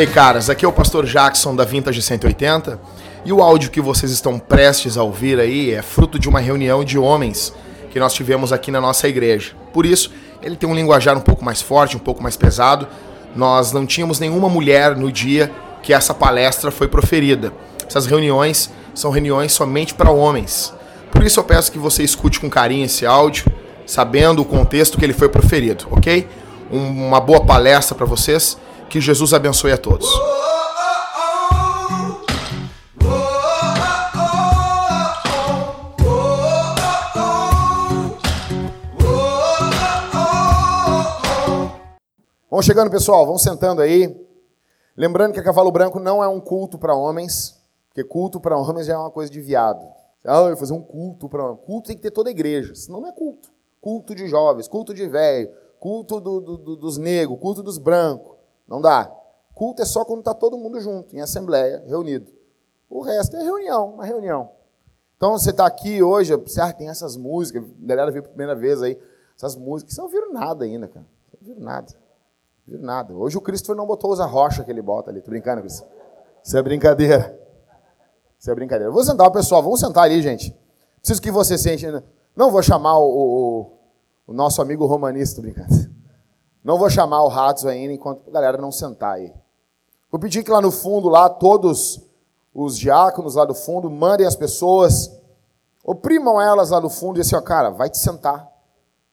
Ei, 0.00 0.06
caras, 0.06 0.48
aqui 0.48 0.64
é 0.64 0.68
o 0.68 0.72
pastor 0.72 1.04
Jackson 1.04 1.54
da 1.54 1.62
Vintage 1.62 2.00
180 2.00 2.80
e 3.22 3.34
o 3.34 3.42
áudio 3.42 3.70
que 3.70 3.82
vocês 3.82 4.10
estão 4.10 4.38
prestes 4.38 4.96
a 4.96 5.02
ouvir 5.02 5.38
aí 5.38 5.74
é 5.74 5.82
fruto 5.82 6.18
de 6.18 6.26
uma 6.26 6.40
reunião 6.40 6.82
de 6.82 6.98
homens 6.98 7.52
que 7.90 8.00
nós 8.00 8.14
tivemos 8.14 8.50
aqui 8.50 8.70
na 8.70 8.80
nossa 8.80 9.06
igreja. 9.06 9.52
Por 9.74 9.84
isso, 9.84 10.10
ele 10.42 10.56
tem 10.56 10.66
um 10.66 10.74
linguajar 10.74 11.18
um 11.18 11.20
pouco 11.20 11.44
mais 11.44 11.60
forte, 11.60 11.98
um 11.98 12.00
pouco 12.00 12.22
mais 12.22 12.34
pesado. 12.34 12.88
Nós 13.36 13.72
não 13.72 13.84
tínhamos 13.84 14.18
nenhuma 14.18 14.48
mulher 14.48 14.96
no 14.96 15.12
dia 15.12 15.52
que 15.82 15.92
essa 15.92 16.14
palestra 16.14 16.70
foi 16.70 16.88
proferida. 16.88 17.52
Essas 17.86 18.06
reuniões 18.06 18.70
são 18.94 19.10
reuniões 19.10 19.52
somente 19.52 19.92
para 19.92 20.10
homens. 20.10 20.72
Por 21.12 21.22
isso 21.24 21.40
eu 21.40 21.44
peço 21.44 21.70
que 21.70 21.78
você 21.78 22.02
escute 22.02 22.40
com 22.40 22.48
carinho 22.48 22.86
esse 22.86 23.04
áudio, 23.04 23.52
sabendo 23.84 24.40
o 24.40 24.46
contexto 24.46 24.96
que 24.96 25.04
ele 25.04 25.12
foi 25.12 25.28
proferido, 25.28 25.88
ok? 25.90 26.26
Um, 26.72 27.08
uma 27.08 27.20
boa 27.20 27.44
palestra 27.44 27.94
para 27.94 28.06
vocês 28.06 28.56
que 28.90 29.00
Jesus 29.00 29.32
abençoe 29.32 29.70
a 29.70 29.78
todos. 29.78 30.10
Vamos 42.50 42.66
chegando, 42.66 42.90
pessoal, 42.90 43.24
vamos 43.24 43.42
sentando 43.42 43.80
aí. 43.80 44.12
Lembrando 44.96 45.32
que 45.32 45.40
a 45.40 45.42
Cavalo 45.42 45.70
Branco 45.70 46.00
não 46.00 46.22
é 46.22 46.26
um 46.26 46.40
culto 46.40 46.76
para 46.76 46.92
homens, 46.92 47.58
porque 47.88 48.02
culto 48.02 48.40
para 48.40 48.58
homens 48.58 48.88
já 48.88 48.94
é 48.94 48.98
uma 48.98 49.10
coisa 49.10 49.30
de 49.30 49.40
viado. 49.40 49.86
Ah, 50.24 50.40
eu 50.40 50.48
vou 50.48 50.56
fazer 50.56 50.72
um 50.72 50.82
culto 50.82 51.28
para 51.28 51.44
homens. 51.44 51.64
Culto 51.64 51.86
tem 51.86 51.96
que 51.96 52.02
ter 52.02 52.10
toda 52.10 52.28
a 52.28 52.32
igreja, 52.32 52.74
senão 52.74 53.00
não 53.00 53.08
é 53.08 53.12
culto. 53.12 53.50
Culto 53.80 54.16
de 54.16 54.26
jovens, 54.26 54.66
culto 54.66 54.92
de 54.92 55.06
velho, 55.06 55.48
culto 55.78 56.20
do, 56.20 56.40
do, 56.40 56.76
dos 56.76 56.98
negros, 56.98 57.38
culto 57.40 57.62
dos 57.62 57.78
brancos. 57.78 58.39
Não 58.70 58.80
dá. 58.80 59.12
Culto 59.52 59.82
é 59.82 59.84
só 59.84 60.04
quando 60.04 60.20
está 60.20 60.32
todo 60.32 60.56
mundo 60.56 60.80
junto, 60.80 61.14
em 61.14 61.20
assembleia, 61.20 61.82
reunido. 61.86 62.30
O 62.88 63.02
resto 63.02 63.36
é 63.36 63.42
reunião, 63.42 63.94
uma 63.94 64.06
reunião. 64.06 64.52
Então 65.16 65.32
você 65.32 65.50
está 65.50 65.66
aqui 65.66 66.02
hoje, 66.02 66.32
ah, 66.32 66.72
tem 66.72 66.88
essas 66.88 67.16
músicas, 67.16 67.64
a 67.64 67.86
galera 67.86 68.10
viu 68.10 68.22
pela 68.22 68.32
primeira 68.32 68.54
vez 68.54 68.80
aí, 68.80 68.96
essas 69.36 69.56
músicas, 69.56 69.94
você 69.94 70.00
não 70.00 70.08
viram 70.08 70.32
nada 70.32 70.64
ainda, 70.64 70.86
cara. 70.86 71.04
Você 71.28 71.36
não 71.40 71.46
viram 71.54 71.60
nada. 71.60 71.92
Não 71.92 72.72
viram 72.72 72.84
nada. 72.84 73.14
Hoje 73.14 73.36
o 73.36 73.40
Cristo 73.40 73.74
não 73.74 73.86
botou 73.86 74.12
os 74.12 74.20
rocha 74.20 74.62
que 74.62 74.70
ele 74.70 74.80
bota 74.80 75.10
ali. 75.10 75.20
Tô 75.20 75.30
brincando, 75.30 75.60
Cristo. 75.60 75.86
Isso 76.42 76.56
é 76.56 76.62
brincadeira. 76.62 77.38
Isso 78.38 78.50
é 78.50 78.54
brincadeira. 78.54 78.90
Vou 78.90 79.04
sentar, 79.04 79.30
pessoal, 79.30 79.62
vamos 79.62 79.80
sentar 79.80 80.04
ali, 80.04 80.22
gente. 80.22 80.56
Preciso 81.00 81.20
que 81.20 81.30
você 81.30 81.58
sente. 81.58 81.86
Não 82.36 82.50
vou 82.50 82.62
chamar 82.62 82.98
o, 82.98 83.04
o, 83.04 83.72
o 84.28 84.32
nosso 84.32 84.62
amigo 84.62 84.86
romanista, 84.86 85.42
brincando. 85.42 85.89
Não 86.62 86.78
vou 86.78 86.90
chamar 86.90 87.22
o 87.22 87.28
Ratos 87.28 87.64
ainda 87.64 87.92
enquanto 87.92 88.28
a 88.28 88.30
galera 88.30 88.58
não 88.58 88.70
sentar 88.70 89.14
aí. 89.14 89.32
Vou 90.10 90.20
pedir 90.20 90.42
que 90.42 90.50
lá 90.50 90.60
no 90.60 90.70
fundo, 90.70 91.08
lá, 91.08 91.28
todos 91.28 92.00
os 92.54 92.76
diáconos 92.76 93.36
lá 93.36 93.44
do 93.44 93.54
fundo 93.54 93.90
mandem 93.90 94.26
as 94.26 94.36
pessoas, 94.36 95.10
oprimam 95.84 96.40
elas 96.40 96.70
lá 96.70 96.80
no 96.80 96.90
fundo 96.90 97.18
e 97.18 97.22
assim, 97.22 97.36
ó, 97.36 97.40
cara, 97.40 97.70
vai 97.70 97.88
te 97.88 97.98
sentar. 97.98 98.50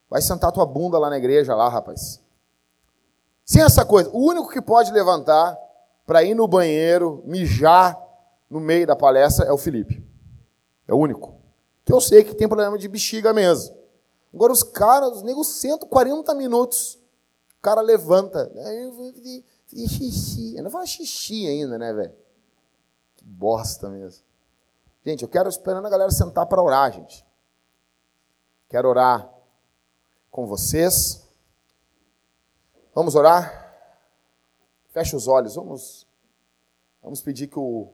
Vai 0.09 0.22
sentar 0.22 0.52
tua 0.52 0.66
bunda 0.66 0.98
lá 0.98 1.09
na 1.09 1.18
igreja, 1.18 1.56
lá, 1.56 1.70
rapaz. 1.70 2.22
Sem 3.45 3.62
essa 3.62 3.86
coisa, 3.86 4.09
o 4.12 4.20
único 4.20 4.50
que 4.50 4.62
pode 4.62 4.92
levantar 4.92 5.58
para 6.06 6.23
ir 6.23 6.34
no 6.34 6.48
banheiro, 6.48 7.22
mijar 7.25 7.98
no 8.50 8.59
meio 8.59 8.88
da 8.88 8.95
palestra 8.95 9.45
é 9.45 9.52
o 9.52 9.58
Felipe. 9.58 10.03
É 10.88 10.94
o 10.94 10.98
único. 10.98 11.36
Que 11.86 11.94
eu 11.94 12.02
sei 12.02 12.23
que 12.23 12.36
tem 12.36 12.48
problema 12.48 12.78
de 12.78 12.88
bexiga 12.88 13.34
mesmo. 13.34 13.75
Agora 14.34 14.52
os 14.52 14.64
caras, 14.64 15.18
os 15.18 15.23
negros 15.23 15.48
sentam 15.48 15.88
40 15.88 16.34
minutos 16.34 16.98
o 17.57 17.62
cara 17.62 17.81
levanta. 17.81 18.40
Eu 18.56 18.91
vou 18.91 19.13
fazer 19.13 19.44
xixi. 19.88 20.56
Eu 20.56 20.63
não 20.63 20.72
falo 20.72 20.85
xixi 20.85 21.47
ainda, 21.47 21.78
né, 21.78 21.94
velho? 21.94 22.16
Que 23.16 23.25
bosta 23.25 23.90
mesmo. 23.90 24.23
Gente, 25.06 25.23
eu 25.23 25.29
quero 25.29 25.50
esperando 25.50 25.85
a 25.85 25.90
galera 25.90 26.12
sentar 26.12 26.45
para 26.45 26.62
orar, 26.62 26.91
gente. 26.91 27.25
Quero 28.69 28.90
orar 28.90 29.34
com 30.29 30.45
vocês. 30.45 31.28
Vamos 32.94 33.16
orar? 33.16 33.66
Feche 34.89 35.16
os 35.16 35.28
olhos, 35.28 35.56
vamos, 35.56 36.07
vamos 37.01 37.22
pedir 37.22 37.47
que 37.47 37.59
o, 37.59 37.94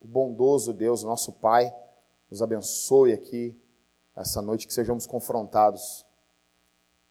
o 0.00 0.06
bondoso 0.06 0.72
Deus, 0.72 1.02
nosso 1.02 1.32
Pai, 1.32 1.74
nos 2.30 2.40
abençoe 2.40 3.12
aqui 3.12 3.60
essa 4.16 4.40
noite, 4.40 4.66
que 4.66 4.72
sejamos 4.72 5.06
confrontados 5.06 6.06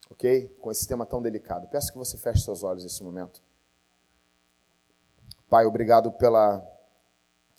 ok? 0.09 0.47
Com 0.59 0.71
esse 0.71 0.87
tema 0.87 1.05
tão 1.05 1.21
delicado. 1.21 1.67
Peço 1.67 1.91
que 1.91 1.97
você 1.97 2.17
feche 2.17 2.43
seus 2.43 2.63
olhos 2.63 2.83
nesse 2.83 3.03
momento. 3.03 3.41
Pai, 5.49 5.65
obrigado 5.65 6.11
pela 6.11 6.65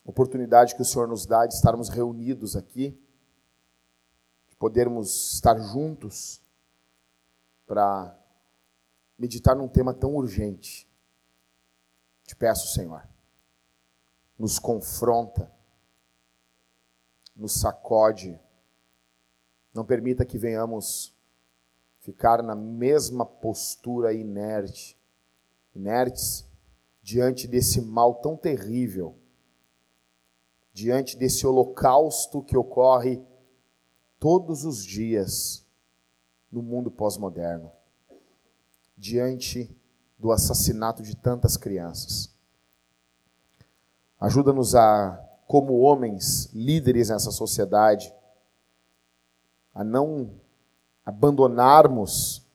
oportunidade 0.04 0.74
que 0.74 0.82
o 0.82 0.84
Senhor 0.84 1.08
nos 1.08 1.26
dá 1.26 1.46
de 1.46 1.54
estarmos 1.54 1.88
reunidos 1.88 2.56
aqui, 2.56 3.00
de 4.48 4.56
podermos 4.56 5.34
estar 5.34 5.58
juntos 5.58 6.40
para 7.66 8.16
meditar 9.18 9.54
num 9.56 9.68
tema 9.68 9.92
tão 9.92 10.14
urgente. 10.14 10.88
Te 12.24 12.34
peço, 12.34 12.72
Senhor, 12.72 13.06
nos 14.38 14.58
confronta, 14.58 15.52
nos 17.34 17.60
sacode, 17.60 18.40
não 19.74 19.84
permita 19.84 20.24
que 20.24 20.38
venhamos 20.38 21.14
ficar 22.10 22.43
na 22.43 22.56
mesma 22.56 23.25
postura 23.25 24.12
inerte, 24.12 24.98
inertes 25.76 26.44
diante 27.00 27.47
desse 27.47 27.81
mal 27.81 28.16
tão 28.16 28.37
terrível, 28.37 29.16
diante 30.72 31.16
desse 31.16 31.47
holocausto 31.47 32.43
que 32.43 32.56
ocorre 32.56 33.22
todos 34.19 34.65
os 34.65 34.84
dias 34.84 35.65
no 36.50 36.62
mundo 36.62 36.91
pós-moderno, 36.91 37.71
diante 38.97 39.71
do 40.19 40.32
assassinato 40.32 41.00
de 41.00 41.16
tantas 41.16 41.56
crianças. 41.56 42.34
Ajuda-nos 44.19 44.75
a, 44.75 45.16
como 45.47 45.78
homens, 45.78 46.50
líderes 46.53 47.09
nessa 47.09 47.31
sociedade, 47.31 48.12
a 49.72 49.84
não 49.84 50.41
abandonarmos 51.04 52.46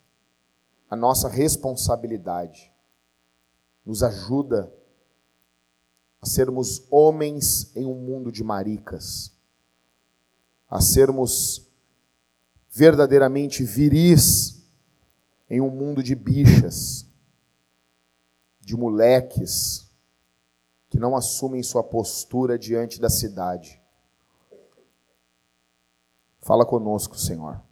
a 0.88 0.96
nossa 0.96 1.28
responsabilidade. 1.28 2.72
Nos 3.84 4.02
ajuda 4.02 4.72
a 6.20 6.26
sermos 6.26 6.86
homens 6.90 7.74
em 7.76 7.84
um 7.84 7.94
mundo 7.94 8.32
de 8.32 8.42
maricas, 8.42 9.32
a 10.68 10.80
sermos 10.80 11.66
verdadeiramente 12.70 13.62
viris 13.62 14.64
em 15.48 15.60
um 15.60 15.70
mundo 15.70 16.02
de 16.02 16.14
bichas, 16.14 17.06
de 18.60 18.76
moleques 18.76 19.88
que 20.88 20.98
não 20.98 21.16
assumem 21.16 21.62
sua 21.62 21.84
postura 21.84 22.58
diante 22.58 23.00
da 23.00 23.08
cidade. 23.08 23.80
Fala 26.40 26.64
conosco, 26.64 27.16
Senhor 27.16 27.65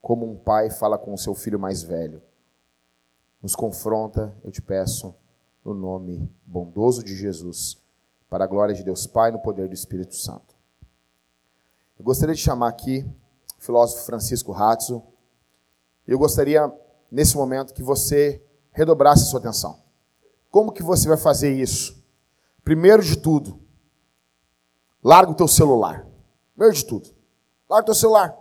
como 0.00 0.30
um 0.30 0.36
pai 0.36 0.70
fala 0.70 0.98
com 0.98 1.12
o 1.12 1.18
seu 1.18 1.34
filho 1.34 1.58
mais 1.58 1.82
velho. 1.82 2.22
Nos 3.42 3.54
confronta, 3.54 4.34
eu 4.44 4.50
te 4.50 4.60
peço, 4.60 5.14
no 5.64 5.74
nome 5.74 6.30
bondoso 6.44 7.02
de 7.02 7.14
Jesus, 7.14 7.78
para 8.28 8.44
a 8.44 8.46
glória 8.46 8.74
de 8.74 8.82
Deus 8.82 9.06
Pai, 9.06 9.30
no 9.30 9.40
poder 9.40 9.68
do 9.68 9.74
Espírito 9.74 10.14
Santo. 10.14 10.54
Eu 11.98 12.04
gostaria 12.04 12.34
de 12.34 12.40
chamar 12.40 12.68
aqui 12.68 13.06
o 13.58 13.62
filósofo 13.62 14.04
Francisco 14.04 14.52
Ratzo. 14.52 15.02
Eu 16.06 16.18
gostaria, 16.18 16.72
nesse 17.10 17.36
momento, 17.36 17.74
que 17.74 17.82
você 17.82 18.42
redobrasse 18.72 19.28
sua 19.28 19.40
atenção. 19.40 19.82
Como 20.50 20.72
que 20.72 20.82
você 20.82 21.08
vai 21.08 21.18
fazer 21.18 21.52
isso? 21.52 22.02
Primeiro 22.64 23.02
de 23.02 23.18
tudo, 23.18 23.60
larga 25.02 25.32
o 25.32 25.34
teu 25.34 25.48
celular. 25.48 26.06
Primeiro 26.54 26.74
de 26.74 26.86
tudo, 26.86 27.10
larga 27.68 27.82
o 27.82 27.86
teu 27.86 27.94
celular. 27.94 28.39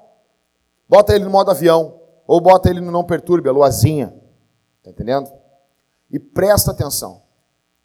Bota 0.89 1.13
ele 1.13 1.23
no 1.23 1.29
modo 1.29 1.51
avião. 1.51 2.01
Ou 2.25 2.41
bota 2.41 2.69
ele 2.69 2.81
no 2.81 2.91
não 2.91 3.03
perturbe, 3.03 3.47
a 3.47 3.51
luazinha. 3.51 4.13
Tá 4.83 4.89
entendendo? 4.89 5.31
E 6.09 6.19
presta 6.19 6.71
atenção. 6.71 7.21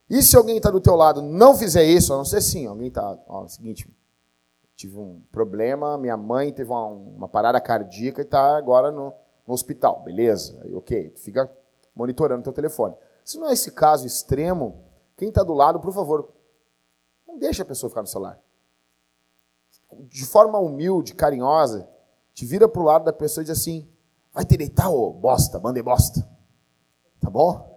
E 0.08 0.22
se 0.22 0.36
alguém 0.36 0.56
está 0.56 0.70
do 0.70 0.80
teu 0.80 0.96
lado 0.96 1.22
não 1.22 1.54
fizer 1.54 1.84
isso, 1.84 2.12
a 2.12 2.16
não 2.16 2.24
ser 2.24 2.40
sim, 2.40 2.66
alguém 2.66 2.88
está, 2.88 3.18
ó, 3.26 3.44
é 3.44 3.48
seguinte, 3.48 3.90
tive 4.76 4.98
um 4.98 5.22
problema, 5.32 5.96
minha 5.96 6.16
mãe 6.16 6.52
teve 6.52 6.70
uma, 6.70 6.86
uma 6.86 7.28
parada 7.28 7.60
cardíaca 7.60 8.20
e 8.20 8.24
está 8.24 8.56
agora 8.56 8.90
no, 8.90 9.14
no, 9.46 9.54
hospital, 9.54 10.02
beleza? 10.02 10.60
Ok, 10.74 11.14
fica 11.16 11.50
monitorando 11.94 12.42
teu 12.42 12.52
telefone. 12.52 12.94
Se 13.24 13.38
não 13.38 13.48
é 13.48 13.54
esse 13.54 13.70
caso 13.70 14.06
extremo, 14.06 14.84
quem 15.16 15.28
está 15.28 15.42
do 15.42 15.54
lado, 15.54 15.80
por 15.80 15.92
favor, 15.92 16.30
não 17.26 17.38
deixe 17.38 17.62
a 17.62 17.64
pessoa 17.64 17.88
ficar 17.88 18.02
no 18.02 18.08
celular. 18.08 18.38
De 20.02 20.26
forma 20.26 20.58
humilde, 20.58 21.14
carinhosa, 21.14 21.88
te 22.34 22.44
vira 22.44 22.68
pro 22.68 22.82
lado 22.82 23.04
da 23.04 23.12
pessoa 23.12 23.42
e 23.42 23.46
diz 23.46 23.58
assim: 23.58 23.88
vai 24.32 24.44
te 24.44 24.56
deitar, 24.56 24.90
ô 24.90 25.12
bosta, 25.12 25.58
banda 25.58 25.82
bosta. 25.82 26.28
Tá 27.20 27.30
bom? 27.30 27.72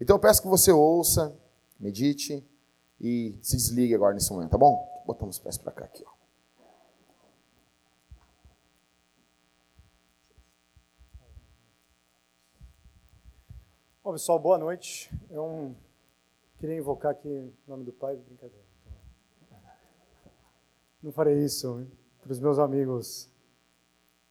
Então 0.00 0.16
eu 0.16 0.20
peço 0.20 0.42
que 0.42 0.48
você 0.48 0.72
ouça, 0.72 1.38
medite 1.78 2.44
e 3.00 3.38
se 3.42 3.56
desligue 3.56 3.94
agora 3.94 4.14
nesse 4.14 4.32
momento, 4.32 4.50
tá 4.50 4.58
bom? 4.58 5.04
Botamos 5.06 5.36
os 5.36 5.42
pés 5.42 5.58
para 5.58 5.70
cá 5.70 5.84
aqui, 5.84 6.02
ó. 6.04 6.12
Bom, 14.02 14.12
pessoal, 14.12 14.38
boa 14.38 14.58
noite. 14.58 15.14
Eu 15.30 15.76
queria 16.58 16.76
invocar 16.76 17.12
aqui 17.12 17.28
em 17.28 17.54
nome 17.68 17.84
do 17.84 17.92
Pai, 17.92 18.16
brincadeira. 18.16 18.64
Não 21.00 21.12
farei 21.12 21.44
isso 21.44 21.86
para 22.20 22.32
os 22.32 22.40
meus 22.40 22.58
amigos 22.58 23.31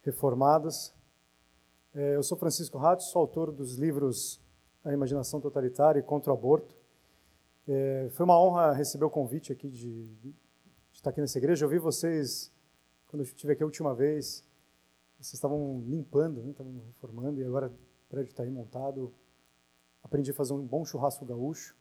reformados. 0.03 0.93
É, 1.93 2.15
eu 2.15 2.23
sou 2.23 2.37
Francisco 2.37 2.77
Ratos, 2.77 3.07
sou 3.07 3.21
autor 3.21 3.51
dos 3.51 3.77
livros 3.77 4.41
A 4.83 4.93
Imaginação 4.93 5.39
Totalitária 5.39 5.99
e 5.99 6.03
Contra 6.03 6.31
o 6.31 6.35
Aborto. 6.35 6.75
É, 7.67 8.09
foi 8.11 8.23
uma 8.23 8.39
honra 8.39 8.71
receber 8.71 9.05
o 9.05 9.09
convite 9.09 9.51
aqui 9.51 9.69
de, 9.69 10.07
de, 10.15 10.35
estar 10.93 11.09
aqui 11.09 11.21
nessa 11.21 11.37
igreja. 11.37 11.65
Eu 11.65 11.69
vi 11.69 11.77
vocês, 11.77 12.51
quando 13.07 13.21
eu 13.21 13.25
estive 13.25 13.53
aqui 13.53 13.61
a 13.61 13.65
última 13.65 13.93
vez, 13.93 14.43
vocês 15.19 15.33
estavam 15.33 15.83
limpando, 15.85 16.41
né, 16.41 16.51
estavam 16.51 16.81
reformando, 16.87 17.39
e 17.39 17.43
agora 17.43 17.67
o 17.67 18.09
prédio 18.09 18.31
está 18.31 18.43
aí 18.43 18.49
montado. 18.49 19.13
Aprendi 20.03 20.31
a 20.31 20.33
fazer 20.33 20.53
um 20.53 20.65
bom 20.65 20.83
churrasco 20.83 21.25
gaúcho. 21.25 21.75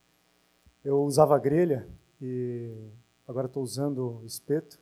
Eu 0.85 1.03
usava 1.03 1.39
grelha 1.39 1.89
e 2.21 2.91
agora 3.27 3.47
estou 3.47 3.63
usando 3.63 4.23
espeto. 4.25 4.79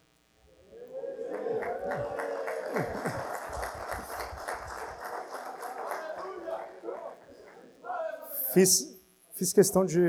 Fiz, 8.58 9.00
fiz 9.34 9.52
questão 9.52 9.84
de 9.86 10.00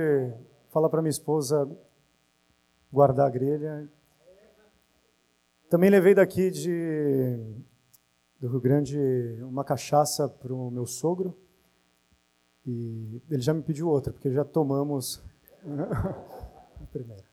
falar 0.69 0.89
para 0.89 1.03
minha 1.03 1.11
esposa 1.11 1.69
guardar 2.91 3.27
a 3.27 3.29
grelha. 3.29 3.87
Também 5.69 5.91
levei 5.91 6.15
daqui 6.15 6.49
de, 6.49 7.37
do 8.39 8.47
Rio 8.47 8.59
Grande 8.59 8.97
uma 9.43 9.63
cachaça 9.63 10.27
para 10.27 10.51
o 10.51 10.71
meu 10.71 10.87
sogro. 10.87 11.37
E 12.65 13.21
ele 13.29 13.43
já 13.43 13.53
me 13.53 13.61
pediu 13.61 13.87
outra, 13.87 14.11
porque 14.11 14.31
já 14.31 14.43
tomamos 14.43 15.23
a 16.81 16.85
primeira. 16.91 17.25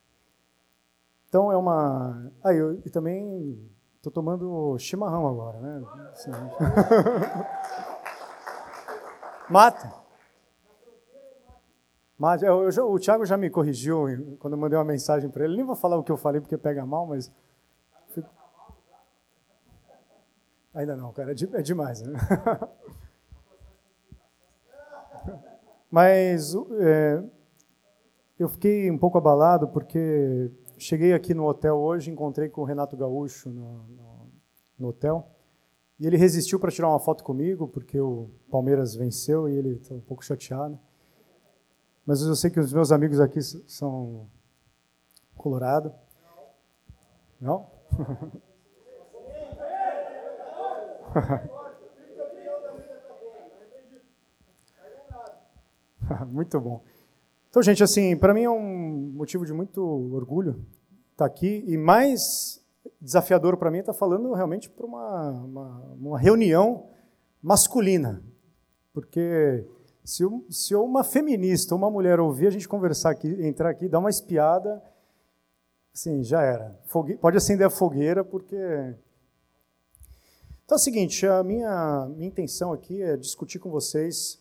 Então 1.31 1.51
é 1.51 1.57
uma. 1.57 2.31
Ah, 2.45 2.53
eu, 2.53 2.75
e 2.85 2.91
também 2.91 3.59
estou 3.97 4.13
tomando 4.13 4.77
chimarrão 4.79 5.27
agora, 5.27 5.59
né? 5.63 5.83
Assim. 6.13 6.31
Mata. 9.49 10.06
Mas 12.19 12.43
eu, 12.43 12.71
eu, 12.71 12.91
o 12.91 12.99
Thiago 12.99 13.27
já 13.27 13.37
me 13.37 13.51
corrigiu 13.51 14.37
quando 14.39 14.55
eu 14.55 14.59
mandei 14.59 14.79
uma 14.79 14.85
mensagem 14.85 15.29
para 15.29 15.45
ele. 15.45 15.57
Nem 15.57 15.65
vou 15.65 15.77
falar 15.77 15.99
o 15.99 16.03
que 16.03 16.11
eu 16.11 16.17
falei 16.17 16.41
porque 16.41 16.57
pega 16.57 16.87
mal, 16.87 17.07
mas. 17.07 17.31
Ainda 20.75 20.97
não, 20.97 21.13
cara, 21.13 21.31
é, 21.33 21.35
de, 21.35 21.57
é 21.57 21.63
demais. 21.63 22.03
Né? 22.03 22.13
mas 25.91 26.55
é, 26.55 27.23
eu 28.39 28.49
fiquei 28.49 28.91
um 28.91 28.99
pouco 28.99 29.17
abalado 29.17 29.69
porque 29.69 30.51
cheguei 30.77 31.15
aqui 31.15 31.33
no 31.33 31.47
hotel 31.47 31.77
hoje, 31.77 32.11
encontrei 32.11 32.49
com 32.49 32.61
o 32.61 32.65
Renato 32.65 32.97
Gaúcho 32.97 33.49
no, 33.49 33.85
no, 33.89 34.31
no 34.79 34.89
hotel. 34.89 35.31
E 35.99 36.07
ele 36.07 36.19
resistiu 36.19 36.61
para 36.61 36.71
tirar 36.71 36.89
uma 36.89 36.99
foto 36.99 37.25
comigo, 37.25 37.67
porque 37.67 37.99
o 37.99 38.31
Palmeiras 38.51 38.95
venceu 38.95 39.49
e 39.49 39.57
ele 39.57 39.77
está 39.77 39.95
um 39.95 40.01
pouco 40.01 40.23
chateado. 40.23 40.79
Mas 42.07 42.23
eu 42.23 42.37
sei 42.37 42.51
que 42.51 42.61
os 42.61 42.73
meus 42.73 42.93
amigos 42.93 43.19
aqui 43.21 43.43
são 43.43 44.31
colorado. 45.37 45.93
Não? 47.41 47.69
muito 56.29 56.61
bom. 56.61 56.85
Então, 57.51 57.61
gente, 57.63 57.83
assim, 57.83 58.17
para 58.17 58.33
mim 58.33 58.45
é 58.45 58.51
um 58.51 59.13
motivo 59.15 59.45
de 59.45 59.53
muito 59.53 59.83
orgulho 60.15 60.65
estar 61.13 61.25
tá 61.25 61.27
aqui 61.27 61.65
e 61.67 61.77
mais 61.77 62.65
desafiador 63.01 63.57
para 63.57 63.71
mim 63.71 63.79
é 63.79 63.81
estar 63.81 63.93
tá 63.93 63.99
falando 63.99 64.33
realmente 64.33 64.71
para 64.71 64.87
uma, 64.87 65.31
uma, 65.31 65.81
uma 65.99 66.19
reunião 66.19 66.87
masculina, 67.43 68.23
porque 68.93 69.67
se, 70.07 70.23
se 70.49 70.75
uma 70.77 71.03
feminista, 71.03 71.75
uma 71.75 71.91
mulher 71.91 72.21
ouvir 72.21 72.47
a 72.47 72.51
gente 72.51 72.69
conversar 72.69 73.11
aqui, 73.11 73.27
entrar 73.45 73.71
aqui, 73.71 73.89
dar 73.89 73.99
uma 73.99 74.09
espiada, 74.09 74.81
assim, 75.93 76.23
já 76.23 76.41
era. 76.43 76.79
Fogue... 76.87 77.17
Pode 77.17 77.37
acender 77.37 77.67
a 77.67 77.71
fogueira, 77.71 78.25
porque. 78.25 78.57
Então 80.65 80.77
é 80.77 80.79
o 80.79 80.79
seguinte: 80.79 81.27
a 81.27 81.43
minha, 81.43 82.07
minha 82.15 82.29
intenção 82.29 82.73
aqui 82.73 83.03
é 83.03 83.17
discutir 83.17 83.59
com 83.59 83.69
vocês, 83.69 84.41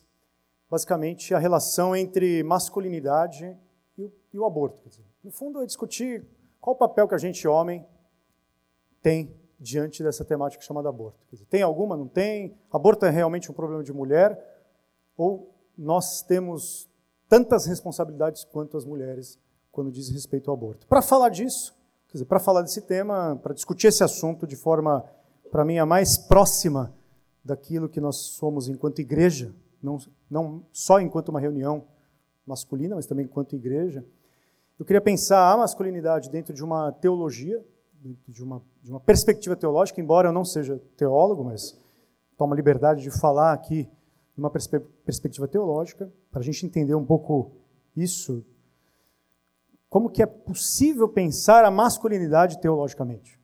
basicamente, 0.70 1.34
a 1.34 1.40
relação 1.40 1.96
entre 1.96 2.44
masculinidade 2.44 3.58
e 3.98 4.04
o, 4.04 4.14
e 4.34 4.38
o 4.38 4.46
aborto. 4.46 4.88
Dizer, 4.88 5.04
no 5.24 5.32
fundo, 5.32 5.64
é 5.64 5.66
discutir 5.66 6.28
qual 6.62 6.76
o 6.76 6.80
papel 6.80 7.08
que 7.08 7.16
a 7.16 7.18
gente, 7.20 7.48
homem, 7.48 7.84
tem 9.02 9.36
diante 9.60 10.04
dessa 10.04 10.24
temática 10.24 10.62
chamada 10.62 10.90
aborto. 10.90 11.18
Dizer, 11.32 11.46
tem 11.46 11.64
alguma? 11.64 11.98
Não 11.98 12.08
tem? 12.08 12.56
Aborto 12.72 13.04
é 13.08 13.10
realmente 13.10 13.50
um 13.50 13.54
problema 13.56 13.84
de 13.84 13.92
mulher? 13.92 14.54
Ou 15.18 15.55
nós 15.78 16.22
temos 16.22 16.90
tantas 17.28 17.66
responsabilidades 17.66 18.44
quanto 18.44 18.78
as 18.78 18.86
mulheres 18.86 19.40
quando 19.72 19.92
diz 19.92 20.10
respeito 20.10 20.50
ao 20.50 20.56
aborto. 20.56 20.88
Para 20.88 21.02
falar 21.02 21.30
disso, 21.30 21.76
para 22.28 22.40
falar 22.40 22.62
desse 22.62 22.82
tema, 22.82 23.36
para 23.44 23.54
discutir 23.54 23.88
esse 23.88 24.04
assunto 24.04 24.48
de 24.48 24.56
forma, 24.56 25.04
para 25.52 25.66
mim, 25.66 25.78
a 25.78 25.86
mais 25.86 26.18
próxima 26.18 26.94
daquilo 27.44 27.90
que 27.90 28.00
nós 28.00 28.16
somos 28.16 28.70
enquanto 28.70 29.00
igreja, 29.00 29.54
não, 29.82 29.98
não 30.30 30.66
só 30.72 31.00
enquanto 31.00 31.30
uma 31.30 31.40
reunião 31.40 31.84
masculina, 32.46 32.96
mas 32.96 33.06
também 33.06 33.26
enquanto 33.26 33.56
igreja, 33.56 34.06
eu 34.80 34.86
queria 34.86 35.02
pensar 35.02 35.52
a 35.52 35.58
masculinidade 35.58 36.30
dentro 36.30 36.54
de 36.54 36.64
uma 36.64 36.92
teologia, 36.92 37.64
dentro 37.94 38.32
de 38.32 38.44
uma, 38.44 38.62
de 38.82 38.92
uma 38.92 39.00
perspectiva 39.00 39.56
teológica, 39.56 40.00
embora 40.00 40.30
eu 40.30 40.34
não 40.34 40.46
seja 40.46 40.82
teólogo, 40.96 41.44
mas 41.44 41.78
tomo 42.38 42.54
a 42.54 42.56
liberdade 42.56 43.02
de 43.02 43.12
falar 43.12 43.54
aqui 43.54 43.90
numa 44.38 44.50
perspe 44.50 44.80
perspectiva 44.80 45.48
teológica, 45.48 46.12
para 46.32 46.42
a 46.42 46.44
gente 46.44 46.66
entender 46.66 46.96
um 46.96 47.06
pouco 47.06 47.52
isso, 47.96 48.44
como 49.90 50.10
que 50.10 50.22
é 50.22 50.26
possível 50.26 51.08
pensar 51.08 51.64
a 51.64 51.72
masculinidade 51.72 52.60
teologicamente. 52.60 53.40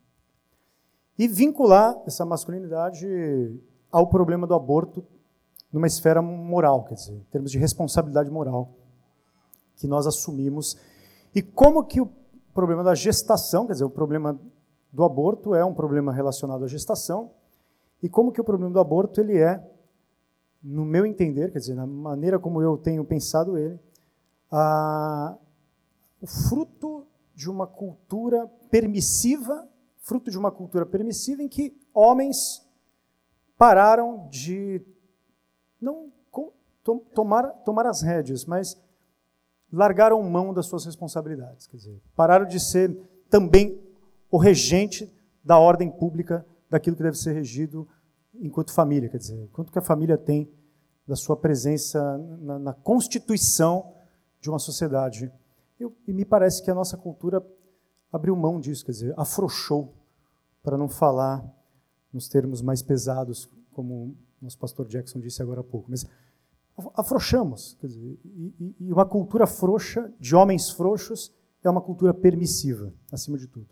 E 1.18 1.26
vincular 1.26 2.00
essa 2.06 2.24
masculinidade 2.24 3.06
ao 3.90 4.06
problema 4.06 4.46
do 4.46 4.54
aborto 4.54 5.04
numa 5.72 5.86
esfera 5.86 6.20
moral, 6.20 6.84
quer 6.84 6.94
dizer, 6.94 7.14
em 7.14 7.26
termos 7.30 7.50
de 7.50 7.58
responsabilidade 7.58 8.30
moral 8.30 8.70
que 9.76 9.86
nós 9.86 10.06
assumimos. 10.06 10.76
E 11.34 11.40
como 11.40 11.84
que 11.84 12.00
o 12.00 12.10
problema 12.52 12.84
da 12.84 12.94
gestação, 12.94 13.66
quer 13.66 13.72
dizer, 13.72 13.84
o 13.84 13.90
problema 13.90 14.38
do 14.92 15.04
aborto 15.04 15.54
é 15.54 15.64
um 15.64 15.72
problema 15.72 16.12
relacionado 16.12 16.64
à 16.64 16.68
gestação, 16.68 17.30
e 18.02 18.08
como 18.08 18.32
que 18.32 18.40
o 18.40 18.44
problema 18.44 18.72
do 18.72 18.80
aborto 18.80 19.20
ele 19.20 19.38
é 19.38 19.64
no 20.62 20.84
meu 20.84 21.04
entender, 21.04 21.50
quer 21.50 21.58
dizer, 21.58 21.74
na 21.74 21.86
maneira 21.86 22.38
como 22.38 22.62
eu 22.62 22.78
tenho 22.78 23.04
pensado 23.04 23.58
ele, 23.58 23.78
a, 24.50 25.36
o 26.20 26.26
fruto 26.26 27.06
de 27.34 27.50
uma 27.50 27.66
cultura 27.66 28.46
permissiva, 28.70 29.68
fruto 29.98 30.30
de 30.30 30.38
uma 30.38 30.52
cultura 30.52 30.86
permissiva 30.86 31.42
em 31.42 31.48
que 31.48 31.76
homens 31.92 32.64
pararam 33.56 34.28
de 34.30 34.80
não 35.80 36.12
tomar, 37.14 37.48
tomar 37.64 37.86
as 37.86 38.02
rédeas, 38.02 38.44
mas 38.44 38.80
largaram 39.72 40.22
mão 40.22 40.52
das 40.52 40.66
suas 40.66 40.84
responsabilidades, 40.84 41.66
quer 41.66 41.76
dizer, 41.76 42.00
pararam 42.14 42.46
de 42.46 42.60
ser 42.60 42.94
também 43.30 43.80
o 44.30 44.36
regente 44.36 45.10
da 45.42 45.58
ordem 45.58 45.90
pública 45.90 46.46
daquilo 46.68 46.96
que 46.96 47.02
deve 47.02 47.16
ser 47.16 47.32
regido 47.32 47.88
enquanto 48.34 48.72
família, 48.72 49.08
quer 49.08 49.18
dizer, 49.18 49.48
quanto 49.52 49.72
que 49.72 49.78
a 49.78 49.82
família 49.82 50.16
tem 50.16 50.50
da 51.06 51.16
sua 51.16 51.36
presença 51.36 52.18
na, 52.40 52.58
na 52.58 52.72
constituição 52.72 53.92
de 54.40 54.48
uma 54.48 54.58
sociedade. 54.58 55.32
Eu, 55.78 55.96
e 56.06 56.12
me 56.12 56.24
parece 56.24 56.62
que 56.62 56.70
a 56.70 56.74
nossa 56.74 56.96
cultura 56.96 57.44
abriu 58.12 58.36
mão 58.36 58.60
disso, 58.60 58.84
quer 58.84 58.92
dizer, 58.92 59.14
afrouxou, 59.16 59.94
para 60.62 60.78
não 60.78 60.88
falar 60.88 61.44
nos 62.12 62.28
termos 62.28 62.62
mais 62.62 62.82
pesados, 62.82 63.48
como 63.72 63.94
o 63.94 64.16
nosso 64.40 64.58
pastor 64.58 64.86
Jackson 64.86 65.18
disse 65.18 65.42
agora 65.42 65.60
há 65.60 65.64
pouco. 65.64 65.90
Mas 65.90 66.06
afrouxamos, 66.94 67.76
quer 67.80 67.88
dizer, 67.88 68.18
e, 68.24 68.76
e 68.80 68.92
uma 68.92 69.04
cultura 69.04 69.46
frouxa, 69.46 70.12
de 70.20 70.36
homens 70.36 70.70
frouxos, 70.70 71.34
é 71.64 71.70
uma 71.70 71.80
cultura 71.80 72.12
permissiva, 72.12 72.92
acima 73.10 73.38
de 73.38 73.46
tudo. 73.46 73.68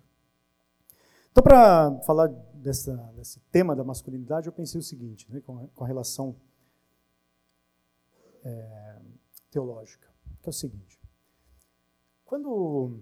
Então, 1.31 1.43
para 1.43 2.01
falar 2.01 2.29
dessa, 2.61 2.95
desse 3.17 3.41
tema 3.53 3.75
da 3.75 3.83
masculinidade, 3.83 4.47
eu 4.47 4.53
pensei 4.53 4.79
o 4.79 4.83
seguinte, 4.83 5.31
né, 5.31 5.41
com, 5.41 5.67
com 5.69 5.85
a 5.85 5.87
relação 5.87 6.37
é, 8.45 9.01
teológica, 9.51 10.09
que 10.43 10.49
é 10.49 10.51
o 10.51 10.53
seguinte. 10.53 11.01
Quando 12.25 13.01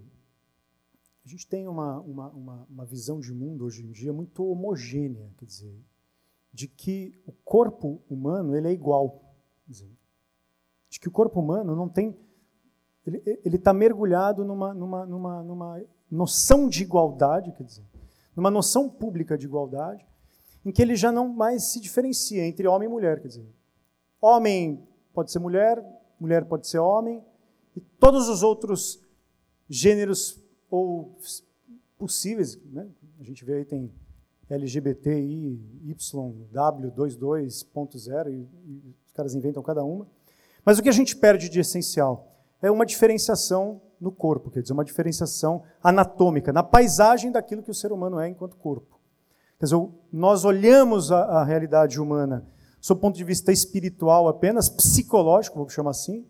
a 1.25 1.29
gente 1.29 1.47
tem 1.47 1.67
uma, 1.67 1.99
uma, 1.99 2.29
uma, 2.29 2.67
uma 2.69 2.85
visão 2.85 3.19
de 3.19 3.31
mundo 3.31 3.65
hoje 3.65 3.85
em 3.85 3.91
dia 3.91 4.11
muito 4.11 4.43
homogênea, 4.43 5.31
quer 5.37 5.45
dizer, 5.45 5.79
de 6.51 6.67
que 6.67 7.21
o 7.25 7.31
corpo 7.31 8.01
humano 8.09 8.55
ele 8.55 8.67
é 8.67 8.71
igual. 8.71 9.21
Dizer, 9.67 9.91
de 10.89 10.99
que 10.99 11.07
o 11.07 11.11
corpo 11.11 11.39
humano 11.39 11.75
não 11.75 11.87
tem. 11.87 12.17
Ele 13.05 13.55
está 13.55 13.71
mergulhado 13.71 14.43
numa, 14.43 14.73
numa, 14.73 15.05
numa, 15.05 15.43
numa 15.43 15.83
noção 16.09 16.67
de 16.67 16.83
igualdade, 16.83 17.51
quer 17.51 17.63
dizer, 17.63 17.85
numa 18.39 18.49
noção 18.49 18.89
pública 18.89 19.37
de 19.37 19.45
igualdade, 19.45 20.03
em 20.65 20.71
que 20.71 20.81
ele 20.81 20.95
já 20.95 21.11
não 21.11 21.27
mais 21.27 21.65
se 21.65 21.79
diferencia 21.79 22.47
entre 22.47 22.67
homem 22.67 22.87
e 22.87 22.91
mulher. 22.91 23.21
Quer 23.21 23.27
dizer, 23.27 23.45
homem 24.21 24.81
pode 25.13 25.31
ser 25.31 25.37
mulher, 25.39 25.83
mulher 26.19 26.45
pode 26.45 26.67
ser 26.67 26.79
homem, 26.79 27.23
e 27.75 27.81
todos 27.81 28.27
os 28.29 28.41
outros 28.41 28.99
gêneros 29.69 30.41
ou 30.71 31.15
possíveis, 31.97 32.57
né? 32.71 32.87
a 33.19 33.23
gente 33.23 33.43
vê 33.43 33.55
aí 33.55 33.65
tem 33.65 33.91
LGBTI, 34.49 35.61
YW22.0, 35.85 38.31
e, 38.31 38.47
e 38.65 38.95
os 39.05 39.11
caras 39.13 39.35
inventam 39.35 39.61
cada 39.61 39.83
uma. 39.83 40.07
Mas 40.65 40.79
o 40.79 40.81
que 40.81 40.89
a 40.89 40.93
gente 40.93 41.15
perde 41.15 41.47
de 41.49 41.59
essencial 41.59 42.35
é 42.61 42.69
uma 42.71 42.85
diferenciação 42.85 43.81
no 43.99 44.11
corpo, 44.11 44.49
quer 44.49 44.61
dizer, 44.61 44.73
uma 44.73 44.85
diferenciação 44.85 45.63
anatômica, 45.83 46.53
na 46.53 46.63
paisagem 46.63 47.31
daquilo 47.31 47.61
que 47.61 47.71
o 47.71 47.75
ser 47.75 47.91
humano 47.91 48.19
é 48.19 48.29
enquanto 48.29 48.55
corpo. 48.55 48.99
Quer 49.59 49.65
dizer, 49.65 49.89
nós 50.11 50.45
olhamos 50.45 51.11
a, 51.11 51.21
a 51.23 51.43
realidade 51.43 51.99
humana 51.99 52.45
sob 52.81 52.97
o 52.97 53.01
ponto 53.01 53.17
de 53.17 53.23
vista 53.23 53.51
espiritual 53.51 54.27
apenas, 54.27 54.69
psicológico, 54.69 55.57
vou 55.57 55.69
chamar 55.69 55.91
assim, 55.91 56.25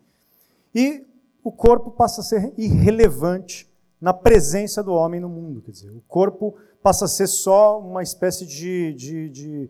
e 0.73 1.05
o 1.43 1.51
corpo 1.51 1.91
passa 1.91 2.21
a 2.21 2.23
ser 2.23 2.53
irrelevante 2.57 3.69
na 4.01 4.13
presença 4.13 4.83
do 4.83 4.93
homem 4.93 5.19
no 5.19 5.29
mundo. 5.29 5.61
Quer 5.61 5.71
dizer, 5.71 5.91
o 5.91 6.01
corpo 6.07 6.55
passa 6.81 7.05
a 7.05 7.07
ser 7.07 7.27
só 7.27 7.79
uma 7.79 8.01
espécie 8.01 8.45
de, 8.45 8.93
de, 8.93 9.29
de 9.29 9.69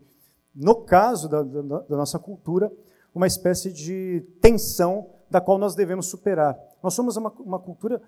no 0.54 0.74
caso 0.74 1.28
da, 1.28 1.42
da, 1.42 1.62
da 1.80 1.96
nossa 1.96 2.18
cultura, 2.18 2.72
uma 3.14 3.26
espécie 3.26 3.72
de 3.72 4.24
tensão 4.40 5.08
da 5.30 5.40
qual 5.40 5.58
nós 5.58 5.74
devemos 5.74 6.06
superar. 6.06 6.58
Nós 6.82 6.94
somos 6.94 7.16
uma, 7.16 7.32
uma 7.40 7.58
cultura 7.58 8.00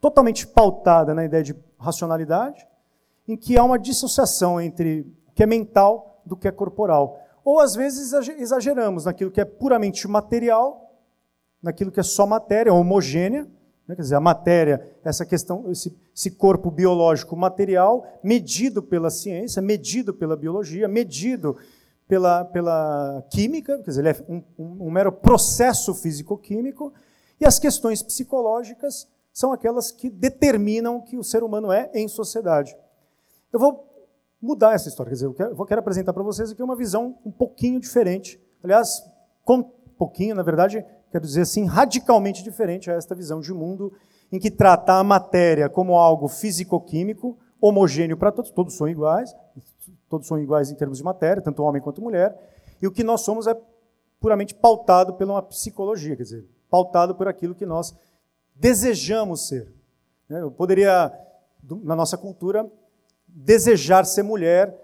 totalmente 0.00 0.46
pautada 0.46 1.14
na 1.14 1.24
ideia 1.24 1.42
de 1.42 1.54
racionalidade, 1.78 2.66
em 3.26 3.36
que 3.36 3.56
há 3.56 3.64
uma 3.64 3.78
dissociação 3.78 4.60
entre 4.60 5.00
o 5.28 5.32
que 5.32 5.42
é 5.42 5.46
mental 5.46 6.20
do 6.26 6.36
que 6.36 6.48
é 6.48 6.52
corporal. 6.52 7.20
Ou 7.44 7.60
às 7.60 7.74
vezes 7.74 8.12
exageramos 8.12 9.04
naquilo 9.04 9.30
que 9.30 9.40
é 9.40 9.44
puramente 9.44 10.06
material, 10.08 10.92
naquilo 11.62 11.92
que 11.92 12.00
é 12.00 12.02
só 12.02 12.26
matéria, 12.26 12.74
homogênea, 12.74 13.48
né? 13.86 13.94
quer 13.94 14.02
dizer, 14.02 14.14
a 14.16 14.20
matéria, 14.20 14.96
essa 15.04 15.24
questão, 15.24 15.70
esse, 15.70 15.96
esse 16.14 16.30
corpo 16.32 16.70
biológico 16.70 17.36
material, 17.36 18.06
medido 18.22 18.82
pela 18.82 19.10
ciência, 19.10 19.62
medido 19.62 20.12
pela 20.14 20.36
biologia, 20.36 20.88
medido 20.88 21.56
pela, 22.08 22.44
pela 22.44 23.24
química, 23.30 23.78
quer 23.78 23.90
dizer, 23.90 24.00
ele 24.00 24.08
é 24.10 24.24
um, 24.28 24.42
um, 24.58 24.86
um 24.86 24.90
mero 24.90 25.12
processo 25.12 25.94
físico-químico, 25.94 26.92
e 27.42 27.44
as 27.44 27.58
questões 27.58 28.04
psicológicas 28.04 29.08
são 29.32 29.52
aquelas 29.52 29.90
que 29.90 30.08
determinam 30.08 30.98
o 30.98 31.02
que 31.02 31.18
o 31.18 31.24
ser 31.24 31.42
humano 31.42 31.72
é 31.72 31.90
em 31.92 32.06
sociedade. 32.06 32.76
Eu 33.52 33.58
vou 33.58 33.84
mudar 34.40 34.74
essa 34.74 34.88
história. 34.88 35.10
Quer 35.10 35.14
dizer, 35.14 35.26
eu 35.26 35.34
quero, 35.34 35.50
eu 35.50 35.66
quero 35.66 35.80
apresentar 35.80 36.12
para 36.12 36.22
vocês 36.22 36.52
aqui 36.52 36.62
uma 36.62 36.76
visão 36.76 37.18
um 37.26 37.32
pouquinho 37.32 37.80
diferente. 37.80 38.40
Aliás, 38.62 39.04
com 39.44 39.60
pouquinho, 39.98 40.36
na 40.36 40.44
verdade, 40.44 40.86
quero 41.10 41.26
dizer 41.26 41.40
assim, 41.40 41.64
radicalmente 41.64 42.44
diferente 42.44 42.88
a 42.88 42.94
esta 42.94 43.12
visão 43.12 43.40
de 43.40 43.52
mundo 43.52 43.92
em 44.30 44.38
que 44.38 44.48
trata 44.50 44.92
a 44.92 45.02
matéria 45.02 45.68
como 45.68 45.96
algo 45.96 46.28
físico-químico, 46.28 47.36
homogêneo 47.60 48.16
para 48.16 48.30
todos, 48.30 48.52
todos 48.52 48.76
são 48.76 48.88
iguais, 48.88 49.34
todos 50.08 50.28
são 50.28 50.38
iguais 50.38 50.70
em 50.70 50.76
termos 50.76 50.98
de 50.98 51.04
matéria, 51.04 51.42
tanto 51.42 51.64
homem 51.64 51.82
quanto 51.82 52.00
mulher, 52.00 52.38
e 52.80 52.86
o 52.86 52.92
que 52.92 53.02
nós 53.02 53.22
somos 53.22 53.48
é 53.48 53.60
puramente 54.20 54.54
pautado 54.54 55.14
pela 55.14 55.32
uma 55.32 55.42
psicologia, 55.42 56.14
quer 56.14 56.22
dizer, 56.22 56.48
pautado 56.72 57.14
por 57.14 57.28
aquilo 57.28 57.54
que 57.54 57.66
nós 57.66 57.94
desejamos 58.54 59.46
ser. 59.46 59.70
Eu 60.26 60.50
poderia, 60.50 61.12
na 61.82 61.94
nossa 61.94 62.16
cultura, 62.16 62.66
desejar 63.28 64.06
ser 64.06 64.22
mulher 64.22 64.74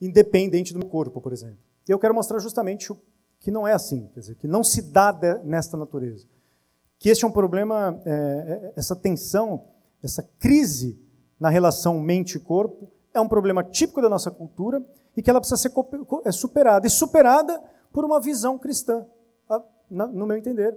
independente 0.00 0.72
do 0.72 0.78
meu 0.78 0.88
corpo, 0.88 1.20
por 1.20 1.34
exemplo. 1.34 1.58
E 1.86 1.92
eu 1.92 1.98
quero 1.98 2.14
mostrar 2.14 2.38
justamente 2.38 2.90
que 3.40 3.50
não 3.50 3.68
é 3.68 3.74
assim, 3.74 4.08
quer 4.14 4.20
dizer, 4.20 4.36
que 4.36 4.48
não 4.48 4.64
se 4.64 4.80
dá 4.80 5.12
nesta 5.44 5.76
natureza. 5.76 6.26
Que 6.98 7.10
este 7.10 7.26
é 7.26 7.28
um 7.28 7.32
problema, 7.32 8.00
é, 8.06 8.10
é 8.10 8.72
essa 8.74 8.96
tensão, 8.96 9.66
essa 10.02 10.22
crise 10.38 10.98
na 11.38 11.50
relação 11.50 12.00
mente-corpo, 12.00 12.90
é 13.12 13.20
um 13.20 13.28
problema 13.28 13.62
típico 13.62 14.00
da 14.00 14.08
nossa 14.08 14.30
cultura 14.30 14.82
e 15.14 15.22
que 15.22 15.28
ela 15.28 15.40
precisa 15.40 15.60
ser 15.60 15.72
é 16.24 16.32
superada. 16.32 16.86
E 16.86 16.90
superada 16.90 17.62
por 17.92 18.02
uma 18.02 18.18
visão 18.18 18.58
cristã, 18.58 19.06
no 19.90 20.26
meu 20.26 20.38
entender, 20.38 20.74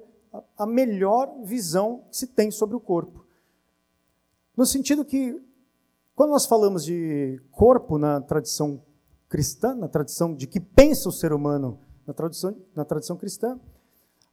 a, 0.58 0.66
melhor 0.66 1.34
visão 1.44 2.04
que 2.10 2.18
se 2.18 2.28
tem 2.28 2.52
sobre 2.52 2.76
o 2.76 2.80
corpo. 2.80 3.26
No 4.56 4.66
sentido 4.66 5.06
que 5.06 5.40
quando 6.16 6.32
nós 6.32 6.46
falamos 6.46 6.84
de 6.84 7.40
corpo 7.52 7.98
na 7.98 8.20
tradição 8.22 8.82
cristã, 9.30 9.76
na 9.76 9.88
tradição 9.88 10.34
de 10.34 10.48
que 10.48 10.60
pensa 10.60 11.10
o 11.10 11.12
ser 11.12 11.32
humano 11.32 11.80
na 12.08 12.14
tradição, 12.14 12.56
na 12.76 12.84
tradição 12.84 13.18
cristã, 13.18 13.60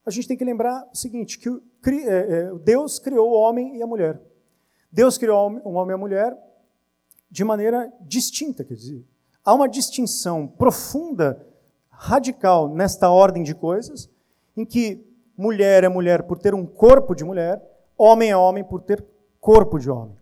a 0.06 0.10
gente 0.10 0.28
tem 0.28 0.36
que 0.36 0.44
lembrar 0.44 0.88
o 0.92 0.96
seguinte, 0.96 1.38
que 1.38 1.48
é, 1.90 2.16
é, 2.48 2.54
Deus 2.62 2.98
criou 2.98 3.30
o 3.30 3.34
homem 3.34 3.76
e 3.76 3.82
a 3.82 3.86
mulher. 3.86 4.20
Deus 4.90 5.18
criou 5.18 5.50
o 5.64 5.72
homem 5.72 5.90
e 5.90 5.94
a 5.94 5.98
mulher 5.98 6.36
de 7.30 7.42
maneira 7.42 7.92
distinta, 8.00 8.62
quer 8.64 8.74
dizer, 8.74 9.04
há 9.44 9.52
uma 9.52 9.68
distinção 9.68 10.46
profunda, 10.46 11.44
radical 11.90 12.68
nesta 12.68 13.10
ordem 13.10 13.42
de 13.42 13.54
coisas, 13.54 14.10
em 14.56 14.64
que 14.64 15.04
mulher 15.36 15.84
é 15.84 15.88
mulher 15.88 16.24
por 16.24 16.38
ter 16.38 16.54
um 16.54 16.66
corpo 16.66 17.14
de 17.14 17.24
mulher, 17.24 17.62
homem 17.96 18.30
é 18.30 18.36
homem 18.36 18.64
por 18.64 18.80
ter 18.80 19.04
corpo 19.40 19.78
de 19.78 19.90
homem. 19.90 20.16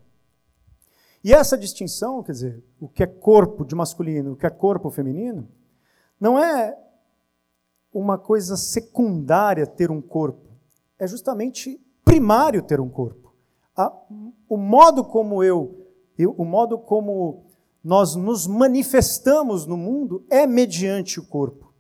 E 1.25 1.33
essa 1.33 1.57
distinção, 1.57 2.23
quer 2.23 2.33
dizer, 2.33 2.65
o 2.81 2.89
que 2.89 3.03
é 3.03 3.07
corpo 3.07 3.65
de 3.65 3.75
masculino, 3.75 4.33
o 4.33 4.37
que 4.37 4.47
é 4.47 4.51
corpo 4.51 4.91
feminino, 4.91 5.49
não 6.19 6.39
é 6.39 6.77
uma 7.93 8.19
coisa 8.19 8.57
secundária 8.57 9.67
ter 9.67 9.91
um 9.91 10.01
corpo, 10.01 10.49
é 10.99 11.07
justamente 11.07 11.81
primário 12.05 12.63
ter 12.63 12.81
um 12.81 12.89
corpo. 12.89 13.33
o 14.49 14.57
modo 14.57 15.05
como 15.05 15.43
eu, 15.45 15.87
eu, 16.19 16.35
o 16.37 16.45
modo 16.45 16.79
como 16.79 17.45
nós 17.83 18.15
nos 18.17 18.47
manifestamos 18.47 19.67
no 19.67 19.77
mundo 19.77 20.25
é 20.31 20.47
mediante 20.47 21.21
o 21.21 21.27
corpo. 21.27 21.73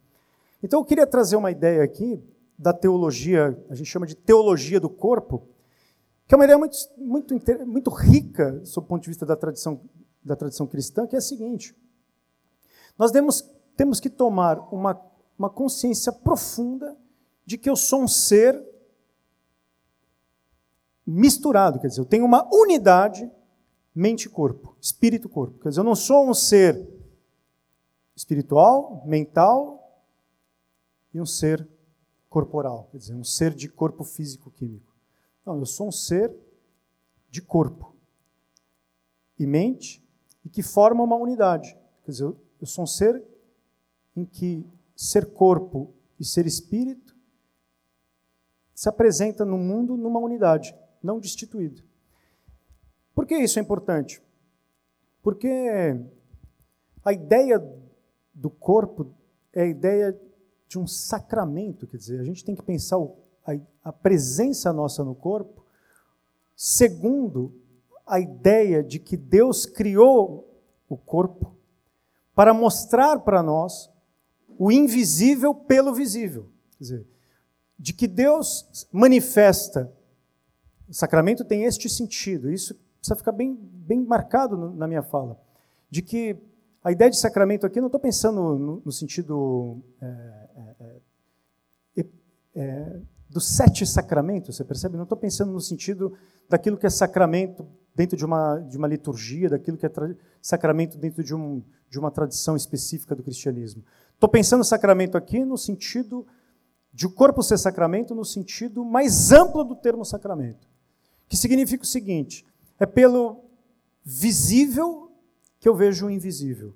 Então 0.62 0.80
eu 0.80 0.84
queria 0.84 1.06
trazer 1.06 1.36
uma 1.36 1.50
ideia 1.50 1.82
aqui 1.82 2.22
da 2.58 2.72
teologia, 2.72 3.58
a 3.68 3.74
gente 3.74 3.88
chama 3.88 4.06
de 4.06 4.14
teologia 4.14 4.78
do 4.78 4.88
corpo, 4.88 5.48
que 6.26 6.34
é 6.34 6.36
uma 6.36 6.44
ideia 6.44 6.58
muito, 6.58 6.76
muito, 6.96 7.66
muito 7.66 7.90
rica, 7.90 8.64
sob 8.64 8.84
o 8.84 8.88
ponto 8.88 9.02
de 9.02 9.08
vista 9.08 9.26
da 9.26 9.36
tradição, 9.36 9.80
da 10.24 10.36
tradição 10.36 10.66
cristã, 10.66 11.06
que 11.06 11.14
é 11.14 11.18
a 11.18 11.22
seguinte: 11.22 11.76
nós 12.98 13.10
temos, 13.10 13.50
temos 13.76 14.00
que 14.00 14.08
tomar 14.08 14.58
uma, 14.72 15.00
uma 15.38 15.50
consciência 15.50 16.12
profunda 16.12 16.96
de 17.44 17.58
que 17.58 17.68
eu 17.68 17.76
sou 17.76 18.02
um 18.02 18.08
ser 18.08 18.62
misturado, 21.06 21.80
quer 21.80 21.88
dizer, 21.88 22.00
eu 22.00 22.06
tenho 22.06 22.24
uma 22.24 22.48
unidade 22.54 23.30
mente-corpo, 23.94 24.76
espírito-corpo. 24.80 25.58
Quer 25.58 25.70
dizer, 25.70 25.80
eu 25.80 25.84
não 25.84 25.94
sou 25.94 26.28
um 26.28 26.34
ser 26.34 26.88
espiritual, 28.14 29.02
mental 29.06 30.02
e 31.12 31.20
um 31.20 31.26
ser 31.26 31.68
corporal, 32.32 32.88
quer 32.90 32.96
dizer, 32.96 33.14
um 33.14 33.22
ser 33.22 33.54
de 33.54 33.68
corpo 33.68 34.02
físico-químico. 34.02 34.96
Não, 35.44 35.58
eu 35.58 35.66
sou 35.66 35.88
um 35.88 35.92
ser 35.92 36.34
de 37.28 37.42
corpo 37.42 37.94
e 39.38 39.46
mente 39.46 40.02
e 40.42 40.48
que 40.48 40.62
forma 40.62 41.04
uma 41.04 41.16
unidade. 41.16 41.76
Quer 42.02 42.10
dizer, 42.10 42.34
eu 42.58 42.66
sou 42.66 42.84
um 42.84 42.86
ser 42.86 43.22
em 44.16 44.24
que 44.24 44.66
ser 44.96 45.26
corpo 45.34 45.92
e 46.18 46.24
ser 46.24 46.46
espírito 46.46 47.14
se 48.74 48.88
apresenta 48.88 49.44
no 49.44 49.58
mundo 49.58 49.94
numa 49.94 50.18
unidade, 50.18 50.74
não 51.02 51.20
destituído. 51.20 51.84
Por 53.14 53.26
que 53.26 53.36
isso 53.36 53.58
é 53.58 53.62
importante? 53.62 54.22
Porque 55.22 55.50
a 57.04 57.12
ideia 57.12 57.62
do 58.32 58.48
corpo 58.48 59.14
é 59.52 59.62
a 59.62 59.66
ideia 59.66 60.18
de 60.72 60.78
um 60.78 60.86
sacramento, 60.86 61.86
quer 61.86 61.98
dizer, 61.98 62.18
a 62.18 62.24
gente 62.24 62.42
tem 62.42 62.56
que 62.56 62.62
pensar 62.62 62.96
a, 63.84 63.92
presença 63.92 64.72
nossa 64.72 65.04
no 65.04 65.14
corpo, 65.14 65.66
segundo 66.56 67.52
a 68.06 68.18
ideia 68.18 68.82
de 68.82 68.98
que 68.98 69.14
Deus 69.14 69.66
criou 69.66 70.50
o 70.88 70.96
corpo 70.96 71.54
para 72.34 72.54
mostrar 72.54 73.18
para 73.18 73.42
nós 73.42 73.90
o 74.58 74.72
invisível 74.72 75.54
pelo 75.54 75.92
visível. 75.92 76.48
Quer 76.78 76.84
dizer, 76.84 77.06
de 77.78 77.92
que 77.92 78.06
Deus 78.06 78.88
manifesta. 78.90 79.92
O 80.88 80.94
sacramento 80.94 81.44
tem 81.44 81.64
este 81.64 81.86
sentido, 81.86 82.50
isso 82.50 82.74
precisa 82.96 83.16
ficar 83.16 83.32
bem, 83.32 83.54
bem 83.54 84.02
marcado 84.02 84.56
na 84.56 84.88
minha 84.88 85.02
fala, 85.02 85.38
de 85.90 86.00
que 86.00 86.34
a 86.82 86.90
ideia 86.90 87.10
de 87.10 87.18
sacramento 87.18 87.66
aqui, 87.66 87.78
não 87.78 87.88
estou 87.88 88.00
pensando 88.00 88.58
no, 88.58 88.82
no 88.82 88.92
sentido 88.92 89.82
é, 90.00 90.41
é, 92.54 93.00
dos 93.28 93.48
sete 93.48 93.86
sacramentos, 93.86 94.56
você 94.56 94.64
percebe? 94.64 94.96
Não 94.96 95.04
estou 95.04 95.16
pensando 95.16 95.52
no 95.52 95.60
sentido 95.60 96.12
daquilo 96.48 96.76
que 96.76 96.86
é 96.86 96.90
sacramento 96.90 97.66
dentro 97.94 98.16
de 98.16 98.24
uma, 98.24 98.58
de 98.58 98.76
uma 98.76 98.86
liturgia, 98.86 99.48
daquilo 99.48 99.76
que 99.76 99.86
é 99.86 99.90
sacramento 100.40 100.98
dentro 100.98 101.22
de, 101.22 101.34
um, 101.34 101.62
de 101.88 101.98
uma 101.98 102.10
tradição 102.10 102.56
específica 102.56 103.14
do 103.14 103.22
cristianismo. 103.22 103.84
Estou 104.14 104.28
pensando 104.28 104.64
sacramento 104.64 105.16
aqui 105.16 105.44
no 105.44 105.56
sentido 105.56 106.26
de 106.92 107.06
o 107.06 107.10
corpo 107.10 107.42
ser 107.42 107.58
sacramento, 107.58 108.14
no 108.14 108.24
sentido 108.24 108.84
mais 108.84 109.32
amplo 109.32 109.64
do 109.64 109.74
termo 109.74 110.04
sacramento, 110.04 110.68
que 111.28 111.36
significa 111.36 111.84
o 111.84 111.86
seguinte: 111.86 112.46
é 112.78 112.86
pelo 112.86 113.44
visível 114.04 115.10
que 115.58 115.68
eu 115.68 115.74
vejo 115.74 116.06
o 116.06 116.10
invisível. 116.10 116.74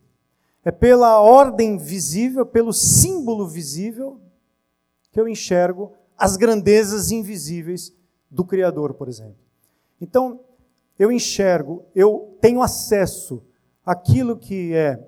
É 0.65 0.73
pela 0.73 1.21
ordem 1.21 1.79
visível, 1.79 2.45
pelo 2.45 2.73
símbolo 2.73 3.47
visível, 3.47 4.21
que 5.17 5.21
eu 5.21 5.27
enxergo 5.27 5.95
as 6.15 6.37
grandezas 6.37 7.11
invisíveis 7.11 7.91
do 8.31 8.45
Criador, 8.45 8.93
por 8.93 9.09
exemplo. 9.09 9.39
Então, 9.99 10.41
eu 10.99 11.11
enxergo, 11.11 11.87
eu 11.95 12.37
tenho 12.39 12.61
acesso 12.61 13.43
àquilo 13.83 14.37
que 14.37 14.75
é, 14.75 15.03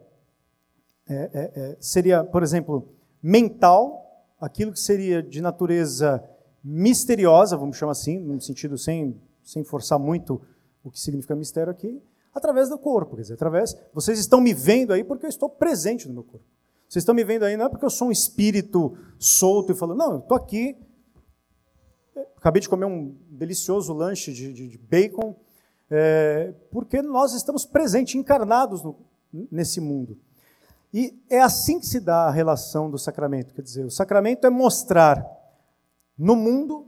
é, 1.06 1.14
é, 1.14 1.60
é 1.60 1.76
seria, 1.78 2.24
por 2.24 2.42
exemplo, 2.42 2.88
mental, 3.22 4.24
aquilo 4.40 4.72
que 4.72 4.80
seria 4.80 5.22
de 5.22 5.42
natureza 5.42 6.24
misteriosa, 6.64 7.54
vamos 7.54 7.76
chamar 7.76 7.92
assim, 7.92 8.18
no 8.18 8.40
sentido 8.40 8.78
sem, 8.78 9.14
sem 9.42 9.62
forçar 9.62 9.98
muito 9.98 10.40
o 10.82 10.90
que 10.90 10.98
significa 10.98 11.36
mistério 11.36 11.70
aqui, 11.70 12.02
através 12.34 12.70
do 12.70 12.78
corpo, 12.78 13.14
quer 13.14 13.22
dizer, 13.22 13.34
através. 13.34 13.76
Vocês 13.92 14.18
estão 14.18 14.40
me 14.40 14.54
vendo 14.54 14.94
aí 14.94 15.04
porque 15.04 15.26
eu 15.26 15.30
estou 15.30 15.50
presente 15.50 16.08
no 16.08 16.14
meu 16.14 16.24
corpo. 16.24 16.46
Vocês 16.88 17.02
estão 17.02 17.14
me 17.14 17.22
vendo 17.22 17.44
aí 17.44 17.56
não 17.56 17.66
é 17.66 17.68
porque 17.68 17.84
eu 17.84 17.90
sou 17.90 18.08
um 18.08 18.12
espírito 18.12 18.96
solto 19.18 19.72
e 19.72 19.74
falando, 19.74 19.98
não, 19.98 20.12
eu 20.12 20.18
estou 20.20 20.36
aqui. 20.36 20.74
Acabei 22.36 22.62
de 22.62 22.68
comer 22.68 22.86
um 22.86 23.14
delicioso 23.28 23.92
lanche 23.92 24.32
de, 24.32 24.52
de, 24.52 24.68
de 24.68 24.78
bacon, 24.78 25.36
é, 25.90 26.54
porque 26.70 27.02
nós 27.02 27.34
estamos 27.34 27.66
presentes, 27.66 28.14
encarnados 28.14 28.82
no, 28.82 28.96
nesse 29.52 29.80
mundo. 29.80 30.18
E 30.92 31.20
é 31.28 31.40
assim 31.40 31.78
que 31.78 31.86
se 31.86 32.00
dá 32.00 32.26
a 32.26 32.30
relação 32.30 32.90
do 32.90 32.98
sacramento. 32.98 33.52
Quer 33.52 33.62
dizer, 33.62 33.84
o 33.84 33.90
sacramento 33.90 34.46
é 34.46 34.50
mostrar 34.50 35.26
no 36.16 36.34
mundo, 36.34 36.86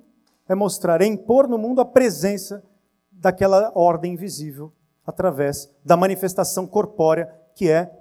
é 0.48 0.54
mostrar, 0.54 1.02
é 1.02 1.06
impor 1.06 1.46
no 1.46 1.58
mundo 1.58 1.82
a 1.82 1.84
presença 1.84 2.64
daquela 3.12 3.70
ordem 3.74 4.14
invisível 4.14 4.72
através 5.06 5.70
da 5.84 5.96
manifestação 5.96 6.66
corpórea 6.66 7.30
que 7.54 7.68
é 7.68 7.99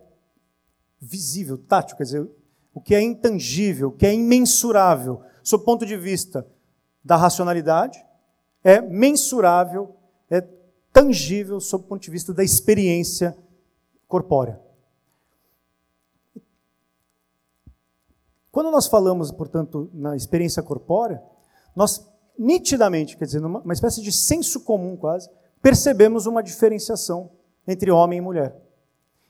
visível, 0.99 1.57
tátil, 1.57 1.95
quer 1.97 2.03
dizer, 2.03 2.29
o 2.73 2.81
que 2.81 2.93
é 2.93 3.01
intangível, 3.01 3.89
o 3.89 3.91
que 3.91 4.05
é 4.05 4.13
imensurável, 4.13 5.21
sob 5.43 5.63
o 5.63 5.65
ponto 5.65 5.85
de 5.85 5.97
vista 5.97 6.45
da 7.03 7.15
racionalidade, 7.15 8.03
é 8.63 8.81
mensurável, 8.81 9.95
é 10.29 10.41
tangível 10.91 11.59
sob 11.59 11.85
o 11.85 11.87
ponto 11.87 12.01
de 12.01 12.11
vista 12.11 12.33
da 12.33 12.43
experiência 12.43 13.37
corpórea. 14.07 14.59
Quando 18.51 18.71
nós 18.71 18.87
falamos, 18.87 19.31
portanto, 19.31 19.89
na 19.93 20.15
experiência 20.15 20.61
corpórea, 20.61 21.21
nós 21.75 22.05
nitidamente, 22.37 23.17
quer 23.17 23.25
dizer, 23.25 23.41
numa, 23.41 23.59
uma 23.59 23.73
espécie 23.73 24.01
de 24.01 24.11
senso 24.11 24.61
comum 24.61 24.95
quase, 24.95 25.29
percebemos 25.61 26.25
uma 26.25 26.41
diferenciação 26.41 27.31
entre 27.67 27.91
homem 27.91 28.19
e 28.19 28.21
mulher. 28.21 28.55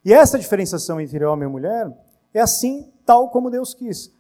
E 0.04 0.14
essa 0.14 0.40
diferenciação 0.40 1.00
entre 1.00 1.24
homem 1.26 1.48
e 1.48 1.52
mulher 1.52 1.92
é 2.34 2.40
assim, 2.40 2.92
tal 3.06 3.30
como 3.30 3.50
Deus 3.50 3.74
quis. 3.74 4.12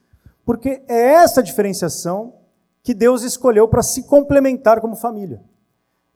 Porque 0.46 0.84
é 0.88 1.13
essa 1.13 1.44
diferenciação 1.44 2.34
que 2.82 2.94
Deus 2.94 3.24
escolheu 3.24 3.68
para 3.68 3.84
se 3.84 4.04
complementar 4.04 4.82
como 4.82 4.96
família. 4.96 5.44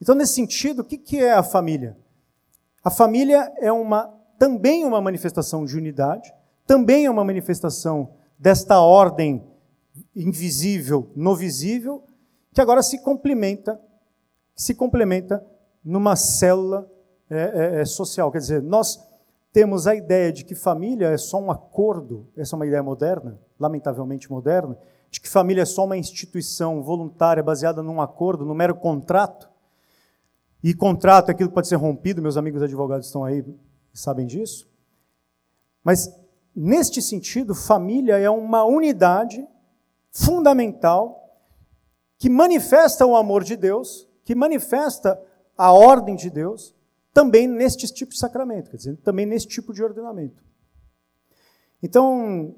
Então, 0.01 0.15
nesse 0.15 0.33
sentido, 0.33 0.81
o 0.81 0.83
que 0.83 1.17
é 1.17 1.33
a 1.33 1.43
família? 1.43 1.97
A 2.83 2.89
família 2.89 3.53
é 3.57 3.71
uma, 3.71 4.13
também 4.37 4.83
uma 4.83 4.99
manifestação 4.99 5.63
de 5.63 5.77
unidade, 5.77 6.33
também 6.65 7.05
é 7.05 7.09
uma 7.09 7.23
manifestação 7.23 8.13
desta 8.37 8.79
ordem 8.79 9.43
invisível 10.15 11.09
no 11.15 11.35
visível, 11.35 12.03
que 12.53 12.59
agora 12.59 12.83
se 12.83 13.01
complementa, 13.01 13.79
se 14.55 14.75
complementa 14.75 15.45
numa 15.83 16.15
célula 16.15 16.89
é, 17.29 17.37
é, 17.37 17.81
é, 17.81 17.85
social. 17.85 18.31
Quer 18.31 18.39
dizer, 18.39 18.61
nós 18.61 18.99
temos 19.53 19.85
a 19.85 19.93
ideia 19.93 20.33
de 20.33 20.43
que 20.43 20.55
família 20.55 21.09
é 21.09 21.17
só 21.17 21.39
um 21.39 21.51
acordo, 21.51 22.27
essa 22.35 22.55
é 22.55 22.57
uma 22.57 22.65
ideia 22.65 22.81
moderna, 22.81 23.39
lamentavelmente 23.59 24.29
moderna, 24.31 24.75
de 25.11 25.21
que 25.21 25.29
família 25.29 25.61
é 25.61 25.65
só 25.65 25.85
uma 25.85 25.95
instituição 25.95 26.81
voluntária 26.81 27.43
baseada 27.43 27.83
num 27.83 28.01
acordo, 28.01 28.43
num 28.43 28.55
mero 28.55 28.73
contrato. 28.73 29.47
E 30.63 30.73
contrato 30.73 31.29
é 31.29 31.33
aquilo 31.33 31.49
que 31.49 31.55
pode 31.55 31.67
ser 31.67 31.75
rompido, 31.75 32.19
meus 32.19 32.35
amigos 32.35 32.63
advogados 32.63 33.05
estão 33.05 33.23
aí 33.23 33.45
sabem 33.93 34.25
disso. 34.25 34.67
Mas, 35.83 36.11
neste 36.55 36.99
sentido, 36.99 37.53
família 37.53 38.17
é 38.17 38.29
uma 38.29 38.63
unidade 38.63 39.47
fundamental 40.09 41.37
que 42.17 42.27
manifesta 42.27 43.05
o 43.05 43.15
amor 43.15 43.43
de 43.43 43.55
Deus, 43.55 44.09
que 44.23 44.33
manifesta 44.33 45.21
a 45.55 45.71
ordem 45.71 46.15
de 46.15 46.31
Deus, 46.31 46.72
também 47.13 47.47
neste 47.47 47.87
tipo 47.93 48.11
de 48.11 48.17
sacramento, 48.17 48.71
quer 48.71 48.77
dizer, 48.77 48.97
também 48.97 49.25
nesse 49.25 49.47
tipo 49.47 49.71
de 49.71 49.83
ordenamento. 49.83 50.43
Então, 51.81 52.55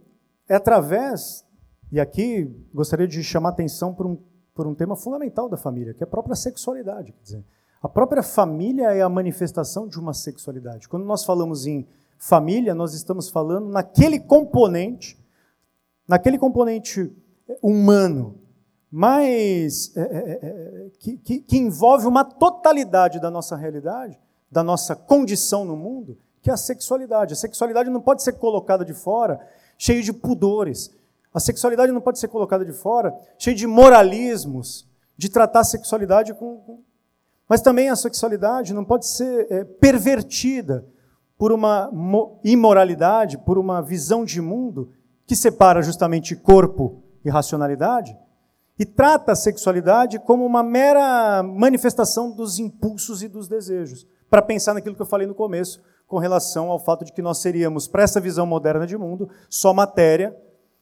é 0.48 0.56
através, 0.56 1.46
e 1.91 2.00
aqui 2.00 2.46
gostaria 2.74 3.08
de 3.08 3.24
chamar 3.24 3.50
atenção 3.50 3.94
por 3.94 4.06
um, 4.06 4.18
por 4.54 4.65
um 4.65 4.74
tema 4.74 4.96
fundamental 4.96 5.50
da 5.50 5.58
família, 5.58 5.94
que 5.94 6.04
é 6.04 6.06
a 6.06 6.10
própria 6.10 6.36
sexualidade. 6.36 7.12
Quer 7.12 7.24
dizer, 7.24 7.46
a 7.82 7.89
própria 7.89 8.24
família 8.24 8.94
é 8.94 9.02
a 9.02 9.10
manifestação 9.10 9.88
de 9.88 10.00
uma 10.00 10.13
sexualidade. 10.13 10.88
Quando 10.88 11.06
nós 11.06 11.26
falamos 11.26 11.65
em 11.68 11.88
família, 12.18 12.74
nós 12.74 12.94
estamos 12.94 13.30
falando 13.30 13.68
naquele 13.68 14.20
componente, 14.20 15.18
naquele 16.08 16.38
componente 16.38 17.15
humano, 17.62 18.39
mais 18.89 19.96
é 19.98 20.02
é, 20.02 20.06
é, 20.06 20.48
é, 20.48 20.89
que, 21.00 21.18
que, 21.18 21.39
que 21.41 21.58
envolve 21.58 22.08
uma 22.08 22.24
totalidade 22.24 23.20
da 23.20 23.30
nossa 23.30 23.56
realidade, 23.56 24.18
da 24.56 24.63
nossa 24.63 24.96
condição 24.96 25.65
no 25.65 25.76
mundo, 25.76 26.18
que 26.41 26.50
é 26.50 26.54
a 26.54 26.58
sexualidade. 26.58 27.34
A 27.34 27.36
sexualidade 27.36 27.89
não 27.89 28.00
pode 28.00 28.24
ser 28.24 28.32
colocada 28.32 28.86
de 28.86 28.94
fora 28.94 29.46
cheio 29.78 30.02
de 30.02 30.13
pudores. 30.13 30.96
A 31.34 31.41
sexualidade 31.41 31.91
não 31.91 32.00
pode 32.00 32.20
ser 32.20 32.30
colocada 32.30 32.63
de 32.63 32.72
fora 32.72 33.13
cheio 33.38 33.54
de 33.54 33.68
moralismos, 33.68 34.88
de 35.18 35.28
tratar 35.28 35.60
a 35.60 35.65
sexualidade 35.65 36.34
com. 36.34 36.80
Mas 37.50 37.60
também 37.60 37.89
a 37.89 37.98
sexualidade 37.98 38.74
não 38.74 38.86
pode 38.86 39.08
ser 39.08 39.46
é, 39.52 39.65
pervertida 39.65 40.86
por 41.38 41.52
uma 41.52 41.91
imoralidade, 42.41 43.38
por 43.38 43.58
uma 43.58 43.82
visão 43.82 44.24
de 44.24 44.39
mundo 44.39 44.94
que 45.28 45.36
separa 45.36 45.82
justamente 45.82 46.34
corpo 46.34 47.04
e 47.26 47.30
racionalidade, 47.30 48.18
e 48.80 48.86
trata 48.86 49.34
a 49.34 49.36
sexualidade 49.36 50.18
como 50.20 50.46
uma 50.46 50.63
mera 50.63 51.44
manifestação 51.44 52.32
dos 52.32 52.58
impulsos 52.58 53.22
e 53.22 53.28
dos 53.28 53.50
desejos, 53.50 54.08
para 54.29 54.41
pensar 54.41 54.73
naquilo 54.73 54.95
que 54.95 55.01
eu 55.01 55.05
falei 55.05 55.27
no 55.27 55.35
começo, 55.35 55.81
com 56.07 56.17
relação 56.17 56.69
ao 56.69 56.79
fato 56.79 57.03
de 57.03 57.11
que 57.11 57.21
nós 57.21 57.39
seríamos, 57.39 57.88
para 57.88 58.03
essa 58.03 58.19
visão 58.19 58.45
moderna 58.45 58.85
de 58.85 58.97
mundo, 58.97 59.29
só 59.49 59.73
matéria, 59.73 60.35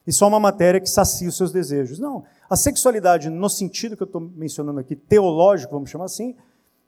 e 0.06 0.12
só 0.12 0.28
uma 0.28 0.38
matéria 0.38 0.80
que 0.80 0.88
sacia 0.88 1.28
os 1.28 1.36
seus 1.36 1.50
desejos. 1.50 1.98
Não. 1.98 2.24
A 2.48 2.56
sexualidade, 2.56 3.30
no 3.30 3.48
sentido 3.48 3.96
que 3.96 4.02
eu 4.02 4.06
estou 4.06 4.20
mencionando 4.20 4.80
aqui, 4.80 4.94
teológico, 4.94 5.72
vamos 5.72 5.88
chamar 5.88 6.04
assim, 6.04 6.36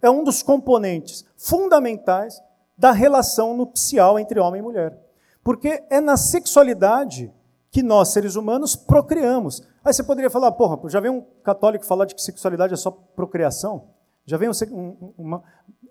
é 0.03 0.11
um 0.11 0.23
dos 0.23 0.43
componentes 0.43 1.25
fundamentais 1.37 2.41
da 2.77 2.93
relação 2.93 3.57
nupcial 3.57 4.19
entre 4.19 4.39
homem 4.39 4.61
e 4.61 4.63
mulher. 4.63 4.99
Porque 5.43 5.83
é 5.89 6.01
na 6.01 6.17
sexualidade 6.17 7.33
que 7.71 7.83
nós, 7.83 8.09
seres 8.09 8.37
humanos, 8.37 8.77
procriamos. 8.77 9.63
Aí 9.85 9.93
você 9.93 10.03
poderia 10.03 10.31
falar, 10.31 10.53
porra, 10.53 10.79
já 10.89 11.01
vem 11.01 11.11
um 11.11 11.23
católico 11.43 11.87
falar 11.87 12.05
de 12.05 12.15
que 12.15 12.23
sexualidade 12.23 12.75
é 12.75 12.77
só 12.77 12.91
procriação? 12.91 13.89
Já 14.27 14.37
vem 14.37 14.49
um, 14.49 15.13
uma, 15.17 15.43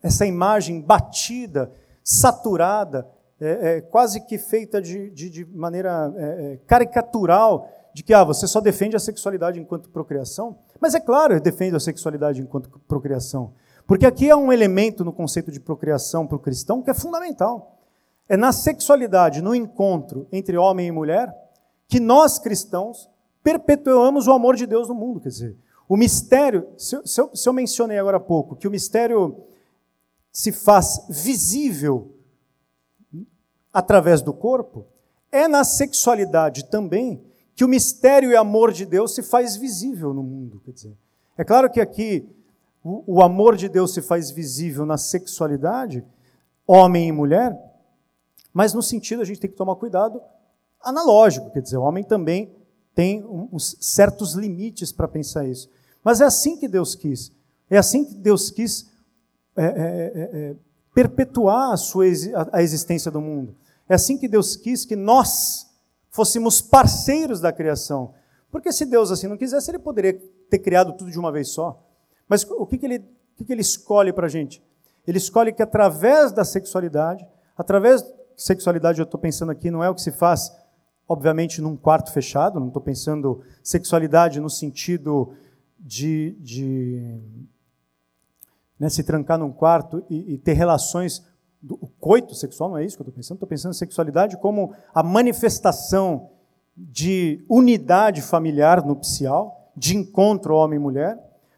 essa 0.05 0.23
imagem 0.23 0.81
batida, 0.81 1.71
saturada, 2.03 3.07
é, 3.41 3.77
é, 3.77 3.81
quase 3.81 4.21
que 4.21 4.37
feita 4.37 4.79
de, 4.79 5.09
de, 5.09 5.29
de 5.31 5.45
maneira 5.45 6.13
é, 6.15 6.23
é, 6.23 6.57
caricatural, 6.67 7.67
de 7.91 8.03
que 8.03 8.13
ah, 8.13 8.23
você 8.23 8.45
só 8.45 8.61
defende 8.61 8.95
a 8.95 8.99
sexualidade 8.99 9.59
enquanto 9.59 9.89
procriação. 9.89 10.59
Mas 10.79 10.93
é 10.93 10.99
claro, 10.99 11.33
eu 11.33 11.41
defendo 11.41 11.75
a 11.75 11.79
sexualidade 11.79 12.39
enquanto 12.39 12.69
procriação. 12.87 13.53
Porque 13.87 14.05
aqui 14.05 14.29
há 14.29 14.37
um 14.37 14.53
elemento 14.53 15.03
no 15.03 15.11
conceito 15.11 15.51
de 15.51 15.59
procriação 15.59 16.27
para 16.27 16.35
o 16.37 16.39
cristão 16.39 16.83
que 16.83 16.91
é 16.91 16.93
fundamental. 16.93 17.79
É 18.29 18.37
na 18.37 18.51
sexualidade, 18.51 19.41
no 19.41 19.55
encontro 19.55 20.27
entre 20.31 20.55
homem 20.55 20.87
e 20.87 20.91
mulher, 20.91 21.33
que 21.87 21.99
nós 21.99 22.37
cristãos 22.37 23.09
perpetuamos 23.41 24.27
o 24.27 24.31
amor 24.31 24.55
de 24.55 24.67
Deus 24.67 24.87
no 24.87 24.93
mundo. 24.93 25.19
Quer 25.19 25.29
dizer, 25.29 25.57
o 25.89 25.97
mistério, 25.97 26.67
se 26.77 26.95
eu, 26.95 27.07
se 27.07 27.21
eu, 27.21 27.29
se 27.33 27.49
eu 27.49 27.53
mencionei 27.53 27.97
agora 27.97 28.17
há 28.17 28.19
pouco 28.19 28.55
que 28.55 28.67
o 28.67 28.71
mistério 28.71 29.43
se 30.35 30.51
faz 30.51 30.99
visível 31.07 32.13
através 33.71 34.21
do 34.21 34.33
corpo, 34.33 34.85
é 35.31 35.47
na 35.47 35.63
sexualidade 35.63 36.65
também 36.65 37.23
que 37.55 37.63
o 37.63 37.69
mistério 37.69 38.29
e 38.29 38.35
amor 38.35 38.73
de 38.73 38.85
Deus 38.85 39.15
se 39.15 39.23
faz 39.23 39.55
visível 39.55 40.13
no 40.13 40.21
mundo. 40.21 40.59
Quer 40.65 40.71
dizer, 40.71 40.97
é 41.37 41.43
claro 41.45 41.71
que 41.71 41.79
aqui 41.79 42.27
o, 42.83 43.15
o 43.15 43.21
amor 43.21 43.55
de 43.55 43.69
Deus 43.69 43.93
se 43.93 44.01
faz 44.01 44.29
visível 44.29 44.85
na 44.85 44.97
sexualidade, 44.97 46.05
homem 46.67 47.07
e 47.07 47.13
mulher, 47.13 47.57
mas 48.53 48.73
no 48.73 48.83
sentido 48.83 49.21
a 49.21 49.25
gente 49.25 49.39
tem 49.39 49.49
que 49.49 49.55
tomar 49.55 49.77
cuidado 49.77 50.21
analógico, 50.81 51.49
quer 51.49 51.61
dizer, 51.61 51.77
o 51.77 51.83
homem 51.83 52.03
também 52.03 52.53
tem 52.93 53.23
uns 53.23 53.77
certos 53.79 54.33
limites 54.33 54.91
para 54.91 55.07
pensar 55.07 55.47
isso. 55.47 55.69
Mas 56.03 56.19
é 56.19 56.25
assim 56.25 56.57
que 56.57 56.67
Deus 56.67 56.93
quis. 56.93 57.31
É 57.69 57.77
assim 57.77 58.03
que 58.03 58.15
Deus 58.15 58.51
quis 58.51 58.93
é, 59.55 59.65
é, 59.65 59.67
é, 59.67 60.49
é 60.51 60.55
perpetuar 60.93 61.73
a, 61.73 61.77
sua, 61.77 62.05
a 62.51 62.63
existência 62.63 63.11
do 63.11 63.19
mundo. 63.19 63.55
É 63.87 63.95
assim 63.95 64.17
que 64.17 64.27
Deus 64.27 64.55
quis 64.55 64.85
que 64.85 64.95
nós 64.95 65.67
fôssemos 66.09 66.61
parceiros 66.61 67.41
da 67.41 67.51
criação. 67.51 68.13
Porque 68.49 68.71
se 68.71 68.85
Deus 68.85 69.11
assim 69.11 69.27
não 69.27 69.37
quisesse, 69.37 69.69
ele 69.69 69.79
poderia 69.79 70.13
ter 70.49 70.59
criado 70.59 70.93
tudo 70.93 71.11
de 71.11 71.19
uma 71.19 71.31
vez 71.31 71.49
só. 71.49 71.83
Mas 72.27 72.43
o 72.43 72.65
que, 72.65 72.77
que, 72.77 72.85
ele, 72.85 72.97
o 72.99 73.37
que, 73.37 73.45
que 73.45 73.51
ele 73.51 73.61
escolhe 73.61 74.13
para 74.13 74.27
a 74.27 74.29
gente? 74.29 74.63
Ele 75.05 75.17
escolhe 75.17 75.51
que 75.51 75.61
através 75.61 76.31
da 76.31 76.45
sexualidade, 76.45 77.27
através 77.57 78.01
da 78.01 78.09
sexualidade, 78.37 78.99
eu 78.99 79.03
estou 79.03 79.19
pensando 79.19 79.51
aqui, 79.51 79.69
não 79.69 79.83
é 79.83 79.89
o 79.89 79.93
que 79.93 80.01
se 80.01 80.11
faz, 80.11 80.51
obviamente, 81.07 81.61
num 81.61 81.75
quarto 81.75 82.11
fechado, 82.11 82.59
não 82.59 82.67
estou 82.67 82.81
pensando 82.81 83.43
sexualidade 83.61 84.39
no 84.39 84.49
sentido 84.49 85.33
de, 85.77 86.35
de 86.39 87.19
né, 88.79 88.89
se 88.89 89.03
trancar 89.03 89.37
num 89.37 89.51
quarto 89.51 90.03
e, 90.09 90.33
e 90.33 90.37
ter 90.37 90.53
relações 90.53 91.25
do 91.61 91.77
coito 91.99 92.35
sexual, 92.35 92.69
não 92.69 92.77
é 92.77 92.85
isso 92.85 92.95
que 92.95 93.01
eu 93.01 93.05
estou 93.05 93.15
pensando, 93.15 93.37
estou 93.37 93.49
pensando 93.49 93.71
em 93.71 93.77
sexualidade 93.77 94.37
como 94.37 94.73
a 94.93 95.01
manifestação 95.01 96.29
de 96.77 97.43
unidade 97.49 98.21
familiar 98.21 98.85
nupcial, 98.85 99.71
de 99.75 99.95
encontro 99.95 100.55
homem 100.55 100.77
e 100.77 100.81
mulher. 100.81 101.17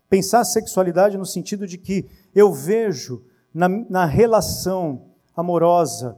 Pensar 0.09 0.39
a 0.39 0.45
sexualidade 0.45 1.17
no 1.17 1.25
sentido 1.25 1.67
de 1.67 1.77
que 1.77 2.09
eu 2.33 2.53
vejo 2.53 3.23
na, 3.53 3.67
na 3.67 4.05
relação 4.05 5.07
amorosa 5.35 6.17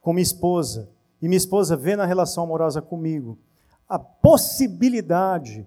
com 0.00 0.12
minha 0.12 0.22
esposa, 0.22 0.88
e 1.20 1.28
minha 1.28 1.36
esposa 1.36 1.76
vê 1.76 1.96
na 1.96 2.06
relação 2.06 2.44
amorosa 2.44 2.80
comigo, 2.80 3.38
a 3.88 3.98
possibilidade, 3.98 5.66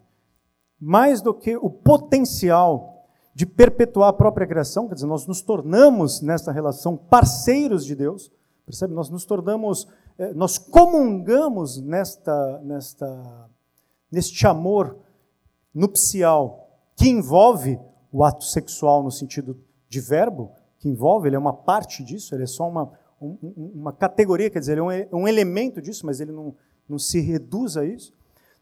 mais 0.80 1.22
do 1.22 1.34
que 1.34 1.58
o 1.58 1.70
potencial 1.70 2.99
de 3.39 3.45
perpetuar 3.45 4.10
a 4.10 4.13
própria 4.13 4.45
criação, 4.45 4.86
quer 4.89 4.95
dizer, 4.95 5.08
nós 5.08 5.25
nos 5.25 5.41
tornamos 5.41 6.19
nessa 6.19 6.52
relação 6.52 6.97
parceiros 6.97 7.86
de 7.86 7.95
Deus, 7.95 8.30
percebe? 8.65 8.93
Nós 8.93 9.10
nos 9.10 9.23
tornamos, 9.23 9.88
eh, 10.17 10.34
nós 10.34 10.58
comungamos 10.58 11.80
nesta, 11.80 12.60
nesta, 12.60 13.49
neste 14.12 14.45
amor 14.45 14.97
nupcial 15.73 16.69
que 16.97 17.08
envolve 17.08 17.80
o 18.12 18.25
ato 18.25 18.43
sexual 18.43 19.02
no 19.02 19.10
sentido 19.10 19.58
de 19.88 20.02
verbo, 20.02 20.52
que 20.78 20.89
envolve, 20.89 21.30
ele 21.30 21.38
é 21.38 21.39
uma 21.39 21.54
parte 21.54 22.04
disso, 22.04 22.36
ele 22.36 22.43
é 22.43 22.45
só 22.45 22.67
uma, 22.67 22.91
um, 23.21 23.38
uma 23.73 23.93
categoria, 23.93 24.49
quer 24.49 24.60
dizer, 24.60 24.73
ele 24.78 24.82
é 24.82 25.08
um, 25.13 25.21
um 25.21 25.28
elemento 25.30 25.82
disso, 25.82 26.06
mas 26.06 26.19
ele 26.19 26.34
não, 26.34 26.54
não 26.89 26.99
se 26.99 27.21
reduz 27.21 27.78
a 27.78 27.86
isso. 27.86 28.12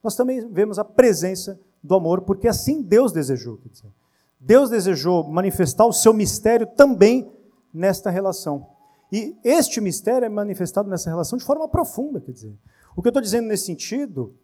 Nós 0.03 0.15
também 0.15 0.47
vemos 0.51 0.77
a 0.77 0.85
presença 0.85 1.59
do 1.81 1.95
amor, 1.95 2.21
porque 2.21 2.47
assim 2.47 2.83
Deus 2.83 3.11
desejou. 3.11 3.57
Quer 3.57 3.69
dizer, 3.69 3.91
Deus 4.39 4.69
desejou 4.69 5.23
manifestar 5.23 5.85
o 5.85 5.93
seu 5.93 6.13
mistério 6.13 6.67
também 6.67 7.31
nesta 7.73 8.09
relação. 8.09 8.67
E 9.11 9.35
este 9.43 9.79
mistério 9.79 10.25
é 10.25 10.29
manifestado 10.29 10.89
nessa 10.89 11.09
relação 11.09 11.37
de 11.37 11.45
forma 11.45 11.67
profunda, 11.67 12.19
quer 12.19 12.31
dizer. 12.31 12.55
O 12.95 13.01
que 13.01 13.07
eu 13.07 13.11
estou 13.11 13.21
dizendo 13.21 13.47
nesse 13.47 13.65
sentido, 13.65 14.35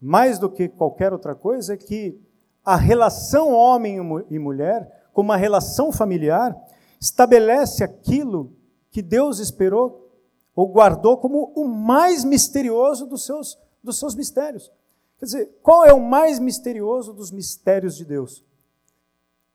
mais 0.00 0.38
do 0.38 0.50
que 0.50 0.68
qualquer 0.68 1.12
outra 1.12 1.34
coisa, 1.34 1.74
é 1.74 1.76
que 1.76 2.20
a 2.64 2.76
relação 2.76 3.52
homem 3.52 3.98
e 4.30 4.38
mulher, 4.38 5.08
como 5.12 5.30
uma 5.30 5.36
relação 5.36 5.92
familiar, 5.92 6.56
estabelece 7.00 7.84
aquilo 7.84 8.52
que 8.90 9.00
Deus 9.02 9.38
esperou 9.38 10.10
ou 10.54 10.68
guardou 10.68 11.16
como 11.16 11.52
o 11.54 11.66
mais 11.66 12.24
misterioso 12.24 13.06
dos 13.06 13.24
seus, 13.24 13.58
dos 13.82 13.98
seus 13.98 14.14
mistérios. 14.14 14.72
Quer 15.18 15.24
dizer, 15.24 15.58
qual 15.62 15.84
é 15.84 15.92
o 15.92 16.00
mais 16.00 16.38
misterioso 16.38 17.12
dos 17.12 17.30
mistérios 17.30 17.96
de 17.96 18.04
Deus? 18.04 18.44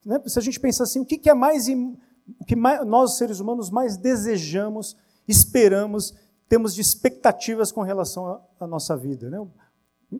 Né? 0.05 0.21
Se 0.25 0.37
a 0.37 0.41
gente 0.41 0.59
pensar 0.59 0.83
assim, 0.83 0.99
o 0.99 1.05
que, 1.05 1.29
é 1.29 1.33
mais, 1.33 1.67
o 1.67 2.45
que 2.45 2.55
mais, 2.55 2.85
nós 2.85 3.17
seres 3.17 3.39
humanos 3.39 3.69
mais 3.69 3.97
desejamos, 3.97 4.95
esperamos, 5.27 6.13
temos 6.47 6.73
de 6.73 6.81
expectativas 6.81 7.71
com 7.71 7.81
relação 7.81 8.41
à 8.59 8.67
nossa 8.67 8.95
vida? 8.95 9.29
Né? 9.29 9.37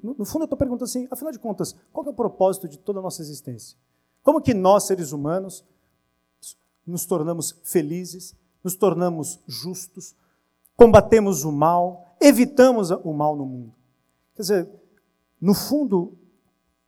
No 0.02 0.26
fundo, 0.26 0.44
eu 0.44 0.46
estou 0.46 0.58
perguntando 0.58 0.86
assim, 0.86 1.08
afinal 1.12 1.32
de 1.32 1.40
contas, 1.40 1.76
qual 1.92 2.06
é 2.06 2.10
o 2.10 2.14
propósito 2.14 2.68
de 2.68 2.80
toda 2.80 3.00
a 3.00 3.02
nossa 3.02 3.22
existência? 3.22 3.78
Como 4.24 4.42
que 4.42 4.54
nós, 4.54 4.86
seres 4.86 5.12
humanos, 5.12 5.64
nos 6.86 7.06
tornamos 7.06 7.60
felizes, 7.64 8.36
nos 8.64 8.76
tornamos 8.76 9.40
justos, 9.46 10.16
combatemos 10.76 11.44
o 11.44 11.52
mal, 11.52 12.16
evitamos 12.20 12.90
o 12.90 13.14
mal 13.14 13.36
no 13.36 13.46
mundo? 13.46 13.74
Quer 14.36 14.42
dizer, 14.42 14.70
no 15.40 15.54
fundo, 15.54 16.18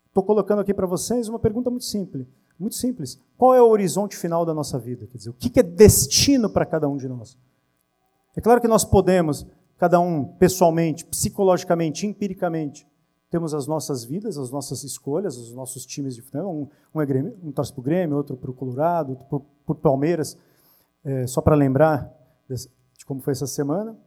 estou 0.08 0.23
colocando 0.23 0.62
aqui 0.62 0.73
para 0.73 0.88
vocês 0.88 1.27
uma 1.27 1.38
pergunta 1.38 1.69
muito 1.69 1.86
simples. 1.86 2.25
Muito 2.60 2.76
simples. 2.76 3.20
Qual 3.38 3.54
é 3.54 3.62
o 3.62 3.68
horizonte 3.68 4.15
final 4.15 4.46
da 4.46 4.54
nossa 4.54 4.80
vida? 4.80 5.06
Quer 5.08 5.18
dizer, 5.18 5.30
o 5.30 5.34
que 5.34 5.60
é 5.60 5.63
destino 5.63 6.50
para 6.50 6.65
cada 6.65 6.88
um 6.88 6.98
de 6.98 7.08
nós? 7.08 7.38
É 8.36 8.41
claro 8.41 8.62
que 8.62 8.68
nós 8.68 8.86
podemos, 8.86 9.46
cada 9.78 10.00
um 10.00 10.24
pessoalmente, 10.24 11.06
psicologicamente, 11.06 12.06
empiricamente, 12.06 12.88
temos 13.30 13.54
as 13.54 13.68
nossas 13.68 14.06
vidas, 14.06 14.38
as 14.38 14.50
nossas 14.52 14.84
escolhas, 14.84 15.36
os 15.38 15.52
nossos 15.52 15.86
times 15.86 16.15
de 16.15 16.22
futebol. 16.22 16.54
Um, 16.54 16.70
um, 16.94 17.02
é 17.02 17.06
Grêmio, 17.06 17.38
um 17.44 17.52
torce 17.52 17.74
para 17.74 17.82
o 17.82 17.84
Grêmio, 17.84 18.15
outro 18.15 18.38
para 18.38 18.50
o 18.50 18.54
Colorado, 18.54 19.10
outro 19.12 19.46
para 19.65 19.74
o 19.74 19.76
Palmeiras. 19.76 20.38
É, 21.04 21.28
só 21.28 21.41
para 21.41 21.56
lembrar 21.56 22.12
de 22.48 23.06
como 23.06 23.20
foi 23.22 23.34
essa 23.34 23.48
semana. 23.48 23.98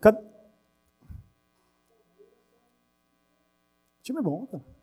Cada... 0.00 0.20
O 0.20 0.22
time 4.02 4.18
é 4.18 4.22
bom, 4.22 4.46
cara. 4.46 4.73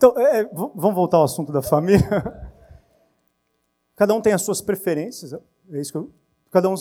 Então, 0.00 0.18
é, 0.18 0.40
é 0.40 0.44
vamos 0.44 0.94
voltar 0.94 1.18
ao 1.18 1.24
assunto 1.24 1.52
da 1.52 1.60
família. 1.60 2.00
Cada 3.94 4.14
um 4.14 4.20
tem 4.22 4.32
as 4.32 4.40
suas 4.40 4.62
preferências, 4.62 5.34
é 5.34 5.78
isso 5.78 5.92
que 5.92 5.98
eu, 5.98 6.10
cada 6.50 6.70
um 6.70 6.74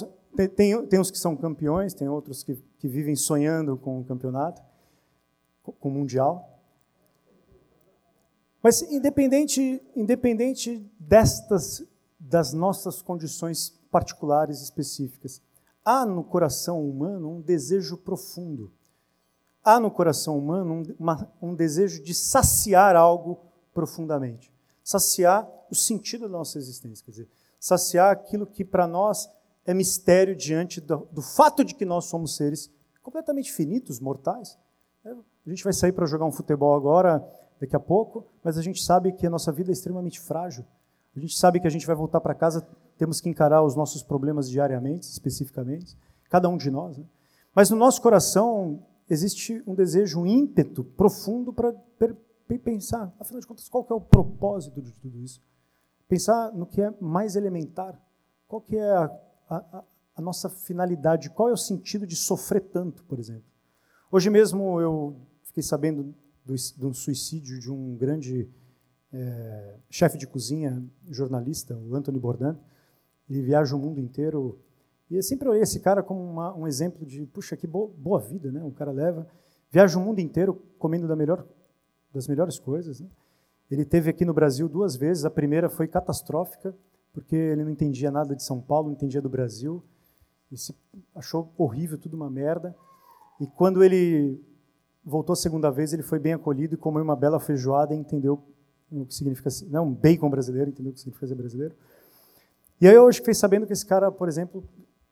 tem, 0.56 0.88
tem, 0.88 1.00
uns 1.02 1.12
que 1.12 1.20
são 1.20 1.36
campeões, 1.36 1.94
tem 1.94 2.08
outros 2.08 2.44
que, 2.44 2.56
que 2.78 2.88
vivem 2.88 3.14
sonhando 3.14 3.76
com 3.76 4.00
o 4.00 4.06
campeonato, 4.06 4.62
com 5.62 5.90
o 5.90 5.92
mundial. 5.92 6.62
Mas 8.64 8.82
independente, 8.84 9.84
independente 9.98 10.90
destas 10.98 11.86
das 12.18 12.54
nossas 12.54 13.02
condições 13.02 13.78
particulares 13.92 14.62
específicas, 14.62 15.42
há 15.84 16.06
no 16.06 16.24
coração 16.24 16.90
humano 16.90 17.30
um 17.30 17.42
desejo 17.42 17.98
profundo 17.98 18.72
há 19.64 19.80
no 19.80 19.92
coração 19.92 20.38
humano 20.38 20.74
um, 20.74 20.96
uma, 21.00 21.32
um 21.42 21.56
desejo 21.56 22.04
de 22.04 22.14
saciar 22.14 22.96
algo 22.96 23.40
profundamente. 23.74 24.52
Saciar 24.84 25.48
o 25.70 25.76
sentido 25.76 26.28
da 26.28 26.38
nossa 26.38 26.58
existência, 26.58 27.06
quer 27.06 27.12
dizer, 27.12 27.30
saciar 27.60 28.12
aquilo 28.12 28.48
que 28.48 28.66
para 28.66 28.88
nós 28.88 29.30
é 29.66 29.74
mistério 29.74 30.36
diante 30.36 30.82
do, 30.82 31.08
do, 31.12 31.22
fato 31.22 31.64
de 31.64 31.76
que 31.76 31.86
nós 31.86 32.06
somos 32.06 32.36
seres 32.36 32.72
completamente 33.04 33.52
finitos, 33.52 34.00
mortais. 34.00 34.58
É, 35.06 35.12
a 35.12 35.50
gente 35.50 35.64
vai 35.64 35.74
sair 35.74 35.92
para 35.92 36.06
jogar 36.06 36.26
um 36.26 36.32
futebol 36.32 36.76
agora, 36.76 37.24
daqui 37.60 37.76
a 37.76 37.80
pouco, 37.80 38.26
mas 38.44 38.58
a 38.58 38.62
gente 38.62 38.82
sabe 38.82 39.12
que 39.12 39.28
a 39.28 39.30
nossa 39.30 39.52
vida 39.52 39.70
é 39.72 39.74
extremamente 39.74 40.20
frágil. 40.20 40.66
A 41.16 41.20
gente 41.20 41.38
sabe 41.38 41.60
que 41.60 41.68
a 41.68 41.70
gente 41.70 41.86
vai 41.86 41.96
voltar 41.96 42.22
para 42.22 42.34
casa, 42.34 42.68
temos 42.98 43.20
que 43.20 43.30
encarar 43.30 43.62
os 43.62 43.76
nossos 43.76 44.02
problemas 44.02 44.50
diariamente, 44.50 45.04
especificamente, 45.04 45.98
cada 46.30 46.48
um 46.48 46.58
de 46.58 46.72
nós. 46.72 46.98
Né? 46.98 47.06
Mas 47.54 47.70
no 47.70 47.78
nosso 47.78 48.02
coração 48.02 48.84
existe 49.10 49.64
um 49.66 49.74
desejo, 49.74 50.22
um 50.22 50.26
ímpeto 50.26 50.84
profundo 50.84 51.52
para 51.52 51.74
pensar, 52.64 53.14
afinal 53.20 53.42
de 53.42 53.48
contas, 53.48 53.68
qual 53.68 53.86
é 53.90 53.94
o 53.94 54.02
propósito 54.02 54.82
de 54.82 54.94
tudo 54.94 55.20
isso? 55.20 55.42
Pensar 56.08 56.52
no 56.54 56.66
que 56.66 56.82
é 56.82 56.94
mais 57.02 57.36
elementar, 57.36 58.00
qual 58.48 58.62
que 58.62 58.78
é 58.78 58.92
a, 58.92 59.06
a, 59.50 59.84
a 60.16 60.22
nossa 60.22 60.50
finalidade, 60.50 61.30
qual 61.30 61.50
é 61.50 61.54
o 61.54 61.58
sentido 61.58 62.06
de 62.06 62.16
sofrer 62.16 62.62
tanto, 62.62 63.04
por 63.06 63.20
exemplo. 63.20 63.50
Hoje 64.12 64.30
mesmo 64.30 64.80
eu 64.82 65.16
fiquei 65.44 65.62
sabendo 65.64 66.16
do, 66.44 66.56
do 66.78 66.94
suicídio 66.94 67.60
de 67.60 67.72
um 67.72 67.96
grande 67.96 68.50
é, 69.14 69.78
chefe 69.90 70.18
de 70.18 70.28
cozinha, 70.28 70.84
jornalista, 71.10 71.78
o 71.78 71.96
Anthony 71.96 72.20
Bourdain. 72.20 72.58
Ele 73.30 73.44
viaja 73.44 73.76
o 73.76 73.80
mundo 73.80 74.00
inteiro 74.00 74.60
E 75.10 75.16
eu 75.16 75.24
sempre 75.24 75.50
olhei 75.50 75.64
esse 75.64 75.80
cara 75.80 76.04
como 76.04 76.22
uma, 76.22 76.54
um 76.56 76.68
exemplo 76.68 77.06
de, 77.06 77.26
puxa, 77.26 77.58
que 77.58 77.66
boa, 77.66 77.92
boa, 77.98 78.20
vida, 78.20 78.52
né? 78.52 78.64
O 78.64 78.72
cara 78.72 78.92
leva, 78.92 79.28
viaja 79.72 79.98
o 79.98 80.02
mundo 80.02 80.20
inteiro 80.20 80.62
comendo 80.78 81.08
da 81.08 81.16
melhor, 81.16 81.44
das 82.14 82.28
melhores 82.28 82.60
coisas. 82.60 83.00
Né? 83.00 83.08
Ele 83.72 83.84
teve 83.84 84.10
aqui 84.10 84.24
no 84.24 84.34
Brasil 84.34 84.70
duas 84.70 84.96
vezes. 84.96 85.26
A 85.26 85.30
primeira 85.32 85.68
foi 85.68 85.88
catastrófica, 85.88 86.76
porque 87.12 87.36
ele 87.36 87.64
não 87.64 87.72
entendia 87.72 88.12
nada 88.12 88.36
de 88.36 88.44
São 88.44 88.62
Paulo, 88.62 88.88
não 88.88 88.94
entendia 88.94 89.22
do 89.22 89.30
Brasil. 89.30 89.84
E 90.52 90.58
se 90.58 90.76
achou 91.16 91.52
horrível, 91.58 91.98
tudo 91.98 92.16
uma 92.16 92.30
merda. 92.30 92.76
E 93.40 93.48
quando 93.48 93.84
ele 93.84 94.40
voltou 95.04 95.34
a 95.34 95.36
segunda 95.36 95.72
vez, 95.72 95.92
ele 95.92 96.04
foi 96.04 96.20
bem 96.20 96.34
acolhido 96.34 96.76
e 96.76 96.78
comeu 96.78 97.04
uma 97.04 97.16
bela 97.16 97.40
feijoada 97.40 97.96
e 97.96 97.98
entendeu 97.98 98.44
o 98.92 99.06
que 99.06 99.14
significa, 99.14 99.50
não, 99.68 99.88
um 99.88 99.94
bacon 99.94 100.30
brasileiro, 100.30 100.70
entendeu 100.70 100.92
o 100.92 100.94
que 100.94 101.00
significa 101.00 101.28
ser 101.28 101.36
brasileiro. 101.36 101.76
E 102.82 102.88
aí 102.88 102.96
eu 102.96 103.04
hoje 103.04 103.20
fiquei 103.20 103.34
sabendo 103.34 103.68
que 103.68 103.74
esse 103.74 103.86
cara, 103.86 104.12
por 104.12 104.28
exemplo, 104.28 104.64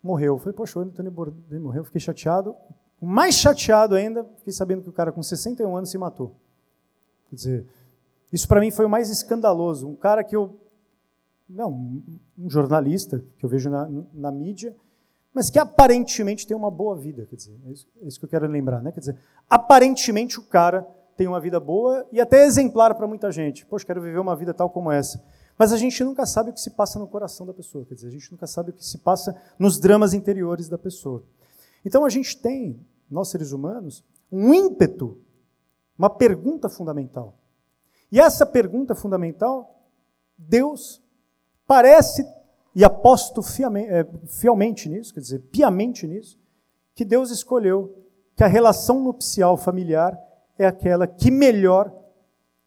morreu. 0.02 0.36
Eu 0.36 0.40
falei, 0.40 0.54
poxa, 0.54 0.80
o 0.80 0.82
Antônio 0.82 1.12
Bourdain 1.12 1.60
morreu, 1.60 1.84
fiquei 1.84 2.02
chateado. 2.02 2.56
Mais 3.02 3.36
chateado 3.36 3.96
ainda, 3.96 4.24
fiquei 4.38 4.54
sabendo 4.54 4.82
que 4.82 4.90
o 4.90 4.94
cara 4.94 5.12
com 5.12 5.22
61 5.22 5.76
anos 5.76 5.90
se 5.90 5.98
matou. 5.98 6.36
Quer 7.30 7.36
dizer, 7.36 7.68
isso 8.32 8.48
para 8.48 8.60
mim 8.60 8.72
foi 8.72 8.86
o 8.86 8.90
mais 8.90 9.10
escandaloso. 9.10 9.88
Um 9.88 9.96
cara 9.96 10.24
que 10.24 10.36
eu. 10.36 10.60
Não, 11.50 12.02
um 12.38 12.50
jornalista 12.50 13.24
que 13.38 13.46
eu 13.46 13.50
vejo 13.50 13.70
na, 13.70 13.90
na 14.14 14.32
mídia, 14.32 14.76
mas 15.34 15.50
que 15.50 15.58
aparentemente 15.58 16.46
tem 16.46 16.58
uma 16.58 16.70
boa 16.70 16.96
vida. 16.98 17.26
Quer 17.26 17.36
dizer, 17.38 17.58
é 17.66 17.72
isso, 17.72 17.88
é 18.02 18.08
isso 18.08 18.20
que 18.20 18.26
eu 18.26 18.30
quero 18.30 18.48
lembrar, 18.48 18.82
né? 18.82 18.92
Quer 18.92 19.00
dizer, 19.00 19.18
aparentemente 19.50 20.40
o 20.40 20.44
cara 20.44 20.86
tem 21.16 21.28
uma 21.28 21.40
vida 21.40 21.60
boa 21.60 22.06
e 22.12 22.20
até 22.20 22.46
exemplar 22.46 22.94
para 22.96 23.08
muita 23.08 23.32
gente. 23.32 23.66
Poxa, 23.66 23.86
quero 23.86 24.02
viver 24.02 24.20
uma 24.20 24.36
vida 24.36 24.54
tal 24.54 24.70
como 24.70 24.92
essa. 24.92 25.24
Mas 25.58 25.74
a 25.74 25.78
gente 25.78 26.04
nunca 26.04 26.26
sabe 26.26 26.52
o 26.52 26.54
que 26.54 26.62
se 26.62 26.70
passa 26.72 27.00
no 27.00 27.08
coração 27.08 27.46
da 27.46 27.54
pessoa, 27.54 27.86
quer 27.86 27.96
dizer, 27.96 28.08
a 28.08 28.12
gente 28.12 28.32
nunca 28.32 28.46
sabe 28.46 28.70
o 28.70 28.74
que 28.74 28.86
se 28.86 29.00
passa 29.00 29.36
nos 29.58 29.80
dramas 29.80 30.14
interiores 30.14 30.70
da 30.70 30.78
pessoa. 30.78 31.24
Então 31.84 32.06
a 32.06 32.10
gente 32.10 32.38
tem, 32.38 32.80
nós 33.10 33.30
seres 33.30 33.52
humanos, 33.52 34.04
um 34.32 34.54
ímpeto, 34.54 35.20
uma 35.98 36.10
pergunta 36.10 36.70
fundamental. 36.70 37.38
E 38.12 38.20
essa 38.20 38.46
pergunta 38.46 38.94
fundamental, 38.94 39.84
Deus 40.38 41.02
parece, 41.66 42.26
e 42.76 42.86
aposto 42.86 43.42
é, 43.42 44.06
fielmente 44.28 44.88
nisso, 44.88 45.14
quer 45.14 45.22
dizer, 45.22 45.40
piamente 45.40 46.06
nisso, 46.06 46.40
que 46.94 47.04
Deus 47.04 47.32
escolheu 47.32 48.06
que 48.36 48.44
a 48.44 48.48
relação 48.48 49.04
nupcial 49.04 49.58
familiar 49.58 50.18
é 50.58 50.68
aquela 50.68 51.08
que 51.08 51.32
melhor 51.32 51.92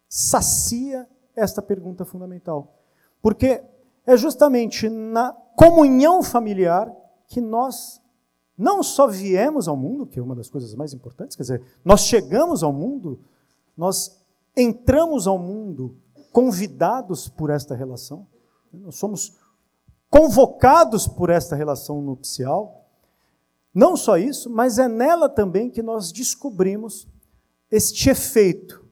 sacia 0.09 1.07
esta 1.33 1.61
pergunta 1.61 2.03
fundamental. 2.03 2.80
Porque 3.21 3.63
é 4.05 4.17
justamente 4.17 4.89
na 4.89 5.31
comunhão 5.55 6.23
familiar 6.23 6.91
que 7.27 7.39
nós 7.39 8.01
não 8.57 8.83
só 8.83 9.07
viemos 9.07 9.67
ao 9.67 9.75
mundo, 9.75 10.05
que 10.05 10.19
é 10.19 10.21
uma 10.21 10.35
das 10.35 10.49
coisas 10.49 10.73
mais 10.75 10.93
importantes, 10.93 11.35
quer 11.35 11.43
dizer, 11.43 11.63
nós 11.83 12.01
chegamos 12.01 12.63
ao 12.63 12.73
mundo, 12.73 13.19
nós 13.75 14.19
entramos 14.55 15.27
ao 15.27 15.37
mundo 15.37 15.97
convidados 16.31 17.27
por 17.27 17.49
esta 17.49 17.75
relação, 17.75 18.27
nós 18.71 18.95
somos 18.95 19.37
convocados 20.09 21.07
por 21.07 21.29
esta 21.29 21.55
relação 21.55 22.01
nupcial. 22.01 22.85
Não 23.73 23.95
só 23.95 24.17
isso, 24.17 24.49
mas 24.49 24.77
é 24.77 24.87
nela 24.87 25.29
também 25.29 25.69
que 25.69 25.81
nós 25.81 26.11
descobrimos 26.11 27.07
este 27.69 28.09
efeito 28.09 28.85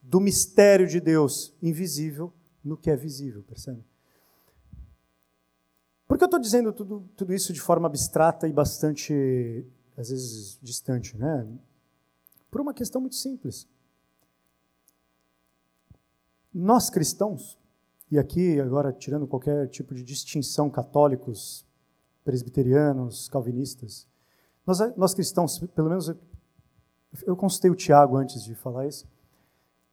do 0.00 0.20
mistério 0.20 0.86
de 0.86 1.00
Deus 1.00 1.52
invisível 1.60 2.32
no 2.64 2.76
que 2.76 2.90
é 2.90 2.96
visível, 2.96 3.42
percebe? 3.42 3.84
Por 6.06 6.18
que 6.18 6.24
eu 6.24 6.26
estou 6.26 6.40
dizendo 6.40 6.72
tudo, 6.72 7.08
tudo 7.16 7.32
isso 7.32 7.52
de 7.52 7.60
forma 7.60 7.86
abstrata 7.86 8.46
e 8.46 8.52
bastante, 8.52 9.66
às 9.96 10.10
vezes, 10.10 10.58
distante? 10.62 11.16
Né? 11.16 11.46
Por 12.50 12.60
uma 12.60 12.74
questão 12.74 13.00
muito 13.00 13.16
simples. 13.16 13.68
Nós 16.52 16.88
cristãos, 16.88 17.58
e 18.10 18.18
aqui 18.18 18.60
agora 18.60 18.92
tirando 18.92 19.26
qualquer 19.26 19.68
tipo 19.68 19.94
de 19.94 20.04
distinção, 20.04 20.70
católicos, 20.70 21.66
presbiterianos, 22.24 23.28
calvinistas, 23.28 24.06
nós, 24.66 24.78
nós 24.96 25.14
cristãos, 25.14 25.58
pelo 25.74 25.88
menos 25.88 26.14
eu 27.26 27.36
consultei 27.36 27.70
o 27.70 27.74
Tiago 27.74 28.16
antes 28.16 28.42
de 28.44 28.54
falar 28.54 28.86
isso, 28.86 29.06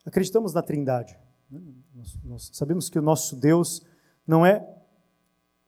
acreditamos 0.05 0.53
na 0.53 0.61
Trindade. 0.61 1.17
Né? 1.51 1.61
Nós, 1.93 2.17
nós 2.23 2.49
sabemos 2.53 2.89
que 2.89 2.97
o 2.97 3.01
nosso 3.01 3.35
Deus 3.35 3.85
não 4.25 4.45
é 4.45 4.65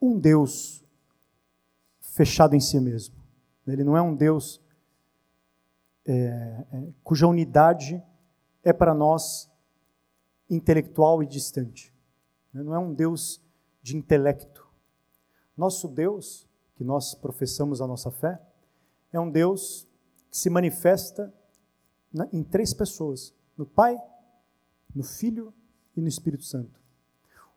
um 0.01 0.17
Deus 0.17 0.83
fechado 1.99 2.55
em 2.55 2.59
si 2.59 2.79
mesmo. 2.79 3.15
Ele 3.67 3.83
não 3.83 3.97
é 3.97 4.01
um 4.01 4.15
Deus 4.15 4.61
é, 6.05 6.13
é, 6.13 6.87
cuja 7.03 7.27
unidade 7.27 8.01
é 8.63 8.73
para 8.73 8.93
nós 8.93 9.49
intelectual 10.49 11.23
e 11.23 11.25
distante. 11.25 11.93
Não 12.53 12.73
é 12.73 12.79
um 12.79 12.93
Deus 12.93 13.41
de 13.81 13.97
intelecto. 13.97 14.67
Nosso 15.57 15.87
Deus, 15.87 16.47
que 16.75 16.83
nós 16.83 17.15
professamos 17.15 17.81
a 17.81 17.87
nossa 17.87 18.11
fé, 18.11 18.39
é 19.11 19.19
um 19.19 19.29
Deus 19.29 19.87
que 20.29 20.37
se 20.37 20.49
manifesta 20.49 21.33
em 22.31 22.43
três 22.43 22.73
pessoas: 22.73 23.33
no 23.57 23.65
Pai, 23.65 23.97
no 24.93 25.03
Filho 25.03 25.53
e 25.95 26.01
no 26.01 26.08
Espírito 26.08 26.43
Santo. 26.43 26.79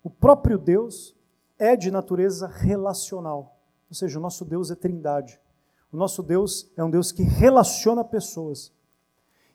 O 0.02 0.10
próprio 0.10 0.58
Deus 0.58 1.16
é 1.58 1.76
de 1.76 1.90
natureza 1.90 2.46
relacional, 2.46 3.58
ou 3.88 3.94
seja, 3.94 4.18
o 4.18 4.22
nosso 4.22 4.44
Deus 4.44 4.70
é 4.70 4.74
trindade. 4.74 5.40
O 5.92 5.96
nosso 5.96 6.22
Deus 6.22 6.70
é 6.76 6.84
um 6.84 6.90
Deus 6.90 7.12
que 7.12 7.22
relaciona 7.22 8.04
pessoas. 8.04 8.72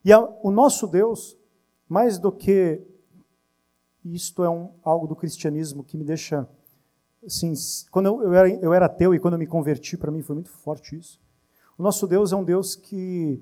E 0.03 0.11
a, 0.11 0.19
o 0.41 0.49
nosso 0.49 0.87
Deus, 0.87 1.37
mais 1.87 2.17
do 2.17 2.31
que 2.31 2.81
isto 4.03 4.43
é 4.43 4.49
um, 4.49 4.71
algo 4.83 5.05
do 5.05 5.15
cristianismo 5.15 5.83
que 5.83 5.97
me 5.97 6.03
deixa 6.03 6.47
assim, 7.25 7.53
quando 7.91 8.07
eu, 8.07 8.23
eu, 8.23 8.33
era, 8.33 8.49
eu 8.49 8.73
era 8.73 8.85
ateu 8.87 9.13
e 9.13 9.19
quando 9.19 9.35
eu 9.35 9.39
me 9.39 9.45
converti, 9.45 9.95
para 9.95 10.11
mim 10.11 10.21
foi 10.21 10.35
muito 10.35 10.49
forte 10.49 10.97
isso. 10.97 11.19
O 11.77 11.83
nosso 11.83 12.07
Deus 12.07 12.31
é 12.31 12.35
um 12.35 12.43
Deus 12.43 12.75
que 12.75 13.41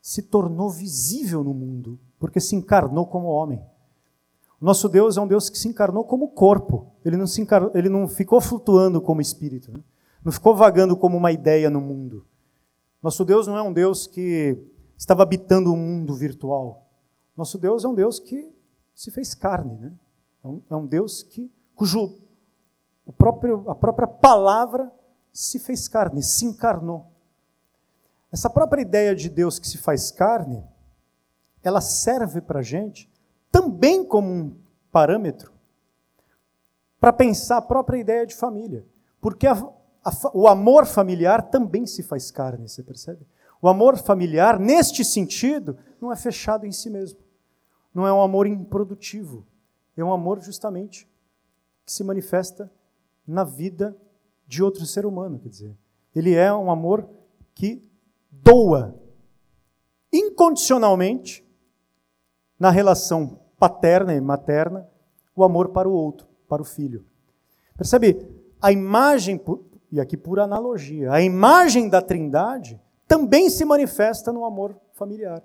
se 0.00 0.22
tornou 0.22 0.70
visível 0.70 1.44
no 1.44 1.54
mundo, 1.54 1.98
porque 2.18 2.40
se 2.40 2.56
encarnou 2.56 3.06
como 3.06 3.28
homem. 3.28 3.62
Nosso 4.62 4.88
Deus 4.88 5.16
é 5.16 5.20
um 5.20 5.26
Deus 5.26 5.50
que 5.50 5.58
se 5.58 5.66
encarnou 5.66 6.04
como 6.04 6.28
corpo. 6.28 6.92
Ele 7.04 7.16
não, 7.16 7.26
se 7.26 7.42
encarnou, 7.42 7.72
ele 7.74 7.88
não 7.88 8.06
ficou 8.06 8.40
flutuando 8.40 9.00
como 9.00 9.20
espírito. 9.20 9.72
Né? 9.72 9.82
Não 10.24 10.30
ficou 10.30 10.54
vagando 10.54 10.96
como 10.96 11.16
uma 11.16 11.32
ideia 11.32 11.68
no 11.68 11.80
mundo. 11.80 12.24
Nosso 13.02 13.24
Deus 13.24 13.48
não 13.48 13.56
é 13.56 13.62
um 13.62 13.72
Deus 13.72 14.06
que 14.06 14.56
estava 14.96 15.24
habitando 15.24 15.72
um 15.72 15.76
mundo 15.76 16.14
virtual. 16.14 16.86
Nosso 17.36 17.58
Deus 17.58 17.84
é 17.84 17.88
um 17.88 17.94
Deus 17.94 18.20
que 18.20 18.54
se 18.94 19.10
fez 19.10 19.34
carne. 19.34 19.76
Né? 19.78 19.92
É, 20.44 20.46
um, 20.46 20.62
é 20.70 20.76
um 20.76 20.86
Deus 20.86 21.24
que, 21.24 21.50
cujo 21.74 22.20
o 23.04 23.12
próprio, 23.12 23.68
a 23.68 23.74
própria 23.74 24.06
palavra 24.06 24.92
se 25.32 25.58
fez 25.58 25.88
carne, 25.88 26.22
se 26.22 26.44
encarnou. 26.44 27.10
Essa 28.30 28.48
própria 28.48 28.80
ideia 28.80 29.12
de 29.12 29.28
Deus 29.28 29.58
que 29.58 29.66
se 29.66 29.76
faz 29.76 30.12
carne, 30.12 30.62
ela 31.64 31.80
serve 31.80 32.40
para 32.40 32.60
a 32.60 32.62
gente 32.62 33.11
também 33.52 34.02
como 34.02 34.28
um 34.28 34.56
parâmetro 34.90 35.52
para 36.98 37.12
pensar 37.12 37.58
a 37.58 37.62
própria 37.62 37.98
ideia 37.98 38.26
de 38.26 38.34
família. 38.34 38.86
Porque 39.20 39.46
a, 39.46 39.52
a, 39.52 40.12
o 40.32 40.48
amor 40.48 40.86
familiar 40.86 41.50
também 41.50 41.86
se 41.86 42.02
faz 42.02 42.30
carne, 42.30 42.68
você 42.68 42.82
percebe? 42.82 43.26
O 43.60 43.68
amor 43.68 43.96
familiar, 43.96 44.58
neste 44.58 45.04
sentido, 45.04 45.78
não 46.00 46.10
é 46.10 46.16
fechado 46.16 46.66
em 46.66 46.72
si 46.72 46.90
mesmo. 46.90 47.20
Não 47.94 48.06
é 48.06 48.12
um 48.12 48.20
amor 48.20 48.46
improdutivo. 48.46 49.46
É 49.96 50.02
um 50.02 50.12
amor 50.12 50.40
justamente 50.40 51.08
que 51.84 51.92
se 51.92 52.02
manifesta 52.02 52.72
na 53.26 53.44
vida 53.44 53.96
de 54.48 54.62
outro 54.62 54.84
ser 54.86 55.06
humano, 55.06 55.38
quer 55.38 55.48
dizer. 55.48 55.76
Ele 56.14 56.34
é 56.34 56.52
um 56.52 56.70
amor 56.70 57.08
que 57.54 57.84
doa 58.30 58.98
incondicionalmente 60.12 61.46
na 62.58 62.70
relação 62.70 63.41
paterna 63.62 64.12
e 64.12 64.20
materna, 64.20 64.88
o 65.36 65.44
amor 65.44 65.68
para 65.68 65.88
o 65.88 65.92
outro, 65.92 66.26
para 66.48 66.60
o 66.60 66.64
filho. 66.64 67.06
Percebe? 67.76 68.28
A 68.60 68.72
imagem, 68.72 69.40
e 69.92 70.00
aqui 70.00 70.16
por 70.16 70.40
analogia, 70.40 71.12
a 71.12 71.22
imagem 71.22 71.88
da 71.88 72.02
Trindade 72.02 72.80
também 73.06 73.48
se 73.48 73.64
manifesta 73.64 74.32
no 74.32 74.44
amor 74.44 74.76
familiar. 74.94 75.44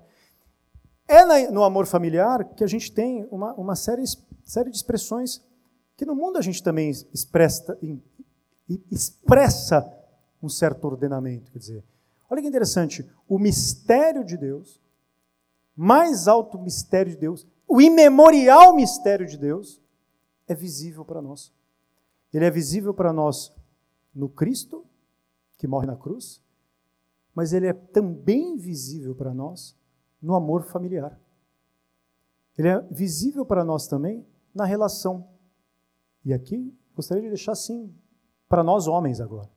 É 1.06 1.48
no 1.52 1.62
amor 1.62 1.86
familiar 1.86 2.42
que 2.56 2.64
a 2.64 2.66
gente 2.66 2.90
tem 2.90 3.24
uma, 3.30 3.54
uma 3.54 3.76
série, 3.76 4.02
série 4.42 4.70
de 4.70 4.76
expressões 4.76 5.40
que 5.96 6.04
no 6.04 6.16
mundo 6.16 6.38
a 6.38 6.42
gente 6.42 6.60
também 6.60 6.90
expressa, 6.90 7.78
expressa 8.90 9.88
um 10.42 10.48
certo 10.48 10.84
ordenamento. 10.88 11.52
Quer 11.52 11.58
dizer, 11.60 11.84
olha 12.28 12.42
que 12.42 12.48
interessante, 12.48 13.08
o 13.28 13.38
mistério 13.38 14.24
de 14.24 14.36
Deus, 14.36 14.80
mais 15.76 16.26
alto 16.26 16.58
mistério 16.58 17.12
de 17.12 17.16
Deus, 17.16 17.46
o 17.68 17.80
imemorial 17.80 18.74
mistério 18.74 19.26
de 19.26 19.36
Deus 19.36 19.80
é 20.46 20.54
visível 20.54 21.04
para 21.04 21.20
nós. 21.20 21.52
Ele 22.32 22.46
é 22.46 22.50
visível 22.50 22.94
para 22.94 23.12
nós 23.12 23.54
no 24.14 24.28
Cristo 24.28 24.86
que 25.58 25.66
morre 25.66 25.86
na 25.86 25.96
cruz, 25.96 26.42
mas 27.34 27.52
ele 27.52 27.66
é 27.66 27.72
também 27.72 28.56
visível 28.56 29.14
para 29.14 29.34
nós 29.34 29.76
no 30.20 30.34
amor 30.34 30.62
familiar. 30.62 31.20
Ele 32.56 32.68
é 32.68 32.80
visível 32.90 33.44
para 33.44 33.64
nós 33.64 33.86
também 33.86 34.26
na 34.54 34.64
relação. 34.64 35.28
E 36.24 36.32
aqui 36.32 36.74
gostaria 36.96 37.22
de 37.22 37.28
deixar 37.28 37.52
assim 37.52 37.94
para 38.48 38.64
nós 38.64 38.86
homens 38.86 39.20
agora. 39.20 39.50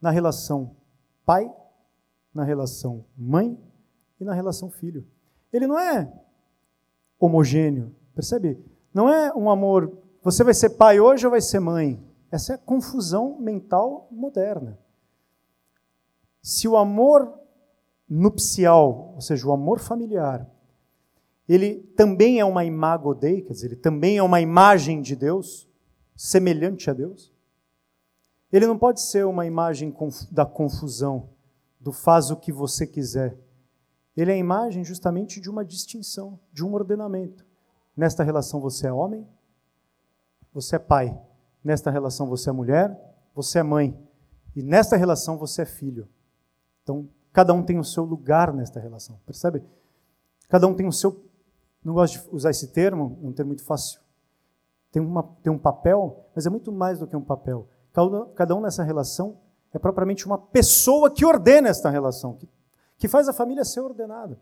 Na 0.00 0.10
relação 0.10 0.76
pai, 1.24 1.52
na 2.32 2.44
relação 2.44 3.04
mãe 3.16 3.58
e 4.18 4.24
na 4.24 4.32
relação 4.32 4.70
filho. 4.70 5.06
Ele 5.52 5.66
não 5.66 5.78
é 5.78 6.10
homogêneo, 7.26 7.94
percebe? 8.14 8.58
Não 8.92 9.08
é 9.08 9.32
um 9.34 9.48
amor, 9.48 9.96
você 10.22 10.42
vai 10.42 10.54
ser 10.54 10.70
pai 10.70 10.98
hoje 10.98 11.24
ou 11.24 11.30
vai 11.30 11.40
ser 11.40 11.60
mãe? 11.60 12.02
Essa 12.30 12.52
é 12.52 12.54
a 12.56 12.58
confusão 12.58 13.38
mental 13.38 14.08
moderna. 14.10 14.78
Se 16.42 16.66
o 16.66 16.76
amor 16.76 17.32
nupcial, 18.08 19.12
ou 19.14 19.20
seja, 19.20 19.46
o 19.46 19.52
amor 19.52 19.78
familiar, 19.78 20.48
ele 21.48 21.76
também 21.96 22.40
é 22.40 22.44
uma 22.44 22.64
imago 22.64 23.14
Dei, 23.14 23.42
quer 23.42 23.52
dizer, 23.52 23.66
ele 23.66 23.76
também 23.76 24.16
é 24.18 24.22
uma 24.22 24.40
imagem 24.40 25.00
de 25.00 25.14
Deus, 25.14 25.68
semelhante 26.16 26.90
a 26.90 26.92
Deus. 26.92 27.32
Ele 28.52 28.66
não 28.66 28.76
pode 28.76 29.00
ser 29.00 29.24
uma 29.26 29.46
imagem 29.46 29.94
da 30.30 30.44
confusão, 30.44 31.28
do 31.80 31.92
faz 31.92 32.30
o 32.30 32.36
que 32.36 32.52
você 32.52 32.86
quiser. 32.86 33.36
Ele 34.16 34.30
é 34.30 34.34
a 34.34 34.38
imagem 34.38 34.84
justamente 34.84 35.40
de 35.40 35.48
uma 35.48 35.64
distinção, 35.64 36.38
de 36.52 36.64
um 36.64 36.74
ordenamento. 36.74 37.44
Nesta 37.96 38.22
relação 38.22 38.60
você 38.60 38.86
é 38.86 38.92
homem, 38.92 39.26
você 40.52 40.76
é 40.76 40.78
pai. 40.78 41.18
Nesta 41.64 41.90
relação 41.90 42.28
você 42.28 42.50
é 42.50 42.52
mulher, 42.52 42.98
você 43.34 43.60
é 43.60 43.62
mãe. 43.62 43.98
E 44.54 44.62
nesta 44.62 44.96
relação 44.96 45.38
você 45.38 45.62
é 45.62 45.66
filho. 45.66 46.08
Então, 46.82 47.08
cada 47.32 47.54
um 47.54 47.62
tem 47.62 47.78
o 47.78 47.84
seu 47.84 48.04
lugar 48.04 48.52
nesta 48.52 48.80
relação, 48.80 49.18
percebe? 49.24 49.62
Cada 50.48 50.66
um 50.66 50.74
tem 50.74 50.86
o 50.86 50.92
seu. 50.92 51.24
Não 51.82 51.94
gosto 51.94 52.20
de 52.20 52.34
usar 52.34 52.50
esse 52.50 52.68
termo, 52.68 53.18
é 53.22 53.26
um 53.26 53.32
termo 53.32 53.48
muito 53.48 53.64
fácil. 53.64 54.00
Tem, 54.90 55.00
uma, 55.00 55.22
tem 55.42 55.50
um 55.50 55.58
papel, 55.58 56.26
mas 56.34 56.44
é 56.44 56.50
muito 56.50 56.70
mais 56.70 56.98
do 56.98 57.06
que 57.06 57.16
um 57.16 57.24
papel. 57.24 57.66
Cada, 57.92 58.26
cada 58.34 58.54
um 58.54 58.60
nessa 58.60 58.82
relação 58.82 59.38
é 59.72 59.78
propriamente 59.78 60.26
uma 60.26 60.36
pessoa 60.36 61.10
que 61.10 61.24
ordena 61.24 61.68
esta 61.68 61.88
relação, 61.88 62.34
que, 62.34 62.46
que 63.02 63.08
faz 63.08 63.28
a 63.28 63.32
família 63.32 63.64
ser 63.64 63.80
ordenada. 63.80 64.38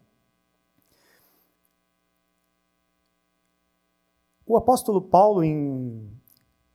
O 4.45 4.55
apóstolo 4.55 5.01
Paulo, 5.01 5.43
em 5.43 6.15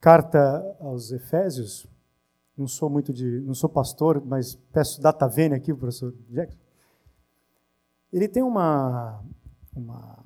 carta 0.01 0.75
aos 0.79 1.11
Efésios, 1.11 1.85
não 2.57 2.67
sou 2.67 2.89
muito 2.89 3.13
de, 3.13 3.39
não 3.41 3.53
sou 3.53 3.69
pastor, 3.69 4.19
mas 4.25 4.55
peço 4.73 4.99
data 4.99 5.27
vênia 5.27 5.57
aqui, 5.57 5.71
professor 5.75 6.11
Jackson. 6.27 6.57
Ele 8.11 8.27
tem 8.27 8.41
uma, 8.41 9.23
uma, 9.75 10.25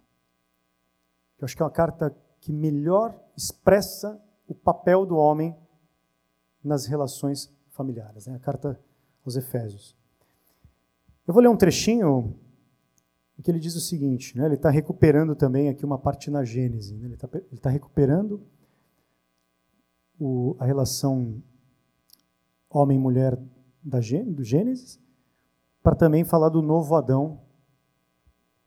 eu 1.40 1.44
acho 1.44 1.58
que 1.58 1.62
é 1.62 1.66
uma 1.66 1.72
carta 1.72 2.16
que 2.40 2.54
melhor 2.54 3.20
expressa 3.36 4.18
o 4.48 4.56
papel 4.56 5.06
do 5.06 5.18
homem 5.18 5.54
nas 6.64 6.86
relações 6.86 7.54
familiares, 7.72 8.28
né? 8.28 8.36
a 8.38 8.40
carta 8.40 8.80
aos 9.26 9.36
Efésios. 9.36 9.99
Eu 11.30 11.34
vou 11.34 11.44
ler 11.44 11.50
um 11.50 11.56
trechinho 11.56 12.36
em 13.38 13.44
que 13.44 13.52
ele 13.52 13.60
diz 13.60 13.76
o 13.76 13.80
seguinte, 13.80 14.36
né? 14.36 14.48
ele 14.48 14.56
está 14.56 14.72
recuperando 14.72 15.36
também 15.36 15.70
aqui 15.70 15.86
uma 15.86 16.00
parte 16.00 16.32
na 16.32 16.44
Gênese, 16.44 16.96
né? 16.96 17.06
ele 17.06 17.14
está 17.14 17.28
tá 17.62 17.70
recuperando 17.70 18.42
o, 20.20 20.56
a 20.58 20.66
relação 20.66 21.40
homem 22.68 22.98
mulher 22.98 23.40
da, 23.84 24.00
do 24.26 24.44
Gênesis, 24.44 25.00
para 25.84 25.96
também 25.96 26.24
falar 26.24 26.50
do 26.50 26.64
novo 26.64 26.96
Adão 26.96 27.40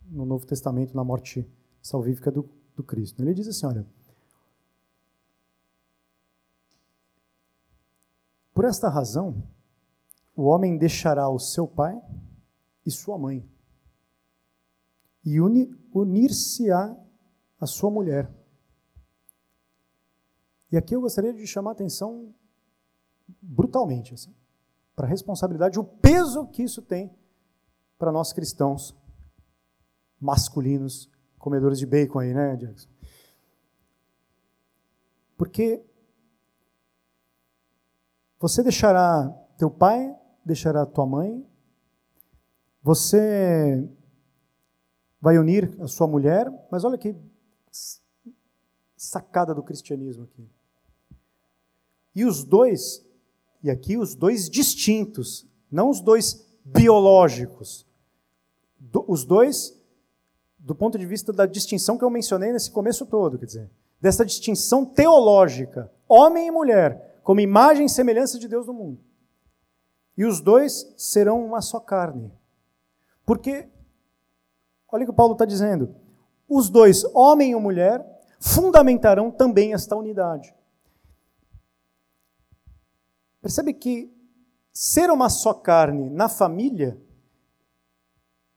no 0.07 0.25
Novo 0.25 0.47
Testamento, 0.47 0.95
na 0.95 1.03
morte 1.03 1.45
salvífica 1.83 2.31
do, 2.31 2.49
do 2.77 2.85
Cristo. 2.85 3.21
Ele 3.21 3.35
diz 3.35 3.49
assim: 3.49 3.67
olha. 3.67 3.85
Por 8.55 8.65
esta 8.65 8.89
razão, 8.89 9.43
o 10.37 10.45
homem 10.45 10.79
deixará 10.79 11.29
o 11.29 11.41
seu 11.41 11.67
pai 11.67 12.01
e 12.85 12.91
sua 12.91 13.19
mãe, 13.19 13.49
e 15.25 15.41
uni, 15.41 15.71
unir-se-á 15.93 16.97
a 17.61 17.67
sua 17.67 17.91
mulher 17.91 18.31
e 20.73 20.77
aqui 20.79 20.97
eu 20.97 21.03
gostaria 21.03 21.35
de 21.35 21.47
chamar 21.47 21.73
a 21.73 21.73
atenção 21.75 22.35
brutalmente 23.43 24.15
assim, 24.15 24.35
para 24.97 25.07
a 25.07 25.09
responsabilidade, 25.09 25.79
o 25.79 25.85
peso 25.85 26.47
que 26.47 26.63
isso 26.63 26.81
tem 26.81 27.15
para 27.99 28.11
nós 28.11 28.33
cristãos 28.33 28.97
masculinos, 30.19 31.11
comedores 31.39 31.79
de 31.79 31.85
bacon 31.85 32.21
aí, 32.21 32.33
né, 32.33 32.57
Jackson? 32.57 32.89
Porque 35.37 35.85
você 38.39 38.63
deixará 38.63 39.29
teu 39.59 39.71
pai, 39.71 40.17
deixará 40.45 40.87
tua 40.87 41.05
mãe, 41.05 41.47
você 42.83 43.89
vai 45.21 45.39
unir 45.39 45.73
a 45.81 45.87
sua 45.87 46.07
mulher, 46.07 46.53
mas 46.71 46.85
olha 46.85 46.99
que 46.99 47.15
sacada 48.97 49.55
do 49.55 49.63
cristianismo 49.63 50.25
aqui. 50.25 50.49
E 52.15 52.25
os 52.25 52.45
dois, 52.45 53.05
e 53.63 53.71
aqui 53.71 53.97
os 53.97 54.15
dois 54.15 54.51
distintos, 54.51 55.47
não 55.71 55.89
os 55.89 56.01
dois 56.01 56.47
biológicos. 56.65 57.87
Do, 58.79 59.05
os 59.09 59.25
dois, 59.25 59.77
do 60.59 60.75
ponto 60.75 60.99
de 60.99 61.07
vista 61.07 61.33
da 61.33 61.47
distinção 61.47 61.97
que 61.97 62.05
eu 62.05 62.11
mencionei 62.11 62.53
nesse 62.53 62.71
começo 62.71 63.07
todo, 63.07 63.39
quer 63.39 63.47
dizer, 63.47 63.71
dessa 64.01 64.25
distinção 64.25 64.85
teológica, 64.85 65.91
homem 66.09 66.49
e 66.49 66.51
mulher, 66.51 67.21
como 67.23 67.41
imagem 67.41 67.87
e 67.87 67.91
semelhança 67.91 68.39
de 68.39 68.49
Deus 68.49 68.67
no 68.67 68.75
mundo. 68.75 69.01
E 70.17 70.25
os 70.25 70.41
dois 70.41 70.93
serão 70.97 71.45
uma 71.45 71.61
só 71.61 71.81
carne. 71.81 72.31
Porque, 73.25 73.69
olha 74.91 75.05
o 75.05 75.07
que 75.07 75.13
Paulo 75.13 75.33
está 75.33 75.45
dizendo: 75.45 75.95
os 76.49 76.69
dois, 76.69 77.05
homem 77.15 77.53
e 77.53 77.57
mulher, 77.57 78.05
fundamentarão 78.41 79.31
também 79.31 79.73
esta 79.73 79.97
unidade. 79.97 80.55
Percebe 83.41 83.75
que 83.75 84.13
ser 84.73 85.11
uma 85.11 85.29
só 85.29 85.53
carne 85.53 86.09
na 86.09 86.29
família 86.29 87.01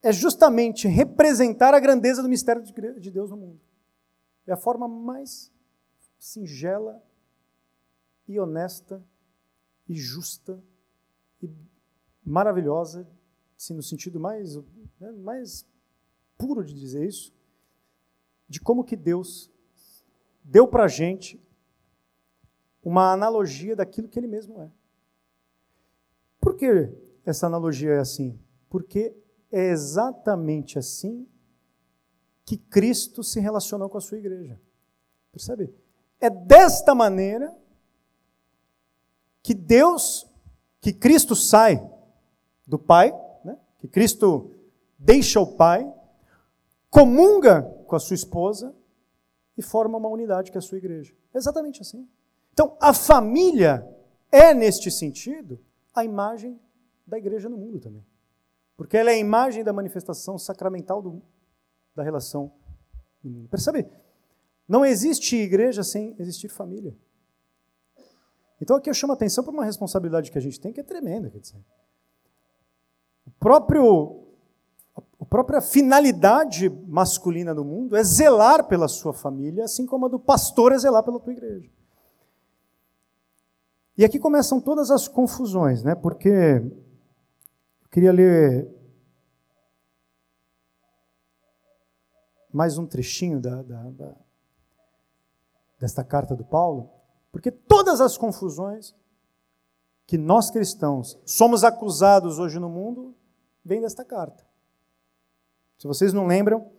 é 0.02 0.12
justamente 0.12 0.88
representar 0.88 1.74
a 1.74 1.80
grandeza 1.80 2.22
do 2.22 2.30
mistério 2.30 2.62
de 2.62 3.12
Deus 3.12 3.32
no 3.32 3.38
mundo. 3.38 3.60
É 4.46 4.54
a 4.54 4.58
forma 4.58 4.88
mais 4.88 5.52
singela 6.20 7.02
e 8.28 8.40
honesta 8.40 9.04
e 9.88 9.96
justa 9.96 10.64
e 11.42 11.50
maravilhosa, 12.24 13.08
assim, 13.58 13.74
no 13.74 13.84
sentido 13.84 14.20
mais, 14.20 14.56
né, 15.00 15.12
mais 15.12 15.66
puro 16.38 16.64
de 16.64 16.74
dizer 16.74 17.08
isso, 17.08 17.34
de 18.48 18.60
como 18.60 18.84
que 18.84 18.96
Deus 18.96 19.50
deu 20.44 20.68
para 20.68 20.84
a 20.84 20.88
gente 20.88 21.42
uma 22.84 23.12
analogia 23.12 23.76
daquilo 23.76 24.08
que 24.08 24.20
ele 24.20 24.28
mesmo 24.28 24.62
é. 24.62 24.72
Por 26.40 26.56
que 26.56 26.92
essa 27.26 27.48
analogia 27.48 27.94
é 27.94 28.00
assim? 28.00 28.40
Porque 28.70 29.16
é 29.52 29.70
exatamente 29.72 30.78
assim 30.78 31.28
que 32.46 32.58
Cristo 32.58 33.24
se 33.24 33.40
relacionou 33.40 33.90
com 33.90 33.98
a 33.98 34.02
sua 34.02 34.20
igreja. 34.20 34.62
Percebe? 35.32 35.74
É 36.22 36.30
desta 36.30 36.94
maneira 36.94 37.56
que 39.42 39.54
Deus, 39.54 40.28
que 40.80 40.94
Cristo 40.94 41.36
sai 41.36 41.84
do 42.68 42.78
Pai? 42.78 43.12
Que 43.86 43.88
Cristo 43.88 44.52
deixa 44.98 45.40
o 45.40 45.56
Pai, 45.56 45.92
comunga 46.90 47.62
com 47.86 47.96
a 47.96 48.00
sua 48.00 48.16
esposa 48.16 48.76
e 49.56 49.62
forma 49.62 49.98
uma 49.98 50.10
unidade 50.10 50.52
que 50.52 50.58
é 50.58 50.60
a 50.60 50.62
sua 50.62 50.78
igreja. 50.78 51.14
É 51.34 51.38
exatamente 51.38 51.82
assim. 51.82 52.08
Então, 52.52 52.76
a 52.82 52.94
família 52.94 53.88
é, 54.32 54.54
neste 54.54 54.90
sentido, 54.90 55.60
a 55.94 56.04
imagem 56.04 56.60
da 57.06 57.18
igreja 57.18 57.48
no 57.48 57.58
mundo 57.58 57.80
também. 57.80 58.06
Porque 58.76 58.98
ela 58.98 59.12
é 59.12 59.14
a 59.14 59.18
imagem 59.18 59.64
da 59.64 59.72
manifestação 59.72 60.38
sacramental 60.38 61.02
do, 61.02 61.22
da 61.94 62.02
relação 62.02 62.52
no 63.24 63.30
mundo. 63.30 63.50
Percebe? 63.50 63.88
Não 64.68 64.84
existe 64.84 65.36
igreja 65.36 65.84
sem 65.84 66.16
existir 66.18 66.50
família. 66.50 66.98
Então 68.60 68.78
aqui 68.78 68.90
eu 68.90 68.94
chamo 68.94 69.14
a 69.14 69.16
atenção 69.16 69.44
para 69.44 69.54
uma 69.54 69.64
responsabilidade 69.64 70.32
que 70.32 70.38
a 70.38 70.42
gente 70.42 70.60
tem 70.60 70.74
que 70.74 70.80
é 70.80 70.84
tremenda. 70.84 71.30
Quer 71.30 71.40
dizer, 71.40 71.64
próprio, 73.46 74.24
a 75.22 75.26
própria 75.26 75.62
finalidade 75.62 76.68
masculina 76.68 77.54
do 77.54 77.64
mundo 77.64 77.96
é 77.96 78.04
zelar 78.04 78.68
pela 78.68 78.88
sua 78.88 79.14
família, 79.14 79.66
assim 79.66 79.86
como 79.86 80.08
a 80.08 80.10
do 80.10 80.18
pastor 80.18 80.72
é 80.72 80.80
zelar 80.80 81.04
pela 81.04 81.20
tua 81.20 81.32
igreja. 81.32 81.70
E 83.96 84.04
aqui 84.04 84.18
começam 84.18 84.60
todas 84.60 84.90
as 84.90 85.08
confusões, 85.08 85.84
né? 85.84 85.94
Porque 85.94 86.28
eu 86.28 87.90
queria 87.92 88.12
ler 88.12 88.68
mais 92.52 92.80
um 92.80 92.88
trechinho 92.88 93.40
da, 93.40 93.62
da, 93.62 93.84
da, 93.92 94.16
desta 95.80 96.04
carta 96.04 96.36
do 96.36 96.44
Paulo, 96.44 96.90
porque 97.32 97.52
todas 97.52 98.02
as 98.02 98.18
confusões 98.18 98.96
que 100.08 100.18
nós 100.18 100.50
cristãos 100.50 101.20
somos 101.24 101.64
acusados 101.64 102.40
hoje 102.40 102.58
no 102.58 102.70
mundo 102.70 103.16
vêm 103.66 103.82
desta 103.82 104.06
carta. 104.06 104.46
Se 105.78 105.88
vocês 105.88 106.14
não 106.14 106.28
lembram, 106.28 106.72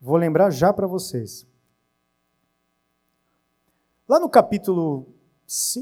vou 0.00 0.16
lembrar 0.16 0.50
já 0.50 0.72
para 0.72 0.86
vocês. 0.86 1.46
Lá 4.08 4.18
no 4.18 4.28
capítulo 4.28 5.14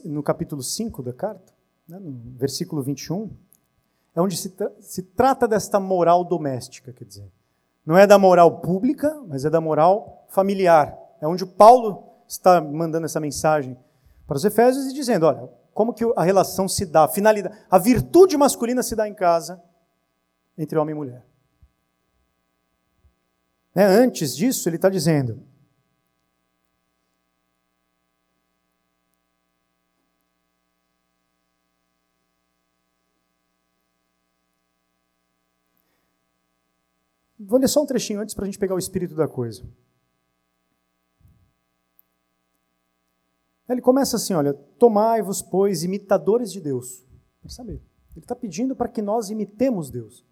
no 0.05 0.23
capítulo 0.23 0.63
5 0.63 1.03
da 1.03 1.13
carta, 1.13 1.53
né, 1.89 1.99
no 1.99 2.13
versículo 2.37 2.83
21, 2.83 3.31
é 4.15 4.21
onde 4.21 4.37
se, 4.37 4.51
tra 4.51 4.71
se 4.81 5.03
trata 5.03 5.49
desta 5.49 5.81
moral 5.81 6.25
doméstica, 6.25 6.93
quer 6.93 7.05
dizer. 7.05 7.31
Não 7.85 7.97
é 7.97 8.07
da 8.07 8.19
moral 8.19 8.61
pública, 8.61 9.23
mas 9.27 9.45
é 9.45 9.51
da 9.51 9.61
moral 9.61 10.27
familiar. 10.29 10.97
É 11.21 11.27
onde 11.27 11.47
Paulo 11.47 12.05
está 12.29 12.61
mandando 12.61 13.07
essa 13.07 13.21
mensagem 13.21 13.77
para 14.27 14.37
os 14.37 14.45
Efésios 14.45 14.87
e 14.87 14.93
dizendo: 14.93 15.27
olha, 15.27 15.49
como 15.73 15.95
que 15.95 16.05
a 16.17 16.23
relação 16.23 16.69
se 16.69 16.85
dá, 16.85 17.05
a 17.05 17.09
finalidade, 17.09 17.57
a 17.71 17.79
virtude 17.79 18.37
masculina 18.37 18.83
se 18.83 18.95
dá 18.95 19.09
em 19.09 19.15
casa 19.15 19.63
entre 20.57 20.79
homem 20.79 20.95
e 20.95 20.97
mulher. 20.97 21.27
Né? 23.75 23.85
Antes 23.85 24.37
disso, 24.37 24.69
ele 24.69 24.77
está 24.77 24.89
dizendo: 24.89 25.43
Vou 37.39 37.59
ler 37.59 37.69
só 37.69 37.83
um 37.83 37.87
trechinho 37.87 38.21
antes 38.21 38.35
para 38.35 38.45
a 38.45 38.47
gente 38.47 38.59
pegar 38.59 38.75
o 38.75 38.79
espírito 38.79 39.15
da 39.15 39.27
coisa. 39.27 39.65
Ele 43.73 43.81
começa 43.83 44.17
assim: 44.17 44.35
olha, 44.35 44.55
tomai-vos, 44.79 45.43
pois, 45.43 45.83
imitadores 45.83 46.53
de 46.53 46.61
Deus. 46.61 47.05
Percebe? 47.41 47.83
Ele 48.15 48.25
está 48.25 48.37
pedindo 48.37 48.77
para 48.77 48.89
que 48.89 49.03
nós 49.03 49.31
imitemos 49.31 49.91
Deus. 49.91 50.25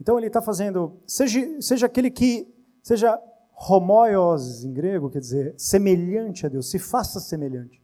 Então 0.00 0.18
ele 0.18 0.26
está 0.26 0.42
fazendo, 0.42 1.00
seja, 1.06 1.40
seja 1.60 1.86
aquele 1.86 2.10
que, 2.10 2.52
seja 2.82 3.20
homoios 3.68 4.64
em 4.64 4.72
grego, 4.72 5.08
quer 5.08 5.20
dizer, 5.20 5.54
semelhante 5.56 6.44
a 6.44 6.48
Deus, 6.48 6.68
se 6.68 6.78
faça 6.78 7.20
semelhante. 7.20 7.80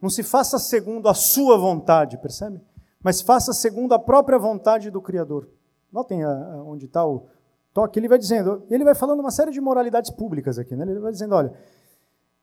Não 0.00 0.10
se 0.10 0.22
faça 0.22 0.58
segundo 0.58 1.08
a 1.08 1.14
sua 1.14 1.56
vontade, 1.56 2.18
percebe? 2.18 2.60
Mas 3.02 3.22
faça 3.22 3.52
segundo 3.52 3.94
a 3.94 3.98
própria 3.98 4.38
vontade 4.38 4.90
do 4.90 5.00
Criador. 5.00 5.48
Notem 5.90 6.22
a, 6.22 6.30
a, 6.30 6.62
onde 6.64 6.84
está 6.84 7.06
o 7.06 7.26
toque. 7.72 7.98
Ele 7.98 8.08
vai 8.08 8.18
dizendo, 8.18 8.62
ele 8.68 8.84
vai 8.84 8.94
falando 8.94 9.20
uma 9.20 9.30
série 9.30 9.50
de 9.50 9.60
moralidades 9.60 10.10
públicas 10.10 10.58
aqui. 10.58 10.76
Né? 10.76 10.84
Ele 10.84 11.00
vai 11.00 11.12
dizendo, 11.12 11.34
olha, 11.34 11.54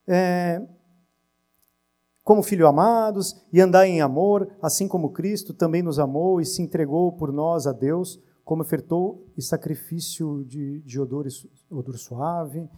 é, 0.08 0.62
como 2.24 2.41
filhos 2.41 2.68
amados, 2.68 3.36
e 3.51 3.60
andar 3.60 3.88
em 3.88 4.01
amor, 4.01 4.49
assim 4.62 4.88
como 4.88 5.12
Cristo 5.12 5.54
também 5.54 5.82
nos 5.82 5.99
amou 5.99 6.39
e 6.39 6.45
se 6.45 6.62
entregou 6.62 7.12
por 7.12 7.32
nós 7.32 7.68
a 7.68 7.72
Deus, 7.72 8.20
como 8.45 8.62
ofertou 8.62 9.26
e 9.38 9.41
sacrifício 9.41 10.43
de, 10.45 10.82
de 10.82 10.99
odor, 10.99 11.28
odor 11.70 11.97
suave, 11.97 12.70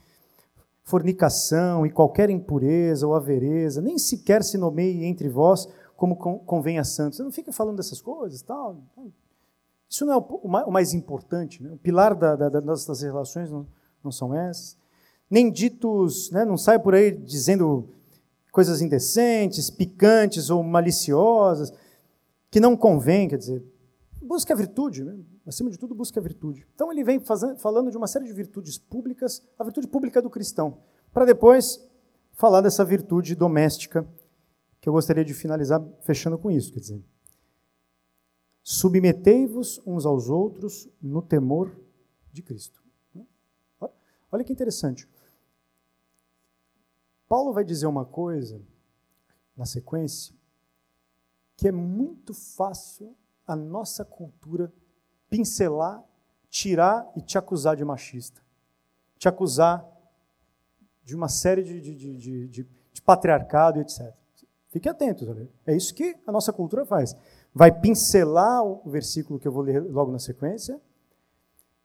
fornicação 0.84 1.86
e 1.86 1.92
qualquer 1.92 2.30
impureza 2.30 3.08
ou 3.08 3.16
avereza, 3.16 3.82
nem 3.82 3.98
sequer 3.98 4.44
se 4.44 4.58
nomeie 4.58 5.06
entre 5.06 5.28
vós 5.28 5.68
como 5.96 6.16
convém 6.16 6.78
a 6.78 6.84
santos. 6.84 7.20
Não 7.20 7.32
fica 7.32 7.52
falando 7.52 7.78
dessas 7.78 8.02
coisas, 8.02 8.42
tal. 8.42 8.78
Isso 9.90 10.06
não 10.06 10.14
é 10.14 10.18
o 10.66 10.72
mais 10.72 10.94
importante. 10.94 11.64
Né? 11.64 11.72
O 11.72 11.78
pilar 11.78 12.14
da, 12.16 12.36
da, 12.36 12.50
das 12.50 12.64
nossas 12.64 13.02
relações 13.02 13.50
não, 13.50 13.66
não 14.04 14.12
são 14.12 14.34
essas. 14.34 14.78
Nem 15.30 15.52
ditos, 15.52 16.32
né? 16.32 16.46
não 16.46 16.58
sai 16.58 16.80
por 16.80 16.94
aí 16.94 17.12
dizendo 17.12 17.90
coisas 18.52 18.82
indecentes, 18.82 19.70
picantes 19.70 20.50
ou 20.50 20.64
maliciosas, 20.64 21.74
que 22.50 22.60
não 22.60 22.78
convém, 22.78 23.28
quer 23.28 23.38
dizer, 23.38 23.64
busca 24.22 24.54
a 24.54 24.58
virtude, 24.58 25.04
né? 25.04 25.18
acima 25.46 25.70
de 25.70 25.78
tudo 25.78 25.94
busca 25.94 26.20
a 26.20 26.24
virtude. 26.24 26.66
Então 26.74 26.92
ele 26.92 27.04
vem 27.04 27.20
fazendo, 27.20 27.58
falando 27.58 27.92
de 27.92 27.98
uma 27.98 28.08
série 28.08 28.26
de 28.26 28.34
virtudes 28.34 28.78
públicas, 28.78 29.42
a 29.58 29.64
virtude 29.64 29.88
pública 29.88 30.22
do 30.22 30.30
cristão, 30.30 30.78
para 31.12 31.26
depois 31.26 31.86
falar 32.34 32.62
dessa 32.62 32.86
virtude 32.86 33.36
doméstica, 33.36 34.08
que 34.80 34.88
eu 34.88 34.94
gostaria 34.94 35.26
de 35.26 35.34
finalizar 35.34 35.84
fechando 36.02 36.38
com 36.38 36.52
isso, 36.52 36.72
quer 36.72 36.80
dizer, 36.80 37.04
Submetei-vos 38.68 39.80
uns 39.86 40.08
aos 40.08 40.28
outros 40.28 40.90
no 41.00 41.22
temor 41.22 41.80
de 42.34 42.42
Cristo. 42.42 42.84
Olha 44.32 44.44
que 44.44 44.52
interessante. 44.52 45.08
Paulo 47.28 47.54
vai 47.54 47.64
dizer 47.64 47.88
uma 47.88 48.06
coisa 48.06 48.62
na 49.56 49.66
sequência 49.66 50.36
que 51.58 51.68
é 51.68 51.72
muito 51.72 52.34
fácil 52.34 53.16
a 53.48 53.56
nossa 53.56 54.04
cultura 54.04 54.72
pincelar, 55.30 56.04
tirar 56.50 57.10
e 57.16 57.22
te 57.22 57.38
acusar 57.38 57.76
de 57.76 57.86
machista, 57.86 58.42
te 59.18 59.28
acusar 59.28 59.86
de 61.04 61.16
uma 61.16 61.30
série 61.30 61.64
de, 61.64 61.80
de, 61.80 61.96
de, 61.96 62.48
de, 62.48 62.68
de 62.94 63.02
patriarcado 63.02 63.80
etc. 63.80 64.14
Fique 64.70 64.90
atento, 64.90 65.50
é 65.66 65.76
isso 65.76 65.94
que 65.94 66.18
a 66.28 66.32
nossa 66.32 66.52
cultura 66.52 66.86
faz 66.86 67.16
vai 67.56 67.72
pincelar 67.72 68.62
o 68.66 68.90
versículo 68.90 69.40
que 69.40 69.48
eu 69.48 69.52
vou 69.52 69.64
ler 69.64 69.82
logo 69.82 70.12
na 70.12 70.20
sequência, 70.20 70.80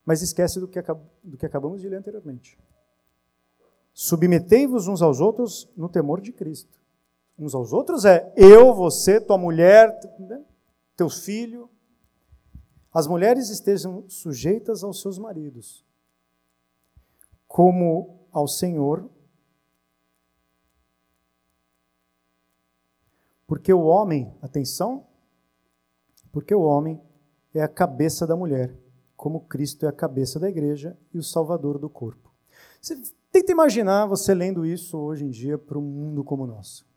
mas 0.05 0.21
esquece 0.21 0.59
do 0.59 0.67
que, 0.67 0.83
do 1.23 1.37
que 1.39 1.47
acabamos 1.47 1.81
de 1.81 1.89
ler 1.89 1.99
anteriormente. 1.99 2.59
Submetei-vos 4.03 4.89
uns 4.89 5.03
aos 5.03 5.21
outros 5.21 5.69
no 5.77 5.87
temor 5.87 6.23
de 6.23 6.33
Cristo. 6.33 6.81
Uns 7.39 7.55
aos 7.55 7.71
outros 7.71 8.07
é 8.07 8.33
eu, 8.35 8.73
você, 8.73 9.21
tua 9.21 9.37
mulher, 9.37 9.95
né? 10.19 10.43
teus 10.97 11.23
filhos. 11.23 11.69
As 12.91 13.07
mulheres 13.07 13.51
estejam 13.51 14.09
sujeitas 14.09 14.83
aos 14.83 15.03
seus 15.03 15.19
maridos, 15.19 15.85
como 17.47 18.27
ao 18.33 18.49
Senhor, 18.49 19.07
porque 23.47 23.71
o 23.71 23.83
homem, 23.83 24.35
atenção, 24.41 25.07
porque 26.33 26.55
o 26.55 26.63
homem 26.63 26.99
é 27.53 27.61
a 27.61 27.69
cabeça 27.69 28.27
da 28.27 28.35
mulher, 28.35 28.75
como 29.15 29.43
Cristo 29.43 29.85
é 29.85 29.91
a 29.91 29.93
cabeça 29.93 30.41
da 30.41 30.49
igreja 30.49 30.97
e 31.13 31.19
o 31.19 31.23
salvador 31.23 31.79
do 31.79 31.91
corpo. 31.91 32.33
Você 32.81 32.97
tenta 33.31 33.53
imaginar 33.53 34.07
você 34.07 34.35
lendo 34.35 34.65
isso 34.65 34.99
hoje 34.99 35.25
em 35.25 35.31
dia 35.31 35.57
para 35.57 35.79
um 35.79 35.83
mundo 35.83 36.25
como 36.25 36.45
o 36.45 36.47
nosso. 36.47 36.89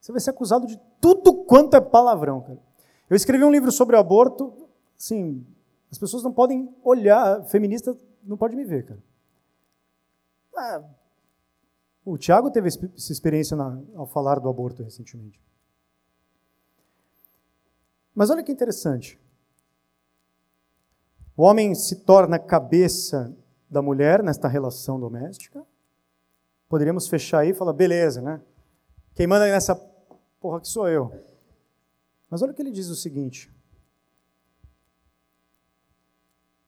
Você 0.00 0.12
vai 0.12 0.20
ser 0.20 0.30
acusado 0.30 0.66
de 0.66 0.80
tudo 1.00 1.44
quanto 1.44 1.76
é 1.76 1.80
palavrão, 1.80 2.40
cara. 2.40 2.58
Eu 3.08 3.16
escrevi 3.16 3.44
um 3.44 3.50
livro 3.50 3.70
sobre 3.70 3.96
aborto, 3.96 4.68
sim, 4.96 5.44
as 5.90 5.98
pessoas 5.98 6.22
não 6.22 6.32
podem 6.32 6.74
olhar, 6.82 7.44
feminista 7.44 7.96
não 8.22 8.36
pode 8.36 8.56
me 8.56 8.64
ver, 8.64 8.86
cara. 8.86 9.02
Ah, 10.56 10.84
o 12.04 12.16
Tiago 12.16 12.50
teve 12.50 12.68
essa 12.68 13.12
experiência 13.12 13.56
na, 13.56 13.80
ao 13.94 14.06
falar 14.06 14.38
do 14.38 14.48
aborto 14.48 14.82
recentemente. 14.82 15.40
Mas 18.14 18.30
olha 18.30 18.42
que 18.42 18.52
interessante. 18.52 19.18
O 21.36 21.42
homem 21.42 21.74
se 21.74 21.96
torna 22.04 22.38
cabeça 22.38 23.36
da 23.70 23.80
mulher 23.80 24.22
nesta 24.22 24.48
relação 24.48 24.98
doméstica. 24.98 25.64
Poderíamos 26.68 27.06
fechar 27.06 27.40
aí 27.40 27.50
e 27.50 27.54
falar, 27.54 27.72
beleza, 27.72 28.20
né? 28.20 28.40
Quem 29.14 29.26
manda 29.26 29.46
nessa 29.46 29.76
porra 30.40 30.60
que 30.60 30.68
sou 30.68 30.88
eu. 30.88 31.12
Mas 32.28 32.42
olha 32.42 32.52
o 32.52 32.54
que 32.54 32.62
ele 32.62 32.70
diz 32.70 32.88
o 32.88 32.96
seguinte: 32.96 33.52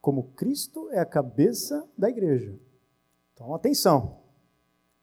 Como 0.00 0.32
Cristo 0.32 0.88
é 0.90 0.98
a 0.98 1.06
cabeça 1.06 1.88
da 1.96 2.08
igreja. 2.08 2.58
Então, 3.34 3.54
atenção. 3.54 4.20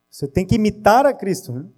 Você 0.10 0.28
tem 0.28 0.46
que 0.46 0.56
imitar 0.56 1.06
a 1.06 1.14
Cristo, 1.14 1.54
né? 1.54 1.70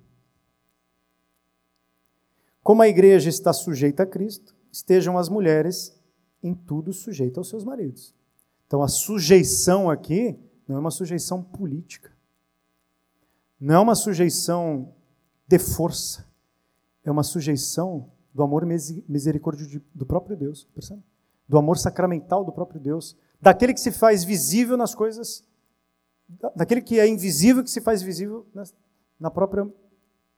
Como 2.64 2.82
a 2.82 2.88
igreja 2.88 3.30
está 3.30 3.52
sujeita 3.52 4.04
a 4.04 4.06
Cristo, 4.06 4.56
estejam 4.72 5.18
as 5.18 5.28
mulheres 5.28 6.00
em 6.42 6.54
tudo 6.54 6.94
sujeitas 6.94 7.40
aos 7.40 7.50
seus 7.50 7.64
maridos. 7.64 8.16
Então 8.72 8.82
a 8.82 8.88
sujeição 8.88 9.90
aqui 9.90 10.40
não 10.66 10.78
é 10.78 10.80
uma 10.80 10.92
sujeição 10.92 11.44
política. 11.44 12.10
Não 13.60 13.76
é 13.76 13.80
uma 13.80 13.96
sujeição 13.96 14.96
de 15.46 15.60
força. 15.60 16.26
É 17.04 17.12
uma 17.12 17.22
sujeição 17.22 18.10
do 18.34 18.42
amor 18.42 18.66
misericórdia 18.66 19.82
do 19.94 20.06
próprio 20.06 20.38
Deus, 20.38 20.70
percebe? 20.74 21.04
Do 21.50 21.58
amor 21.58 21.78
sacramental 21.78 22.46
do 22.46 22.54
próprio 22.54 22.80
Deus, 22.80 23.18
daquele 23.42 23.74
que 23.74 23.82
se 23.82 23.92
faz 23.92 24.24
visível 24.24 24.78
nas 24.78 24.96
coisas, 24.96 25.44
daquele 26.56 26.82
que 26.82 26.98
é 26.98 27.06
invisível 27.06 27.66
que 27.66 27.70
se 27.70 27.82
faz 27.82 28.02
visível 28.02 28.48
na 29.20 29.30
própria 29.30 29.70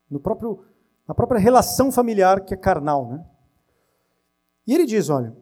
no 0.10 0.20
próprio, 0.20 0.66
na 1.08 1.14
própria 1.14 1.40
relação 1.40 1.92
familiar 1.92 2.44
que 2.44 2.56
é 2.56 2.58
carnal. 2.58 3.12
Né? 3.12 3.26
E 4.66 4.74
ele 4.74 4.88
diz: 4.88 5.10
olha, 5.10 5.38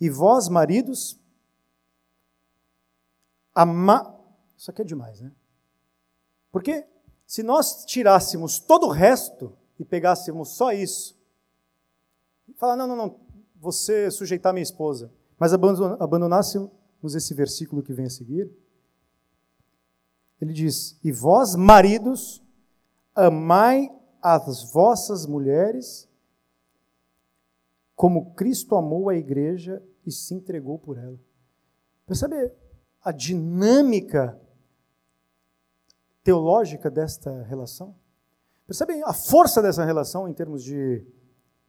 e 0.00 0.08
vós, 0.08 0.48
maridos, 0.48 1.20
ama. 3.54 4.18
Isso 4.56 4.70
aqui 4.70 4.80
é 4.80 4.84
demais, 4.84 5.20
né? 5.20 5.30
Porque 6.50 6.86
se 7.26 7.42
nós 7.42 7.84
tirássemos 7.84 8.58
todo 8.58 8.86
o 8.86 8.90
resto 8.90 9.56
e 9.78 9.84
pegássemos 9.84 10.50
só 10.56 10.72
isso, 10.72 11.18
falar, 12.56 12.76
não, 12.76 12.86
não, 12.86 12.96
não, 12.96 13.20
você 13.56 14.10
sujeitar 14.10 14.52
minha 14.52 14.62
esposa, 14.62 15.12
mas 15.38 15.52
abandonássemos 15.52 16.70
esse 17.14 17.34
versículo 17.34 17.82
que 17.82 17.92
vem 17.92 18.06
a 18.06 18.10
seguir, 18.10 18.50
ele 20.40 20.52
diz: 20.52 20.98
E 21.04 21.12
vós, 21.12 21.54
maridos, 21.54 22.42
amai 23.14 23.90
as 24.22 24.62
vossas 24.72 25.26
mulheres 25.26 26.08
como 28.00 28.32
Cristo 28.32 28.76
amou 28.76 29.10
a 29.10 29.14
igreja 29.14 29.82
e 30.06 30.10
se 30.12 30.34
entregou 30.34 30.78
por 30.78 30.98
ela. 30.98 31.18
Percebe 32.06 32.52
a 33.02 33.12
dinâmica 33.12 34.38
teológica 36.22 36.90
desta 36.90 37.42
relação? 37.44 37.94
Percebem 38.66 39.02
a 39.04 39.12
força 39.12 39.60
dessa 39.60 39.84
relação 39.84 40.28
em 40.28 40.32
termos 40.32 40.62
de 40.62 41.04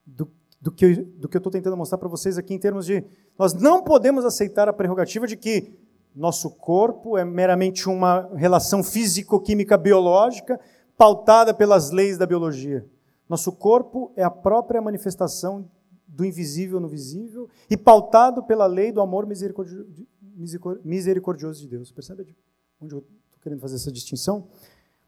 do, 0.06 0.32
do 0.62 0.72
que, 0.72 0.96
do 0.96 1.28
que 1.28 1.38
eu 1.38 1.40
estou 1.40 1.52
tentando 1.52 1.78
mostrar 1.78 1.98
para 1.98 2.08
vocês 2.08 2.38
aqui, 2.38 2.54
em 2.54 2.60
termos 2.60 2.86
de 2.86 3.04
nós 3.38 3.54
não 3.54 3.84
podemos 3.84 4.26
aceitar 4.26 4.68
a 4.68 4.74
prerrogativa 4.74 5.26
de 5.26 5.36
que 5.36 5.80
nosso 6.16 6.52
corpo 6.52 7.18
é 7.18 7.24
meramente 7.24 7.88
uma 7.88 8.30
relação 8.36 8.84
físico-química 8.84 9.78
biológica 9.78 10.60
pautada 10.98 11.54
pelas 11.54 11.90
leis 11.90 12.18
da 12.18 12.26
biologia. 12.26 12.86
Nosso 13.28 13.52
corpo 13.54 14.12
é 14.16 14.24
a 14.24 14.30
própria 14.30 14.82
manifestação 14.82 15.70
do 16.12 16.26
invisível 16.26 16.80
no 16.80 16.89
visível 16.89 17.49
e 17.70 17.78
pautado 17.78 18.43
pela 18.43 18.66
lei 18.66 18.91
do 18.91 18.99
amor 18.99 19.26
misericordioso 19.26 21.62
de 21.62 21.68
Deus. 21.68 21.91
Percebe 21.91 22.36
onde 22.80 22.93
eu 22.93 22.99
estou 22.99 23.39
querendo 23.41 23.62
fazer 23.62 23.76
essa 23.76 23.91
distinção? 23.91 24.47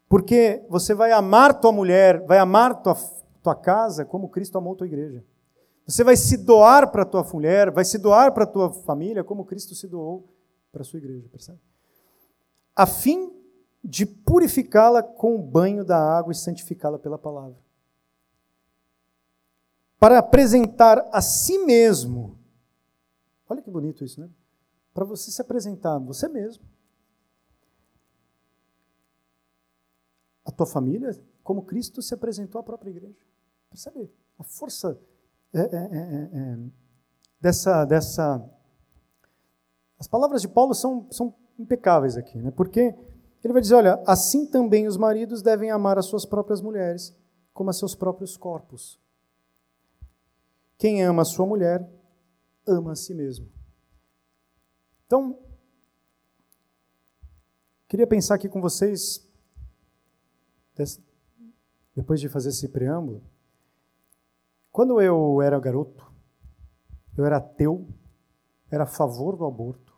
Porque 0.08 0.64
você 0.68 0.94
vai 0.94 1.12
amar 1.12 1.60
tua 1.60 1.72
mulher, 1.72 2.24
vai 2.24 2.38
amar 2.38 2.82
tua, 2.82 2.96
tua 3.42 3.54
casa 3.54 4.04
como 4.04 4.30
Cristo 4.30 4.56
amou 4.56 4.74
tua 4.74 4.86
igreja. 4.86 5.22
Você 5.86 6.02
vai 6.02 6.16
se 6.16 6.38
doar 6.38 6.90
para 6.90 7.04
tua 7.04 7.22
mulher, 7.24 7.70
vai 7.70 7.84
se 7.84 7.98
doar 7.98 8.32
para 8.32 8.46
tua 8.46 8.72
família 8.72 9.22
como 9.22 9.44
Cristo 9.44 9.74
se 9.74 9.86
doou 9.86 10.26
para 10.72 10.82
sua 10.82 10.98
igreja, 10.98 11.28
percebe? 11.28 11.60
A 12.74 12.86
fim 12.86 13.30
de 13.84 14.06
purificá-la 14.06 15.02
com 15.02 15.36
o 15.36 15.42
banho 15.42 15.84
da 15.84 15.98
água 15.98 16.32
e 16.32 16.34
santificá-la 16.34 16.98
pela 16.98 17.18
palavra 17.18 17.63
para 19.98 20.18
apresentar 20.18 21.08
a 21.12 21.20
si 21.20 21.58
mesmo. 21.58 22.38
Olha 23.48 23.62
que 23.62 23.70
bonito 23.70 24.04
isso, 24.04 24.20
né? 24.20 24.28
Para 24.92 25.04
você 25.04 25.30
se 25.30 25.40
apresentar 25.40 25.98
você 25.98 26.28
mesmo. 26.28 26.64
A 30.44 30.50
tua 30.50 30.66
família, 30.66 31.10
como 31.42 31.64
Cristo 31.64 32.02
se 32.02 32.14
apresentou 32.14 32.60
à 32.60 32.64
própria 32.64 32.90
igreja. 32.90 33.16
Percebe? 33.70 34.12
A 34.38 34.44
força 34.44 34.98
é, 35.52 35.60
é, 35.60 35.62
é, 35.62 36.30
é, 36.32 36.58
dessa, 37.40 37.84
dessa. 37.84 38.44
As 39.98 40.06
palavras 40.08 40.42
de 40.42 40.48
Paulo 40.48 40.74
são, 40.74 41.06
são 41.10 41.34
impecáveis 41.58 42.16
aqui, 42.16 42.38
né? 42.38 42.50
porque 42.50 42.94
ele 43.42 43.52
vai 43.52 43.62
dizer: 43.62 43.74
olha, 43.74 44.02
assim 44.06 44.46
também 44.46 44.86
os 44.86 44.96
maridos 44.96 45.42
devem 45.42 45.70
amar 45.70 45.98
as 45.98 46.06
suas 46.06 46.24
próprias 46.24 46.60
mulheres, 46.60 47.16
como 47.52 47.70
a 47.70 47.72
seus 47.72 47.94
próprios 47.94 48.36
corpos. 48.36 49.00
Quem 50.76 51.02
ama 51.02 51.24
sua 51.24 51.46
mulher, 51.46 51.88
ama 52.66 52.92
a 52.92 52.96
si 52.96 53.14
mesmo. 53.14 53.48
Então, 55.06 55.38
queria 57.88 58.06
pensar 58.06 58.34
aqui 58.34 58.48
com 58.48 58.60
vocês, 58.60 59.26
depois 61.94 62.20
de 62.20 62.28
fazer 62.28 62.48
esse 62.48 62.68
preâmbulo, 62.68 63.22
quando 64.72 65.00
eu 65.00 65.40
era 65.40 65.60
garoto, 65.60 66.12
eu 67.16 67.24
era 67.24 67.36
ateu, 67.36 67.86
era 68.70 68.82
a 68.82 68.88
favor 68.88 69.36
do 69.36 69.44
aborto, 69.44 69.94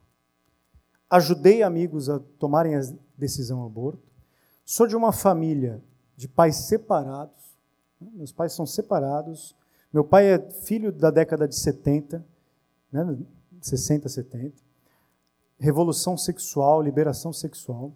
ajudei 1.08 1.62
amigos 1.62 2.10
a 2.10 2.18
tomarem 2.38 2.76
a 2.76 2.80
decisão 3.16 3.64
aborto, 3.64 4.02
sou 4.66 4.86
de 4.86 4.94
uma 4.94 5.12
família 5.12 5.82
de 6.14 6.28
pais 6.28 6.56
separados, 6.56 7.56
né? 7.98 8.10
meus 8.12 8.32
pais 8.32 8.52
são 8.52 8.66
separados, 8.66 9.56
meu 9.92 10.04
pai 10.04 10.26
é 10.32 10.50
filho 10.50 10.92
da 10.92 11.10
década 11.10 11.48
de 11.48 11.56
70, 11.56 12.24
né, 12.92 13.18
60, 13.60 14.08
70. 14.08 14.54
Revolução 15.58 16.16
sexual, 16.16 16.82
liberação 16.82 17.32
sexual. 17.32 17.92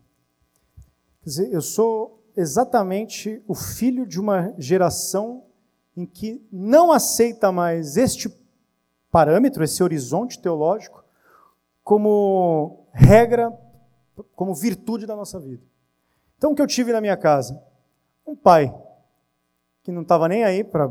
Quer 1.22 1.28
dizer, 1.28 1.52
eu 1.52 1.60
sou 1.60 2.22
exatamente 2.36 3.42
o 3.46 3.54
filho 3.54 4.06
de 4.06 4.18
uma 4.18 4.54
geração 4.56 5.44
em 5.96 6.06
que 6.06 6.42
não 6.50 6.92
aceita 6.92 7.52
mais 7.52 7.96
este 7.96 8.34
parâmetro, 9.10 9.62
esse 9.62 9.82
horizonte 9.82 10.40
teológico, 10.40 11.04
como 11.82 12.86
regra, 12.92 13.52
como 14.34 14.54
virtude 14.54 15.06
da 15.06 15.16
nossa 15.16 15.38
vida. 15.38 15.62
Então, 16.38 16.52
o 16.52 16.54
que 16.54 16.62
eu 16.62 16.66
tive 16.66 16.92
na 16.92 17.00
minha 17.00 17.16
casa? 17.16 17.62
Um 18.26 18.34
pai 18.34 18.74
que 19.82 19.92
não 19.92 20.02
estava 20.02 20.28
nem 20.28 20.44
aí 20.44 20.62
para 20.62 20.90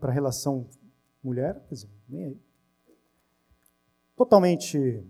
para 0.00 0.10
a 0.10 0.14
relação 0.14 0.66
mulher, 1.22 1.60
quer 1.68 1.74
dizer, 1.74 1.90
nem 2.08 2.24
aí. 2.24 2.40
Totalmente 4.16 5.04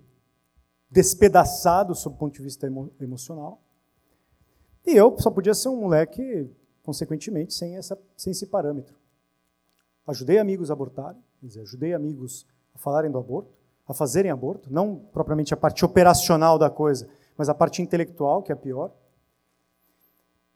despedaçado 0.91 1.95
sob 1.95 2.15
o 2.15 2.19
ponto 2.19 2.35
de 2.35 2.43
vista 2.43 2.67
emo 2.67 2.93
emocional. 3.01 3.61
E 4.87 4.93
eu 4.93 5.19
só 5.19 5.31
podia 5.31 5.55
ser 5.55 5.69
um 5.69 5.81
moleque, 5.81 6.49
consequentemente, 6.83 7.53
sem, 7.53 7.77
essa, 7.77 7.99
sem 8.17 8.31
esse 8.31 8.47
parâmetro. 8.47 8.95
Ajudei 10.07 10.39
amigos 10.39 10.71
a 10.71 10.75
abortarem, 10.75 11.21
quer 11.41 11.47
dizer, 11.47 11.61
ajudei 11.63 11.95
amigos 11.95 12.47
a 12.75 12.79
falarem 12.79 13.11
do 13.11 13.19
aborto, 13.19 13.51
a 13.87 13.95
fazerem 13.95 14.31
aborto, 14.31 14.73
não 14.73 14.97
propriamente 14.97 15.53
a 15.53 15.57
parte 15.57 15.85
operacional 15.85 16.59
da 16.59 16.71
coisa, 16.71 17.09
mas 17.37 17.49
a 17.49 17.55
parte 17.55 17.83
intelectual, 17.83 18.43
que 18.43 18.53
é 18.53 18.55
a 18.55 18.59
pior. 18.59 18.95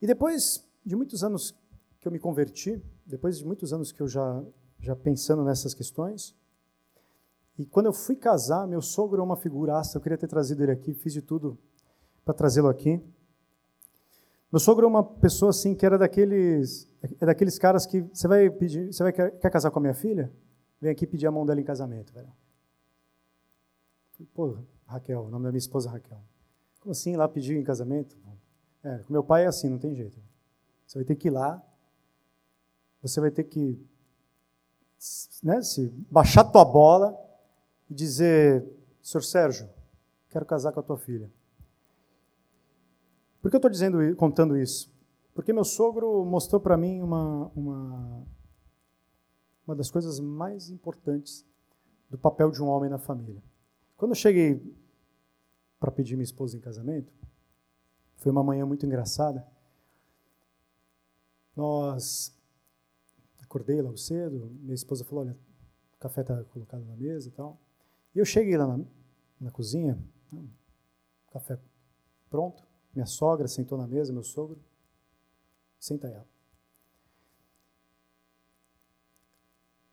E 0.01 0.07
depois 0.07 0.65
de 0.85 0.95
muitos 0.95 1.25
anos 1.25 1.55
que 2.01 2.07
eu 2.07 2.13
me 2.13 2.19
converti, 2.19 2.83
depois 3.09 3.39
de 3.39 3.45
muitos 3.45 3.73
anos 3.73 3.91
que 3.91 4.01
eu 4.01 4.07
já, 4.07 4.45
já 4.81 4.95
pensando 4.95 5.43
nessas 5.43 5.75
questões, 5.75 6.37
e 7.59 7.67
quando 7.67 7.87
eu 7.87 7.93
fui 7.93 8.15
casar, 8.15 8.69
meu 8.69 8.81
sogro 8.81 9.21
é 9.21 9.25
uma 9.25 9.37
figuraça, 9.37 9.97
eu 9.97 10.01
queria 10.01 10.17
ter 10.17 10.29
trazido 10.29 10.63
ele 10.63 10.71
aqui, 10.71 10.95
fiz 10.95 11.13
de 11.13 11.21
tudo 11.21 11.59
para 12.25 12.33
trazê-lo 12.33 12.69
aqui. 12.69 13.03
Meu 14.53 14.61
sogro 14.61 14.87
é 14.87 14.89
uma 14.89 15.03
pessoa 15.03 15.51
assim 15.51 15.75
que 15.75 15.85
era 15.85 15.99
daqueles, 15.99 16.89
é 17.21 17.27
daqueles 17.27 17.59
caras 17.59 17.85
que 17.85 18.03
você 18.03 18.29
vai 18.29 18.49
pedir, 18.49 18.93
você 18.93 19.03
vai 19.03 19.13
quer, 19.13 19.31
quer 19.39 19.51
casar 19.51 19.71
com 19.73 19.79
a 19.81 19.83
minha 19.83 19.95
filha? 19.95 20.33
Vem 20.81 20.93
aqui 20.93 21.07
pedir 21.07 21.27
a 21.27 21.33
mão 21.33 21.45
dela 21.45 21.61
em 21.61 21.65
casamento, 21.65 22.13
velho. 22.13 22.33
Pô, 24.33 24.59
Raquel, 24.87 25.25
o 25.25 25.29
nome 25.29 25.45
da 25.45 25.51
minha 25.51 25.59
esposa 25.59 25.89
é 25.89 25.93
Raquel. 25.93 26.21
Como 26.81 26.93
assim, 26.93 27.17
lá 27.17 27.29
pedir 27.29 27.57
em 27.57 27.65
casamento? 27.65 28.17
É, 28.85 28.99
com 28.99 29.13
meu 29.13 29.25
pai 29.25 29.45
é 29.45 29.47
assim, 29.49 29.69
não 29.69 29.79
tem 29.79 29.95
jeito. 29.95 30.19
Você 30.87 30.99
vai 30.99 31.05
ter 31.05 31.17
que 31.17 31.29
ir 31.29 31.33
lá, 31.33 31.63
você 33.03 33.21
vai 33.21 33.31
ter 33.31 33.45
que 33.45 33.79
né, 35.43 35.63
se 35.63 35.89
baixar 36.11 36.45
tua 36.45 36.65
bola 36.65 37.17
e 37.89 37.95
dizer, 37.95 38.67
Sr. 39.03 39.23
Sérgio, 39.23 39.71
quero 40.29 40.45
casar 40.45 40.73
com 40.73 40.81
a 40.81 40.83
tua 40.83 40.99
filha. 40.99 41.31
Por 43.41 43.51
que 43.51 43.57
eu 43.57 43.71
estou 43.71 44.17
contando 44.17 44.57
isso? 44.57 44.93
Porque 45.35 45.53
meu 45.53 45.65
sogro 45.65 46.25
mostrou 46.25 46.61
para 46.61 46.77
mim 46.77 47.01
uma, 47.01 47.47
uma, 47.55 48.27
uma 49.67 49.77
das 49.77 49.91
coisas 49.91 50.19
mais 50.19 50.69
importantes 50.69 51.47
do 52.11 52.19
papel 52.19 52.51
de 52.51 52.63
um 52.63 52.67
homem 52.67 52.91
na 52.91 52.99
família. 52.99 53.43
Quando 53.97 54.13
eu 54.13 54.17
cheguei 54.17 54.61
para 55.79 55.93
pedir 55.93 56.17
minha 56.17 56.25
esposa 56.25 56.57
em 56.57 56.61
casamento, 56.61 57.13
foi 58.17 58.33
uma 58.33 58.43
manhã 58.43 58.67
muito 58.67 58.85
engraçada. 58.85 59.47
Nós 61.55 62.37
acordei 63.49 63.81
logo 63.81 63.97
cedo, 63.97 64.51
minha 64.61 64.75
esposa 64.75 65.05
falou, 65.05 65.25
olha, 65.25 65.37
o 65.95 65.99
café 65.99 66.21
está 66.21 66.45
colocado 66.45 66.85
na 66.85 66.95
mesa 66.95 67.29
e 67.29 67.33
tal. 67.33 67.59
E 68.15 68.19
eu 68.19 68.25
cheguei 68.25 68.57
lá 68.57 68.67
na, 68.67 68.85
na 69.41 69.51
cozinha, 69.51 69.99
né, 70.31 70.45
café 71.33 71.59
pronto, 72.29 72.63
minha 72.95 73.07
sogra 73.07 73.49
sentou 73.49 73.79
na 73.79 73.87
mesa, 73.87 74.13
meu 74.13 74.23
sogro, 74.23 74.61
senta 75.79 76.09
ela. 76.09 76.27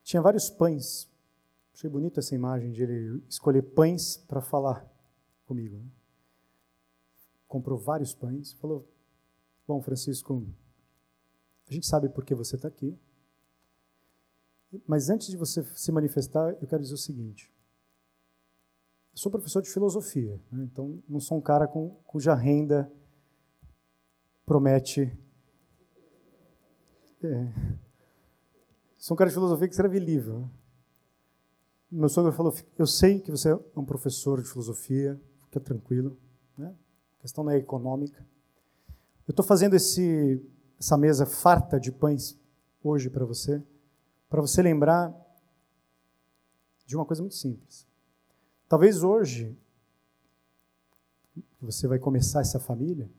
Tinha 0.04 0.22
vários 0.22 0.50
pães. 0.50 1.10
Achei 1.74 1.90
bonito 1.90 2.20
essa 2.20 2.36
imagem 2.36 2.72
de 2.72 2.84
ele 2.84 3.24
escolher 3.28 3.62
pães 3.62 4.18
para 4.18 4.42
falar 4.42 4.86
comigo. 5.46 5.78
Né? 5.78 5.90
Comprou 7.48 7.78
vários 7.78 8.14
pães. 8.14 8.54
Falou: 8.54 8.88
Bom, 9.68 9.82
Francisco, 9.82 10.46
A 11.68 11.74
gente 11.74 11.88
sabe 11.88 12.08
por 12.08 12.24
que 12.24 12.36
você 12.36 12.56
está 12.56 12.68
aqui. 12.68 12.98
Mas 14.88 15.10
antes 15.10 15.28
de 15.28 15.38
você 15.38 15.64
se 15.76 15.92
manifestar, 15.92 16.56
eu 16.62 16.68
quero 16.68 16.82
dizer 16.82 16.94
o 16.94 16.98
seguinte. 16.98 17.52
Eu 19.14 19.18
sou 19.18 19.32
professor 19.32 19.62
de 19.62 19.70
filosofia, 19.70 20.40
né? 20.52 20.68
então 20.72 21.02
não 21.08 21.20
sou 21.20 21.38
um 21.38 21.42
cara 21.42 21.68
com, 21.68 21.92
cuja 22.06 22.34
renda 22.34 22.92
promete. 24.46 25.18
É, 27.24 27.48
sou 28.98 29.16
um 29.16 29.18
cara 29.18 29.30
de 29.30 29.34
filosofia 29.34 29.68
que 29.68 29.74
escreve 29.74 30.00
livro. 30.00 30.40
Né? 30.40 30.50
Meu 31.92 32.10
sogro 32.10 32.32
falou: 32.34 32.54
Eu 32.78 32.86
sei 32.86 33.20
que 33.20 33.32
você 33.32 33.52
é 33.52 33.60
um 33.76 33.86
professor 33.86 34.42
de 34.42 34.50
filosofia, 34.50 35.20
fica 35.46 35.60
tranquilo. 35.60 36.18
Né? 36.58 36.76
A 37.18 37.22
questão 37.22 37.44
não 37.44 37.52
é 37.52 37.58
econômica. 37.58 38.26
Eu 39.28 39.32
estou 39.32 39.46
fazendo 39.46 39.76
esse, 39.76 40.46
essa 40.80 40.98
mesa 40.98 41.26
farta 41.26 41.80
de 41.80 41.92
pães 41.92 42.38
hoje 42.84 43.10
para 43.10 43.26
você, 43.26 43.64
para 44.36 44.42
você 44.42 44.62
lembrar 44.62 45.16
de 46.86 46.94
uma 46.94 47.06
coisa 47.06 47.22
muito 47.22 47.36
simples. 47.36 47.88
Talvez 48.68 49.02
hoje, 49.02 49.58
que 51.34 51.64
você 51.66 51.88
vai 51.88 51.98
começar 51.98 52.42
essa 52.42 52.60
família, 52.60 53.10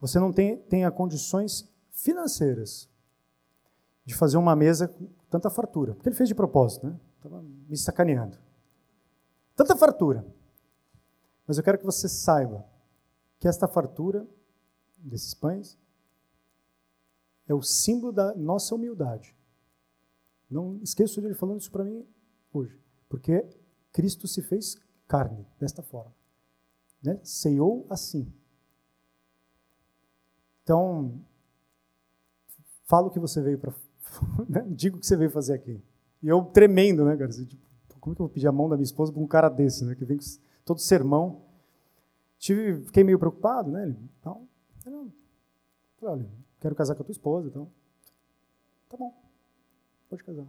você 0.00 0.20
não 0.20 0.32
tenha, 0.32 0.88
condições 0.92 1.68
financeiras 1.90 2.88
de 4.04 4.14
fazer 4.14 4.36
uma 4.36 4.54
mesa 4.54 4.86
com 4.86 5.08
tanta 5.28 5.50
fartura. 5.50 5.96
Porque 5.96 6.10
ele 6.10 6.16
fez 6.16 6.28
de 6.28 6.34
propósito, 6.34 6.86
né? 6.86 7.00
Estava 7.16 7.42
me 7.42 7.76
sacaneando. 7.76 8.38
Tanta 9.56 9.74
fartura. 9.74 10.24
Mas 11.44 11.58
eu 11.58 11.64
quero 11.64 11.76
que 11.76 11.84
você 11.84 12.08
saiba 12.08 12.64
que 13.40 13.48
esta 13.48 13.66
fartura 13.66 14.24
desses 14.96 15.34
pães 15.34 15.76
é 17.48 17.54
o 17.54 17.62
símbolo 17.62 18.12
da 18.12 18.32
nossa 18.36 18.76
humildade. 18.76 19.35
Não 20.50 20.78
esqueço 20.82 21.20
de 21.20 21.26
ele 21.26 21.34
falando 21.34 21.60
isso 21.60 21.70
para 21.70 21.84
mim 21.84 22.06
hoje, 22.52 22.78
porque 23.08 23.44
Cristo 23.92 24.28
se 24.28 24.42
fez 24.42 24.76
carne 25.08 25.46
desta 25.58 25.82
forma, 25.82 26.14
né? 27.02 27.18
Ceiou 27.22 27.86
assim. 27.90 28.32
Então, 30.62 31.20
falo 32.84 33.08
o 33.08 33.10
que 33.10 33.20
você 33.20 33.40
veio 33.40 33.58
para, 33.58 33.72
né? 34.48 34.64
digo 34.70 34.96
o 34.96 35.00
que 35.00 35.06
você 35.06 35.16
veio 35.16 35.30
fazer 35.30 35.54
aqui. 35.54 35.82
E 36.22 36.28
eu 36.28 36.44
tremendo, 36.44 37.04
né, 37.04 37.16
cara? 37.16 37.30
Assim, 37.30 37.44
tipo, 37.44 37.62
como 38.00 38.12
é 38.12 38.16
que 38.16 38.22
eu 38.22 38.26
vou 38.26 38.32
pedir 38.32 38.46
a 38.46 38.52
mão 38.52 38.68
da 38.68 38.76
minha 38.76 38.84
esposa 38.84 39.12
para 39.12 39.22
um 39.22 39.26
cara 39.26 39.48
desse, 39.48 39.84
né? 39.84 39.94
Que 39.94 40.04
vem 40.04 40.16
com 40.16 40.24
todo 40.64 40.80
sermão. 40.80 41.42
Tive, 42.38 42.84
fiquei 42.84 43.02
meio 43.02 43.18
preocupado, 43.18 43.70
né? 43.70 43.96
Então, 44.20 44.48
eu 44.84 45.10
olha, 46.02 46.28
quero 46.60 46.74
casar 46.74 46.94
com 46.94 47.02
a 47.02 47.04
tua 47.04 47.12
esposa, 47.12 47.48
então, 47.48 47.70
tá 48.88 48.96
bom, 48.96 49.12
pode 50.08 50.24
casar. 50.24 50.46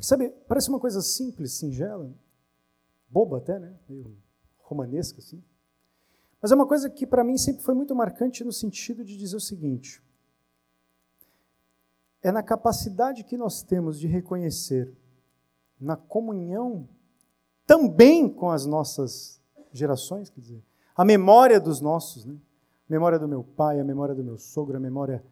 Sabe, 0.00 0.30
parece 0.48 0.68
uma 0.68 0.80
coisa 0.80 1.00
simples, 1.00 1.52
singela, 1.52 2.12
boba 3.08 3.38
até, 3.38 3.58
né? 3.58 3.74
Meio 3.88 4.16
romanesca, 4.58 5.18
assim. 5.18 5.42
Mas 6.40 6.50
é 6.50 6.54
uma 6.54 6.66
coisa 6.66 6.90
que 6.90 7.06
para 7.06 7.24
mim 7.24 7.38
sempre 7.38 7.62
foi 7.62 7.74
muito 7.74 7.94
marcante 7.94 8.44
no 8.44 8.52
sentido 8.52 9.04
de 9.04 9.16
dizer 9.16 9.36
o 9.36 9.40
seguinte: 9.40 10.02
é 12.22 12.32
na 12.32 12.42
capacidade 12.42 13.24
que 13.24 13.36
nós 13.36 13.62
temos 13.62 13.98
de 13.98 14.06
reconhecer 14.06 14.92
na 15.80 15.96
comunhão 15.96 16.88
também 17.66 18.28
com 18.28 18.50
as 18.50 18.66
nossas 18.66 19.40
gerações, 19.72 20.30
quer 20.30 20.40
dizer, 20.40 20.64
a 20.94 21.04
memória 21.04 21.60
dos 21.60 21.80
nossos, 21.80 22.24
né? 22.24 22.34
a 22.88 22.92
memória 22.92 23.18
do 23.18 23.26
meu 23.26 23.42
pai, 23.42 23.80
a 23.80 23.84
memória 23.84 24.14
do 24.14 24.22
meu 24.22 24.38
sogro, 24.38 24.76
a 24.76 24.80
memória 24.80 25.24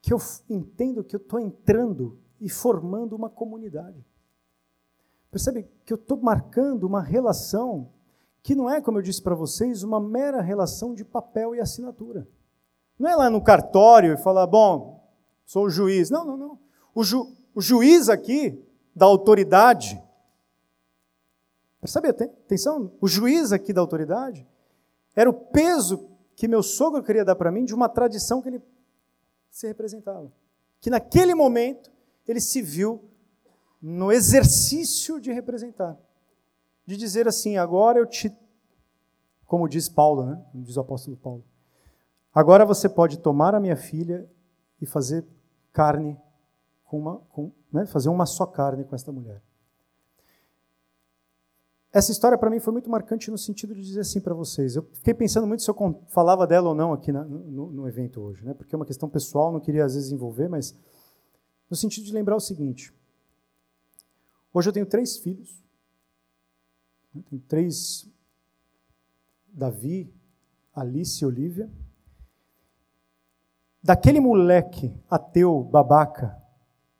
que 0.00 0.12
eu 0.12 0.18
entendo 0.48 1.02
que 1.02 1.16
eu 1.16 1.20
estou 1.20 1.40
entrando 1.40 2.18
e 2.44 2.48
formando 2.50 3.16
uma 3.16 3.30
comunidade. 3.30 4.04
Percebe 5.30 5.66
que 5.82 5.94
eu 5.94 5.96
estou 5.96 6.18
marcando 6.18 6.84
uma 6.84 7.00
relação 7.00 7.90
que 8.42 8.54
não 8.54 8.68
é, 8.68 8.82
como 8.82 8.98
eu 8.98 9.02
disse 9.02 9.22
para 9.22 9.34
vocês, 9.34 9.82
uma 9.82 9.98
mera 9.98 10.42
relação 10.42 10.94
de 10.94 11.02
papel 11.06 11.54
e 11.54 11.60
assinatura. 11.60 12.28
Não 12.98 13.08
é 13.08 13.16
lá 13.16 13.30
no 13.30 13.42
cartório 13.42 14.12
e 14.12 14.18
falar, 14.18 14.46
bom, 14.46 15.02
sou 15.46 15.64
o 15.64 15.70
juiz. 15.70 16.10
Não, 16.10 16.22
não, 16.22 16.36
não. 16.36 16.58
O, 16.94 17.02
ju, 17.02 17.34
o 17.54 17.62
juiz 17.62 18.10
aqui, 18.10 18.62
da 18.94 19.06
autoridade, 19.06 20.00
percebe? 21.80 22.10
Atenção, 22.10 22.92
o 23.00 23.08
juiz 23.08 23.52
aqui 23.52 23.72
da 23.72 23.80
autoridade 23.80 24.46
era 25.16 25.30
o 25.30 25.32
peso 25.32 26.10
que 26.36 26.46
meu 26.46 26.62
sogro 26.62 27.02
queria 27.02 27.24
dar 27.24 27.36
para 27.36 27.50
mim 27.50 27.64
de 27.64 27.74
uma 27.74 27.88
tradição 27.88 28.42
que 28.42 28.50
ele 28.50 28.62
se 29.50 29.66
representava. 29.66 30.30
Que 30.78 30.90
naquele 30.90 31.34
momento 31.34 31.93
ele 32.26 32.40
se 32.40 32.62
viu 32.62 33.04
no 33.80 34.10
exercício 34.10 35.20
de 35.20 35.32
representar. 35.32 35.98
De 36.86 36.96
dizer 36.96 37.28
assim, 37.28 37.56
agora 37.56 37.98
eu 37.98 38.06
te. 38.06 38.34
Como 39.46 39.68
diz 39.68 39.88
Paulo, 39.88 40.24
né? 40.24 40.44
Como 40.52 40.64
diz 40.64 40.76
o 40.76 40.80
apóstolo 40.80 41.16
Paulo. 41.16 41.44
Agora 42.34 42.64
você 42.64 42.88
pode 42.88 43.18
tomar 43.18 43.54
a 43.54 43.60
minha 43.60 43.76
filha 43.76 44.28
e 44.80 44.86
fazer 44.86 45.24
carne 45.72 46.18
com 46.84 46.98
uma, 46.98 47.16
com, 47.30 47.52
né, 47.72 47.86
fazer 47.86 48.08
uma 48.08 48.26
só 48.26 48.46
carne 48.46 48.84
com 48.84 48.94
esta 48.94 49.12
mulher. 49.12 49.42
Essa 51.92 52.10
história 52.10 52.36
para 52.36 52.50
mim 52.50 52.58
foi 52.58 52.72
muito 52.72 52.90
marcante 52.90 53.30
no 53.30 53.38
sentido 53.38 53.72
de 53.72 53.80
dizer 53.80 54.00
assim 54.00 54.20
para 54.20 54.34
vocês. 54.34 54.74
Eu 54.74 54.82
fiquei 54.94 55.14
pensando 55.14 55.46
muito 55.46 55.62
se 55.62 55.70
eu 55.70 55.76
falava 56.08 56.44
dela 56.44 56.70
ou 56.70 56.74
não 56.74 56.92
aqui 56.92 57.12
na, 57.12 57.24
no, 57.24 57.70
no, 57.70 57.86
evento 57.86 58.20
hoje, 58.20 58.44
né? 58.44 58.52
porque 58.52 58.74
é 58.74 58.76
uma 58.76 58.84
questão 58.84 59.08
pessoal, 59.08 59.52
não 59.52 59.60
queria 59.60 59.84
às 59.84 59.94
vezes 59.94 60.10
envolver, 60.10 60.48
mas 60.48 60.74
no 61.74 61.76
sentido 61.76 62.04
de 62.04 62.12
lembrar 62.12 62.36
o 62.36 62.40
seguinte: 62.40 62.94
hoje 64.52 64.68
eu 64.68 64.72
tenho 64.72 64.86
três 64.86 65.16
filhos, 65.18 65.60
né? 67.12 67.20
tenho 67.28 67.42
três 67.42 68.08
Davi, 69.52 70.12
Alice 70.72 71.22
e 71.22 71.26
Olivia 71.26 71.70
daquele 73.84 74.18
moleque 74.18 74.94
ateu, 75.10 75.62
babaca, 75.62 76.40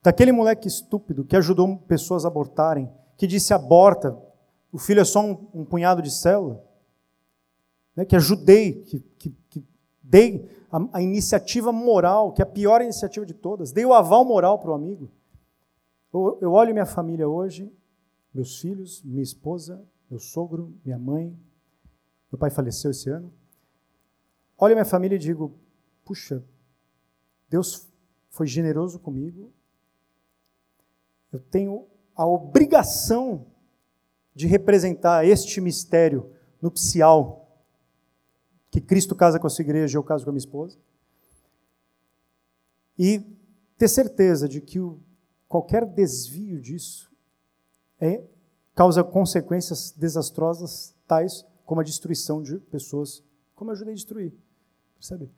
daquele 0.02 0.32
moleque 0.32 0.68
estúpido 0.68 1.24
que 1.24 1.34
ajudou 1.34 1.78
pessoas 1.78 2.26
a 2.26 2.28
abortarem, 2.28 2.92
que 3.16 3.26
disse 3.26 3.54
aborta, 3.54 4.14
o 4.70 4.76
filho 4.76 5.00
é 5.00 5.04
só 5.04 5.24
um, 5.24 5.48
um 5.54 5.64
punhado 5.64 6.02
de 6.02 6.10
célula, 6.10 6.62
né, 7.96 8.04
que 8.04 8.14
ajudei, 8.14 8.82
que, 8.82 9.00
que, 9.18 9.34
que 9.48 9.64
dei 10.02 10.46
a, 10.74 10.98
a, 10.98 11.02
iniciativa 11.02 11.70
moral, 11.70 12.32
que 12.32 12.42
é 12.42 12.44
a 12.44 12.48
pior 12.48 12.82
iniciativa 12.82 13.24
de 13.24 13.32
todas, 13.32 13.70
dei 13.70 13.84
o 13.84 13.94
aval 13.94 14.24
moral 14.24 14.58
para 14.58 14.72
o 14.72 14.74
amigo. 14.74 15.08
Eu, 16.12 16.36
eu 16.40 16.52
olho 16.52 16.72
minha 16.72 16.84
família 16.84 17.28
hoje, 17.28 17.72
meus 18.34 18.60
filhos, 18.60 19.00
minha 19.04 19.22
esposa, 19.22 19.80
meu 20.10 20.18
sogro, 20.18 20.74
minha 20.84 20.98
mãe, 20.98 21.38
meu 22.30 22.38
pai 22.38 22.50
faleceu 22.50 22.90
esse 22.90 23.08
ano. 23.08 23.32
Olho 24.58 24.74
minha 24.74 24.84
família 24.84 25.14
e 25.14 25.18
digo, 25.18 25.54
puxa, 26.04 26.44
Deus 27.48 27.88
foi 28.30 28.48
generoso 28.48 28.98
comigo. 28.98 29.52
Eu 31.32 31.38
tenho 31.38 31.86
a 32.16 32.26
obrigação 32.26 33.46
de 34.34 34.48
representar 34.48 35.24
este 35.24 35.60
mistério 35.60 36.32
nupcial 36.60 37.43
que 38.74 38.80
Cristo 38.80 39.14
casa 39.14 39.38
com 39.38 39.46
a 39.46 39.50
sua 39.50 39.62
igreja 39.62 39.96
eu 39.96 40.02
caso 40.02 40.24
com 40.24 40.30
a 40.30 40.32
minha 40.32 40.40
esposa. 40.40 40.76
E 42.98 43.20
ter 43.78 43.86
certeza 43.86 44.48
de 44.48 44.60
que 44.60 44.80
o, 44.80 44.98
qualquer 45.46 45.86
desvio 45.86 46.60
disso 46.60 47.08
é, 48.00 48.24
causa 48.74 49.04
consequências 49.04 49.92
desastrosas, 49.92 50.92
tais 51.06 51.46
como 51.64 51.82
a 51.82 51.84
destruição 51.84 52.42
de 52.42 52.58
pessoas, 52.58 53.22
como 53.54 53.70
eu 53.70 53.74
ajudei 53.74 53.92
a 53.92 53.94
destruir. 53.94 54.34
Percebe? 54.96 55.30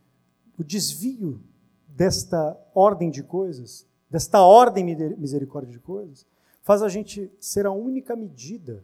O 0.59 0.65
desvio 0.65 1.39
desta 1.87 2.59
ordem 2.75 3.11
de 3.11 3.23
coisas, 3.23 3.87
desta 4.09 4.41
ordem 4.41 4.97
misericórdia 5.19 5.71
de 5.71 5.79
coisas, 5.79 6.27
faz 6.63 6.83
a 6.83 6.89
gente 6.89 7.31
ser 7.39 7.67
a 7.67 7.71
única 7.71 8.17
medida, 8.17 8.83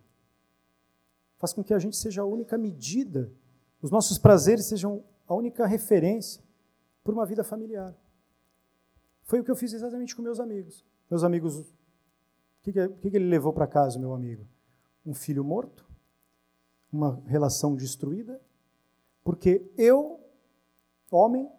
faz 1.39 1.55
com 1.55 1.65
que 1.65 1.73
a 1.73 1.79
gente 1.79 1.97
seja 1.97 2.21
a 2.21 2.27
única 2.27 2.59
medida, 2.59 3.33
os 3.83 3.91
nossos 3.91 4.17
prazeres 4.17 4.67
sejam 4.67 5.05
a 5.27 5.35
única 5.35 5.67
referência 5.67 6.43
para 7.03 7.13
uma 7.13 7.27
vida 7.27 7.43
familiar. 7.43 7.95
Foi 9.25 9.41
o 9.41 9.45
que 9.45 9.51
eu 9.51 9.57
fiz 9.57 9.73
exatamente 9.73 10.15
com 10.15 10.23
meus 10.23 10.39
amigos. 10.39 10.85
Meus 11.11 11.25
amigos, 11.25 11.59
o 11.59 11.67
que, 12.63 12.73
que, 12.73 13.11
que 13.11 13.17
ele 13.17 13.29
levou 13.29 13.53
para 13.53 13.67
casa, 13.67 13.99
meu 13.99 14.15
amigo? 14.15 14.47
Um 15.05 15.13
filho 15.13 15.43
morto, 15.43 15.85
uma 16.93 17.21
relação 17.27 17.75
destruída, 17.75 18.41
porque 19.25 19.69
eu, 19.77 20.21
homem, 21.11 21.51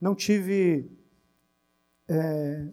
não 0.00 0.14
tive 0.14 0.90
é, 2.08 2.68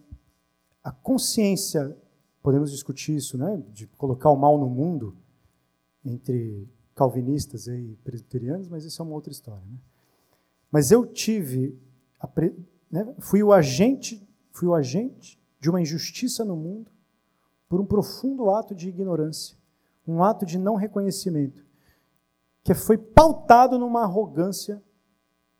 a 0.82 0.90
consciência, 0.90 1.96
podemos 2.42 2.70
discutir 2.70 3.16
isso, 3.16 3.36
né, 3.36 3.62
de 3.68 3.86
colocar 3.86 4.30
o 4.30 4.36
mal 4.36 4.58
no 4.58 4.68
mundo 4.68 5.16
entre 6.04 6.66
calvinistas 7.00 7.66
e 7.66 7.96
presbiterianos, 8.04 8.68
mas 8.68 8.84
isso 8.84 9.00
é 9.00 9.04
uma 9.06 9.14
outra 9.14 9.32
história. 9.32 9.64
Né? 9.66 9.78
Mas 10.70 10.90
eu 10.90 11.06
tive, 11.06 11.74
né, 12.90 13.14
fui 13.20 13.42
o 13.42 13.54
agente, 13.54 14.22
fui 14.52 14.68
o 14.68 14.74
agente 14.74 15.40
de 15.58 15.70
uma 15.70 15.80
injustiça 15.80 16.44
no 16.44 16.54
mundo 16.54 16.90
por 17.70 17.80
um 17.80 17.86
profundo 17.86 18.50
ato 18.50 18.74
de 18.74 18.90
ignorância, 18.90 19.56
um 20.06 20.22
ato 20.22 20.44
de 20.44 20.58
não 20.58 20.74
reconhecimento, 20.74 21.64
que 22.62 22.74
foi 22.74 22.98
pautado 22.98 23.78
numa 23.78 24.02
arrogância 24.02 24.82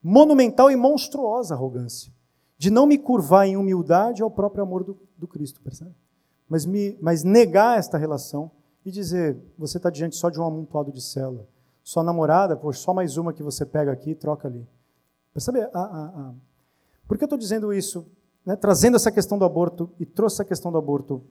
monumental 0.03 0.71
e 0.71 0.77
monstruosa 0.77 1.55
arrogância, 1.55 2.13
de 2.59 2.69
não 2.69 2.85
me 2.85 2.99
curvar 2.99 3.47
em 3.47 3.57
humildade 3.57 4.23
ao 4.23 4.31
próprio 4.31 4.63
amor 4.63 4.85
do, 4.85 5.01
do 5.17 5.27
Cristo, 5.27 5.63
percebe? 5.63 5.95
Mas, 6.47 6.67
me, 6.67 6.99
mas 7.01 7.25
negar 7.25 7.79
esta 7.79 7.97
relação 7.97 8.51
e 8.85 8.91
dizer, 8.91 9.37
você 9.59 9.77
está 9.77 9.91
diante 9.91 10.17
só 10.17 10.31
de 10.31 10.41
um 10.41 10.45
amontoado 10.45 10.93
de 10.93 11.01
célula, 11.01 11.47
sua 11.83 12.03
namorada, 12.03 12.57
pô, 12.57 12.73
só 12.73 12.95
mais 12.95 13.17
uma 13.17 13.33
que 13.33 13.43
você 13.43 13.67
pega 13.67 13.91
aqui 13.91 14.11
e 14.11 14.15
troca 14.15 14.47
ali. 14.47 14.67
Percebe? 15.33 15.61
A, 15.61 15.69
a, 15.73 16.05
a... 16.07 16.35
Por 17.07 17.17
que 17.17 17.25
eu 17.25 17.27
estou 17.27 17.39
dizendo 17.39 17.73
isso? 17.73 18.07
Né? 18.45 18.57
Trazendo 18.57 18.97
essa 18.97 19.11
questão 19.11 19.39
do 19.39 19.45
aborto 19.45 19.91
e 19.99 20.07
trouxe 20.07 20.37
essa 20.37 20.45
questão 20.45 20.71
do 20.71 20.79
aborto 20.79 21.25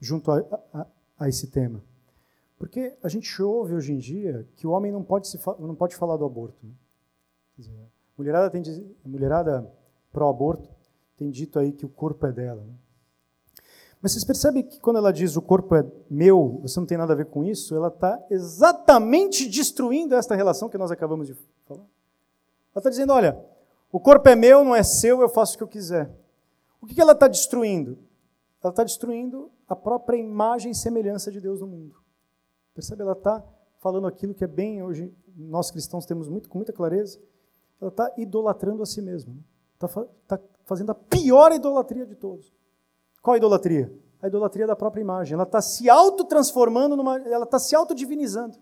junto 0.00 0.30
a, 0.30 0.38
a, 0.72 0.86
a, 1.20 1.28
esse 1.28 1.46
tema. 1.46 1.82
Porque 2.58 2.96
a 3.02 3.08
gente 3.08 3.42
ouve 3.42 3.74
hoje 3.74 3.92
em 3.92 3.98
dia 3.98 4.46
que 4.56 4.66
o 4.66 4.70
homem 4.70 4.92
não 4.92 5.02
pode, 5.02 5.28
se 5.28 5.38
não 5.58 5.74
pode 5.74 5.96
falar 5.96 6.16
do 6.16 6.24
aborto. 6.24 6.64
Né? 6.64 6.72
Dizer, 7.56 7.72
a 7.72 8.18
mulherada, 8.18 8.58
a 9.04 9.08
mulherada 9.08 9.72
pró-aborto 10.12 10.68
tem 11.16 11.30
dito 11.30 11.58
aí 11.58 11.72
que 11.72 11.86
o 11.86 11.88
corpo 11.88 12.26
é 12.26 12.32
dela. 12.32 12.62
Né? 12.62 12.74
Mas 14.04 14.12
vocês 14.12 14.24
percebem 14.24 14.62
que 14.62 14.78
quando 14.80 14.98
ela 14.98 15.10
diz 15.10 15.34
o 15.34 15.40
corpo 15.40 15.74
é 15.74 15.82
meu, 16.10 16.58
você 16.60 16.78
não 16.78 16.86
tem 16.86 16.98
nada 16.98 17.14
a 17.14 17.16
ver 17.16 17.24
com 17.24 17.42
isso, 17.42 17.74
ela 17.74 17.88
está 17.88 18.22
exatamente 18.28 19.48
destruindo 19.48 20.14
esta 20.14 20.34
relação 20.34 20.68
que 20.68 20.76
nós 20.76 20.90
acabamos 20.90 21.26
de 21.26 21.34
falar. 21.64 21.80
Ela 21.80 22.80
está 22.80 22.90
dizendo: 22.90 23.14
olha, 23.14 23.42
o 23.90 23.98
corpo 23.98 24.28
é 24.28 24.36
meu, 24.36 24.62
não 24.62 24.76
é 24.76 24.82
seu, 24.82 25.22
eu 25.22 25.28
faço 25.30 25.54
o 25.54 25.56
que 25.56 25.64
eu 25.64 25.68
quiser. 25.68 26.14
O 26.82 26.86
que 26.86 27.00
ela 27.00 27.12
está 27.12 27.26
destruindo? 27.26 27.96
Ela 28.62 28.72
está 28.72 28.84
destruindo 28.84 29.50
a 29.66 29.74
própria 29.74 30.18
imagem 30.18 30.72
e 30.72 30.74
semelhança 30.74 31.32
de 31.32 31.40
Deus 31.40 31.62
no 31.62 31.66
mundo. 31.66 31.96
Percebe? 32.74 33.00
Ela 33.00 33.12
está 33.12 33.42
falando 33.78 34.06
aquilo 34.06 34.34
que 34.34 34.44
é 34.44 34.46
bem 34.46 34.82
hoje, 34.82 35.14
nós 35.34 35.70
cristãos 35.70 36.04
temos 36.04 36.28
muito, 36.28 36.50
com 36.50 36.58
muita 36.58 36.74
clareza, 36.74 37.18
ela 37.80 37.88
está 37.88 38.12
idolatrando 38.18 38.82
a 38.82 38.86
si 38.86 39.00
mesma. 39.00 39.34
Está 39.80 40.02
né? 40.02 40.08
tá 40.28 40.38
fazendo 40.66 40.90
a 40.90 40.94
pior 40.94 41.52
idolatria 41.52 42.04
de 42.04 42.14
todos. 42.14 42.52
Qual 43.24 43.32
a 43.32 43.38
idolatria? 43.38 43.90
A 44.20 44.26
idolatria 44.26 44.66
da 44.66 44.76
própria 44.76 45.00
imagem. 45.00 45.32
Ela 45.32 45.44
está 45.44 45.62
se 45.62 45.88
autotransformando, 45.88 46.94
numa, 46.94 47.18
ela 47.22 47.44
está 47.44 47.58
se 47.58 47.74
autodivinizando. 47.74 48.58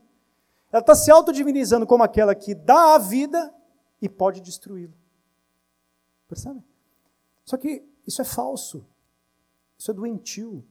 Ela 0.70 0.80
está 0.80 0.94
se 0.94 1.10
autodivinizando 1.10 1.84
como 1.84 2.04
aquela 2.04 2.32
que 2.32 2.54
dá 2.54 2.94
a 2.94 2.98
vida 2.98 3.52
e 4.00 4.08
pode 4.08 4.40
destruí-la. 4.40 4.94
Percebe? 6.28 6.62
Só 7.44 7.56
que 7.56 7.84
isso 8.06 8.22
é 8.22 8.24
falso. 8.24 8.86
Isso 9.76 9.90
é 9.90 9.94
doentio. 9.94 10.64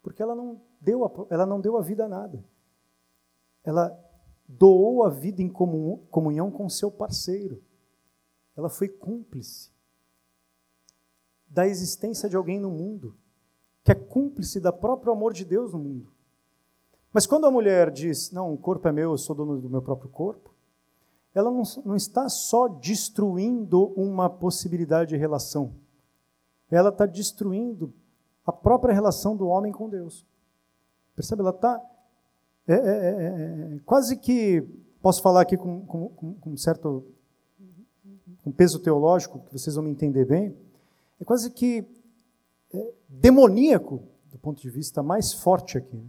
Porque 0.00 0.22
ela 0.22 0.34
não 0.34 0.58
deu 0.80 1.04
a, 1.04 1.10
ela 1.28 1.44
não 1.44 1.60
deu 1.60 1.76
a 1.76 1.82
vida 1.82 2.06
a 2.06 2.08
nada. 2.08 2.42
Ela 3.62 3.94
doou 4.48 5.04
a 5.04 5.10
vida 5.10 5.42
em 5.42 5.48
comunhão 5.50 6.50
com 6.50 6.70
seu 6.70 6.90
parceiro. 6.90 7.62
Ela 8.56 8.70
foi 8.70 8.88
cúmplice 8.88 9.70
da 11.50 11.66
existência 11.66 12.28
de 12.28 12.36
alguém 12.36 12.60
no 12.60 12.70
mundo, 12.70 13.14
que 13.82 13.90
é 13.90 13.94
cúmplice 13.94 14.60
do 14.60 14.72
próprio 14.72 15.12
amor 15.12 15.32
de 15.32 15.44
Deus 15.44 15.72
no 15.72 15.78
mundo. 15.80 16.08
Mas 17.12 17.26
quando 17.26 17.46
a 17.46 17.50
mulher 17.50 17.90
diz, 17.90 18.30
não, 18.30 18.54
o 18.54 18.56
corpo 18.56 18.86
é 18.86 18.92
meu, 18.92 19.10
eu 19.10 19.18
sou 19.18 19.34
dono 19.34 19.60
do 19.60 19.68
meu 19.68 19.82
próprio 19.82 20.08
corpo, 20.08 20.54
ela 21.34 21.50
não, 21.50 21.62
não 21.84 21.96
está 21.96 22.28
só 22.28 22.68
destruindo 22.68 23.92
uma 23.94 24.30
possibilidade 24.30 25.10
de 25.10 25.16
relação, 25.16 25.74
ela 26.70 26.90
está 26.90 27.04
destruindo 27.04 27.92
a 28.46 28.52
própria 28.52 28.94
relação 28.94 29.36
do 29.36 29.48
homem 29.48 29.72
com 29.72 29.88
Deus. 29.88 30.24
Percebe? 31.16 31.42
Ela 31.42 31.50
está 31.50 31.80
é, 32.66 32.72
é, 32.72 32.76
é, 32.76 33.74
é, 33.74 33.80
quase 33.84 34.16
que, 34.16 34.64
posso 35.02 35.20
falar 35.20 35.40
aqui 35.40 35.56
com, 35.56 35.84
com, 35.84 36.34
com 36.34 36.56
certo 36.56 37.04
com 38.42 38.50
peso 38.50 38.78
teológico, 38.78 39.40
que 39.40 39.52
vocês 39.52 39.74
vão 39.74 39.84
me 39.84 39.90
entender 39.90 40.24
bem, 40.24 40.56
é 41.20 41.24
quase 41.24 41.50
que 41.50 41.84
é, 42.72 42.92
demoníaco, 43.08 44.02
do 44.30 44.38
ponto 44.38 44.60
de 44.60 44.70
vista 44.70 45.02
mais 45.02 45.32
forte 45.32 45.76
aqui, 45.76 45.96
né? 45.96 46.08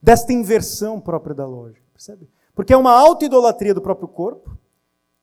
desta 0.00 0.32
inversão 0.32 1.00
própria 1.00 1.34
da 1.34 1.46
lógica, 1.46 1.84
percebe? 1.92 2.28
Porque 2.54 2.72
é 2.72 2.76
uma 2.76 2.92
auto-idolatria 2.92 3.74
do 3.74 3.82
próprio 3.82 4.08
corpo, 4.08 4.56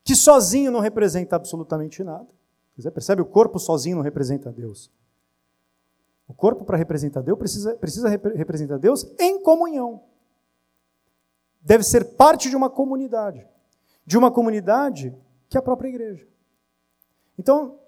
que 0.03 0.15
sozinho 0.15 0.71
não 0.71 0.79
representa 0.81 1.35
absolutamente 1.35 2.03
nada. 2.03 2.27
Percebe? 2.93 3.21
O 3.21 3.25
corpo 3.25 3.57
sozinho 3.57 3.95
não 3.95 4.03
representa 4.03 4.51
Deus. 4.51 4.91
O 6.27 6.33
corpo, 6.33 6.65
para 6.65 6.77
representar 6.77 7.21
Deus, 7.21 7.37
precisa, 7.37 7.75
precisa 7.75 8.09
representar 8.09 8.77
Deus 8.77 9.05
em 9.19 9.41
comunhão 9.41 10.03
deve 11.63 11.83
ser 11.83 12.15
parte 12.15 12.49
de 12.49 12.55
uma 12.55 12.69
comunidade, 12.69 13.47
de 14.05 14.17
uma 14.17 14.29
comunidade 14.29 15.15
que 15.49 15.57
é 15.57 15.59
a 15.59 15.63
própria 15.63 15.87
igreja. 15.87 16.27
Então, 17.39 17.79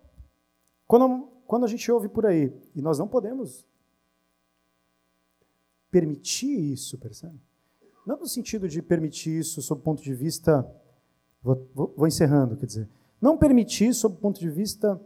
quando, 0.87 1.27
quando 1.45 1.65
a 1.65 1.67
gente 1.67 1.91
ouve 1.91 2.09
por 2.09 2.25
aí, 2.25 2.53
e 2.75 2.81
nós 2.81 2.99
não 2.99 3.07
podemos 3.07 3.65
permitir 5.89 6.73
isso, 6.73 6.97
percebe? 6.97 7.39
Não 8.05 8.17
no 8.17 8.27
sentido 8.27 8.67
de 8.67 8.81
permitir 8.81 9.39
isso 9.39 9.61
sob 9.61 9.81
o 9.81 9.83
ponto 9.83 10.03
de 10.03 10.13
vista. 10.13 10.69
Vou, 11.41 11.67
vou, 11.73 11.93
vou 11.97 12.07
encerrando, 12.07 12.55
quer 12.55 12.65
dizer. 12.65 12.89
Não 13.19 13.37
permitir 13.37 13.93
sob 13.93 14.15
o 14.15 14.19
ponto 14.19 14.39
de 14.39 14.49
vista 14.49 15.01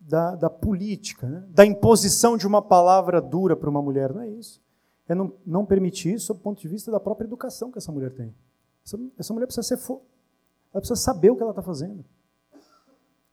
da, 0.00 0.34
da 0.34 0.50
política, 0.50 1.28
né? 1.28 1.44
da 1.48 1.64
imposição 1.64 2.36
de 2.36 2.46
uma 2.46 2.60
palavra 2.60 3.20
dura 3.20 3.54
para 3.54 3.70
uma 3.70 3.82
mulher, 3.82 4.12
não 4.12 4.22
é 4.22 4.28
isso 4.28 4.64
é 5.08 5.14
não, 5.14 5.32
não 5.44 5.66
permitir 5.66 6.14
isso 6.14 6.32
do 6.32 6.40
ponto 6.40 6.60
de 6.60 6.68
vista 6.68 6.90
da 6.90 6.98
própria 6.98 7.26
educação 7.26 7.70
que 7.70 7.78
essa 7.78 7.92
mulher 7.92 8.12
tem. 8.12 8.34
Essa, 8.84 8.98
essa 9.18 9.34
mulher 9.34 9.46
precisa 9.46 9.62
ser. 9.62 9.76
Fo... 9.76 10.02
Ela 10.72 10.80
precisa 10.80 11.00
saber 11.00 11.30
o 11.30 11.36
que 11.36 11.42
ela 11.42 11.52
está 11.52 11.62
fazendo. 11.62 12.04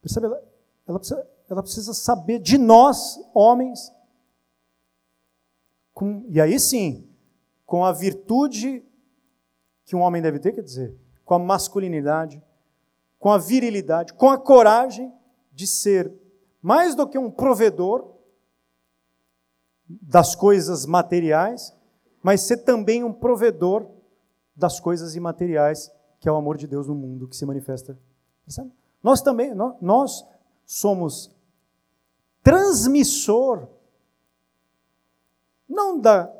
Percebe? 0.01 0.25
Ela, 0.27 0.43
ela, 0.87 0.99
precisa, 0.99 1.27
ela 1.51 1.61
precisa 1.61 1.93
saber 1.93 2.39
de 2.39 2.57
nós, 2.57 3.19
homens, 3.33 3.93
com, 5.93 6.25
e 6.29 6.39
aí 6.39 6.57
sim, 6.57 7.09
com 7.65 7.83
a 7.83 7.91
virtude 7.91 8.85
que 9.83 9.93
um 9.93 9.99
homem 9.99 10.21
deve 10.21 10.39
ter, 10.39 10.53
quer 10.53 10.63
dizer, 10.63 10.95
com 11.25 11.33
a 11.33 11.39
masculinidade, 11.39 12.41
com 13.19 13.29
a 13.29 13.37
virilidade, 13.37 14.13
com 14.13 14.29
a 14.29 14.37
coragem 14.37 15.13
de 15.51 15.67
ser 15.67 16.11
mais 16.61 16.95
do 16.95 17.05
que 17.05 17.17
um 17.17 17.29
provedor, 17.29 18.15
das 19.89 20.35
coisas 20.35 20.85
materiais, 20.85 21.75
mas 22.23 22.41
ser 22.41 22.57
também 22.57 23.03
um 23.03 23.11
provedor 23.11 23.89
das 24.55 24.79
coisas 24.79 25.17
imateriais, 25.17 25.91
que 26.17 26.29
é 26.29 26.31
o 26.31 26.37
amor 26.37 26.55
de 26.55 26.65
Deus 26.65 26.87
no 26.87 26.95
mundo 26.95 27.27
que 27.27 27.35
se 27.35 27.45
manifesta. 27.45 27.99
Nós 29.03 29.21
também, 29.21 29.53
nós 29.53 30.25
somos 30.65 31.35
transmissor, 32.43 33.67
não 35.67 35.99
da, 35.99 36.31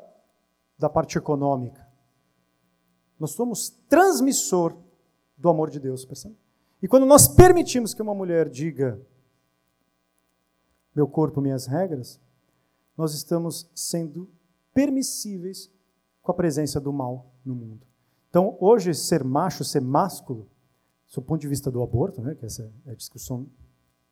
da 0.78 0.88
parte 0.88 1.16
econômica, 1.16 1.86
nós 3.18 3.32
somos 3.32 3.70
transmissor 3.88 4.76
do 5.36 5.48
amor 5.48 5.70
de 5.70 5.78
Deus, 5.78 6.04
percebe? 6.04 6.36
E 6.82 6.88
quando 6.88 7.06
nós 7.06 7.28
permitimos 7.28 7.94
que 7.94 8.02
uma 8.02 8.14
mulher 8.14 8.48
diga 8.48 9.00
meu 10.94 11.06
corpo, 11.06 11.40
minhas 11.40 11.66
regras, 11.66 12.20
nós 12.96 13.14
estamos 13.14 13.70
sendo 13.74 14.28
permissíveis 14.74 15.70
com 16.20 16.32
a 16.32 16.34
presença 16.34 16.80
do 16.80 16.92
mal 16.92 17.32
no 17.44 17.54
mundo. 17.54 17.86
Então, 18.28 18.56
hoje, 18.60 18.94
ser 18.94 19.22
macho, 19.24 19.64
ser 19.64 19.80
másculo, 19.80 20.48
do 21.14 21.22
ponto 21.22 21.40
de 21.40 21.48
vista 21.48 21.70
do 21.70 21.82
aborto, 21.82 22.22
né, 22.22 22.34
que 22.34 22.46
essa 22.46 22.72
é 22.86 22.92
a 22.92 22.94
discussão 22.94 23.46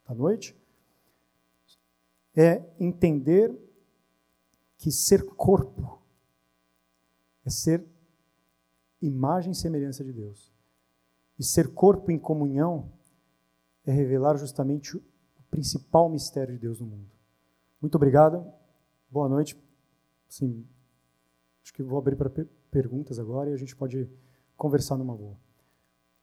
da 0.06 0.14
noite, 0.14 0.54
é 2.36 2.62
entender 2.78 3.52
que 4.76 4.90
ser 4.90 5.24
corpo 5.26 6.00
é 7.44 7.50
ser 7.50 7.84
imagem 9.00 9.52
e 9.52 9.54
semelhança 9.54 10.04
de 10.04 10.12
Deus. 10.12 10.52
E 11.38 11.44
ser 11.44 11.72
corpo 11.72 12.10
em 12.10 12.18
comunhão 12.18 12.92
é 13.84 13.92
revelar 13.92 14.36
justamente 14.36 14.96
o 14.96 15.02
principal 15.50 16.08
mistério 16.08 16.54
de 16.54 16.60
Deus 16.60 16.80
no 16.80 16.86
mundo. 16.86 17.10
Muito 17.80 17.94
obrigado. 17.94 18.46
Boa 19.10 19.28
noite. 19.28 19.58
Sim, 20.28 20.66
acho 21.62 21.72
que 21.72 21.82
vou 21.82 21.98
abrir 21.98 22.14
para 22.14 22.30
perguntas 22.70 23.18
agora 23.18 23.50
e 23.50 23.52
a 23.54 23.56
gente 23.56 23.74
pode 23.74 24.08
conversar 24.56 24.96
numa 24.96 25.16
boa. 25.16 25.36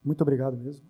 Muito 0.03 0.21
obrigado 0.21 0.55
mesmo. 0.55 0.87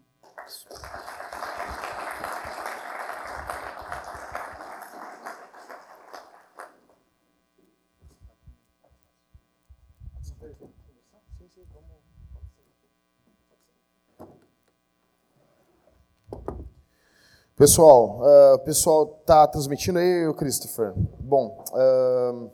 Pessoal, 17.58 18.20
o 18.20 18.54
uh, 18.54 18.60
pessoal 18.60 19.08
tá 19.26 19.48
transmitindo 19.48 19.98
aí, 19.98 20.32
Christopher. 20.36 20.94
Bom, 21.20 21.66
uh, 21.72 22.52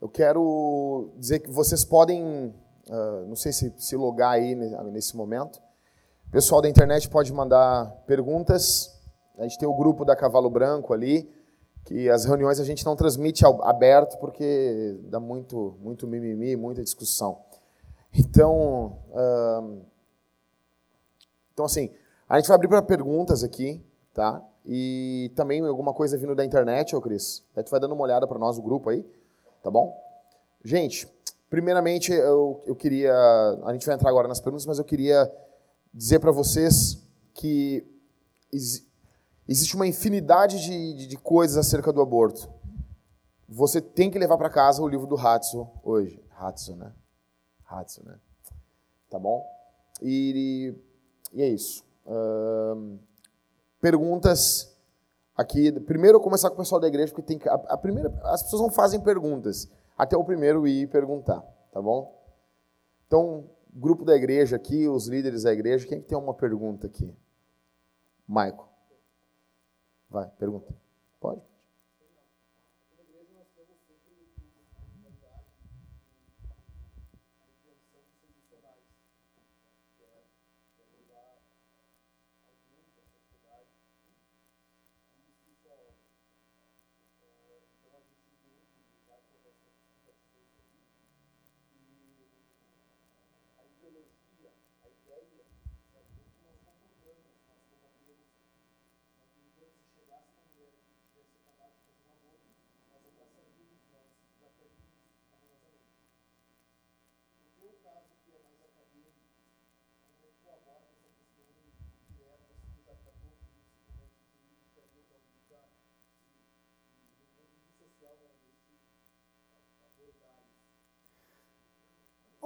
eu 0.00 0.08
quero 0.08 1.10
dizer 1.18 1.40
que 1.40 1.50
vocês 1.50 1.84
podem, 1.84 2.46
uh, 2.88 3.26
não 3.28 3.36
sei 3.36 3.52
se 3.52 3.70
se 3.76 3.94
logar 3.96 4.30
aí 4.30 4.54
nesse 4.54 5.14
momento. 5.14 5.60
O 6.28 6.30
pessoal 6.30 6.62
da 6.62 6.68
internet 6.70 7.10
pode 7.10 7.30
mandar 7.30 7.90
perguntas. 8.06 8.98
A 9.36 9.42
gente 9.42 9.58
tem 9.58 9.68
o 9.68 9.76
grupo 9.76 10.02
da 10.02 10.16
Cavalo 10.16 10.48
Branco 10.48 10.94
ali, 10.94 11.30
que 11.84 12.08
as 12.08 12.24
reuniões 12.24 12.58
a 12.58 12.64
gente 12.64 12.86
não 12.86 12.96
transmite 12.96 13.44
aberto 13.44 14.18
porque 14.18 14.98
dá 15.10 15.20
muito, 15.20 15.76
muito 15.78 16.06
mimimi, 16.06 16.56
muita 16.56 16.82
discussão. 16.82 17.38
Então, 18.14 18.96
então 21.52 21.66
assim, 21.66 21.90
a 22.26 22.38
gente 22.38 22.48
vai 22.48 22.54
abrir 22.54 22.68
para 22.68 22.80
perguntas 22.80 23.44
aqui 23.44 23.84
tá? 24.12 24.42
E 24.66 25.32
também 25.34 25.60
alguma 25.60 25.94
coisa 25.94 26.18
vindo 26.18 26.34
da 26.34 26.44
internet, 26.44 26.94
ô 26.94 27.00
Cris. 27.00 27.42
A 27.56 27.60
gente 27.60 27.70
vai 27.70 27.80
dando 27.80 27.94
uma 27.94 28.04
olhada 28.04 28.26
para 28.26 28.38
nós, 28.38 28.58
o 28.58 28.62
grupo 28.62 28.90
aí, 28.90 29.04
tá 29.62 29.70
bom? 29.70 29.98
Gente, 30.64 31.08
primeiramente 31.48 32.12
eu, 32.12 32.62
eu 32.66 32.76
queria. 32.76 33.14
A 33.64 33.72
gente 33.72 33.86
vai 33.86 33.94
entrar 33.94 34.10
agora 34.10 34.28
nas 34.28 34.40
perguntas, 34.40 34.66
mas 34.66 34.78
eu 34.78 34.84
queria 34.84 35.30
dizer 35.92 36.20
para 36.20 36.30
vocês 36.30 37.02
que 37.34 37.86
existe 39.48 39.74
uma 39.74 39.86
infinidade 39.86 40.60
de, 40.60 40.94
de, 40.94 41.06
de, 41.06 41.16
coisas 41.16 41.56
acerca 41.56 41.92
do 41.92 42.00
aborto. 42.00 42.48
Você 43.48 43.80
tem 43.80 44.10
que 44.10 44.18
levar 44.18 44.38
para 44.38 44.50
casa 44.50 44.82
o 44.82 44.88
livro 44.88 45.06
do 45.06 45.16
Hatzo 45.16 45.68
hoje. 45.82 46.22
Hatzo, 46.38 46.76
né? 46.76 46.92
Hatzo, 47.66 48.04
né? 48.04 48.16
Tá 49.08 49.18
bom? 49.18 49.44
E, 50.00 50.74
e 51.32 51.42
é 51.42 51.48
isso. 51.48 51.84
Perguntas 53.80 54.76
aqui. 55.36 55.72
Primeiro 55.80 56.18
eu 56.18 56.20
começar 56.20 56.48
com 56.50 56.56
o 56.56 56.58
pessoal 56.58 56.80
da 56.80 56.88
igreja, 56.88 57.12
porque 57.12 57.26
tem 57.26 57.38
que, 57.38 57.48
a, 57.48 57.54
a, 57.54 57.76
primeira, 57.76 58.12
as 58.24 58.42
pessoas 58.42 58.62
não 58.62 58.70
fazem 58.70 59.00
perguntas, 59.00 59.70
até 59.96 60.16
o 60.16 60.24
primeiro 60.24 60.66
ir 60.66 60.88
perguntar, 60.88 61.40
tá 61.72 61.80
bom? 61.80 62.18
Então, 63.06 63.50
grupo 63.72 64.04
da 64.04 64.14
igreja 64.14 64.56
aqui, 64.56 64.88
os 64.88 65.08
líderes 65.08 65.42
da 65.42 65.52
igreja, 65.52 65.86
quem 65.86 66.00
tem 66.00 66.16
uma 66.16 66.34
pergunta 66.34 66.86
aqui? 66.86 67.12
Maico. 68.26 68.68
Vai, 70.08 70.28
pergunta. 70.38 70.74
Pode? 71.20 71.49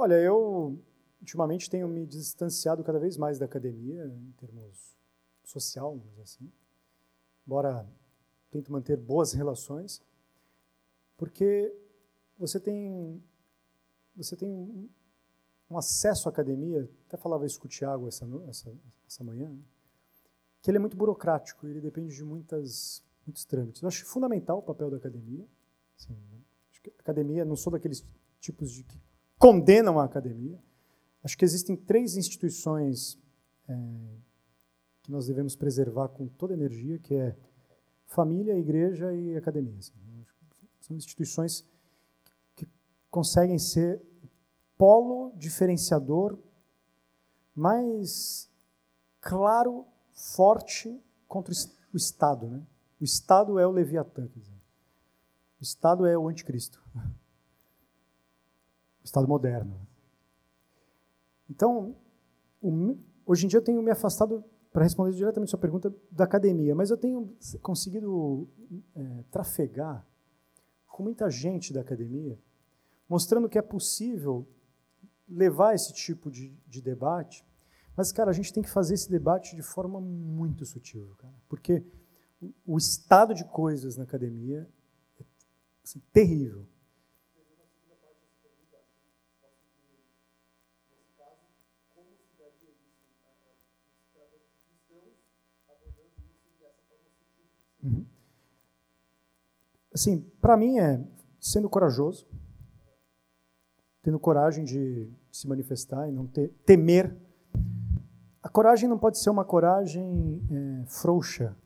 Olha, 0.04 0.20
eu 0.20 0.78
ultimamente 1.18 1.70
tenho 1.70 1.88
me 1.88 2.04
distanciado 2.04 2.84
cada 2.84 2.98
vez 2.98 3.16
mais 3.16 3.38
da 3.38 3.46
academia 3.46 4.04
em 4.04 4.32
termos 4.32 4.94
social, 5.42 5.92
vamos 5.92 6.10
dizer 6.10 6.20
assim. 6.20 6.52
Embora 7.46 7.88
tento 8.50 8.70
manter 8.70 8.98
boas 8.98 9.32
relações, 9.32 10.02
porque 11.16 11.74
você 12.36 12.60
tem 12.60 13.24
você 14.14 14.36
tem 14.36 14.90
um 15.70 15.78
acesso 15.78 16.28
à 16.28 16.32
academia, 16.32 16.86
até 17.08 17.16
falava 17.16 17.46
isso 17.46 17.58
com 17.58 17.64
o 17.64 17.70
Tiago 17.70 18.06
essa, 18.06 18.26
essa, 18.46 18.70
essa 19.06 19.24
manhã, 19.24 19.56
que 20.60 20.70
ele 20.70 20.76
é 20.76 20.80
muito 20.80 20.98
burocrático, 20.98 21.66
ele 21.66 21.80
depende 21.80 22.14
de 22.14 22.22
muitas, 22.22 23.02
muitos 23.26 23.46
trâmites. 23.46 23.80
Eu 23.80 23.88
acho 23.88 24.04
fundamental 24.04 24.58
o 24.58 24.62
papel 24.62 24.90
da 24.90 24.98
academia. 24.98 25.48
Assim, 25.98 26.12
né? 26.12 26.42
academia, 26.98 27.42
não 27.42 27.56
sou 27.56 27.72
daqueles 27.72 28.04
tipos 28.38 28.70
de 28.70 28.84
que 28.84 29.00
condenam 29.44 30.00
a 30.00 30.04
academia. 30.04 30.58
Acho 31.22 31.36
que 31.36 31.44
existem 31.44 31.76
três 31.76 32.16
instituições 32.16 33.18
é, 33.68 33.76
que 35.02 35.12
nós 35.12 35.26
devemos 35.26 35.54
preservar 35.54 36.08
com 36.08 36.26
toda 36.26 36.54
energia, 36.54 36.98
que 36.98 37.14
é 37.14 37.36
família, 38.06 38.56
igreja 38.56 39.12
e 39.12 39.36
academia. 39.36 39.78
Assim. 39.78 39.92
São 40.80 40.96
instituições 40.96 41.62
que 42.56 42.66
conseguem 43.10 43.58
ser 43.58 44.00
polo 44.78 45.30
diferenciador 45.36 46.38
mais 47.54 48.50
claro, 49.20 49.84
forte 50.14 50.98
contra 51.28 51.52
o 51.92 51.96
Estado. 51.98 52.48
Né? 52.48 52.62
O 52.98 53.04
Estado 53.04 53.58
é 53.58 53.66
o 53.66 53.70
Leviatã. 53.70 54.26
Quer 54.26 54.38
dizer. 54.38 54.56
O 55.60 55.62
Estado 55.62 56.06
é 56.06 56.16
o 56.16 56.30
anticristo 56.30 56.82
Estado 59.04 59.28
moderno. 59.28 59.86
Então, 61.48 61.94
hoje 63.26 63.44
em 63.44 63.48
dia 63.48 63.58
eu 63.58 63.64
tenho 63.64 63.82
me 63.82 63.90
afastado, 63.90 64.42
para 64.72 64.82
responder 64.82 65.14
diretamente 65.14 65.50
a 65.50 65.50
sua 65.50 65.58
pergunta, 65.58 65.94
da 66.10 66.24
academia, 66.24 66.74
mas 66.74 66.90
eu 66.90 66.96
tenho 66.96 67.36
conseguido 67.62 68.48
é, 68.96 69.24
trafegar 69.30 70.04
com 70.88 71.02
muita 71.02 71.28
gente 71.28 71.72
da 71.72 71.82
academia, 71.82 72.38
mostrando 73.08 73.48
que 73.48 73.58
é 73.58 73.62
possível 73.62 74.48
levar 75.28 75.74
esse 75.74 75.92
tipo 75.92 76.30
de, 76.30 76.56
de 76.66 76.80
debate, 76.80 77.44
mas, 77.96 78.10
cara, 78.10 78.30
a 78.30 78.34
gente 78.34 78.52
tem 78.52 78.62
que 78.62 78.70
fazer 78.70 78.94
esse 78.94 79.08
debate 79.08 79.54
de 79.54 79.62
forma 79.62 80.00
muito 80.00 80.64
sutil, 80.64 81.14
cara, 81.18 81.34
porque 81.48 81.84
o, 82.40 82.52
o 82.66 82.78
estado 82.78 83.34
de 83.34 83.44
coisas 83.44 83.96
na 83.96 84.04
academia 84.04 84.68
é 85.20 85.24
assim, 85.84 86.00
terrível. 86.12 86.66
Assim, 99.94 100.20
para 100.40 100.56
mim 100.56 100.78
é 100.78 101.00
sendo 101.38 101.70
corajoso, 101.70 102.26
tendo 104.02 104.18
coragem 104.18 104.64
de 104.64 105.08
se 105.30 105.46
manifestar 105.46 106.08
e 106.08 106.12
não 106.12 106.26
ter, 106.26 106.48
temer. 106.66 107.16
A 108.42 108.48
coragem 108.48 108.88
não 108.88 108.98
pode 108.98 109.18
ser 109.18 109.30
uma 109.30 109.44
coragem 109.44 110.42
é, 110.50 110.84
frouxa, 110.86 111.56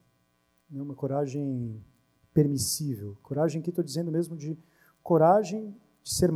né? 0.71 0.83
uma 0.83 0.95
coragem 0.95 1.83
permissível. 2.35 3.17
Coragem 3.23 3.63
que 3.63 3.71
estou 3.71 3.83
dizendo 3.83 4.13
mesmo 4.13 4.37
de 4.37 4.59
coragem 5.03 5.75
de 6.03 6.13
ser 6.13 6.31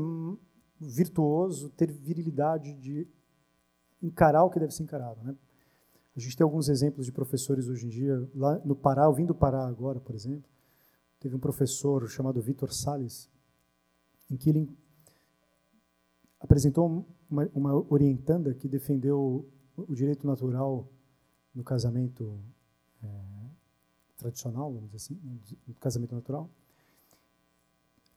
virtuoso, 0.80 1.68
ter 1.70 1.92
virilidade, 1.92 2.74
de 2.74 3.06
encarar 4.02 4.44
o 4.44 4.50
que 4.50 4.58
deve 4.58 4.72
ser 4.72 4.82
encarado. 4.82 5.22
Né? 5.22 5.36
A 6.16 6.20
gente 6.20 6.36
tem 6.36 6.44
alguns 6.44 6.68
exemplos 6.68 7.04
de 7.04 7.12
professores 7.12 7.68
hoje 7.68 7.86
em 7.86 7.90
dia. 7.90 8.28
Lá 8.34 8.58
no 8.64 8.74
Pará, 8.74 9.04
eu 9.04 9.12
vim 9.12 9.26
do 9.26 9.34
Pará 9.34 9.66
agora, 9.66 10.00
por 10.00 10.14
exemplo, 10.14 10.50
teve 11.22 11.36
um 11.36 11.38
professor 11.38 12.08
chamado 12.08 12.42
Vitor 12.42 12.72
Sales, 12.72 13.30
em 14.28 14.36
que 14.36 14.50
ele 14.50 14.68
apresentou 16.40 17.06
uma, 17.30 17.48
uma 17.54 17.92
orientanda 17.92 18.52
que 18.52 18.66
defendeu 18.66 19.48
o 19.76 19.94
direito 19.94 20.26
natural 20.26 20.88
no 21.54 21.62
casamento 21.62 22.40
é, 23.04 23.08
tradicional, 24.16 24.72
vamos 24.72 24.90
dizer 24.90 24.96
assim, 24.96 25.20
né, 25.22 25.38
no 25.68 25.74
casamento 25.74 26.12
natural. 26.12 26.50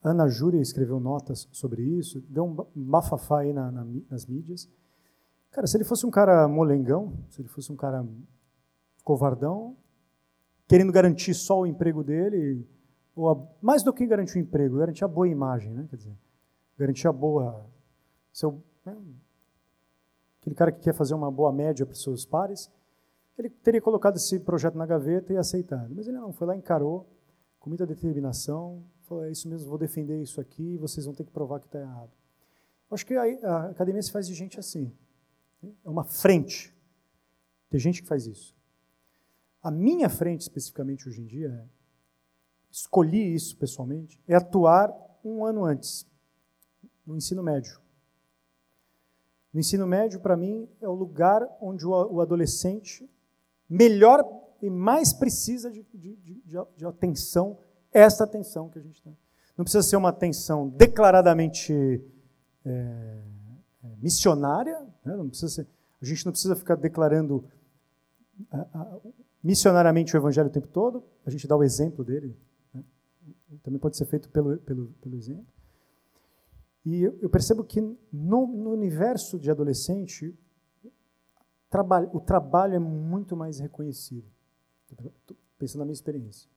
Ana 0.03 0.27
Júlia 0.27 0.59
escreveu 0.59 0.99
notas 0.99 1.47
sobre 1.51 1.83
isso, 1.83 2.21
deu 2.21 2.45
um 2.45 2.55
bafafá 2.75 3.41
aí 3.41 3.53
na, 3.53 3.71
na, 3.71 3.85
nas 4.09 4.25
mídias. 4.25 4.67
Cara, 5.51 5.67
se 5.67 5.77
ele 5.77 5.83
fosse 5.83 6.07
um 6.07 6.11
cara 6.11 6.47
molengão, 6.47 7.13
se 7.29 7.39
ele 7.39 7.49
fosse 7.49 7.71
um 7.71 7.75
cara 7.75 8.03
covardão, 9.03 9.77
querendo 10.67 10.91
garantir 10.91 11.35
só 11.35 11.61
o 11.61 11.67
emprego 11.67 12.03
dele, 12.03 12.67
ou 13.15 13.29
a, 13.29 13.47
mais 13.61 13.81
do 13.81 13.93
que 13.93 14.05
garantir 14.05 14.37
o 14.37 14.41
emprego, 14.41 14.77
garantir 14.77 15.05
a 15.05 15.07
boa 15.07 15.27
imagem, 15.27 15.73
né? 15.73 15.87
Quer 15.89 15.95
dizer, 15.95 16.17
garantir 16.77 17.07
a 17.07 17.13
boa. 17.13 17.65
Seu, 18.33 18.61
né? 18.85 18.97
Aquele 20.41 20.55
cara 20.55 20.71
que 20.71 20.81
quer 20.81 20.93
fazer 20.93 21.13
uma 21.13 21.31
boa 21.31 21.51
média 21.51 21.85
para 21.85 21.93
os 21.93 22.03
seus 22.03 22.25
pares, 22.25 22.69
ele 23.37 23.49
teria 23.49 23.81
colocado 23.81 24.17
esse 24.17 24.39
projeto 24.39 24.77
na 24.77 24.85
gaveta 24.85 25.33
e 25.33 25.37
aceitado. 25.37 25.93
Mas 25.95 26.07
ele 26.07 26.17
não, 26.17 26.31
foi 26.31 26.45
lá, 26.45 26.55
encarou, 26.55 27.07
com 27.59 27.69
muita 27.69 27.85
determinação, 27.85 28.83
falou: 29.03 29.23
é 29.23 29.31
isso 29.31 29.47
mesmo, 29.49 29.69
vou 29.69 29.77
defender 29.77 30.21
isso 30.21 30.39
aqui, 30.39 30.77
vocês 30.77 31.05
vão 31.05 31.15
ter 31.15 31.23
que 31.23 31.31
provar 31.31 31.59
que 31.59 31.65
está 31.65 31.79
errado. 31.79 32.11
Eu 32.89 32.95
acho 32.95 33.05
que 33.05 33.15
a, 33.15 33.23
a 33.23 33.69
academia 33.69 34.01
se 34.01 34.11
faz 34.11 34.27
de 34.27 34.33
gente 34.33 34.59
assim. 34.59 34.91
É 35.83 35.89
uma 35.89 36.03
frente. 36.03 36.75
Tem 37.69 37.79
gente 37.79 38.01
que 38.01 38.07
faz 38.07 38.27
isso. 38.27 38.55
A 39.63 39.71
minha 39.71 40.09
frente, 40.09 40.41
especificamente 40.41 41.09
hoje 41.09 41.21
em 41.21 41.25
dia, 41.25 41.47
é, 41.47 41.74
escolhi 42.75 43.33
isso 43.33 43.55
pessoalmente, 43.55 44.21
é 44.27 44.35
atuar 44.35 44.93
um 45.23 45.45
ano 45.45 45.63
antes, 45.63 46.05
no 47.07 47.15
ensino 47.15 47.41
médio. 47.41 47.79
No 49.53 49.61
ensino 49.61 49.87
médio, 49.87 50.19
para 50.19 50.35
mim, 50.35 50.67
é 50.81 50.87
o 50.87 50.93
lugar 50.93 51.47
onde 51.61 51.85
o 51.85 52.19
adolescente 52.19 53.09
melhor 53.69 54.21
e 54.61 54.69
mais 54.69 55.13
precisa 55.13 55.71
de, 55.71 55.85
de, 55.93 56.15
de, 56.17 56.43
de 56.75 56.85
atenção, 56.85 57.57
esta 57.93 58.25
atenção 58.25 58.69
que 58.69 58.77
a 58.77 58.81
gente 58.81 59.01
tem. 59.01 59.17
Não 59.57 59.63
precisa 59.63 59.81
ser 59.81 59.95
uma 59.95 60.09
atenção 60.09 60.67
declaradamente 60.67 62.03
é, 62.65 63.21
missionária, 63.99 64.77
né? 65.05 65.15
não 65.15 65.29
precisa 65.29 65.47
ser, 65.47 65.67
a 66.01 66.05
gente 66.05 66.25
não 66.25 66.33
precisa 66.33 66.57
ficar 66.57 66.75
declarando 66.75 67.45
a, 68.51 68.59
a, 68.59 68.97
missionariamente 69.41 70.13
o 70.13 70.19
evangelho 70.19 70.49
o 70.49 70.51
tempo 70.51 70.67
todo, 70.67 71.05
a 71.25 71.29
gente 71.29 71.47
dá 71.47 71.55
o 71.55 71.63
exemplo 71.63 72.03
dele. 72.03 72.35
Também 73.63 73.79
pode 73.79 73.97
ser 73.97 74.05
feito 74.05 74.29
pelo, 74.29 74.57
pelo, 74.59 74.87
pelo 75.01 75.15
exemplo. 75.15 75.45
E 76.85 77.01
eu, 77.01 77.29
percebo 77.29 77.63
que 77.63 77.81
no, 77.81 77.97
no 78.47 78.71
universo 78.71 79.39
de 79.39 79.49
adolescente, 79.49 80.37
trabalho, 81.69 82.09
o 82.13 82.19
trabalho 82.19 82.75
é 82.75 82.79
muito 82.79 83.35
mais 83.35 83.59
reconhecido. 83.59 84.27
Estou 84.91 85.35
pensando 85.57 85.79
na 85.79 85.85
minha 85.85 85.93
experiência. 85.93 86.47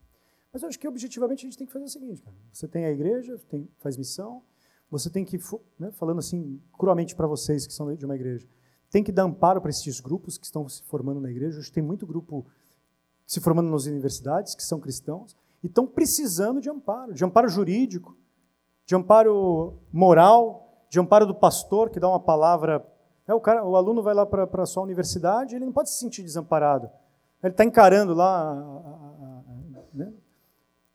Mas 0.53 0.63
eu 0.63 0.69
acho 0.69 0.79
que 0.79 0.87
objetivamente 0.87 1.47
a 1.47 1.49
gente 1.49 1.57
tem 1.57 1.67
que 1.67 1.73
fazer 1.73 1.87
o 1.87 1.89
seguinte, 1.89 2.21
cara. 2.21 2.37
Você 2.53 2.69
tem 2.69 2.85
a 2.85 2.91
igreja, 2.91 3.39
tem, 3.49 3.69
faz 3.79 3.97
missão, 3.97 4.43
você 4.91 5.09
tem 5.09 5.25
que, 5.25 5.39
né, 5.79 5.91
falando 5.93 6.19
assim 6.19 6.61
cruamente 6.79 7.17
para 7.17 7.27
vocês 7.27 7.67
que 7.67 7.73
são 7.73 7.95
de 7.95 8.05
uma 8.05 8.15
igreja, 8.15 8.47
tem 8.91 9.03
que 9.03 9.13
dar 9.13 9.25
amparo 9.25 9.61
para 9.61 9.71
esses 9.71 10.01
grupos 10.01 10.39
que 10.39 10.45
estão 10.47 10.69
se 10.69 10.83
formando 10.83 11.21
na 11.21 11.31
igreja. 11.31 11.59
Hoje 11.59 11.73
tem 11.73 11.83
muito 11.83 12.07
grupo 12.07 12.47
se 13.27 13.41
formando 13.41 13.71
nas 13.71 13.85
universidades, 13.85 14.55
que 14.55 14.63
são 14.63 14.81
cristãos, 14.81 15.37
e 15.63 15.67
estão 15.67 15.87
precisando 15.87 16.61
de 16.61 16.71
amparo, 16.71 17.13
de 17.13 17.25
amparo 17.25 17.49
jurídico, 17.49 18.17
de 18.87 18.95
amparo 18.95 19.79
moral, 19.93 20.87
de 20.89 20.99
amparo 20.99 21.27
do 21.27 21.35
pastor 21.35 21.91
que 21.91 22.01
dá 22.01 22.09
uma 22.09 22.21
palavra 22.21 22.85
é, 23.29 23.35
o, 23.35 23.41
cara, 23.41 23.63
o 23.63 23.77
aluno 23.77 24.03
vai 24.03 24.15
lá 24.15 24.25
para 24.25 24.63
a 24.63 24.67
sua 24.67 24.83
universidade, 24.83 25.55
ele 25.55 25.67
não 25.67 25.73
pode 25.73 25.91
se 25.91 25.99
sentir 25.99 26.23
desamparado. 26.23 26.91
Ele 27.43 27.53
está 27.53 27.63
encarando 27.63 28.15
lá, 28.15 28.55
né? 29.93 30.11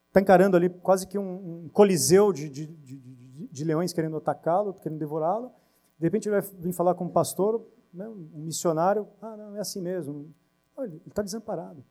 está 0.08 0.20
encarando 0.20 0.58
ali 0.58 0.68
quase 0.68 1.08
que 1.08 1.18
um, 1.18 1.66
um 1.66 1.70
coliseu 1.70 2.34
de, 2.34 2.50
de, 2.50 2.66
de, 2.66 3.48
de, 3.52 3.64
leões 3.64 3.94
querendo 3.94 4.18
atacá-lo, 4.18 4.74
querendo 4.74 4.98
devorá-lo. 4.98 5.52
De 6.00 6.08
repente 6.08 6.28
ele 6.28 6.42
vai 6.42 6.50
vir 6.60 6.74
falar 6.74 6.96
com 6.96 7.06
um 7.06 7.10
pastor, 7.10 7.64
né? 7.94 8.10
um 8.10 8.40
missionário, 8.40 9.08
ah, 9.22 9.38
não, 9.38 9.56
é 9.56 9.60
assim 9.60 9.80
mesmo. 9.80 10.34
Ele 10.80 11.00
está 11.06 11.22
desamparado. 11.22 11.86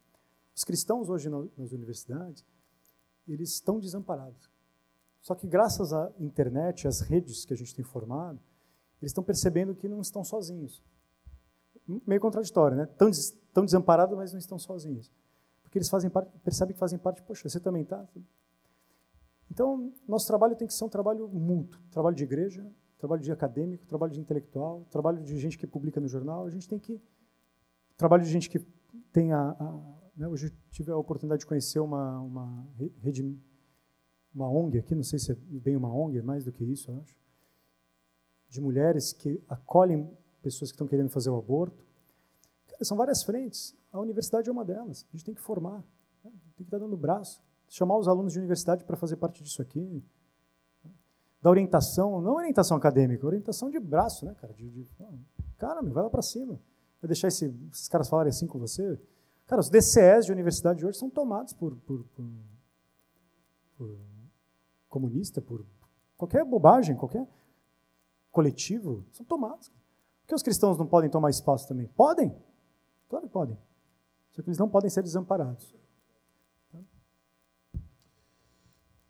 Os 0.56 0.64
cristãos 0.64 1.08
hoje 1.08 1.30
nas 1.30 1.70
universidades, 1.70 2.44
eles 3.26 3.50
estão 3.50 3.78
desamparados. 3.78 4.50
Só 5.20 5.34
que 5.34 5.46
graças 5.46 5.92
à 5.92 6.10
internet, 6.18 6.88
às 6.88 7.00
redes 7.00 7.44
que 7.44 7.52
a 7.52 7.56
gente 7.56 7.74
tem 7.74 7.84
formado, 7.84 8.40
eles 9.00 9.10
estão 9.10 9.22
percebendo 9.22 9.74
que 9.74 9.88
não 9.88 10.00
estão 10.00 10.24
sozinhos. 10.24 10.82
Meio 12.06 12.20
contraditório, 12.20 12.76
né? 12.76 12.84
Estão, 12.84 13.08
estão 13.08 13.64
desamparados, 13.64 14.16
mas 14.16 14.32
não 14.32 14.38
estão 14.38 14.58
sozinhos. 14.58 15.12
Porque 15.62 15.78
eles 15.78 15.88
fazem 15.88 16.10
parte, 16.10 16.30
percebem 16.44 16.74
que 16.74 16.78
fazem 16.78 16.98
parte, 16.98 17.22
poxa, 17.22 17.48
você 17.48 17.58
também 17.58 17.82
está? 17.82 18.06
Então, 19.50 19.92
nosso 20.08 20.26
trabalho 20.26 20.56
tem 20.56 20.66
que 20.66 20.74
ser 20.74 20.84
um 20.84 20.88
trabalho 20.88 21.28
mútuo. 21.28 21.80
Trabalho 21.90 22.16
de 22.16 22.24
igreja, 22.24 22.66
trabalho 22.98 23.22
de 23.22 23.30
acadêmico, 23.30 23.84
trabalho 23.86 24.12
de 24.12 24.20
intelectual, 24.20 24.86
trabalho 24.90 25.22
de 25.22 25.38
gente 25.38 25.58
que 25.58 25.66
publica 25.66 26.00
no 26.00 26.08
jornal. 26.08 26.46
A 26.46 26.50
gente 26.50 26.68
tem 26.68 26.78
que... 26.78 27.00
Trabalho 27.96 28.22
de 28.22 28.30
gente 28.30 28.48
que 28.48 28.58
tem 29.12 29.32
a... 29.32 29.50
a 29.50 30.01
né? 30.16 30.28
Hoje 30.28 30.52
tive 30.70 30.90
a 30.90 30.96
oportunidade 30.96 31.40
de 31.40 31.46
conhecer 31.46 31.80
uma, 31.80 32.20
uma 32.20 32.66
rede, 33.00 33.38
uma 34.34 34.48
ONG 34.48 34.78
aqui, 34.78 34.94
não 34.94 35.02
sei 35.02 35.18
se 35.18 35.32
é 35.32 35.34
bem 35.34 35.76
uma 35.76 35.92
ONG, 35.92 36.18
é 36.18 36.22
mais 36.22 36.44
do 36.44 36.52
que 36.52 36.64
isso, 36.64 36.90
eu 36.90 36.98
acho 37.00 37.22
de 38.52 38.60
mulheres 38.60 39.14
que 39.14 39.42
acolhem 39.48 40.14
pessoas 40.42 40.70
que 40.70 40.74
estão 40.74 40.86
querendo 40.86 41.08
fazer 41.08 41.30
o 41.30 41.38
aborto. 41.38 41.86
Cara, 42.68 42.84
são 42.84 42.98
várias 42.98 43.22
frentes. 43.22 43.74
A 43.90 43.98
universidade 43.98 44.46
é 44.46 44.52
uma 44.52 44.62
delas. 44.62 45.06
A 45.08 45.16
gente 45.16 45.24
tem 45.24 45.34
que 45.34 45.40
formar, 45.40 45.78
né? 46.22 46.30
tem 46.30 46.56
que 46.58 46.62
estar 46.64 46.76
dando 46.76 46.94
braço. 46.94 47.42
Chamar 47.66 47.96
os 47.96 48.06
alunos 48.06 48.34
de 48.34 48.38
universidade 48.38 48.84
para 48.84 48.94
fazer 48.94 49.16
parte 49.16 49.42
disso 49.42 49.62
aqui. 49.62 50.04
Da 51.40 51.48
orientação, 51.48 52.20
não 52.20 52.34
orientação 52.34 52.76
acadêmica, 52.76 53.26
orientação 53.26 53.70
de 53.70 53.80
braço, 53.80 54.26
né, 54.26 54.34
cara? 54.34 54.52
De, 54.52 54.68
de 54.68 54.86
cara, 55.56 55.80
vai 55.80 56.02
lá 56.02 56.10
para 56.10 56.20
cima. 56.20 56.60
Vai 57.00 57.08
deixar 57.08 57.28
esse, 57.28 57.46
esses 57.72 57.88
caras 57.88 58.06
falarem 58.06 58.28
assim 58.28 58.46
com 58.46 58.58
você? 58.58 59.00
Cara, 59.52 59.60
os 59.60 59.68
DCS 59.68 60.24
de 60.24 60.32
universidade 60.32 60.82
hoje 60.82 60.96
são 60.96 61.10
tomados 61.10 61.52
por, 61.52 61.76
por, 61.80 62.02
por, 62.04 62.26
por 63.76 63.98
comunista, 64.88 65.42
por 65.42 65.66
qualquer 66.16 66.42
bobagem, 66.42 66.96
qualquer 66.96 67.28
coletivo 68.30 69.04
são 69.12 69.26
tomados. 69.26 69.68
Por 69.68 70.28
que 70.28 70.34
os 70.34 70.42
cristãos 70.42 70.78
não 70.78 70.86
podem 70.86 71.10
tomar 71.10 71.28
espaço 71.28 71.68
também? 71.68 71.86
Podem? 71.88 72.34
Claro 73.10 73.26
que 73.26 73.30
podem. 73.30 73.58
Só 74.30 74.40
que 74.40 74.48
eles 74.48 74.56
não 74.56 74.70
podem 74.70 74.88
ser 74.88 75.02
desamparados. 75.02 75.76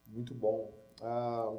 Muito 0.08 0.34
bom. 0.34 0.74
Ah, 1.00 1.56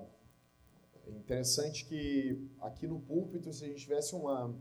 é 1.08 1.12
interessante 1.12 1.86
que 1.86 2.52
aqui 2.60 2.86
no 2.86 3.00
púlpito, 3.00 3.54
se 3.54 3.64
a 3.64 3.68
gente 3.70 3.80
tivesse 3.80 4.14
uma, 4.14 4.54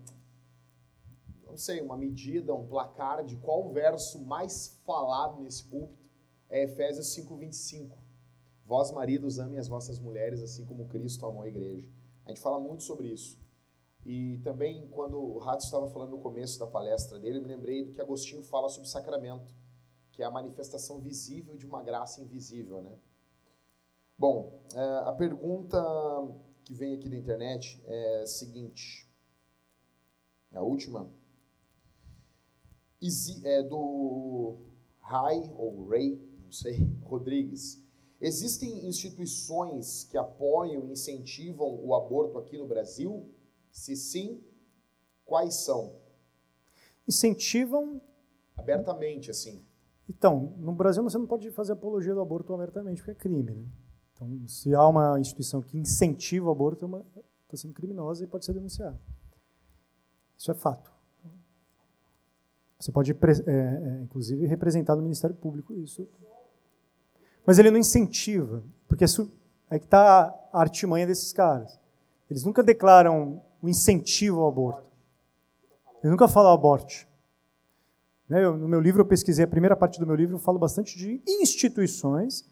não 1.53 1.59
sei, 1.59 1.83
uma 1.83 1.99
medida, 1.99 2.55
um 2.55 2.67
placar 2.67 3.23
de 3.23 3.37
qual 3.37 3.71
verso 3.71 4.25
mais 4.25 4.81
falado 4.87 5.43
nesse 5.43 5.65
púlpito, 5.65 6.03
é 6.49 6.65
Efésios 6.65 7.09
5:25. 7.15 7.99
Vós, 8.65 8.91
maridos, 8.91 9.39
amem 9.39 9.59
as 9.59 9.69
vossas 9.69 9.99
mulheres, 9.99 10.43
assim 10.43 10.65
como 10.65 10.89
Cristo 10.89 11.27
amou 11.27 11.43
a 11.43 11.49
igreja. 11.49 11.87
A 12.25 12.31
gente 12.31 12.41
fala 12.41 12.59
muito 12.59 12.83
sobre 12.83 13.09
isso. 13.09 13.39
E 14.03 14.39
também, 14.39 14.89
quando 14.89 15.21
o 15.21 15.39
Rato 15.39 15.63
estava 15.63 15.87
falando 15.91 16.13
no 16.13 16.21
começo 16.21 16.59
da 16.59 16.67
palestra 16.67 17.19
dele, 17.19 17.39
me 17.39 17.49
lembrei 17.49 17.85
do 17.85 17.93
que 17.93 18.01
Agostinho 18.01 18.43
fala 18.43 18.71
sobre 18.71 18.89
sacramento, 18.89 19.55
que 20.11 20.23
é 20.23 20.25
a 20.25 20.31
manifestação 20.31 21.01
visível 21.01 21.55
de 21.55 21.67
uma 21.67 21.83
graça 21.83 22.23
invisível. 22.23 22.81
Né? 22.81 22.99
Bom, 24.17 24.59
é, 24.75 25.09
a 25.09 25.13
pergunta 25.13 25.79
que 26.65 26.73
vem 26.73 26.95
aqui 26.95 27.11
da 27.11 27.17
internet 27.17 27.83
é 27.87 28.23
a 28.23 28.27
seguinte. 28.27 29.07
A 30.51 30.63
última. 30.63 31.11
É 33.45 33.63
do 33.63 34.59
Rai, 35.01 35.53
ou 35.57 35.89
Ray, 35.89 36.21
não 36.45 36.53
sei, 36.53 36.89
Rodrigues. 37.03 37.83
Existem 38.21 38.87
instituições 38.87 40.05
que 40.05 40.17
apoiam 40.17 40.87
e 40.87 40.93
incentivam 40.93 41.85
o 41.85 41.95
aborto 41.95 42.39
aqui 42.39 42.57
no 42.57 42.69
Brasil? 42.69 43.29
Se 43.73 43.97
sim, 43.97 44.41
quais 45.25 45.65
são? 45.65 45.97
Incentivam. 47.09 48.01
Abertamente, 48.57 49.31
assim. 49.31 49.67
Então, 50.09 50.55
no 50.59 50.73
Brasil 50.73 51.03
você 51.03 51.19
não 51.19 51.27
pode 51.27 51.51
fazer 51.51 51.73
apologia 51.73 52.15
do 52.15 52.21
aborto 52.21 52.55
abertamente, 52.55 52.99
porque 52.99 53.11
é 53.11 53.15
crime. 53.15 53.55
Né? 53.55 53.67
Então, 54.13 54.47
se 54.47 54.73
há 54.75 54.87
uma 54.87 55.19
instituição 55.19 55.61
que 55.61 55.77
incentiva 55.77 56.47
o 56.47 56.53
aborto, 56.53 56.87
está 56.87 57.21
é 57.53 57.57
sendo 57.57 57.75
criminosa 57.75 58.23
e 58.23 58.29
pode 58.29 58.45
ser 58.45 58.53
denunciada. 58.53 59.01
Isso 60.39 60.51
é 60.51 60.55
fato. 60.55 60.92
Você 62.83 62.91
pode, 62.91 63.13
é, 63.13 63.17
é, 63.17 64.01
inclusive, 64.03 64.45
representar 64.47 64.97
no 64.97 65.03
Ministério 65.03 65.37
Público 65.37 65.73
isso 65.73 66.09
mas 67.47 67.59
ele 67.59 67.71
não 67.71 67.79
incentiva, 67.79 68.63
porque 68.87 69.05
é 69.05 69.79
que 69.79 69.85
está 69.85 70.33
a 70.53 70.61
artimanha 70.61 71.07
desses 71.07 71.33
caras. 71.33 71.79
Eles 72.31 72.45
nunca 72.45 72.63
declaram 72.63 73.43
o 73.61 73.69
incentivo 73.69 74.41
ao 74.41 74.49
aborto. 74.49 74.85
Eles 76.03 76.11
nunca 76.11 76.29
falam 76.29 76.53
aborte. 76.53 77.09
Né, 78.29 78.41
no 78.49 78.69
meu 78.69 78.81
livro, 78.81 79.03
eu 79.03 79.07
pesquisei, 79.07 79.45
a 79.45 79.49
primeira 79.49 79.77
parte 79.77 79.99
do 79.99 80.07
meu 80.07 80.15
livro, 80.15 80.37
eu 80.37 80.41
falo 80.41 80.59
bastante 80.59 80.97
de 80.97 81.21
instituições 81.27 82.49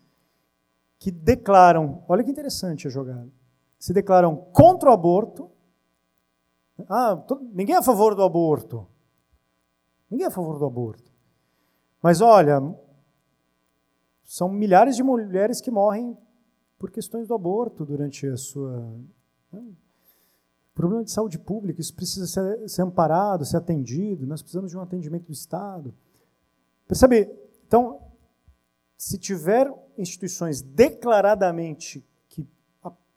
que 0.99 1.11
declaram, 1.11 2.05
olha 2.09 2.22
que 2.22 2.31
interessante 2.31 2.87
a 2.87 2.91
jogada, 2.91 3.31
se 3.78 3.93
declaram 3.93 4.37
contra 4.53 4.91
o 4.91 4.93
aborto. 4.93 5.51
Ah, 6.89 7.22
ninguém 7.53 7.74
é 7.74 7.78
a 7.78 7.83
favor 7.83 8.14
do 8.14 8.22
aborto. 8.22 8.89
Ninguém 10.11 10.24
é 10.24 10.28
a 10.28 10.30
favor 10.30 10.58
do 10.58 10.64
aborto. 10.64 11.11
Mas 12.02 12.20
olha, 12.20 12.61
são 14.24 14.48
milhares 14.48 14.96
de 14.96 15.02
mulheres 15.02 15.61
que 15.61 15.70
morrem 15.70 16.16
por 16.78 16.90
questões 16.90 17.28
do 17.28 17.34
aborto 17.34 17.84
durante 17.84 18.26
a 18.26 18.36
sua. 18.36 18.94
Né? 19.52 19.62
Problema 20.74 21.04
de 21.04 21.11
saúde 21.11 21.38
pública, 21.38 21.80
isso 21.80 21.94
precisa 21.94 22.26
ser, 22.26 22.68
ser 22.68 22.82
amparado, 22.82 23.44
ser 23.44 23.58
atendido, 23.58 24.26
nós 24.26 24.40
precisamos 24.40 24.70
de 24.70 24.78
um 24.78 24.80
atendimento 24.80 25.26
do 25.26 25.32
Estado. 25.32 25.94
Percebe? 26.86 27.30
Então, 27.66 28.00
se 28.96 29.18
tiver 29.18 29.72
instituições 29.98 30.62
declaradamente 30.62 32.04
que 32.28 32.46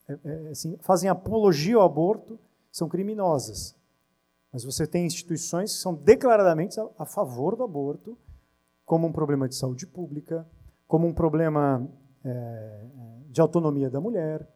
é, 0.07 0.19
é, 0.23 0.49
assim, 0.49 0.77
fazem 0.81 1.09
apologia 1.09 1.75
ao 1.75 1.83
aborto, 1.83 2.39
são 2.71 2.89
criminosas. 2.89 3.75
Mas 4.53 4.63
você 4.63 4.85
tem 4.85 5.07
instituições 5.07 5.73
que 5.73 5.79
são 5.79 5.95
declaradamente 5.95 6.79
a, 6.99 7.05
favor 7.05 7.55
do 7.55 7.63
aborto, 7.63 8.15
como 8.85 9.07
um 9.07 9.11
problema 9.11 9.49
de 9.49 9.55
saúde 9.55 9.87
pública, 9.87 10.47
como 10.87 11.07
um 11.07 11.13
problema 11.13 11.89
é, 12.23 12.85
de 13.29 13.41
autonomia 13.41 13.89
da 13.89 13.99
mulher. 13.99 14.47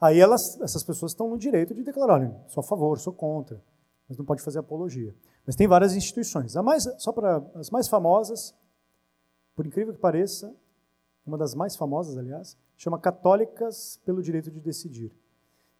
Aí 0.00 0.18
elas, 0.18 0.58
essas 0.62 0.82
pessoas 0.82 1.12
estão 1.12 1.28
no 1.28 1.36
direito 1.36 1.74
de 1.74 1.82
declarar, 1.82 2.14
olha, 2.14 2.34
sou 2.48 2.62
a 2.62 2.64
favor, 2.64 2.98
sou 2.98 3.12
contra, 3.12 3.62
mas 4.08 4.16
não 4.16 4.24
pode 4.24 4.42
fazer 4.42 4.60
apologia. 4.60 5.14
Mas 5.46 5.54
tem 5.54 5.68
várias 5.68 5.94
instituições. 5.94 6.56
A 6.56 6.62
mais, 6.62 6.84
só 6.96 7.12
para 7.12 7.36
as 7.54 7.68
mais 7.68 7.86
famosas, 7.86 8.54
por 9.54 9.66
incrível 9.66 9.92
que 9.92 10.00
pareça, 10.00 10.54
uma 11.26 11.36
das 11.36 11.54
mais 11.54 11.76
famosas, 11.76 12.16
aliás, 12.16 12.56
chama 12.78 12.98
Católicas 12.98 14.00
pelo 14.06 14.22
Direito 14.22 14.50
de 14.50 14.60
Decidir, 14.60 15.12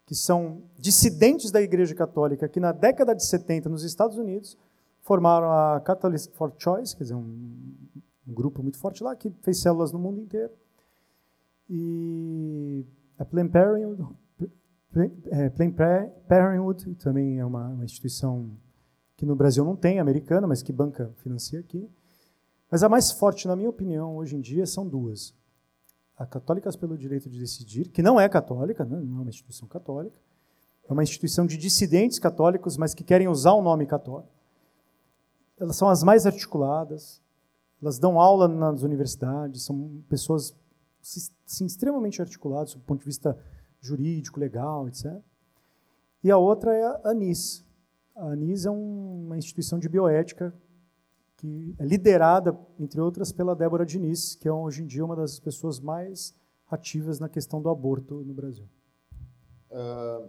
que 0.07 0.15
são 0.15 0.63
dissidentes 0.79 1.51
da 1.51 1.63
Igreja 1.63 1.95
Católica 1.95 2.49
que 2.49 2.61
na 2.61 2.73
década 2.73 3.15
de 3.15 3.25
70 3.25 3.69
nos 3.69 3.83
Estados 3.83 4.19
Unidos 4.19 4.57
formaram 5.01 5.51
a 5.51 5.81
Catholics 5.81 6.27
for 6.35 6.53
Choice, 6.59 6.97
quer 6.97 7.05
dizer, 7.05 7.15
um, 7.15 7.75
um 8.27 8.33
grupo 8.33 8.63
muito 8.63 8.79
forte 8.79 9.03
lá 9.03 9.15
que 9.15 9.31
fez 9.43 9.61
células 9.61 9.93
no 9.93 9.99
mundo 9.99 10.21
inteiro. 10.21 10.53
E 11.69 12.85
a 13.19 13.25
Planned 13.25 13.53
Parenthood, 13.53 14.17
é, 15.31 15.51
Parenthood 16.29 16.95
também 16.97 17.39
é 17.39 17.45
uma, 17.45 17.69
uma 17.69 17.85
instituição 17.85 18.51
que 19.17 19.25
no 19.25 19.37
Brasil 19.37 19.65
não 19.65 19.77
tem, 19.77 19.99
americana, 19.99 20.47
mas 20.47 20.63
que 20.63 20.73
banca 20.73 21.13
financia 21.17 21.61
aqui. 21.61 21.89
Mas 22.71 22.83
a 22.83 22.89
mais 22.89 23.13
forte, 23.13 23.47
na 23.47 23.55
minha 23.55 23.71
opinião, 23.71 24.17
hoje 24.17 24.37
em 24.37 24.41
dia, 24.41 24.67
são 24.67 24.87
duas. 24.87 25.35
A 26.17 26.25
Católicas 26.27 26.77
pelo 26.77 26.97
Direito 26.97 27.29
de 27.29 27.39
Decidir, 27.39 27.89
que 27.89 28.03
não 28.03 28.21
é 28.21 28.29
católica, 28.29 28.85
né? 28.85 29.01
não 29.01 29.19
é 29.19 29.23
uma 29.23 29.31
instituição 29.31 29.67
católica, 29.67 30.17
é 30.89 30.93
uma 30.93 31.03
instituição 31.03 31.47
de 31.47 31.57
dissidentes 31.57 32.19
católicos, 32.19 32.77
mas 32.77 32.95
que 32.95 33.03
querem 33.03 33.27
usar 33.27 33.53
o 33.53 33.63
nome 33.63 33.87
católico. 33.87 34.33
Elas 35.59 35.77
são 35.77 35.89
as 35.89 36.03
mais 36.03 36.27
articuladas, 36.27 37.21
elas 37.81 37.99
dão 37.99 38.21
aula 38.21 38.47
nas 38.47 38.83
universidades, 38.83 39.63
são 39.63 40.03
pessoas 40.09 40.55
sim, 41.01 41.67
extremamente 41.67 42.21
articuladas 42.21 42.75
do 42.75 42.81
ponto 42.81 43.01
de 43.01 43.07
vista 43.07 43.39
jurídico, 43.81 44.41
legal, 44.41 44.89
etc. 44.89 45.21
E 46.23 46.31
a 46.31 46.39
outra 46.39 46.75
é 46.75 46.83
a 46.83 47.01
ANIS. 47.11 47.65
A 48.17 48.27
ANIS 48.29 48.65
é 48.65 48.71
uma 48.71 49.37
instituição 49.37 49.79
de 49.79 49.89
bioética 49.89 50.55
que 51.45 51.75
é 51.79 51.85
liderada, 51.85 52.59
entre 52.81 52.99
outras, 53.03 53.31
pela 53.31 53.55
Débora 53.55 53.85
Diniz, 53.85 54.35
que 54.35 54.49
é 54.49 54.53
hoje 54.53 54.83
em 54.83 54.87
dia 54.87 55.05
uma 55.05 55.15
das 55.15 55.39
pessoas 55.39 55.79
mais 55.79 56.35
ativas 56.71 57.21
na 57.21 57.29
questão 57.29 57.61
do 57.61 57.69
aborto 57.69 58.15
no 58.25 58.33
Brasil. 58.33 58.67
Uh, 59.71 60.27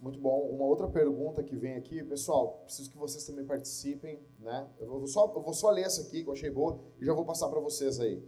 muito 0.00 0.18
bom. 0.18 0.40
Uma 0.50 0.64
outra 0.64 0.88
pergunta 0.88 1.40
que 1.44 1.54
vem 1.54 1.76
aqui, 1.76 2.02
pessoal, 2.02 2.62
preciso 2.64 2.90
que 2.90 2.98
vocês 2.98 3.24
também 3.24 3.44
participem, 3.44 4.18
né? 4.40 4.68
Eu 4.80 4.88
vou 4.88 5.06
só, 5.06 5.32
eu 5.36 5.40
vou 5.40 5.54
só 5.54 5.70
ler 5.70 5.82
essa 5.82 6.02
aqui 6.02 6.24
que 6.24 6.28
eu 6.28 6.32
achei 6.32 6.50
boa 6.50 6.80
e 7.00 7.04
já 7.04 7.14
vou 7.14 7.24
passar 7.24 7.48
para 7.48 7.60
vocês 7.60 8.00
aí. 8.00 8.20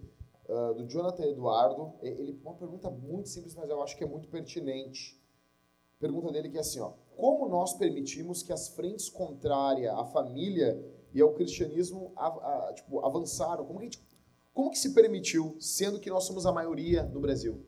Uh, 0.49 0.75
do 0.75 0.89
Jonathan 0.89 1.25
Eduardo, 1.25 1.93
ele 2.01 2.39
uma 2.45 2.55
pergunta 2.55 2.89
muito 2.89 3.29
simples, 3.29 3.57
mas 3.57 3.69
eu 3.69 3.83
acho 3.83 3.97
que 3.97 4.05
é 4.05 4.07
muito 4.07 4.29
pertinente. 4.29 5.21
Pergunta 5.99 6.31
dele 6.31 6.49
que 6.49 6.57
é 6.57 6.61
assim, 6.61 6.79
ó: 6.79 6.93
Como 7.17 7.49
nós 7.49 7.75
permitimos 7.75 8.45
que 8.45 8.53
as 8.53 8.69
frentes 8.69 9.09
contrárias 9.09 9.93
à 9.93 10.05
família 10.05 10.81
e 11.13 11.21
ao 11.21 11.33
cristianismo 11.33 12.13
a, 12.17 12.27
a, 12.27 12.73
tipo, 12.75 13.01
avançaram? 13.05 13.65
Como 13.65 13.79
que, 13.79 13.85
gente, 13.87 14.03
como 14.53 14.71
que 14.71 14.79
se 14.79 14.93
permitiu, 14.95 15.57
sendo 15.61 16.01
que 16.01 16.11
nós 16.11 16.25
somos 16.25 16.47
a 16.47 16.53
maioria 16.53 17.05
no 17.05 17.21
Brasil? 17.21 17.61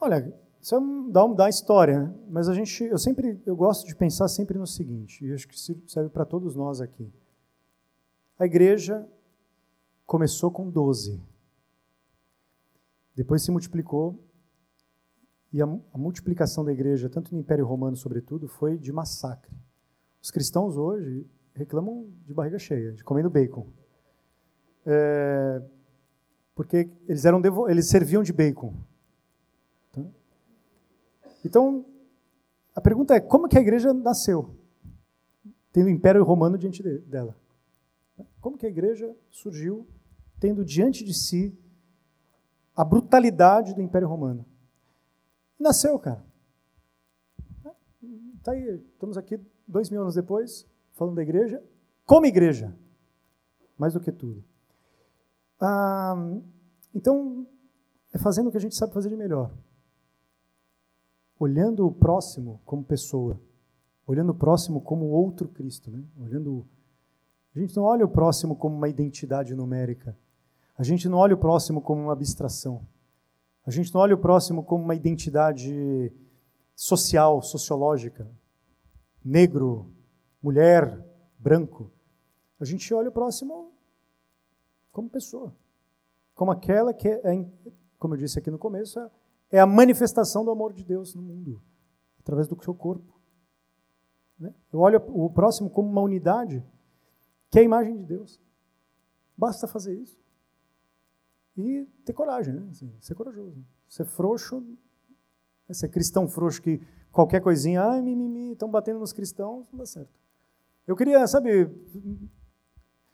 Olha, 0.00 0.32
isso 0.60 1.08
dá, 1.10 1.26
dá 1.26 1.48
história, 1.48 2.00
né? 2.04 2.14
mas 2.28 2.48
a 2.48 2.54
gente, 2.54 2.84
eu 2.84 2.98
sempre, 2.98 3.40
eu 3.44 3.56
gosto 3.56 3.86
de 3.86 3.94
pensar 3.94 4.28
sempre 4.28 4.58
no 4.58 4.66
seguinte, 4.66 5.24
e 5.24 5.32
acho 5.32 5.48
que 5.48 5.58
serve 5.58 6.08
para 6.10 6.24
todos 6.24 6.54
nós 6.54 6.80
aqui. 6.80 7.12
A 8.38 8.46
igreja 8.46 9.06
começou 10.06 10.50
com 10.50 10.70
12. 10.70 11.20
Depois 13.14 13.42
se 13.42 13.50
multiplicou, 13.50 14.18
e 15.52 15.60
a, 15.60 15.64
a 15.64 15.98
multiplicação 15.98 16.64
da 16.64 16.72
igreja, 16.72 17.10
tanto 17.10 17.34
no 17.34 17.40
Império 17.40 17.66
Romano, 17.66 17.96
sobretudo, 17.96 18.48
foi 18.48 18.78
de 18.78 18.90
massacre. 18.92 19.54
Os 20.22 20.30
cristãos 20.30 20.76
hoje 20.76 21.26
reclamam 21.54 22.10
de 22.24 22.32
barriga 22.32 22.58
cheia, 22.58 22.92
de 22.92 23.04
comendo 23.04 23.30
bacon. 23.30 23.66
É, 24.84 25.62
porque 26.54 26.90
eles, 27.08 27.24
eram 27.24 27.40
eles 27.68 27.88
serviam 27.88 28.22
de 28.22 28.32
bacon. 28.32 28.74
Tá? 29.92 30.02
Então, 31.44 31.84
a 32.74 32.80
pergunta 32.80 33.14
é, 33.14 33.20
como 33.20 33.48
que 33.48 33.58
a 33.58 33.60
igreja 33.60 33.92
nasceu? 33.92 34.56
Tendo 35.72 35.86
o 35.86 35.90
Império 35.90 36.24
Romano 36.24 36.58
diante 36.58 36.82
dela. 36.82 37.36
Como 38.40 38.58
que 38.58 38.66
a 38.66 38.68
igreja 38.68 39.14
surgiu 39.30 39.86
tendo 40.38 40.64
diante 40.64 41.04
de 41.04 41.14
si 41.14 41.56
a 42.74 42.84
brutalidade 42.84 43.74
do 43.74 43.80
Império 43.80 44.08
Romano? 44.08 44.44
Nasceu, 45.58 45.98
cara. 45.98 46.24
Tá 48.42 48.52
aí, 48.52 48.82
estamos 48.92 49.16
aqui 49.16 49.40
dois 49.68 49.88
mil 49.88 50.02
anos 50.02 50.16
depois, 50.16 50.66
falando 51.02 51.16
da 51.16 51.22
igreja, 51.22 51.62
como 52.06 52.26
igreja, 52.26 52.72
mais 53.76 53.92
do 53.92 54.00
que 54.00 54.12
tudo. 54.12 54.44
Ah, 55.60 56.14
então, 56.94 57.46
é 58.12 58.18
fazendo 58.18 58.48
o 58.48 58.50
que 58.50 58.56
a 58.56 58.60
gente 58.60 58.76
sabe 58.76 58.92
fazer 58.92 59.08
de 59.08 59.16
melhor. 59.16 59.52
Olhando 61.38 61.84
o 61.86 61.92
próximo 61.92 62.60
como 62.64 62.84
pessoa, 62.84 63.40
olhando 64.06 64.30
o 64.30 64.34
próximo 64.34 64.80
como 64.80 65.06
outro 65.06 65.48
Cristo, 65.48 65.90
né? 65.90 66.04
Olhando 66.16 66.66
a 67.54 67.58
gente 67.58 67.76
não 67.76 67.82
olha 67.82 68.04
o 68.04 68.08
próximo 68.08 68.56
como 68.56 68.74
uma 68.74 68.88
identidade 68.88 69.54
numérica. 69.54 70.16
A 70.78 70.82
gente 70.82 71.06
não 71.06 71.18
olha 71.18 71.34
o 71.34 71.38
próximo 71.38 71.82
como 71.82 72.00
uma 72.00 72.12
abstração. 72.12 72.86
A 73.66 73.70
gente 73.70 73.92
não 73.92 74.00
olha 74.00 74.14
o 74.14 74.18
próximo 74.18 74.64
como 74.64 74.82
uma 74.82 74.94
identidade 74.94 76.10
social, 76.74 77.42
sociológica. 77.42 78.26
Negro, 79.22 79.92
mulher, 80.42 81.02
branco. 81.38 81.90
A 82.58 82.64
gente 82.64 82.92
olha 82.92 83.08
o 83.08 83.12
próximo 83.12 83.72
como 84.90 85.08
pessoa, 85.08 85.54
como 86.34 86.50
aquela 86.50 86.92
que 86.92 87.08
é, 87.08 87.46
como 87.98 88.14
eu 88.14 88.18
disse 88.18 88.38
aqui 88.38 88.50
no 88.50 88.58
começo, 88.58 88.98
é 89.50 89.60
a 89.60 89.66
manifestação 89.66 90.44
do 90.44 90.50
amor 90.50 90.72
de 90.72 90.84
Deus 90.84 91.14
no 91.14 91.22
mundo, 91.22 91.62
através 92.18 92.48
do 92.48 92.62
seu 92.62 92.74
corpo. 92.74 93.20
Né? 94.38 94.52
Eu 94.72 94.80
olho 94.80 95.00
o 95.08 95.30
próximo 95.30 95.70
como 95.70 95.88
uma 95.88 96.00
unidade, 96.00 96.64
que 97.50 97.58
é 97.58 97.62
a 97.62 97.64
imagem 97.64 97.96
de 97.96 98.04
Deus. 98.04 98.40
Basta 99.36 99.68
fazer 99.68 99.94
isso. 99.94 100.20
E 101.56 101.86
ter 102.04 102.12
coragem, 102.12 102.54
né? 102.54 102.66
Assim, 102.70 102.92
ser 102.98 103.14
corajoso. 103.14 103.62
Ser 103.88 104.04
frouxo, 104.06 104.60
né? 104.60 105.74
ser 105.74 105.88
cristão 105.88 106.26
frouxo 106.26 106.62
que 106.62 106.80
qualquer 107.10 107.40
coisinha, 107.40 107.82
ai, 107.82 108.00
mimimi, 108.00 108.52
estão 108.52 108.70
batendo 108.70 109.00
nos 109.00 109.12
cristãos, 109.12 109.70
não 109.70 109.78
dá 109.78 109.86
certo. 109.86 110.21
Eu 110.86 110.96
queria, 110.96 111.26
sabe, 111.26 111.66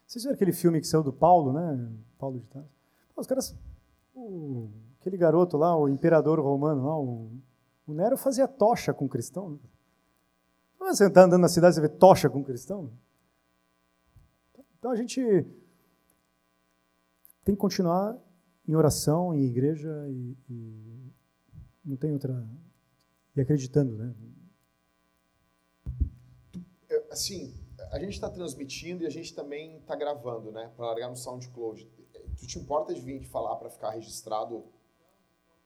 vocês 0.07 0.24
viram 0.24 0.35
aquele 0.35 0.53
filme 0.53 0.81
que 0.81 0.86
saiu 0.86 1.03
do 1.03 1.12
Paulo, 1.12 1.53
né? 1.53 1.93
Paulo 2.19 2.40
de 2.40 2.47
Tarso. 2.47 2.70
Os 3.15 3.27
caras, 3.27 3.55
o, 4.15 4.70
aquele 5.01 5.16
garoto 5.16 5.57
lá, 5.57 5.77
o 5.77 5.89
imperador 5.89 6.40
romano 6.40 6.85
lá, 6.85 6.99
o, 6.99 7.31
o 7.86 7.93
Nero 7.93 8.16
fazia 8.16 8.49
tocha 8.49 8.95
com 8.95 9.09
cristão. 9.09 9.51
Né? 9.51 9.59
Você 10.78 11.07
está 11.07 11.24
andando 11.24 11.43
na 11.43 11.49
cidade, 11.49 11.74
você 11.74 11.81
vê 11.81 11.89
tocha 11.89 12.31
com 12.31 12.43
cristão? 12.43 12.90
Então 14.78 14.90
a 14.90 14.97
gente 14.97 15.20
tem 17.45 17.55
que 17.55 17.61
continuar 17.61 18.16
em 18.66 18.77
oração, 18.77 19.35
em 19.35 19.45
igreja 19.45 19.90
e, 20.09 20.36
e 20.49 21.12
não 21.85 21.97
tem 21.97 22.12
outra. 22.12 22.47
e 23.35 23.40
acreditando, 23.40 23.97
né? 23.97 24.15
Assim, 27.11 27.55
a 27.91 27.99
gente 27.99 28.15
está 28.15 28.29
transmitindo 28.31 29.05
e 29.05 29.07
a 29.07 29.11
gente 29.11 29.35
também 29.35 29.79
está 29.79 29.95
gravando, 29.95 30.51
né? 30.51 30.73
Para 30.77 30.87
largar 30.87 31.09
no 31.09 31.17
SoundCloud. 31.17 31.89
Tu 32.39 32.47
te 32.47 32.59
importa 32.59 32.95
de 32.95 33.01
vir 33.01 33.17
aqui 33.17 33.27
falar 33.27 33.57
para 33.57 33.71
ficar 33.71 33.91
registrado? 33.91 34.65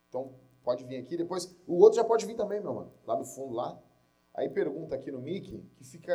Então, 0.09 0.35
pode 0.63 0.85
vir 0.85 0.97
aqui. 0.97 1.17
Depois, 1.17 1.55
o 1.67 1.77
outro 1.79 1.97
já 1.97 2.05
pode 2.05 2.27
vir 2.27 2.35
também, 2.35 2.61
meu 2.61 2.75
mano. 2.75 2.93
Lá 3.07 3.15
do 3.15 3.25
fundo, 3.25 3.55
lá. 3.55 3.81
Aí 4.35 4.49
pergunta 4.49 4.95
aqui 4.95 5.11
no 5.11 5.21
mic, 5.21 5.63
que 5.77 5.85
fica... 5.85 6.15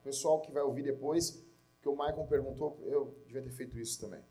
O 0.00 0.02
pessoal 0.02 0.40
que 0.40 0.50
vai 0.50 0.62
ouvir 0.62 0.82
depois, 0.82 1.44
que 1.80 1.88
o 1.88 1.92
Michael 1.92 2.26
perguntou, 2.26 2.78
eu 2.84 3.22
devia 3.26 3.42
ter 3.42 3.50
feito 3.50 3.78
isso 3.78 4.00
também. 4.00 4.24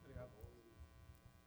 Obrigado. 0.00 0.30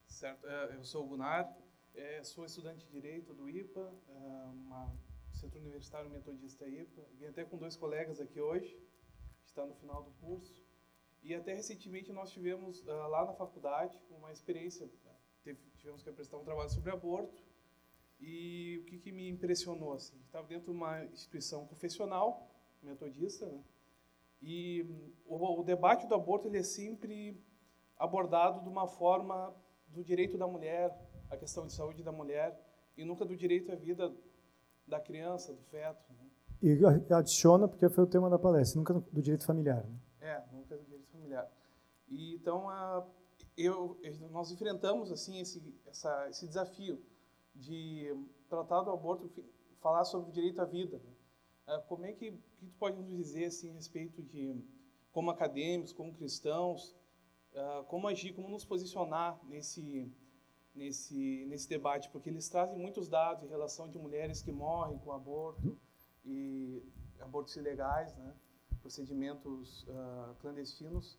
Certo. 0.07 0.47
É, 0.47 0.75
eu 0.75 0.83
sou 0.83 1.05
o 1.05 1.07
Gunnar, 1.07 1.55
é, 1.93 2.23
sou 2.23 2.43
estudante 2.43 2.85
de 2.85 2.91
Direito 2.91 3.33
do 3.33 3.49
IPA, 3.49 3.93
é, 4.09 4.45
uma 4.45 4.97
Centro 5.45 5.59
Universitário 5.59 6.09
Metodista 6.09 6.65
aí. 6.65 6.87
Vim 7.19 7.25
até 7.27 7.45
com 7.45 7.55
dois 7.57 7.75
colegas 7.75 8.19
aqui 8.19 8.41
hoje, 8.41 8.75
está 9.45 9.63
no 9.63 9.75
final 9.75 10.01
do 10.01 10.11
curso. 10.13 10.63
E 11.21 11.35
até 11.35 11.53
recentemente 11.53 12.11
nós 12.11 12.31
tivemos 12.31 12.81
uh, 12.81 13.07
lá 13.09 13.25
na 13.25 13.33
faculdade 13.33 13.99
uma 14.09 14.31
experiência, 14.31 14.89
teve, 15.43 15.59
tivemos 15.77 16.01
que 16.01 16.09
apresentar 16.09 16.37
um 16.37 16.43
trabalho 16.43 16.69
sobre 16.69 16.91
aborto. 16.91 17.43
E 18.19 18.79
o 18.81 18.85
que, 18.85 18.97
que 18.97 19.11
me 19.11 19.29
impressionou 19.29 19.93
assim, 19.93 20.19
estava 20.25 20.47
dentro 20.47 20.71
de 20.71 20.71
uma 20.71 21.03
instituição 21.05 21.67
profissional 21.67 22.49
metodista, 22.81 23.45
né? 23.45 23.63
E 24.41 24.85
o, 25.25 25.59
o, 25.59 25.63
debate 25.63 26.07
do 26.07 26.15
aborto 26.15 26.47
ele 26.47 26.57
é 26.57 26.63
sempre 26.63 27.39
abordado 27.97 28.61
de 28.61 28.69
uma 28.69 28.87
forma 28.87 29.55
do 29.87 30.03
direito 30.03 30.37
da 30.37 30.47
mulher, 30.47 30.95
a 31.29 31.37
questão 31.37 31.65
de 31.65 31.73
saúde 31.73 32.03
da 32.03 32.11
mulher, 32.11 32.59
e 32.97 33.03
nunca 33.03 33.25
do 33.25 33.35
direito 33.35 33.71
à 33.71 33.75
vida 33.75 34.13
da 34.87 34.99
criança, 34.99 35.53
do 35.53 35.61
feto. 35.63 36.13
Né? 36.13 36.29
E 36.61 37.13
adiciona, 37.13 37.67
porque 37.67 37.89
foi 37.89 38.03
o 38.03 38.07
tema 38.07 38.29
da 38.29 38.39
palestra, 38.39 38.79
nunca 38.79 38.93
do 38.93 39.21
direito 39.21 39.45
familiar. 39.45 39.83
Né? 39.83 39.99
É, 40.21 40.43
nunca 40.51 40.77
do 40.77 40.83
direito 40.83 41.07
familiar. 41.11 41.49
E, 42.07 42.35
então, 42.35 42.69
a, 42.69 43.05
eu, 43.57 43.99
nós 44.31 44.51
enfrentamos 44.51 45.11
assim 45.11 45.39
esse, 45.39 45.61
essa, 45.85 46.29
esse 46.29 46.47
desafio 46.47 47.01
de 47.53 48.15
tratar 48.49 48.81
do 48.81 48.91
aborto, 48.91 49.29
falar 49.79 50.03
sobre 50.05 50.29
o 50.29 50.33
direito 50.33 50.61
à 50.61 50.65
vida. 50.65 50.97
Né? 50.97 51.13
Ah, 51.67 51.79
como 51.87 52.05
é 52.05 52.13
que, 52.13 52.31
que 52.31 52.65
tu 52.65 52.73
pode 52.77 52.97
nos 52.97 53.15
dizer 53.15 53.45
assim, 53.45 53.71
a 53.71 53.73
respeito 53.73 54.21
de, 54.21 54.61
como 55.11 55.31
acadêmicos, 55.31 55.93
como 55.93 56.13
cristãos, 56.13 56.95
uh, 57.53 57.83
como 57.85 58.07
agir, 58.07 58.33
como 58.33 58.49
nos 58.49 58.65
posicionar 58.65 59.39
nesse, 59.45 60.11
nesse, 60.75 61.45
nesse 61.47 61.67
debate? 61.69 62.09
Porque 62.09 62.29
eles 62.29 62.49
trazem 62.49 62.77
muitos 62.77 63.07
dados 63.07 63.43
em 63.43 63.47
relação 63.47 63.89
de 63.89 63.97
mulheres 63.97 64.41
que 64.41 64.51
morrem 64.51 64.97
com 64.99 65.11
aborto 65.11 65.77
e 66.23 66.83
abortos 67.19 67.55
ilegais, 67.55 68.15
né? 68.15 68.35
procedimentos 68.81 69.83
uh, 69.83 70.35
clandestinos. 70.39 71.17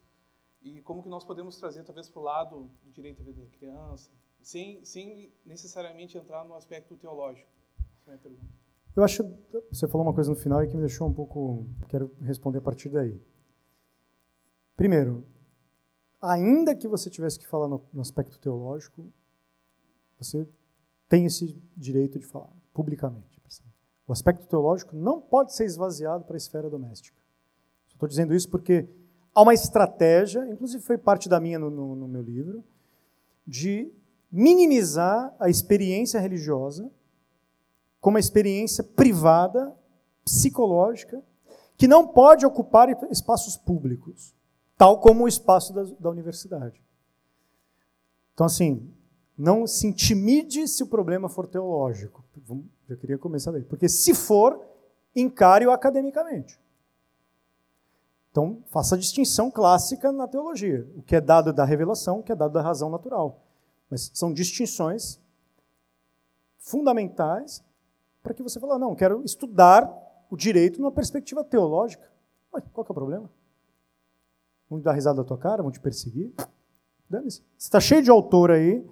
E 0.63 0.81
como 0.83 1.03
que 1.03 1.09
nós 1.09 1.25
podemos 1.25 1.59
trazer, 1.59 1.85
talvez, 1.85 2.09
para 2.09 2.21
o 2.21 2.23
lado 2.23 2.71
do 2.83 2.91
direito 2.91 3.23
à 3.23 3.25
vida 3.25 3.43
da 3.43 3.51
criança, 3.51 4.11
sem, 4.41 4.85
sem 4.85 5.33
necessariamente 5.45 6.17
entrar 6.17 6.45
no 6.45 6.55
aspecto 6.55 6.97
teológico? 6.97 7.51
Essa 7.79 8.11
é 8.11 8.11
a 8.11 8.13
minha 8.13 8.23
pergunta. 8.23 8.55
Eu 8.97 9.05
acho, 9.05 9.23
você 9.71 9.87
falou 9.87 10.07
uma 10.07 10.15
coisa 10.15 10.31
no 10.31 10.37
final 10.37 10.63
e 10.65 10.69
que 10.69 10.75
me 10.75 10.81
deixou 10.81 11.07
um 11.07 11.13
pouco, 11.13 11.67
quero 11.89 12.11
responder 12.21 12.59
a 12.59 12.63
partir 12.63 12.89
daí. 12.89 13.21
Primeiro, 14.75 15.27
ainda 16.21 16.75
que 16.75 16.89
você 16.89 17.11
tivesse 17.11 17.39
que 17.39 17.47
falar 17.47 17.69
no, 17.69 17.85
no 17.93 18.01
aspecto 18.01 18.39
teológico, 18.39 19.13
você 20.19 20.49
tem 21.09 21.27
esse 21.27 21.61
direito 21.77 22.19
de 22.19 22.27
falar 22.27 22.53
publicamente. 22.73 23.37
O 24.07 24.13
aspecto 24.13 24.47
teológico 24.47 24.95
não 24.95 25.21
pode 25.21 25.53
ser 25.55 25.65
esvaziado 25.65 26.25
para 26.25 26.37
a 26.37 26.39
esfera 26.39 26.71
doméstica. 26.71 27.17
Estou 27.89 28.09
dizendo 28.09 28.35
isso 28.35 28.49
porque 28.49 28.89
há 29.35 29.43
uma 29.43 29.55
estratégia, 29.55 30.47
inclusive 30.49 30.83
foi 30.83 30.97
parte 30.97 31.29
da 31.29 31.41
minha 31.41 31.59
no, 31.59 31.71
no, 31.71 31.97
no 31.97 32.09
meu 32.09 32.23
livro, 32.23 32.63
de 33.45 33.91
minimizar 34.31 35.35
a 35.41 35.49
experiência 35.49 36.21
religiosa 36.21 36.91
como 38.01 38.15
uma 38.15 38.21
experiência 38.21 38.85
privada, 38.85 39.75
psicológica, 40.25 41.21
que 41.77 41.89
não 41.89 42.07
pode 42.07 42.47
ocupar 42.47 42.89
espaços 43.11 43.57
públicos, 43.57 44.37
tal 44.77 45.01
como 45.01 45.25
o 45.25 45.29
espaço 45.29 45.73
da, 45.73 45.83
da 45.99 46.11
universidade. 46.11 46.81
Então, 48.35 48.47
assim, 48.47 48.89
não 49.37 49.67
se 49.67 49.87
intimide 49.87 50.67
se 50.67 50.83
o 50.83 50.87
problema 50.87 51.29
for 51.29 51.47
teológico. 51.47 52.25
Eu 52.89 52.97
queria 52.97 53.19
começar 53.19 53.51
daí. 53.53 53.63
Porque 53.63 53.89
se 53.89 54.15
for, 54.15 54.65
encare-o 55.15 55.71
academicamente. 55.71 56.59
Então, 58.31 58.63
faça 58.67 58.95
a 58.95 58.99
distinção 58.99 59.51
clássica 59.51 60.13
na 60.13 60.27
teologia. 60.29 60.87
O 60.97 61.03
que 61.03 61.17
é 61.17 61.21
dado 61.21 61.53
da 61.53 61.65
revelação, 61.65 62.21
o 62.21 62.23
que 62.23 62.33
é 62.33 62.35
dado 62.35 62.53
da 62.53 62.63
razão 62.63 62.91
natural. 62.91 63.41
Mas 63.91 64.11
são 64.15 64.33
distinções 64.33 65.21
fundamentais 66.59 67.65
para 68.23 68.35
que 68.35 68.43
você 68.43 68.59
fale, 68.59 68.79
não, 68.79 68.95
quero 68.95 69.23
estudar 69.25 69.89
o 70.29 70.37
direito 70.37 70.81
numa 70.81 70.91
perspectiva 70.91 71.45
teológica. 71.45 72.11
Ué, 72.53 72.63
qual 72.73 72.85
que 72.85 72.91
é 72.91 72.93
o 72.93 72.95
problema? 72.95 73.31
Vão 74.69 74.81
dar 74.81 74.93
risada 74.93 75.23
da 75.23 75.25
tua 75.25 75.39
cara, 75.39 75.63
vão 75.63 75.71
te 75.71 75.79
perseguir? 75.79 76.33
Dane-se. 77.09 77.41
Você 77.57 77.67
está 77.69 77.79
cheio 77.79 78.03
de 78.03 78.11
autor 78.11 78.51
aí 78.51 78.85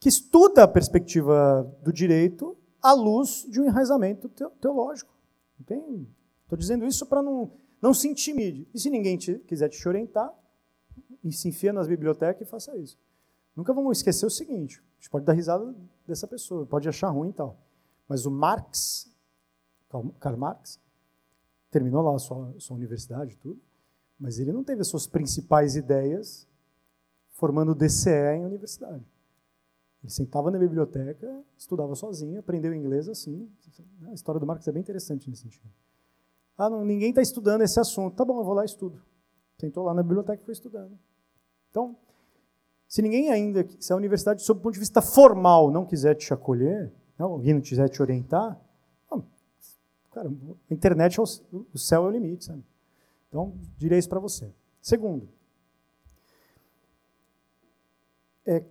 que 0.00 0.08
estuda 0.08 0.64
a 0.64 0.68
perspectiva 0.68 1.62
do 1.82 1.92
direito 1.92 2.56
à 2.82 2.92
luz 2.92 3.46
de 3.48 3.60
um 3.60 3.66
enraizamento 3.66 4.30
teológico. 4.58 5.14
Estou 5.60 6.58
dizendo 6.58 6.86
isso 6.86 7.04
para 7.06 7.22
não, 7.22 7.52
não 7.80 7.92
se 7.92 8.08
intimide. 8.08 8.66
E 8.72 8.80
se 8.80 8.88
ninguém 8.88 9.18
te, 9.18 9.38
quiser 9.40 9.68
te 9.68 9.86
orientar, 9.86 10.34
se 11.30 11.48
enfia 11.48 11.72
nas 11.72 11.86
bibliotecas 11.86 12.48
e 12.48 12.50
faça 12.50 12.74
isso. 12.78 12.98
Nunca 13.54 13.74
vamos 13.74 13.98
esquecer 13.98 14.24
o 14.24 14.30
seguinte: 14.30 14.78
a 14.78 15.00
gente 15.00 15.10
pode 15.10 15.26
dar 15.26 15.34
risada 15.34 15.74
dessa 16.06 16.26
pessoa, 16.26 16.64
pode 16.64 16.88
achar 16.88 17.10
ruim 17.10 17.28
e 17.28 17.34
tal. 17.34 17.58
Mas 18.08 18.24
o 18.24 18.30
Marx, 18.30 19.14
Karl 20.18 20.36
Marx, 20.38 20.80
terminou 21.70 22.02
lá 22.02 22.16
a 22.16 22.18
sua, 22.18 22.54
sua 22.58 22.76
universidade 22.76 23.34
e 23.34 23.36
tudo, 23.36 23.60
mas 24.18 24.38
ele 24.38 24.50
não 24.50 24.64
teve 24.64 24.80
as 24.80 24.88
suas 24.88 25.06
principais 25.06 25.76
ideias 25.76 26.48
formando 27.32 27.74
DCE 27.74 28.36
em 28.36 28.46
universidade. 28.46 29.04
Ele 30.02 30.10
sentava 30.10 30.50
na 30.50 30.58
biblioteca, 30.58 31.42
estudava 31.56 31.94
sozinho, 31.94 32.40
aprendeu 32.40 32.74
inglês 32.74 33.08
assim. 33.08 33.50
A 34.08 34.14
história 34.14 34.40
do 34.40 34.46
Marx 34.46 34.66
é 34.66 34.72
bem 34.72 34.80
interessante 34.80 35.28
nesse 35.28 35.42
sentido. 35.42 35.68
Ah, 36.56 36.70
não, 36.70 36.84
ninguém 36.84 37.10
está 37.10 37.22
estudando 37.22 37.62
esse 37.62 37.78
assunto. 37.78 38.16
Tá 38.16 38.24
bom, 38.24 38.38
eu 38.38 38.44
vou 38.44 38.54
lá 38.54 38.62
e 38.62 38.66
estudo. 38.66 39.02
Sentou 39.58 39.84
lá 39.84 39.92
na 39.92 40.02
biblioteca 40.02 40.42
e 40.42 40.44
foi 40.44 40.52
estudando. 40.52 40.98
Então, 41.70 41.96
se 42.88 43.02
ninguém 43.02 43.30
ainda, 43.30 43.66
se 43.78 43.92
a 43.92 43.96
universidade, 43.96 44.42
sob 44.42 44.60
o 44.60 44.62
ponto 44.62 44.74
de 44.74 44.80
vista 44.80 45.02
formal, 45.02 45.70
não 45.70 45.84
quiser 45.84 46.14
te 46.14 46.32
acolher, 46.32 46.92
não, 47.18 47.32
alguém 47.32 47.54
não 47.54 47.60
quiser 47.60 47.88
te 47.88 48.00
orientar, 48.00 48.58
cara, 50.10 50.28
a 50.28 50.74
internet, 50.74 51.18
é 51.18 51.22
o, 51.22 51.66
o 51.72 51.78
céu 51.78 52.04
é 52.04 52.08
o 52.08 52.10
limite, 52.10 52.44
sabe? 52.44 52.64
Então, 53.28 53.54
direi 53.76 53.98
isso 53.98 54.08
para 54.08 54.20
você. 54.20 54.52
Segundo, 54.82 55.28
é, 58.44 58.64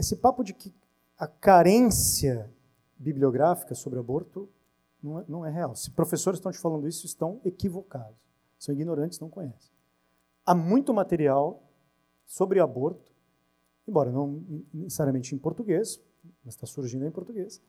esse 0.00 0.16
papo 0.16 0.42
de 0.42 0.52
que 0.54 0.74
a 1.18 1.26
carência 1.26 2.50
bibliográfica 2.98 3.74
sobre 3.74 3.98
aborto 3.98 4.48
não 5.02 5.20
é, 5.20 5.24
não 5.28 5.46
é 5.46 5.50
real. 5.50 5.74
Se 5.74 5.90
professores 5.90 6.38
estão 6.38 6.50
te 6.50 6.58
falando 6.58 6.88
isso, 6.88 7.06
estão 7.06 7.40
equivocados. 7.44 8.16
São 8.58 8.74
ignorantes, 8.74 9.20
não 9.20 9.28
conhecem. 9.28 9.70
Há 10.44 10.54
muito 10.54 10.92
material 10.92 11.62
sobre 12.26 12.60
aborto, 12.60 13.12
embora 13.86 14.10
não 14.10 14.42
necessariamente 14.72 15.34
em 15.34 15.38
português, 15.38 16.00
mas 16.44 16.54
está 16.54 16.66
surgindo 16.66 17.06
em 17.06 17.10
português, 17.10 17.62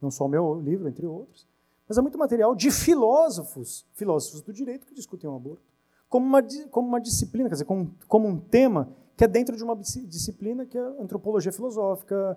não 0.00 0.10
só 0.10 0.26
o 0.26 0.28
meu 0.28 0.60
livro, 0.60 0.88
entre 0.88 1.06
outros, 1.06 1.46
mas 1.88 1.98
há 1.98 2.02
muito 2.02 2.18
material 2.18 2.54
de 2.54 2.70
filósofos, 2.70 3.86
filósofos 3.92 4.42
do 4.42 4.52
direito 4.52 4.86
que 4.86 4.94
discutem 4.94 5.28
o 5.28 5.34
aborto, 5.34 5.62
como 6.08 6.26
uma, 6.26 6.42
como 6.70 6.88
uma 6.88 7.00
disciplina, 7.00 7.48
quer 7.48 7.54
dizer, 7.54 7.64
como, 7.64 7.94
como 8.06 8.28
um 8.28 8.38
tema 8.38 8.94
que 9.16 9.24
é 9.24 9.28
dentro 9.28 9.56
de 9.56 9.62
uma 9.62 9.76
disciplina 9.76 10.66
que 10.66 10.76
é 10.76 10.80
a 10.80 11.02
antropologia 11.02 11.52
filosófica, 11.52 12.36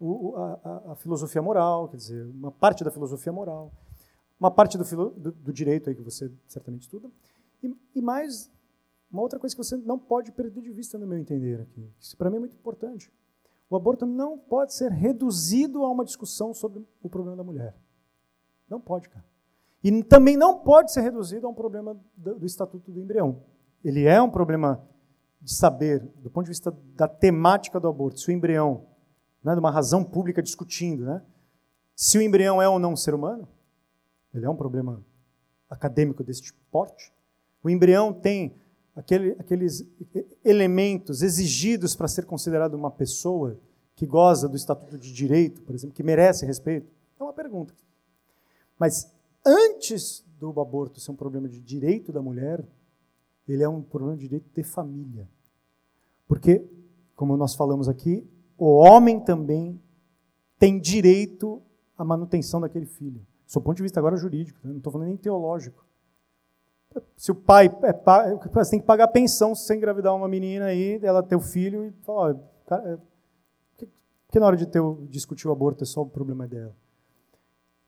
o, 0.00 0.36
a, 0.36 0.92
a, 0.92 0.96
filosofia 0.96 1.42
moral, 1.42 1.88
quer 1.88 1.96
dizer, 1.96 2.26
uma 2.26 2.52
parte 2.52 2.84
da 2.84 2.90
filosofia 2.90 3.32
moral, 3.32 3.72
uma 4.38 4.50
parte 4.50 4.78
do, 4.78 4.84
filo, 4.84 5.10
do, 5.10 5.32
do 5.32 5.52
direito 5.52 5.88
aí 5.88 5.96
que 5.96 6.02
você 6.02 6.30
certamente 6.46 6.82
estuda, 6.82 7.10
e, 7.62 7.74
e, 7.96 8.00
mais 8.00 8.50
uma 9.10 9.22
outra 9.22 9.38
coisa 9.38 9.56
que 9.56 9.62
você 9.62 9.76
não 9.76 9.98
pode 9.98 10.30
perder 10.30 10.62
de 10.62 10.70
vista 10.70 10.96
no 10.96 11.06
meu 11.06 11.18
entender 11.18 11.60
aqui, 11.62 11.90
isso 11.98 12.16
para 12.16 12.30
mim 12.30 12.36
é 12.36 12.40
muito 12.40 12.54
importante. 12.54 13.10
O 13.70 13.76
aborto 13.76 14.06
não 14.06 14.38
pode 14.38 14.72
ser 14.72 14.90
reduzido 14.90 15.84
a 15.84 15.90
uma 15.90 16.04
discussão 16.04 16.54
sobre 16.54 16.86
o 17.02 17.08
problema 17.08 17.36
da 17.36 17.42
mulher. 17.42 17.76
Não 18.68 18.80
pode, 18.80 19.08
cara. 19.08 19.24
E 19.82 20.02
também 20.02 20.36
não 20.36 20.58
pode 20.60 20.92
ser 20.92 21.02
reduzido 21.02 21.46
a 21.46 21.50
um 21.50 21.54
problema 21.54 21.98
do, 22.16 22.38
do 22.38 22.46
estatuto 22.46 22.90
do 22.90 23.00
embrião. 23.00 23.42
Ele 23.84 24.04
é 24.04 24.20
um 24.22 24.30
problema 24.30 24.82
de 25.40 25.54
saber, 25.54 26.00
do 26.16 26.30
ponto 26.30 26.44
de 26.44 26.50
vista 26.50 26.76
da 26.94 27.06
temática 27.06 27.78
do 27.78 27.88
aborto, 27.88 28.20
se 28.20 28.28
o 28.28 28.32
embrião, 28.32 28.86
né, 29.42 29.52
de 29.52 29.60
uma 29.60 29.70
razão 29.70 30.04
pública 30.04 30.42
discutindo, 30.42 31.04
né, 31.04 31.22
se 31.94 32.18
o 32.18 32.22
embrião 32.22 32.60
é 32.60 32.68
ou 32.68 32.78
não 32.78 32.92
um 32.92 32.96
ser 32.96 33.14
humano, 33.14 33.48
ele 34.32 34.44
é 34.44 34.50
um 34.50 34.56
problema 34.56 35.04
acadêmico 35.68 36.22
deste 36.22 36.52
porte. 36.70 37.12
O 37.62 37.70
embrião 37.70 38.12
tem 38.12 38.54
aquele, 38.94 39.32
aqueles 39.38 39.86
elementos 40.44 41.22
exigidos 41.22 41.94
para 41.96 42.08
ser 42.08 42.24
considerado 42.24 42.74
uma 42.74 42.90
pessoa 42.90 43.58
que 43.94 44.06
goza 44.06 44.48
do 44.48 44.56
Estatuto 44.56 44.96
de 44.96 45.12
Direito, 45.12 45.62
por 45.62 45.74
exemplo, 45.74 45.94
que 45.94 46.02
merece 46.02 46.46
respeito? 46.46 46.88
É 47.18 47.22
uma 47.22 47.32
pergunta. 47.32 47.74
Mas 48.78 49.12
antes 49.44 50.24
do 50.38 50.60
aborto 50.60 51.00
ser 51.00 51.10
um 51.10 51.16
problema 51.16 51.48
de 51.48 51.60
direito 51.60 52.12
da 52.12 52.22
mulher, 52.22 52.64
ele 53.52 53.62
é 53.62 53.68
um 53.68 53.82
problema 53.82 54.16
de 54.16 54.22
direito 54.22 54.50
de 54.54 54.62
família. 54.62 55.28
Porque, 56.26 56.64
como 57.16 57.36
nós 57.36 57.54
falamos 57.54 57.88
aqui, 57.88 58.28
o 58.56 58.76
homem 58.76 59.20
também 59.20 59.80
tem 60.58 60.78
direito 60.78 61.62
à 61.96 62.04
manutenção 62.04 62.60
daquele 62.60 62.86
filho. 62.86 63.24
Do 63.52 63.60
ponto 63.60 63.76
de 63.76 63.82
vista 63.82 63.98
agora 63.98 64.16
jurídico, 64.16 64.58
né? 64.62 64.70
não 64.70 64.78
estou 64.78 64.92
falando 64.92 65.08
nem 65.08 65.16
teológico. 65.16 65.86
Se 67.16 67.30
o 67.30 67.34
pai 67.34 67.66
é, 67.66 68.48
você 68.52 68.70
tem 68.72 68.80
que 68.80 68.86
pagar 68.86 69.08
pensão 69.08 69.54
se 69.54 69.64
você 69.64 69.76
engravidar 69.76 70.14
uma 70.14 70.28
menina 70.28 70.66
aí, 70.66 70.98
ela 71.02 71.22
ter 71.22 71.36
o 71.36 71.40
filho 71.40 71.84
e 71.84 71.92
falar, 72.02 72.36
cara, 72.66 73.00
porque 74.26 74.38
na 74.38 74.46
hora 74.46 74.56
de 74.56 74.66
ter, 74.66 74.82
discutir 75.08 75.48
o 75.48 75.52
aborto 75.52 75.84
é 75.84 75.86
só 75.86 76.02
o 76.02 76.06
problema 76.08 76.46
dela. 76.46 76.76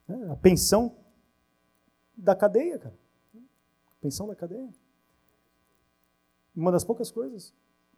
É, 0.08 0.30
a 0.30 0.36
pensão 0.36 0.96
da 2.16 2.34
cadeia, 2.34 2.78
cara. 2.78 2.98
Pensão 4.00 4.26
da 4.26 4.34
cadeia. 4.34 4.68
Uma 6.60 6.70
das 6.70 6.84
poucas 6.84 7.10
coisas. 7.10 7.54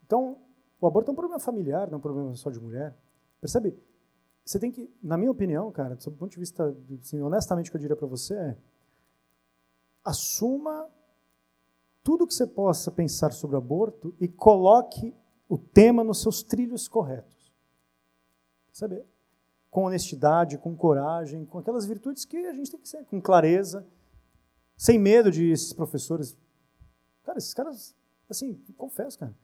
Então, 0.06 0.38
o 0.80 0.86
aborto 0.86 1.10
é 1.10 1.12
um 1.12 1.16
problema 1.16 1.40
familiar, 1.40 1.88
não 1.88 1.94
é 1.94 1.98
um 1.98 2.00
problema 2.00 2.34
só 2.36 2.48
de 2.48 2.60
mulher. 2.60 2.96
Percebe? 3.40 3.76
Você 4.44 4.58
tem 4.58 4.70
que, 4.70 4.88
na 5.02 5.16
minha 5.16 5.30
opinião, 5.30 5.70
cara, 5.72 5.96
do 5.96 6.10
ponto 6.12 6.30
de 6.30 6.38
vista, 6.38 6.76
assim, 7.00 7.20
honestamente, 7.20 7.68
o 7.68 7.70
que 7.72 7.76
eu 7.76 7.80
diria 7.80 7.96
para 7.96 8.06
você 8.06 8.34
é: 8.34 8.56
assuma 10.04 10.88
tudo 12.04 12.26
que 12.26 12.34
você 12.34 12.46
possa 12.46 12.90
pensar 12.90 13.32
sobre 13.32 13.56
aborto 13.56 14.14
e 14.20 14.28
coloque 14.28 15.14
o 15.48 15.58
tema 15.58 16.04
nos 16.04 16.22
seus 16.22 16.42
trilhos 16.42 16.86
corretos. 16.86 17.52
Sabe? 18.72 19.04
Com 19.70 19.84
honestidade, 19.84 20.56
com 20.58 20.76
coragem, 20.76 21.44
com 21.44 21.58
aquelas 21.58 21.84
virtudes 21.84 22.24
que 22.24 22.36
a 22.36 22.52
gente 22.52 22.70
tem 22.70 22.80
que 22.80 22.88
ser, 22.88 23.04
com 23.06 23.20
clareza, 23.20 23.84
sem 24.76 24.98
medo 24.98 25.32
de 25.32 25.50
esses 25.50 25.72
professores. 25.72 26.36
Cara, 27.24 27.38
esses 27.38 27.54
caras, 27.54 27.94
assim, 28.28 28.54
confesso, 28.76 29.18
cara. 29.18 29.34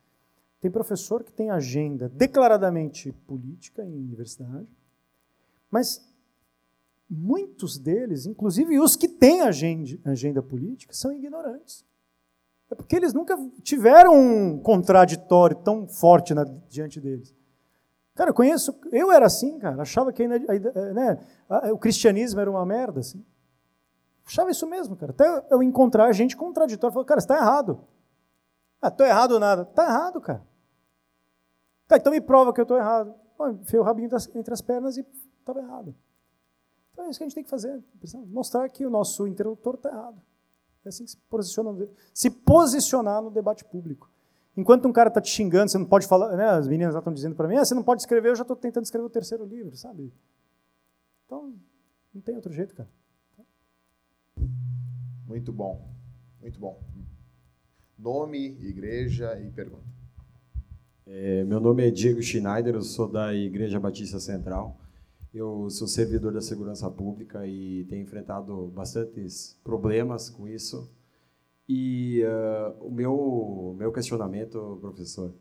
Tem 0.60 0.70
professor 0.70 1.22
que 1.22 1.32
tem 1.32 1.50
agenda 1.50 2.08
declaradamente 2.08 3.12
política 3.12 3.84
em 3.84 3.94
universidade, 3.94 4.68
mas 5.70 6.04
muitos 7.08 7.78
deles, 7.78 8.26
inclusive 8.26 8.78
os 8.78 8.96
que 8.96 9.08
têm 9.08 9.42
agenda, 9.42 9.98
agenda 10.04 10.42
política, 10.42 10.92
são 10.92 11.12
ignorantes. 11.12 11.84
É 12.70 12.74
porque 12.74 12.96
eles 12.96 13.14
nunca 13.14 13.36
tiveram 13.62 14.14
um 14.14 14.58
contraditório 14.58 15.56
tão 15.56 15.86
forte 15.86 16.34
na, 16.34 16.44
diante 16.68 17.00
deles. 17.00 17.34
Cara, 18.14 18.30
eu 18.30 18.34
conheço, 18.34 18.78
eu 18.90 19.12
era 19.12 19.26
assim, 19.26 19.58
cara, 19.58 19.80
achava 19.80 20.12
que 20.12 20.22
ainda, 20.22 20.38
né, 20.92 21.18
o 21.72 21.78
cristianismo 21.78 22.40
era 22.40 22.50
uma 22.50 22.66
merda, 22.66 23.00
assim. 23.00 23.24
Achava 24.26 24.50
isso 24.50 24.66
mesmo, 24.66 24.96
cara. 24.96 25.12
Até 25.12 25.46
eu 25.50 25.62
encontrar 25.62 26.12
gente 26.12 26.36
contraditória, 26.36 26.92
falar, 26.92 27.06
cara, 27.06 27.20
está 27.20 27.36
errado. 27.36 27.80
Ah, 28.80 28.88
estou 28.88 29.06
errado 29.06 29.38
nada. 29.38 29.62
Está 29.62 29.84
errado, 29.84 30.20
cara. 30.20 30.46
Tá, 31.86 31.96
então 31.96 32.12
me 32.12 32.20
prova 32.20 32.52
que 32.52 32.60
eu 32.60 32.64
estou 32.64 32.76
errado. 32.76 33.14
Enfiei 33.60 33.80
o 33.80 33.82
rabinho 33.82 34.10
entre 34.34 34.52
as 34.52 34.60
pernas 34.60 34.96
e 34.96 35.06
estava 35.40 35.60
errado. 35.60 35.94
Então 36.92 37.06
é 37.06 37.10
isso 37.10 37.18
que 37.18 37.24
a 37.24 37.26
gente 37.26 37.34
tem 37.34 37.44
que 37.44 37.50
fazer. 37.50 37.82
Mostrar 38.26 38.68
que 38.68 38.84
o 38.84 38.90
nosso 38.90 39.26
interlocutor 39.26 39.74
está 39.74 39.88
errado. 39.88 40.20
É 40.84 40.88
assim 40.88 41.04
que 41.04 41.10
se 41.10 41.16
posiciona, 41.16 41.88
se 42.12 42.30
posicionar 42.30 43.22
no 43.22 43.30
debate 43.30 43.64
público. 43.64 44.10
Enquanto 44.56 44.88
um 44.88 44.92
cara 44.92 45.08
está 45.08 45.20
te 45.20 45.30
xingando, 45.30 45.70
você 45.70 45.78
não 45.78 45.86
pode 45.86 46.06
falar, 46.06 46.36
né, 46.36 46.48
as 46.48 46.66
meninas 46.66 46.94
estão 46.94 47.12
dizendo 47.12 47.36
para 47.36 47.46
mim, 47.46 47.56
ah, 47.56 47.64
você 47.64 47.74
não 47.74 47.82
pode 47.82 48.02
escrever, 48.02 48.30
eu 48.30 48.34
já 48.34 48.42
estou 48.42 48.56
tentando 48.56 48.84
escrever 48.84 49.06
o 49.06 49.10
terceiro 49.10 49.44
livro, 49.44 49.76
sabe? 49.76 50.12
Então, 51.24 51.54
não 52.12 52.20
tem 52.20 52.34
outro 52.34 52.52
jeito, 52.52 52.74
cara. 52.74 52.88
Muito 55.26 55.52
bom, 55.52 55.88
muito 56.40 56.58
bom. 56.58 56.80
Nome, 57.98 58.56
igreja 58.60 59.36
e 59.40 59.50
pergunta. 59.50 59.82
É, 61.04 61.42
meu 61.42 61.58
nome 61.58 61.84
é 61.84 61.90
Diego 61.90 62.22
Schneider, 62.22 62.76
eu 62.76 62.82
sou 62.82 63.08
da 63.08 63.34
Igreja 63.34 63.80
Batista 63.80 64.20
Central. 64.20 64.78
Eu 65.34 65.68
sou 65.68 65.88
servidor 65.88 66.32
da 66.32 66.40
segurança 66.40 66.88
pública 66.88 67.44
e 67.44 67.84
tenho 67.86 68.02
enfrentado 68.02 68.68
bastantes 68.68 69.58
problemas 69.64 70.30
com 70.30 70.46
isso. 70.46 70.88
E 71.68 72.22
uh, 72.22 72.86
o 72.86 72.88
meu, 72.88 73.74
meu 73.76 73.90
questionamento, 73.90 74.78
professor, 74.80 75.34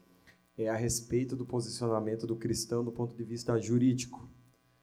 é 0.58 0.68
a 0.68 0.76
respeito 0.76 1.36
do 1.36 1.46
posicionamento 1.46 2.26
do 2.26 2.36
cristão 2.36 2.84
do 2.84 2.92
ponto 2.92 3.16
de 3.16 3.24
vista 3.24 3.60
jurídico. 3.60 4.28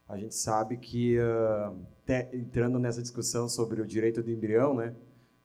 A 0.09 0.17
gente 0.17 0.37
sabe 0.37 0.77
que, 0.77 1.19
uh, 1.19 1.77
te, 2.07 2.37
entrando 2.37 2.79
nessa 2.79 3.03
discussão 3.03 3.49
sobre 3.49 3.83
o 3.83 3.87
direito 3.87 4.23
do 4.23 4.31
embrião, 4.31 4.77
né, 4.77 4.95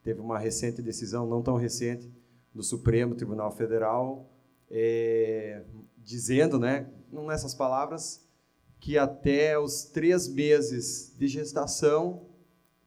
teve 0.03 0.19
uma 0.19 0.38
recente 0.38 0.81
decisão, 0.81 1.27
não 1.27 1.41
tão 1.41 1.55
recente, 1.55 2.11
do 2.53 2.63
Supremo 2.63 3.15
Tribunal 3.15 3.51
Federal, 3.51 4.30
é, 4.69 5.63
dizendo, 5.97 6.57
né, 6.59 6.89
nessas 7.11 7.53
palavras, 7.53 8.27
que 8.80 8.97
até 8.97 9.59
os 9.59 9.84
três 9.84 10.27
meses 10.27 11.15
de 11.17 11.27
gestação 11.27 12.26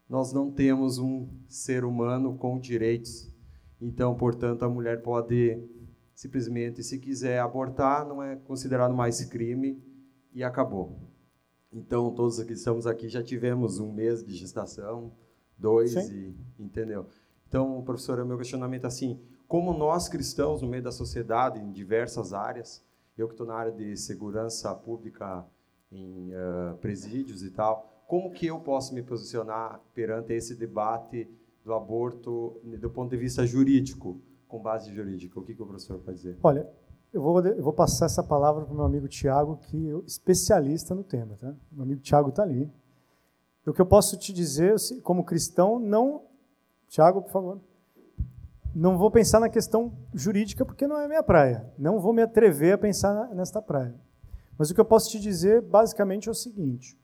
nós 0.08 0.32
não 0.32 0.50
temos 0.50 0.98
um 0.98 1.28
ser 1.48 1.84
humano 1.84 2.36
com 2.36 2.58
direitos. 2.58 3.30
Então, 3.80 4.14
portanto, 4.14 4.62
a 4.64 4.68
mulher 4.68 5.02
pode 5.02 5.58
simplesmente, 6.14 6.82
se 6.82 6.98
quiser 6.98 7.40
abortar, 7.40 8.06
não 8.06 8.22
é 8.22 8.36
considerado 8.36 8.94
mais 8.94 9.24
crime 9.24 9.82
e 10.32 10.44
acabou. 10.44 10.98
Então, 11.72 12.14
todos 12.14 12.42
que 12.42 12.52
estamos 12.52 12.86
aqui 12.86 13.08
já 13.08 13.22
tivemos 13.22 13.78
um 13.78 13.90
mês 13.90 14.22
de 14.22 14.34
gestação, 14.34 15.12
dois, 15.58 15.94
e, 15.94 16.34
entendeu? 16.58 17.06
Então, 17.48 17.82
professor, 17.82 18.18
o 18.20 18.26
meu 18.26 18.38
questionamento 18.38 18.84
é 18.84 18.86
assim: 18.86 19.20
como 19.46 19.72
nós 19.72 20.08
cristãos, 20.08 20.62
no 20.62 20.68
meio 20.68 20.82
da 20.82 20.92
sociedade, 20.92 21.60
em 21.60 21.70
diversas 21.70 22.32
áreas, 22.32 22.82
eu 23.16 23.26
que 23.26 23.34
estou 23.34 23.46
na 23.46 23.54
área 23.54 23.72
de 23.72 23.96
segurança 23.96 24.74
pública 24.74 25.44
em 25.90 26.30
uh, 26.30 26.76
presídios 26.78 27.42
e 27.42 27.50
tal. 27.50 27.88
Como 28.06 28.30
que 28.32 28.46
eu 28.46 28.58
posso 28.60 28.94
me 28.94 29.02
posicionar 29.02 29.80
perante 29.94 30.32
esse 30.32 30.54
debate 30.54 31.28
do 31.64 31.72
aborto 31.72 32.60
do 32.64 32.90
ponto 32.90 33.10
de 33.10 33.16
vista 33.16 33.46
jurídico, 33.46 34.20
com 34.48 34.58
base 34.58 34.92
jurídica? 34.92 35.38
O 35.38 35.42
que, 35.42 35.54
que 35.54 35.62
o 35.62 35.66
professor 35.66 35.98
pode 35.98 36.16
dizer? 36.16 36.38
Olha, 36.42 36.68
eu 37.12 37.20
vou, 37.20 37.40
eu 37.40 37.62
vou 37.62 37.72
passar 37.72 38.06
essa 38.06 38.22
palavra 38.22 38.64
para 38.64 38.72
o 38.72 38.76
meu 38.76 38.84
amigo 38.84 39.06
Tiago, 39.06 39.58
que 39.58 39.90
é 39.90 39.98
especialista 40.06 40.94
no 40.94 41.04
tema. 41.04 41.36
Tá? 41.36 41.54
Meu 41.70 41.82
amigo 41.84 42.00
Tiago 42.00 42.30
está 42.30 42.42
ali. 42.42 42.70
O 43.66 43.72
que 43.72 43.80
eu 43.80 43.86
posso 43.86 44.16
te 44.16 44.32
dizer, 44.32 44.74
como 45.02 45.24
cristão, 45.24 45.78
não... 45.78 46.24
Tiago, 46.88 47.22
por 47.22 47.30
favor. 47.30 47.60
Não 48.74 48.98
vou 48.98 49.10
pensar 49.10 49.38
na 49.38 49.48
questão 49.48 49.96
jurídica, 50.12 50.64
porque 50.64 50.86
não 50.86 50.98
é 50.98 51.06
minha 51.06 51.22
praia. 51.22 51.72
Não 51.78 52.00
vou 52.00 52.12
me 52.12 52.22
atrever 52.22 52.74
a 52.74 52.78
pensar 52.78 53.34
nesta 53.34 53.62
praia. 53.62 53.94
Mas 54.58 54.70
o 54.70 54.74
que 54.74 54.80
eu 54.80 54.84
posso 54.84 55.10
te 55.10 55.20
dizer, 55.20 55.62
basicamente, 55.62 56.28
é 56.28 56.32
o 56.32 56.34
seguinte: 56.34 56.98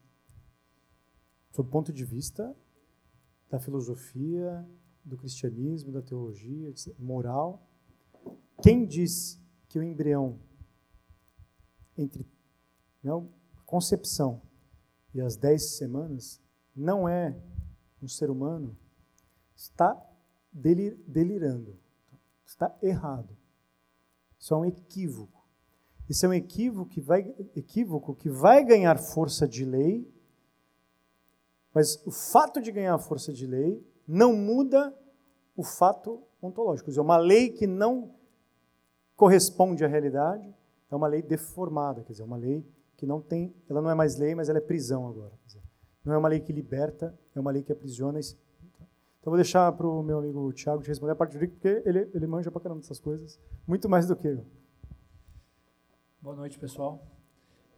sob 1.51 1.67
o 1.67 1.71
ponto 1.71 1.91
de 1.91 2.05
vista 2.05 2.55
da 3.49 3.59
filosofia, 3.59 4.67
do 5.03 5.17
cristianismo, 5.17 5.91
da 5.91 6.01
teologia, 6.01 6.73
moral, 6.97 7.67
quem 8.61 8.85
diz 8.85 9.39
que 9.67 9.79
o 9.79 9.83
embrião 9.83 10.39
entre 11.97 12.27
não, 13.03 13.21
né, 13.21 13.29
concepção 13.65 14.41
e 15.13 15.21
as 15.21 15.35
dez 15.35 15.77
semanas 15.77 16.41
não 16.79 17.07
é 17.07 17.35
um 18.01 18.07
ser 18.07 18.29
humano, 18.29 18.77
está 19.55 20.01
delir, 20.51 20.97
delirando, 21.05 21.77
está 22.45 22.75
errado. 22.81 23.35
Isso 24.39 24.53
é 24.53 24.57
um 24.57 24.65
equívoco. 24.65 25.45
Isso 26.09 26.25
é 26.25 26.29
um 26.29 26.33
equívoco 26.33 26.89
que 26.89 27.01
vai, 27.01 27.35
equívoco 27.55 28.15
que 28.15 28.29
vai 28.29 28.63
ganhar 28.63 28.97
força 28.97 29.47
de 29.47 29.65
lei, 29.65 30.09
mas 31.73 32.01
o 32.05 32.11
fato 32.11 32.61
de 32.61 32.71
ganhar 32.71 32.97
força 32.97 33.31
de 33.31 33.45
lei 33.45 33.85
não 34.07 34.33
muda 34.33 34.97
o 35.55 35.63
fato 35.63 36.23
ontológico. 36.41 36.89
É 36.89 37.01
uma 37.01 37.17
lei 37.17 37.49
que 37.49 37.67
não 37.67 38.15
corresponde 39.15 39.83
à 39.83 39.87
realidade, 39.87 40.51
é 40.89 40.95
uma 40.95 41.07
lei 41.07 41.21
deformada, 41.21 42.01
quer 42.03 42.13
dizer, 42.13 42.23
uma 42.23 42.37
lei 42.37 42.65
que 42.95 43.05
não 43.05 43.21
tem, 43.21 43.53
ela 43.69 43.81
não 43.81 43.89
é 43.89 43.95
mais 43.95 44.17
lei, 44.17 44.33
mas 44.33 44.49
ela 44.49 44.57
é 44.57 44.61
prisão 44.61 45.07
agora. 45.07 45.37
Dizer, 45.45 45.58
não 46.03 46.13
é 46.13 46.17
uma 46.17 46.29
lei 46.29 46.39
que 46.39 46.53
liberta, 46.53 47.17
é 47.35 47.39
uma 47.39 47.51
lei 47.51 47.63
que 47.63 47.71
aprisiona. 47.71 48.19
Então 48.19 49.31
vou 49.31 49.35
deixar 49.35 49.71
para 49.73 49.87
o 49.87 50.01
meu 50.01 50.19
amigo 50.19 50.51
Tiago 50.53 50.81
te 50.81 50.87
responder 50.87 51.13
a 51.13 51.15
parte 51.15 51.33
jurídica, 51.33 51.59
porque 51.59 51.87
ele, 51.87 52.09
ele 52.13 52.27
manja 52.27 52.49
para 52.49 52.61
caramba 52.61 52.81
dessas 52.81 52.99
coisas, 52.99 53.39
muito 53.67 53.89
mais 53.89 54.07
do 54.07 54.15
que 54.15 54.27
eu. 54.27 54.45
Boa 56.21 56.35
noite, 56.35 56.57
pessoal. 56.57 57.05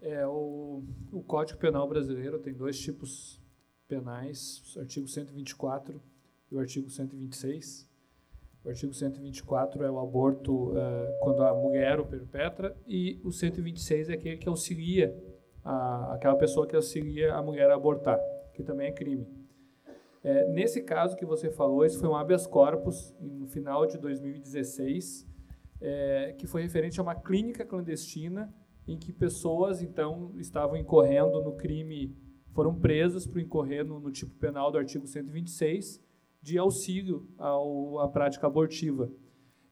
É, 0.02 0.26
o, 0.26 0.84
o, 1.12 1.22
Código 1.22 1.60
Penal 1.60 1.88
brasileiro 1.88 2.40
tem 2.40 2.54
dois 2.54 2.80
tipos 2.80 3.40
penais, 3.88 4.76
o 4.76 4.80
artigo 4.80 5.08
124 5.08 6.02
e 6.52 6.56
o 6.56 6.60
artigo 6.60 6.90
126. 6.90 7.88
O 8.64 8.70
artigo 8.70 8.94
124 8.94 9.84
é 9.84 9.92
o 9.92 10.00
aborto 10.00 10.76
é, 10.76 11.20
quando 11.22 11.44
a 11.44 11.54
mulher 11.54 12.00
o 12.00 12.06
perpetra 12.06 12.76
e 12.88 13.20
o 13.24 13.32
126 13.32 14.10
é 14.10 14.14
aquele 14.14 14.38
que 14.38 14.50
auxilia 14.50 15.16
a, 15.64 16.14
aquela 16.14 16.36
pessoa 16.36 16.68
que 16.68 16.76
auxilia 16.76 17.34
a 17.34 17.42
mulher 17.42 17.70
a 17.70 17.76
abortar, 17.76 18.20
que 18.54 18.64
também 18.64 18.88
é 18.88 18.92
crime. 18.92 19.28
É, 20.24 20.48
nesse 20.50 20.84
caso 20.84 21.16
que 21.16 21.26
você 21.26 21.50
falou, 21.50 21.84
esse 21.84 22.00
foi 22.00 22.08
um 22.08 22.16
habeas 22.16 22.46
corpus 22.46 23.16
no 23.20 23.48
final 23.48 23.88
de 23.88 23.98
2016 23.98 25.28
é, 25.82 26.36
que 26.38 26.46
foi 26.46 26.62
referente 26.62 27.00
a 27.00 27.04
uma 27.04 27.16
clínica 27.16 27.66
clandestina 27.66 28.54
em 28.88 28.98
que 28.98 29.12
pessoas 29.12 29.82
então 29.82 30.34
estavam 30.38 30.78
incorrendo 30.78 31.42
no 31.42 31.54
crime 31.54 32.16
foram 32.54 32.76
presas 32.76 33.26
por 33.26 33.40
incorrer 33.40 33.84
no, 33.84 34.00
no 34.00 34.12
tipo 34.12 34.36
penal 34.36 34.72
do 34.72 34.78
artigo 34.78 35.08
126 35.08 36.00
de 36.42 36.58
auxílio 36.58 37.28
ao, 37.38 38.00
à 38.00 38.08
prática 38.08 38.48
abortiva. 38.48 39.12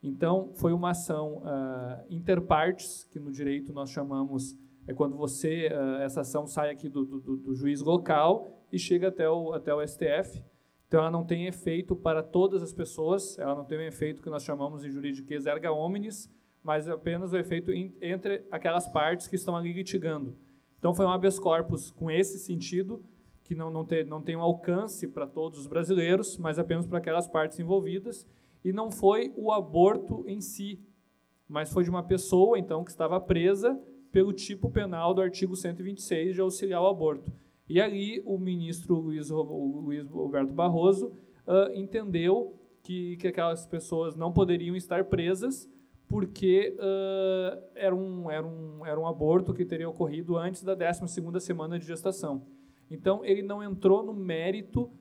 Então, 0.02 0.54
foi 0.54 0.72
uma 0.72 0.92
ação 0.92 1.40
uh, 1.40 2.06
interpartes, 2.10 3.04
que 3.12 3.20
no 3.20 3.32
direito 3.32 3.74
nós 3.74 3.90
chamamos, 3.90 4.58
é 4.90 4.94
quando 4.94 5.16
você, 5.16 5.68
uh, 5.68 6.02
essa 6.02 6.22
ação 6.22 6.48
sai 6.48 6.72
aqui 6.72 6.90
do, 6.90 7.06
do, 7.06 7.38
do, 7.38 7.54
juiz 7.54 7.80
local 7.80 8.50
e 8.72 8.80
chega 8.80 9.10
até 9.10 9.30
o, 9.30 9.54
até 9.54 9.72
o 9.72 9.88
STF. 9.88 10.44
Então, 10.88 11.02
ela 11.02 11.12
não 11.12 11.24
tem 11.24 11.46
efeito 11.46 11.96
para 11.96 12.24
todas 12.24 12.64
as 12.64 12.74
pessoas, 12.74 13.38
ela 13.38 13.54
não 13.54 13.64
tem 13.64 13.78
um 13.78 13.84
efeito 13.84 14.20
que 14.20 14.32
nós 14.32 14.42
chamamos 14.42 14.84
em 14.84 14.90
juridiquês 14.90 15.46
erga 15.46 15.72
omnes, 15.72 16.28
mas 16.64 16.90
apenas 16.90 17.32
o 17.32 17.38
efeito 17.38 17.72
entre 18.02 18.44
aquelas 18.50 18.88
partes 18.88 19.28
que 19.28 19.36
estão 19.36 19.56
ali 19.56 19.72
litigando. 19.72 20.36
Então, 20.80 20.96
foi 20.96 21.06
um 21.06 21.10
habeas 21.10 21.38
corpus 21.38 21.92
com 21.92 22.10
esse 22.10 22.40
sentido, 22.40 23.06
que 23.44 23.54
não, 23.54 23.70
não, 23.70 23.86
tem, 23.86 24.04
não 24.04 24.24
tem 24.24 24.36
um 24.36 24.42
alcance 24.42 25.08
para 25.08 25.28
todos 25.28 25.60
os 25.60 25.68
brasileiros, 25.68 26.36
mas 26.36 26.58
apenas 26.58 26.88
para 26.88 26.98
aquelas 26.98 27.28
partes 27.28 27.60
envolvidas, 27.60 28.26
e 28.66 28.74
não 28.74 28.90
foi 28.90 29.32
o 29.38 29.52
aborto 29.52 30.24
em 30.28 30.42
si, 30.42 30.84
mas 31.48 31.72
foi 31.72 31.84
de 31.84 31.92
uma 31.92 32.02
pessoa, 32.02 32.58
então, 32.58 32.84
que 32.84 32.90
estava 32.90 33.22
presa 33.22 33.80
pelo 34.12 34.34
tipo 34.34 34.70
penal 34.70 35.14
do 35.14 35.22
artigo 35.22 35.56
126 35.56 36.36
de 36.36 36.42
auxiliar 36.42 36.80
ao 36.80 36.88
aborto. 36.88 37.32
E 37.68 37.80
ali 37.80 38.22
o 38.26 38.38
ministro 38.38 38.96
Luiz, 38.96 39.30
Luiz 39.30 40.08
Roberto 40.10 40.54
Barroso 40.54 41.08
uh, 41.48 41.72
entendeu 41.74 42.56
que, 42.82 43.18
que 43.18 43.28
aquelas 43.28 43.68
pessoas 43.68 44.16
não 44.16 44.34
poderiam 44.34 44.76
estar 44.76 45.06
presas 45.06 45.70
porque 46.08 46.76
uh, 46.80 47.62
era, 47.76 47.96
um, 47.96 48.32
era, 48.32 48.46
um, 48.46 48.86
era 48.86 49.00
um 49.00 49.06
aborto 49.06 49.54
que 49.54 49.64
teria 49.64 49.88
ocorrido 49.88 50.36
antes 50.38 50.64
da 50.64 50.76
12ª 50.76 51.40
semana 51.40 51.78
de 51.78 51.86
gestação. 51.86 52.48
Então, 52.90 53.24
ele 53.24 53.44
não 53.44 53.62
entrou 53.62 54.02
no 54.02 54.14
mérito 54.14 54.92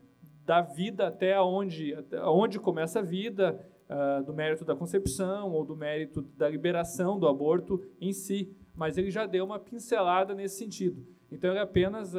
da 0.45 0.61
vida 0.61 1.07
até 1.07 1.41
onde, 1.41 1.95
até 1.95 2.23
onde 2.23 2.61
começa 2.61 2.99
a 2.99 3.03
vida, 3.03 3.59
uh, 3.89 4.23
do 4.23 4.35
mérito 4.35 4.65
da 4.65 4.77
concepção 4.77 5.51
ou 5.53 5.65
do 5.65 5.75
mérito 5.75 6.23
da 6.37 6.49
liberação 6.49 7.19
do 7.19 7.27
aborto 7.27 7.83
em 8.01 8.13
si, 8.13 8.55
mas 8.79 8.97
ele 8.97 9.11
já 9.11 9.27
deu 9.27 9.45
uma 9.45 9.59
pincelada 9.59 10.37
nesse 10.37 10.57
sentido. 10.57 11.05
Então 11.33 11.51
ele 11.51 11.59
apenas 11.59 12.15
uh, 12.15 12.19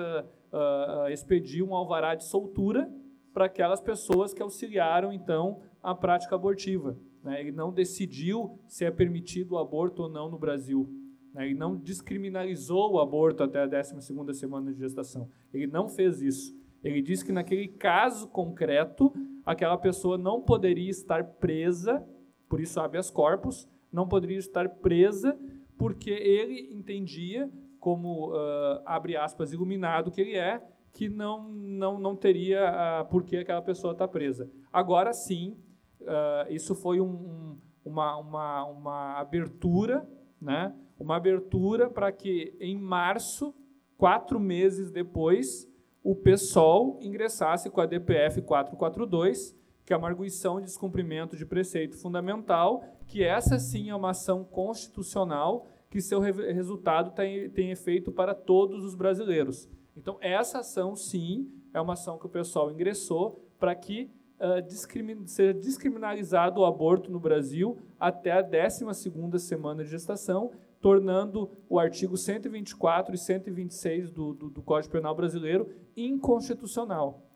uh, 0.51 1.09
expediu 1.09 1.65
um 1.65 1.73
alvará 1.73 2.15
de 2.15 2.25
soltura 2.25 2.91
para 3.33 3.45
aquelas 3.45 3.79
pessoas 3.79 4.33
que 4.33 4.41
auxiliaram 4.41 5.13
então 5.13 5.61
a 5.81 5.95
prática 5.95 6.35
abortiva. 6.35 6.97
Né? 7.23 7.39
Ele 7.39 7.53
não 7.53 7.71
decidiu 7.71 8.59
se 8.67 8.83
é 8.83 8.91
permitido 8.91 9.53
o 9.53 9.57
aborto 9.57 10.03
ou 10.03 10.09
não 10.09 10.29
no 10.29 10.37
Brasil. 10.37 10.89
Né? 11.33 11.45
Ele 11.45 11.55
não 11.57 11.77
descriminalizou 11.77 12.91
o 12.91 12.99
aborto 12.99 13.41
até 13.41 13.61
a 13.61 13.65
12 13.65 14.01
segunda 14.01 14.33
semana 14.33 14.73
de 14.73 14.79
gestação. 14.79 15.29
Ele 15.53 15.65
não 15.65 15.87
fez 15.87 16.21
isso. 16.21 16.53
Ele 16.83 17.01
diz 17.01 17.23
que 17.23 17.31
naquele 17.31 17.69
caso 17.69 18.27
concreto, 18.27 19.13
aquela 19.45 19.77
pessoa 19.77 20.17
não 20.17 20.41
poderia 20.41 20.89
estar 20.89 21.23
presa, 21.23 22.05
por 22.49 22.59
isso 22.59 22.81
habeas 22.81 23.09
corpus, 23.09 23.65
não 23.91 24.05
poderia 24.09 24.37
estar 24.37 24.67
presa, 24.67 25.39
porque 25.79 26.11
ele 26.11 26.75
entendia, 26.75 27.49
como, 27.79 28.33
uh, 28.33 28.81
abre 28.85 29.15
aspas, 29.15 29.53
iluminado 29.53 30.11
que 30.11 30.19
ele 30.19 30.35
é, 30.35 30.61
que 30.91 31.07
não, 31.07 31.49
não, 31.49 31.97
não 31.97 32.15
teria 32.17 32.69
uh, 32.69 33.09
por 33.09 33.23
que 33.23 33.37
aquela 33.37 33.61
pessoa 33.61 33.93
estar 33.93 34.05
tá 34.05 34.11
presa. 34.11 34.51
Agora 34.73 35.13
sim, 35.13 35.57
uh, 36.01 36.51
isso 36.51 36.75
foi 36.75 36.99
um, 36.99 37.05
um, 37.05 37.57
uma, 37.85 38.17
uma, 38.17 38.65
uma 38.65 39.13
abertura, 39.19 40.05
né? 40.41 40.75
uma 40.99 41.15
abertura 41.15 41.89
para 41.89 42.11
que 42.11 42.53
em 42.59 42.77
março, 42.77 43.55
quatro 43.97 44.37
meses 44.37 44.91
depois, 44.91 45.65
o 46.03 46.13
PSOL 46.13 46.99
ingressasse 47.01 47.69
com 47.69 47.79
a 47.79 47.85
DPF 47.85 48.41
442, 48.41 49.57
que 49.89 49.93
é 49.93 49.97
uma 49.97 50.07
arguição 50.07 50.59
de 50.59 50.67
descumprimento 50.67 51.35
de 51.35 51.47
preceito 51.47 51.97
fundamental, 51.97 52.83
que 53.07 53.23
essa 53.23 53.57
sim 53.57 53.89
é 53.89 53.95
uma 53.95 54.11
ação 54.11 54.43
constitucional 54.43 55.65
que 55.89 55.99
seu 55.99 56.19
resultado 56.19 57.09
tem, 57.09 57.49
tem 57.49 57.71
efeito 57.71 58.11
para 58.11 58.35
todos 58.35 58.85
os 58.85 58.93
brasileiros. 58.93 59.67
Então, 59.97 60.19
essa 60.21 60.59
ação, 60.59 60.95
sim, 60.95 61.51
é 61.73 61.81
uma 61.81 61.93
ação 61.93 62.19
que 62.19 62.27
o 62.27 62.29
pessoal 62.29 62.71
ingressou 62.71 63.43
para 63.57 63.73
que 63.73 64.11
uh, 64.39 64.61
discrimin 64.61 65.25
seja 65.25 65.55
descriminalizado 65.55 66.61
o 66.61 66.65
aborto 66.65 67.11
no 67.11 67.19
Brasil 67.19 67.79
até 67.99 68.33
a 68.33 68.43
12ª 68.43 69.39
semana 69.39 69.83
de 69.83 69.89
gestação, 69.89 70.51
tornando 70.79 71.49
o 71.67 71.79
artigo 71.79 72.15
124 72.15 73.15
e 73.15 73.17
126 73.17 74.11
do, 74.11 74.35
do, 74.35 74.49
do 74.51 74.61
Código 74.61 74.91
Penal 74.91 75.15
Brasileiro 75.15 75.67
inconstitucional. 75.97 77.28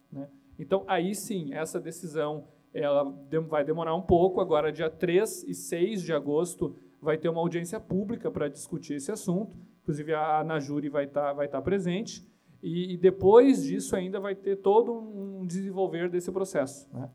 Então, 0.58 0.84
aí 0.88 1.16
sim, 1.16 1.54
essa 1.54 1.80
decisão 1.80 2.48
ela 2.74 3.04
vai 3.48 3.64
demorar 3.64 3.96
um 3.96 4.02
pouco. 4.02 4.42
Agora, 4.42 4.72
dia 4.72 4.90
3 4.90 5.44
e 5.44 5.54
6 5.54 6.02
de 6.02 6.14
agosto, 6.14 6.76
vai 7.02 7.18
ter 7.18 7.30
uma 7.30 7.42
audiência 7.42 7.80
pública 7.80 8.32
para 8.32 8.48
discutir 8.48 8.96
esse 8.96 9.12
assunto. 9.12 9.56
Inclusive, 9.84 10.14
a 10.14 10.40
Anajuri 10.40 10.90
vai 10.90 11.06
estar 11.06 11.28
tá, 11.28 11.34
vai 11.34 11.48
tá 11.48 11.62
presente. 11.62 12.26
E, 12.62 12.94
e, 12.94 12.98
depois 12.98 13.64
disso, 13.64 13.96
ainda 13.96 14.20
vai 14.20 14.34
ter 14.34 14.56
todo 14.56 14.94
um 14.94 15.46
desenvolver 15.46 16.10
desse 16.10 16.32
processo. 16.32 16.88
Né? 16.94 17.10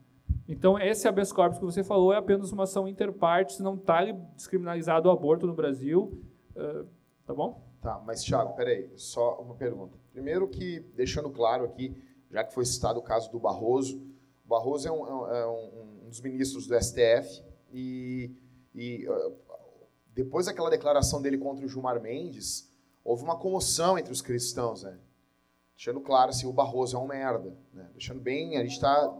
Então, 0.47 0.79
esse 0.79 1.09
habeas 1.09 1.33
corpus 1.33 1.59
que 1.59 1.65
você 1.65 1.83
falou 1.83 2.13
é 2.13 2.19
apenas 2.19 2.53
uma 2.53 2.65
ação 2.65 2.87
interpartes, 2.87 3.59
não 3.59 3.75
está 3.75 4.05
descriminalizado 4.37 5.09
o 5.09 5.13
aborto 5.13 5.47
no 5.47 5.55
Brasil. 5.55 6.23
Uh, 6.55 6.87
tá 7.27 7.33
bom? 7.33 7.67
Tá, 7.81 8.03
mas, 8.07 8.23
Thiago, 8.23 8.55
peraí, 8.55 8.91
só 8.97 9.41
uma 9.41 9.55
pergunta. 9.55 9.97
Primeiro 10.13 10.47
que, 10.49 10.81
deixando 10.95 11.31
claro 11.31 11.65
aqui, 11.65 11.97
já 12.31 12.45
que 12.45 12.53
foi 12.53 12.65
citado 12.65 12.99
o 12.99 13.03
caso 13.03 13.31
do 13.31 13.39
Barroso, 13.39 14.03
o 14.45 14.49
Barroso 14.49 14.89
é 14.89 14.93
um, 14.93 15.29
é 15.29 15.47
um, 15.47 16.05
um 16.05 16.09
dos 16.09 16.21
ministros 16.21 16.67
do 16.67 16.75
STF 16.79 17.43
e, 17.73 18.31
e 18.75 19.09
uh, 19.09 19.37
depois 20.15 20.47
daquela 20.47 20.71
declaração 20.71 21.21
dele 21.21 21.39
contra 21.39 21.65
o 21.65 21.69
Gilmar 21.69 22.01
Mendes, 22.01 22.73
houve 23.05 23.23
uma 23.23 23.37
comoção 23.39 23.99
entre 23.99 24.13
os 24.13 24.23
cristãos, 24.23 24.83
né? 24.83 24.99
Deixando 25.77 26.01
claro 26.01 26.31
assim, 26.31 26.47
o 26.47 26.53
Barroso 26.53 26.97
é 26.97 26.99
um 26.99 27.07
merda, 27.07 27.57
né? 27.73 27.89
Deixando 27.93 28.21
bem, 28.21 28.57
a 28.57 28.63
gente 28.63 28.73
está... 28.73 29.15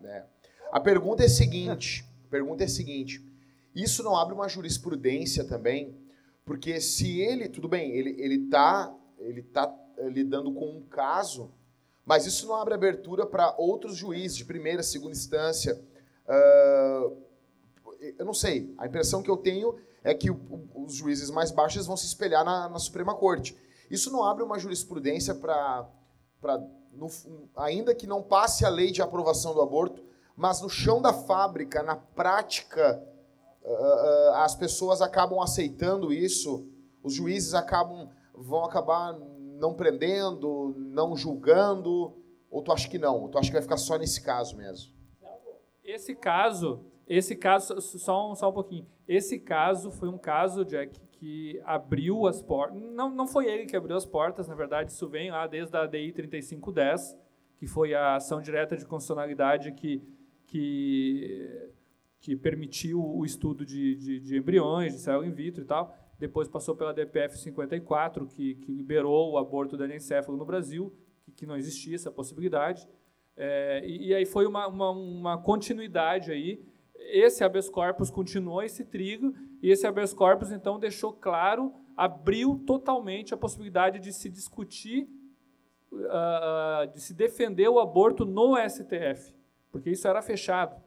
Né? 0.00 0.24
A 0.72 0.80
pergunta 0.80 1.22
é 1.22 1.26
a 1.26 1.30
seguinte, 1.30 2.04
a 2.26 2.30
pergunta 2.30 2.62
é 2.62 2.66
a 2.66 2.68
seguinte, 2.68 3.24
isso 3.74 4.02
não 4.02 4.16
abre 4.16 4.34
uma 4.34 4.48
jurisprudência 4.48 5.44
também 5.44 5.96
porque 6.46 6.80
se 6.80 7.20
ele, 7.20 7.48
tudo 7.48 7.68
bem, 7.68 7.90
ele 7.90 8.44
está 8.44 8.94
ele 9.18 9.42
tá 9.42 9.74
eh, 9.98 10.08
lidando 10.08 10.52
com 10.52 10.76
um 10.76 10.82
caso, 10.82 11.52
mas 12.06 12.24
isso 12.24 12.46
não 12.46 12.54
abre 12.54 12.72
abertura 12.72 13.26
para 13.26 13.52
outros 13.58 13.96
juízes 13.96 14.36
de 14.36 14.44
primeira, 14.44 14.80
segunda 14.80 15.16
instância. 15.16 15.82
Uh, 16.24 17.16
eu 18.16 18.24
não 18.24 18.32
sei. 18.32 18.72
A 18.78 18.86
impressão 18.86 19.24
que 19.24 19.30
eu 19.30 19.36
tenho 19.36 19.76
é 20.04 20.14
que 20.14 20.30
os 20.30 20.94
juízes 20.94 21.30
mais 21.30 21.50
baixos 21.50 21.84
vão 21.84 21.96
se 21.96 22.06
espelhar 22.06 22.44
na, 22.44 22.68
na 22.68 22.78
Suprema 22.78 23.12
Corte. 23.16 23.56
Isso 23.90 24.12
não 24.12 24.22
abre 24.22 24.44
uma 24.44 24.56
jurisprudência 24.56 25.34
para, 25.34 25.88
ainda 27.56 27.92
que 27.92 28.06
não 28.06 28.22
passe 28.22 28.64
a 28.64 28.68
lei 28.68 28.92
de 28.92 29.02
aprovação 29.02 29.52
do 29.52 29.60
aborto, 29.60 30.04
mas 30.36 30.60
no 30.60 30.68
chão 30.68 31.02
da 31.02 31.12
fábrica, 31.12 31.82
na 31.82 31.96
prática 31.96 33.02
uh, 33.64 34.34
as 34.36 34.54
pessoas 34.54 35.02
acabam 35.02 35.40
aceitando 35.40 36.12
isso, 36.12 36.68
os 37.02 37.14
juízes 37.14 37.52
acabam 37.52 38.08
vão 38.36 38.64
acabar 38.64 39.18
não 39.58 39.74
prendendo, 39.74 40.74
não 40.76 41.16
julgando, 41.16 42.14
ou 42.50 42.62
tu 42.62 42.72
acha 42.72 42.88
que 42.88 42.98
não? 42.98 43.28
Tu 43.28 43.38
acha 43.38 43.48
que 43.48 43.54
vai 43.54 43.62
ficar 43.62 43.76
só 43.76 43.98
nesse 43.98 44.22
caso 44.22 44.56
mesmo? 44.56 44.94
Esse 45.84 46.14
caso, 46.14 46.84
esse 47.08 47.36
caso, 47.36 47.80
só 47.80 48.30
um, 48.30 48.34
só 48.34 48.50
um 48.50 48.52
pouquinho. 48.52 48.86
Esse 49.06 49.38
caso 49.38 49.90
foi 49.90 50.08
um 50.08 50.18
caso, 50.18 50.64
Jack, 50.64 51.00
que 51.12 51.60
abriu 51.64 52.26
as 52.26 52.42
portas. 52.42 52.80
Não, 52.80 53.10
não 53.10 53.26
foi 53.26 53.46
ele 53.46 53.66
que 53.66 53.76
abriu 53.76 53.96
as 53.96 54.06
portas, 54.06 54.48
na 54.48 54.54
verdade, 54.54 54.90
isso 54.90 55.08
vem 55.08 55.30
lá 55.30 55.46
desde 55.46 55.76
a 55.76 55.82
ADI 55.82 56.12
3510, 56.12 57.16
que 57.58 57.66
foi 57.66 57.94
a 57.94 58.16
ação 58.16 58.40
direta 58.40 58.76
de 58.76 58.84
constitucionalidade 58.84 59.72
que, 59.72 60.02
que 60.46 61.72
que 62.26 62.34
permitiu 62.34 63.00
o 63.00 63.24
estudo 63.24 63.64
de, 63.64 63.94
de, 63.94 64.18
de 64.18 64.36
embriões, 64.36 64.94
de 64.94 64.98
célula 64.98 65.26
in 65.26 65.30
vitro 65.30 65.62
e 65.62 65.64
tal. 65.64 65.96
Depois 66.18 66.48
passou 66.48 66.74
pela 66.74 66.94
DPF 66.94 67.36
54, 67.38 68.26
que, 68.26 68.54
que 68.56 68.72
liberou 68.72 69.32
o 69.32 69.38
aborto 69.38 69.76
do 69.76 69.84
anencéfalo 69.84 70.38
no 70.38 70.44
Brasil, 70.44 70.92
que, 71.22 71.30
que 71.30 71.46
não 71.46 71.56
existia 71.56 71.94
essa 71.94 72.10
possibilidade. 72.10 72.88
É, 73.36 73.82
e, 73.84 74.08
e, 74.08 74.14
aí 74.14 74.24
foi 74.24 74.46
uma, 74.46 74.66
uma, 74.66 74.90
uma, 74.90 75.38
continuidade 75.38 76.32
aí. 76.32 76.64
Esse 76.94 77.44
habeas 77.44 77.68
corpus 77.68 78.10
continuou 78.10 78.62
esse 78.62 78.84
trigo, 78.84 79.34
e 79.62 79.70
esse 79.70 79.86
habeas 79.86 80.14
corpus, 80.14 80.50
então, 80.50 80.78
deixou 80.78 81.12
claro, 81.12 81.72
abriu 81.94 82.62
totalmente 82.66 83.34
a 83.34 83.36
possibilidade 83.36 83.98
de 83.98 84.12
se 84.12 84.30
discutir, 84.30 85.06
uh, 85.92 86.90
de 86.90 87.00
se 87.00 87.12
defender 87.12 87.68
o 87.68 87.78
aborto 87.78 88.24
no 88.24 88.56
STF, 88.56 89.34
porque 89.70 89.90
isso 89.90 90.08
era 90.08 90.22
fechado. 90.22 90.82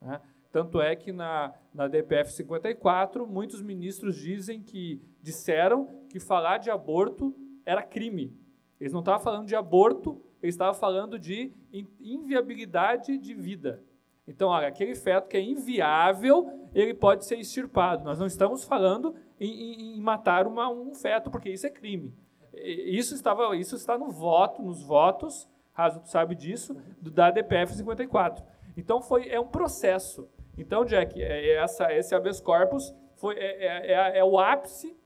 Né? 0.00 0.20
Tanto 0.54 0.80
é 0.80 0.94
que 0.94 1.10
na, 1.10 1.52
na 1.74 1.88
DPF 1.88 2.32
54, 2.32 3.26
muitos 3.26 3.60
ministros 3.60 4.14
dizem 4.14 4.62
que 4.62 5.02
disseram 5.20 6.04
que 6.08 6.20
falar 6.20 6.58
de 6.58 6.70
aborto 6.70 7.34
era 7.66 7.82
crime. 7.82 8.32
Eles 8.78 8.92
não 8.92 9.00
estavam 9.00 9.18
falando 9.18 9.48
de 9.48 9.56
aborto, 9.56 10.22
eles 10.40 10.54
estavam 10.54 10.74
falando 10.74 11.18
de 11.18 11.52
inviabilidade 12.00 13.18
de 13.18 13.34
vida. 13.34 13.82
Então, 14.28 14.50
olha, 14.50 14.68
aquele 14.68 14.94
feto 14.94 15.26
que 15.26 15.36
é 15.36 15.42
inviável, 15.42 16.48
ele 16.72 16.94
pode 16.94 17.24
ser 17.24 17.36
extirpado. 17.36 18.04
Nós 18.04 18.20
não 18.20 18.26
estamos 18.28 18.62
falando 18.62 19.12
em, 19.40 19.50
em, 19.50 19.96
em 19.96 20.00
matar 20.00 20.46
uma, 20.46 20.70
um 20.70 20.94
feto, 20.94 21.32
porque 21.32 21.50
isso 21.50 21.66
é 21.66 21.70
crime. 21.70 22.14
Isso, 22.52 23.12
estava, 23.12 23.56
isso 23.56 23.74
está 23.74 23.98
no 23.98 24.08
voto, 24.08 24.62
nos 24.62 24.84
votos, 24.84 25.48
Raso, 25.72 25.98
tu 25.98 26.08
sabe 26.08 26.36
disso, 26.36 26.76
do, 27.00 27.10
da 27.10 27.32
DPF 27.32 27.74
54. 27.74 28.44
Então, 28.76 29.02
foi, 29.02 29.28
é 29.28 29.40
um 29.40 29.48
processo. 29.48 30.28
Então, 30.56 30.84
Jack, 30.84 31.20
é, 31.20 31.50
é 31.50 31.56
essa, 31.56 31.92
esse 31.92 32.14
habeas 32.14 32.40
corpus 32.40 32.94
foi, 33.16 33.36
é, 33.36 33.66
é, 33.66 33.92
é, 33.92 34.18
é 34.18 34.24
o 34.24 34.38
ápice 34.38 34.96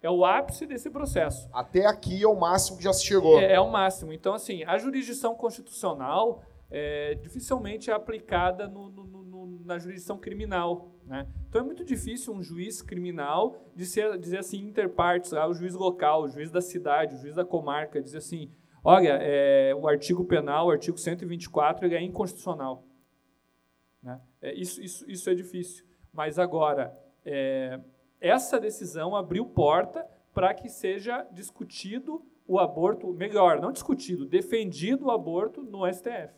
é 0.00 0.08
o 0.08 0.24
ápice 0.24 0.64
desse 0.64 0.90
processo. 0.90 1.48
Até 1.52 1.84
aqui 1.84 2.22
é 2.22 2.28
o 2.28 2.38
máximo 2.38 2.78
que 2.78 2.84
já 2.84 2.92
se 2.92 3.04
chegou. 3.04 3.40
É, 3.40 3.54
é 3.54 3.60
o 3.60 3.70
máximo. 3.70 4.12
Então, 4.12 4.32
assim, 4.32 4.62
a 4.64 4.78
jurisdição 4.78 5.34
constitucional 5.34 6.42
é, 6.70 7.14
dificilmente 7.16 7.90
é 7.90 7.94
aplicada 7.94 8.68
no, 8.68 8.88
no, 8.90 9.04
no, 9.04 9.64
na 9.64 9.78
jurisdição 9.78 10.16
criminal. 10.16 10.92
Né? 11.04 11.26
Então, 11.48 11.62
é 11.62 11.64
muito 11.64 11.84
difícil 11.84 12.32
um 12.32 12.42
juiz 12.42 12.80
criminal 12.80 13.56
dizer, 13.74 14.18
dizer 14.18 14.38
assim, 14.38 14.58
interpartes, 14.58 15.32
ah, 15.32 15.48
o 15.48 15.54
juiz 15.54 15.74
local, 15.74 16.22
o 16.22 16.28
juiz 16.28 16.50
da 16.50 16.60
cidade, 16.60 17.16
o 17.16 17.18
juiz 17.18 17.34
da 17.34 17.44
comarca, 17.44 18.00
dizer 18.00 18.18
assim, 18.18 18.52
olha, 18.84 19.18
é, 19.20 19.74
o 19.74 19.88
artigo 19.88 20.24
penal, 20.24 20.68
o 20.68 20.70
artigo 20.70 20.96
124, 20.96 21.86
ele 21.86 21.96
é 21.96 22.02
inconstitucional. 22.02 22.84
É, 24.40 24.54
isso, 24.54 24.80
isso, 24.80 25.10
isso 25.10 25.28
é 25.30 25.34
difícil. 25.34 25.84
Mas 26.12 26.38
agora, 26.38 26.96
é, 27.24 27.80
essa 28.20 28.58
decisão 28.58 29.14
abriu 29.14 29.46
porta 29.46 30.06
para 30.32 30.54
que 30.54 30.68
seja 30.68 31.26
discutido 31.32 32.22
o 32.46 32.58
aborto, 32.58 33.12
melhor, 33.12 33.60
não 33.60 33.70
discutido, 33.70 34.24
defendido 34.24 35.06
o 35.06 35.10
aborto 35.10 35.62
no 35.62 35.86
STF. 35.92 36.32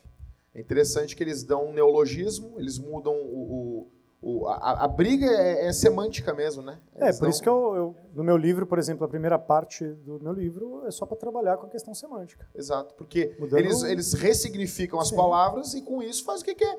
É 0.52 0.60
interessante 0.60 1.14
que 1.14 1.22
eles 1.22 1.44
dão 1.44 1.68
um 1.68 1.72
neologismo, 1.72 2.58
eles 2.58 2.78
mudam 2.78 3.14
o. 3.14 3.86
o, 4.20 4.40
o 4.42 4.48
a, 4.48 4.84
a, 4.84 4.88
briga 4.88 5.26
é, 5.26 5.68
é, 5.68 5.72
semântica 5.72 6.34
mesmo, 6.34 6.60
né? 6.60 6.80
É, 6.96 7.04
eles 7.04 7.16
é, 7.16 7.18
por 7.18 7.24
dão... 7.26 7.30
isso 7.30 7.42
que 7.42 7.48
eu, 7.48 7.74
eu, 7.76 7.96
no 8.12 8.24
meu 8.24 8.36
livro, 8.36 8.66
por 8.66 8.78
exemplo, 8.78 9.04
a 9.04 9.08
primeira 9.08 9.38
parte 9.38 9.84
do 9.86 10.18
meu 10.18 10.32
livro 10.32 10.84
é 10.86 10.90
só 10.90 11.06
para 11.06 11.16
trabalhar 11.16 11.56
com 11.56 11.66
a 11.66 11.68
questão 11.68 11.94
semântica. 11.94 12.48
Exato, 12.52 12.94
porque 12.96 13.36
eles, 13.56 13.84
eles 13.84 14.12
ressignificam 14.14 14.98
as 14.98 15.08
Sim. 15.08 15.16
palavras 15.16 15.74
e 15.74 15.82
com 15.82 16.02
isso 16.02 16.24
faz 16.24 16.40
o 16.40 16.44
que 16.44 16.56
quer. 16.56 16.76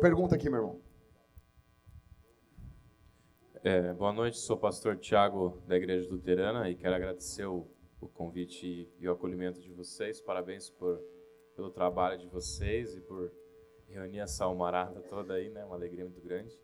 Pergunta 0.00 0.34
aqui, 0.34 0.50
meu 0.50 0.60
irmão. 0.60 0.80
É, 3.62 3.92
boa 3.92 4.12
noite, 4.12 4.38
sou 4.38 4.56
o 4.56 4.58
pastor 4.58 4.96
Tiago 4.96 5.62
da 5.66 5.76
Igreja 5.76 6.08
Luterana 6.10 6.68
e 6.68 6.76
quero 6.76 6.94
agradecer 6.94 7.46
o, 7.46 7.66
o 8.00 8.08
convite 8.08 8.88
e 8.98 9.08
o 9.08 9.12
acolhimento 9.12 9.60
de 9.60 9.70
vocês. 9.70 10.20
Parabéns 10.20 10.68
por, 10.68 11.00
pelo 11.56 11.70
trabalho 11.70 12.18
de 12.18 12.26
vocês 12.26 12.96
e 12.96 13.00
por 13.00 13.32
reunir 13.88 14.18
essa 14.18 14.44
almarada 14.44 15.00
toda 15.02 15.34
aí, 15.34 15.48
né? 15.48 15.64
Uma 15.64 15.76
alegria 15.76 16.04
muito 16.04 16.20
grande. 16.20 16.60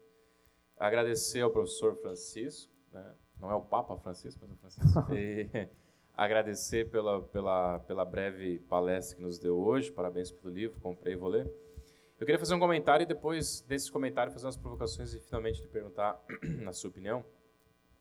Agradecer 0.77 1.41
ao 1.41 1.51
professor 1.51 1.97
Francisco, 1.97 2.73
né? 2.93 3.15
não 3.41 3.51
é 3.51 3.55
o 3.55 3.63
Papa 3.63 3.97
Francisco, 3.97 4.45
mas 4.47 4.53
o 4.53 4.57
Francisco. 4.57 5.01
E 5.15 5.69
agradecer 6.17 6.91
pela, 6.91 7.23
pela, 7.23 7.79
pela 7.81 8.05
breve 8.05 8.59
palestra 8.61 9.17
que 9.17 9.23
nos 9.23 9.39
deu 9.39 9.57
hoje. 9.59 9.91
Parabéns 9.91 10.31
pelo 10.31 10.53
livro, 10.53 10.81
comprei 10.81 11.15
e 11.15 11.17
vou 11.17 11.29
ler. 11.29 11.64
Eu 12.19 12.27
queria 12.27 12.39
fazer 12.39 12.55
um 12.55 12.61
comentário 12.61 13.03
e 13.03 13.07
depois 13.07 13.61
desse 13.63 13.91
comentário 13.91 14.33
fazer 14.33 14.47
umas 14.47 14.57
provocações 14.57 15.13
e 15.15 15.19
finalmente 15.19 15.61
lhe 15.61 15.67
perguntar 15.67 16.23
na 16.63 16.73
sua 16.73 16.89
opinião. 16.89 17.25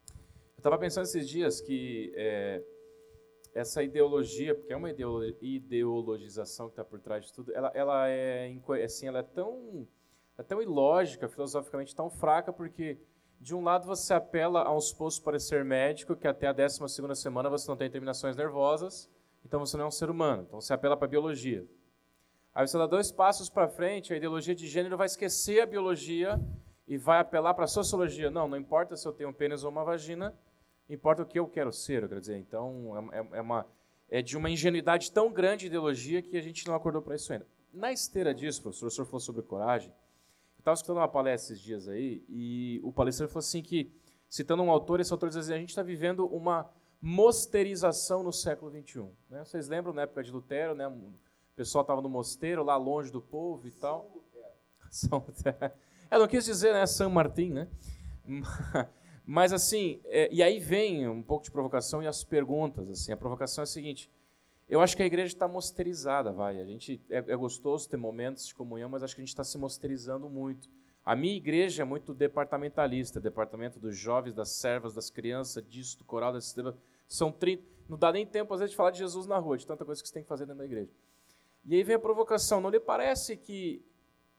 Eu 0.10 0.60
estava 0.60 0.77
pensando 0.77 1.06
esses 1.06 1.27
dias 1.27 1.60
que 1.60 2.14
é, 2.15 2.64
essa 3.56 3.81
ideologia, 3.81 4.53
porque 4.53 4.72
é 4.72 4.77
uma 4.77 4.91
ideologização 4.91 6.68
que 6.68 6.73
está 6.73 6.85
por 6.85 6.99
trás 6.99 7.26
de 7.26 7.34
tudo, 7.34 7.52
ela, 7.56 7.72
ela 7.73 8.07
é 8.07 8.56
assim, 8.85 9.07
ela 9.07 9.19
é 9.19 9.23
tão, 9.23 9.88
é 10.38 10.44
tão 10.44 10.61
ilógica, 10.61 11.27
filosoficamente 11.27 11.95
tão 11.95 12.07
fraca, 12.07 12.53
porque 12.53 12.99
de 13.41 13.56
um 13.56 13.64
lado 13.64 13.88
você 13.88 14.14
apela 14.14 14.61
a 14.61 14.73
um 14.73 14.80
suposto 14.80 15.23
parecer 15.23 15.65
médico 15.65 16.15
que 16.15 16.27
até 16.27 16.45
a 16.45 16.53
12 16.53 16.88
segunda 16.88 17.15
semana 17.15 17.49
você 17.49 17.68
não 17.68 17.76
tem 17.76 17.90
terminações 17.90 18.35
nervosas, 18.35 19.10
então 19.44 19.60
você 19.60 19.76
não 19.76 19.85
é 19.85 19.88
um 19.88 19.91
ser 19.91 20.11
humano. 20.11 20.44
Então 20.44 20.61
você 20.61 20.72
apela 20.72 20.95
para 20.95 21.07
a 21.07 21.10
biologia. 21.10 21.68
Aí 22.55 22.67
você 22.67 22.77
dá 22.77 22.85
dois 22.85 23.11
passos 23.11 23.49
para 23.49 23.67
frente, 23.67 24.13
a 24.13 24.17
ideologia 24.17 24.53
de 24.53 24.67
gênero 24.67 24.95
vai 24.95 25.07
esquecer 25.07 25.61
a 25.61 25.65
biologia 25.65 26.39
e 26.88 26.97
vai 26.97 27.19
apelar 27.19 27.53
para 27.55 27.65
a 27.65 27.67
sociologia. 27.67 28.30
Não, 28.30 28.47
não 28.47 28.57
importa 28.57 28.95
se 28.95 29.07
eu 29.07 29.11
tenho 29.11 29.30
um 29.30 29.34
pênis 29.34 29.63
ou 29.63 29.71
uma 29.71 29.84
vagina, 29.84 30.35
importa 30.88 31.23
o 31.23 31.25
que 31.25 31.39
eu 31.39 31.47
quero 31.47 31.71
ser, 31.71 32.07
dizer. 32.07 32.38
Então, 32.38 33.09
é, 33.11 33.38
é 33.38 33.41
uma, 33.41 33.65
é 34.07 34.21
de 34.21 34.38
uma 34.38 34.51
ingenuidade 34.51 35.11
tão 35.11 35.31
grande 35.31 35.65
a 35.65 35.67
ideologia 35.67 36.21
que 36.21 36.38
a 36.38 36.41
gente 36.41 36.67
não 36.67 36.75
acordou 36.75 37.01
para 37.01 37.15
isso 37.15 37.34
ainda. 37.34 37.47
Na 37.73 37.91
esteira 37.91 38.35
disso, 38.35 38.61
professor, 38.61 38.85
o 38.85 38.91
senhor 38.91 39.05
falou 39.05 39.19
sobre 39.19 39.41
coragem. 39.41 39.89
Eu 39.89 40.59
estava 40.59 40.75
escutando 40.75 40.97
uma 40.97 41.07
palestra 41.07 41.53
esses 41.53 41.63
dias 41.63 41.88
aí, 41.88 42.23
e 42.30 42.80
o 42.84 42.91
palestrante 42.91 43.34
falou 43.34 43.39
assim 43.39 43.63
que, 43.63 43.91
citando 44.30 44.61
um 44.61 44.69
autor, 44.69 44.99
esse 44.99 45.11
autor 45.11 45.30
dizia 45.30 45.41
assim, 45.41 45.53
a 45.53 45.57
gente 45.57 45.69
está 45.69 45.81
vivendo 45.81 46.27
uma 46.27 46.69
mosterização 47.01 48.21
no 48.21 48.31
século 48.31 48.71
XXI. 48.71 49.09
Né? 49.30 49.43
Vocês 49.43 49.67
lembram, 49.67 49.91
na 49.91 50.03
época 50.03 50.23
de 50.23 50.31
Lutero, 50.31 50.75
né? 50.75 50.88
O 51.53 51.55
pessoal 51.55 51.84
estava 51.84 52.01
no 52.01 52.09
mosteiro, 52.09 52.63
lá 52.63 52.75
longe 52.75 53.11
do 53.11 53.21
povo 53.21 53.67
e 53.67 53.71
tal. 53.71 54.09
São. 54.89 55.23
Eu 56.09 56.19
não 56.19 56.27
quis 56.27 56.45
dizer, 56.45 56.73
né, 56.73 56.85
São 56.88 57.11
Martim, 57.11 57.51
né? 57.51 57.67
Mas 59.25 59.53
assim, 59.53 60.01
é, 60.05 60.27
e 60.34 60.41
aí 60.41 60.59
vem 60.59 61.07
um 61.07 61.21
pouco 61.21 61.45
de 61.45 61.51
provocação 61.51 62.01
e 62.01 62.07
as 62.07 62.23
perguntas. 62.23 62.89
Assim, 62.89 63.11
a 63.11 63.17
provocação 63.17 63.61
é 63.61 63.65
a 63.65 63.67
seguinte: 63.67 64.11
eu 64.67 64.81
acho 64.81 64.97
que 64.97 65.03
a 65.03 65.05
igreja 65.05 65.34
está 65.34 65.47
mosterizada, 65.47 66.31
vai. 66.31 66.59
A 66.59 66.65
gente 66.65 66.99
é, 67.07 67.17
é, 67.17 67.35
gostoso 67.35 67.88
ter 67.88 67.97
momentos 67.97 68.47
de 68.47 68.55
comunhão, 68.55 68.89
mas 68.89 69.03
acho 69.03 69.13
que 69.13 69.21
a 69.21 69.23
gente 69.23 69.30
está 69.30 69.43
se 69.43 69.57
mosterizando 69.57 70.27
muito. 70.27 70.67
A 71.05 71.15
minha 71.15 71.35
igreja 71.35 71.84
é 71.84 71.85
muito 71.85 72.15
departamentalista, 72.15 73.19
departamento 73.19 73.80
dos 73.80 73.95
jovens, 73.95 74.34
das 74.34 74.49
servas, 74.49 74.95
das 74.95 75.11
crianças, 75.11 75.63
disso, 75.67 75.99
do 75.99 76.03
coral, 76.03 76.34
desse, 76.34 76.55
são 77.07 77.31
30. 77.31 77.63
Não 77.88 77.97
dá 77.97 78.11
nem 78.11 78.25
tempo 78.25 78.53
às 78.53 78.59
vezes 78.59 78.71
de 78.71 78.77
falar 78.77 78.91
de 78.91 78.97
Jesus 78.97 79.27
na 79.27 79.38
rua, 79.38 79.57
de 79.57 79.67
tanta 79.67 79.85
coisa 79.85 80.01
que 80.01 80.07
você 80.07 80.13
tem 80.13 80.23
que 80.23 80.30
fazer 80.30 80.45
dentro 80.45 80.59
da 80.59 80.65
igreja. 80.65 80.89
E 81.65 81.76
aí 81.76 81.84
vem 81.84 81.95
a 81.95 81.99
provocação: 81.99 82.60
não 82.60 82.69
lhe 82.69 82.80
parece 82.80 83.38
que 83.38 83.84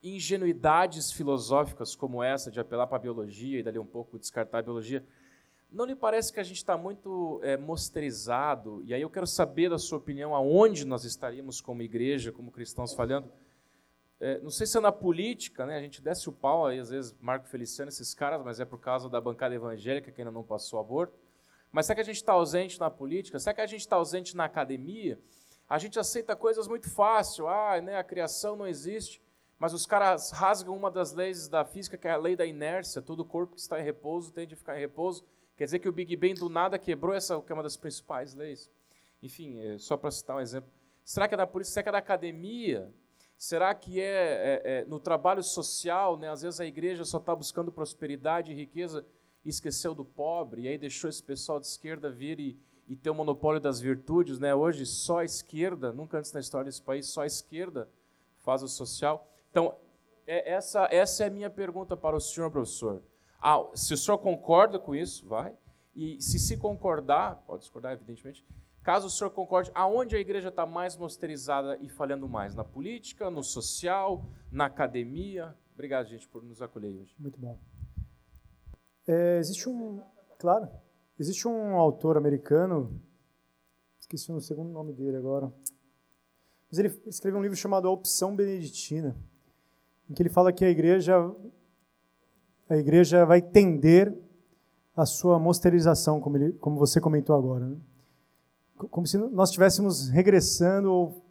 ingenuidades 0.01 1.11
filosóficas 1.11 1.95
como 1.95 2.21
essa, 2.21 2.51
de 2.51 2.59
apelar 2.59 2.85
para 2.87 2.97
a 2.97 3.01
biologia 3.01 3.59
e 3.59 3.63
dali 3.63 3.79
um 3.79 3.85
pouco 3.85 4.19
descartar 4.19 4.59
a 4.59 4.61
biologia, 4.61 5.03
não 5.71 5.83
lhe 5.85 5.95
parece 5.95 6.31
que 6.31 6.39
a 6.39 6.43
gente 6.43 6.57
está 6.57 6.77
muito 6.77 7.39
é, 7.43 7.57
mosterizado? 7.57 8.83
E 8.85 8.93
aí 8.93 9.01
eu 9.01 9.09
quero 9.09 9.25
saber 9.25 9.69
da 9.69 9.79
sua 9.79 9.97
opinião 9.97 10.35
aonde 10.35 10.85
nós 10.85 11.03
estaríamos 11.03 11.59
como 11.59 11.81
igreja, 11.81 12.31
como 12.31 12.51
cristãos 12.51 12.93
falhando. 12.93 13.31
É, 14.19 14.39
não 14.39 14.49
sei 14.49 14.65
se 14.65 14.77
é 14.77 14.79
na 14.79 14.91
política, 14.91 15.65
né? 15.65 15.75
a 15.75 15.81
gente 15.81 16.01
desce 16.01 16.29
o 16.29 16.31
pau, 16.31 16.65
aí 16.65 16.79
às 16.79 16.89
vezes 16.89 17.13
Marco 17.19 17.47
Feliciano, 17.47 17.89
esses 17.89 18.13
caras, 18.13 18.41
mas 18.43 18.59
é 18.59 18.65
por 18.65 18.79
causa 18.79 19.09
da 19.09 19.19
bancada 19.19 19.53
evangélica 19.53 20.11
que 20.11 20.21
ainda 20.21 20.31
não 20.31 20.43
passou 20.43 20.79
aborto. 20.79 21.19
Mas 21.71 21.87
será 21.87 21.95
que 21.95 22.01
a 22.01 22.05
gente 22.05 22.15
está 22.17 22.31
ausente 22.31 22.79
na 22.79 22.89
política? 22.89 23.37
Será 23.37 23.53
que 23.53 23.61
a 23.61 23.65
gente 23.65 23.81
está 23.81 23.97
ausente 23.97 24.37
na 24.37 24.45
academia? 24.45 25.19
A 25.67 25.77
gente 25.77 25.99
aceita 25.99 26.35
coisas 26.35 26.67
muito 26.67 26.89
fácil, 26.89 27.47
ah, 27.47 27.81
né, 27.81 27.97
a 27.97 28.03
criação 28.03 28.55
não 28.55 28.67
existe, 28.67 29.21
mas 29.57 29.73
os 29.73 29.85
caras 29.85 30.31
rasgam 30.31 30.75
uma 30.75 30.91
das 30.91 31.13
leis 31.13 31.47
da 31.47 31.65
física, 31.65 31.97
que 31.97 32.07
é 32.07 32.11
a 32.11 32.17
lei 32.17 32.35
da 32.35 32.45
inércia, 32.45 33.01
todo 33.01 33.25
corpo 33.25 33.55
que 33.55 33.61
está 33.61 33.79
em 33.79 33.83
repouso 33.83 34.31
tende 34.31 34.53
a 34.53 34.57
ficar 34.57 34.77
em 34.77 34.81
repouso. 34.81 35.25
Quer 35.57 35.65
dizer 35.65 35.79
que 35.79 35.89
o 35.89 35.91
Big 35.91 36.15
Bang 36.15 36.33
do 36.33 36.49
nada 36.49 36.77
quebrou 36.77 37.15
essa, 37.15 37.39
que 37.41 37.51
é 37.51 37.55
uma 37.55 37.63
das 37.63 37.77
principais 37.77 38.33
leis. 38.33 38.69
Enfim, 39.23 39.59
é, 39.59 39.77
só 39.77 39.95
para 39.95 40.11
citar 40.11 40.35
um 40.35 40.41
exemplo. 40.41 40.69
Será 41.03 41.27
que 41.27 41.33
é 41.33 41.37
da 41.37 41.47
polícia? 41.47 41.73
Será 41.73 41.83
que 41.83 41.89
é 41.89 41.91
da 41.93 41.97
academia? 41.97 42.93
Será 43.37 43.73
que 43.73 44.01
é, 44.01 44.03
é, 44.05 44.61
é 44.63 44.85
no 44.85 44.99
trabalho 44.99 45.41
social? 45.41 46.17
Né? 46.17 46.29
Às 46.29 46.41
vezes 46.41 46.59
a 46.59 46.65
igreja 46.65 47.05
só 47.05 47.17
está 47.17 47.33
buscando 47.33 47.71
prosperidade 47.71 48.51
e 48.51 48.55
riqueza 48.55 49.05
e 49.43 49.49
esqueceu 49.49 49.93
do 49.93 50.03
pobre, 50.03 50.63
e 50.63 50.67
aí 50.67 50.77
deixou 50.77 51.09
esse 51.09 51.23
pessoal 51.23 51.59
de 51.59 51.67
esquerda 51.67 52.09
vir 52.09 52.39
e, 52.39 52.59
e 52.87 52.95
ter 52.95 53.09
o 53.09 53.15
monopólio 53.15 53.59
das 53.59 53.79
virtudes, 53.79 54.39
né? 54.39 54.53
Hoje 54.53 54.85
só 54.85 55.19
a 55.19 55.25
esquerda, 55.25 55.91
nunca 55.91 56.17
antes 56.17 56.31
na 56.31 56.39
história 56.39 56.65
desse 56.65 56.81
país, 56.81 57.07
só 57.07 57.21
a 57.21 57.25
esquerda 57.25 57.89
faz 58.39 58.61
o 58.61 58.67
social. 58.67 59.27
Então, 59.49 59.75
é, 60.27 60.53
essa, 60.53 60.87
essa 60.91 61.23
é 61.23 61.27
a 61.27 61.31
minha 61.31 61.49
pergunta 61.49 61.97
para 61.97 62.15
o 62.15 62.19
senhor, 62.19 62.51
professor. 62.51 63.01
Ah, 63.41 63.63
se 63.73 63.93
o 63.93 63.97
senhor 63.97 64.17
concorda 64.19 64.79
com 64.79 64.95
isso, 64.95 65.27
vai. 65.27 65.55
E 65.95 66.21
se 66.21 66.37
se 66.39 66.57
concordar, 66.57 67.43
pode 67.47 67.61
discordar, 67.61 67.93
evidentemente, 67.93 68.45
caso 68.83 69.07
o 69.07 69.09
senhor 69.09 69.29
concorde, 69.31 69.71
aonde 69.73 70.15
a 70.15 70.19
igreja 70.19 70.49
está 70.49 70.65
mais 70.65 70.97
mosterizada 70.97 71.77
e 71.81 71.89
falhando 71.89 72.27
mais? 72.27 72.53
Na 72.53 72.63
política, 72.63 73.29
no 73.29 73.43
social, 73.43 74.25
na 74.51 74.65
academia? 74.65 75.55
Obrigado, 75.73 76.07
gente, 76.07 76.27
por 76.27 76.43
nos 76.43 76.61
acolher 76.61 76.93
hoje. 76.93 77.15
Muito 77.17 77.39
bom. 77.39 77.57
É, 79.07 79.37
existe 79.37 79.69
um. 79.69 80.03
Claro. 80.37 80.69
Existe 81.19 81.47
um 81.47 81.75
autor 81.75 82.17
americano, 82.17 82.99
esqueci 83.99 84.31
o 84.31 84.41
segundo 84.41 84.69
nome 84.69 84.93
dele 84.93 85.17
agora, 85.17 85.51
mas 86.69 86.79
ele 86.79 86.99
escreveu 87.07 87.39
um 87.39 87.43
livro 87.43 87.57
chamado 87.57 87.87
A 87.87 87.91
Opção 87.91 88.35
Beneditina, 88.35 89.15
em 90.09 90.13
que 90.13 90.21
ele 90.21 90.29
fala 90.29 90.51
que 90.51 90.65
a 90.65 90.69
igreja 90.69 91.15
a 92.67 92.77
igreja 92.77 93.25
vai 93.25 93.41
tender 93.41 94.13
a 94.95 95.05
sua 95.05 95.37
mosterização, 95.37 96.19
como, 96.19 96.37
ele, 96.37 96.53
como 96.53 96.77
você 96.77 96.99
comentou 96.99 97.35
agora. 97.35 97.67
Né? 97.67 97.77
como 98.75 99.07
se 99.07 99.17
nós 99.17 99.49
estivéssemos 99.49 100.09
regressando 100.09 100.91
ou 100.91 101.23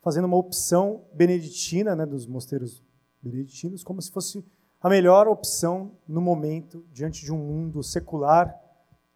fazendo 0.00 0.24
uma 0.24 0.36
opção 0.36 1.04
beneditina, 1.12 1.94
né, 1.94 2.06
dos 2.06 2.26
mosteiros 2.26 2.82
beneditinos, 3.22 3.84
como 3.84 4.00
se 4.00 4.10
fosse 4.10 4.44
a 4.80 4.88
melhor 4.88 5.28
opção 5.28 5.92
no 6.08 6.20
momento 6.20 6.84
diante 6.90 7.24
de 7.24 7.32
um 7.32 7.38
mundo 7.38 7.82
secular, 7.82 8.58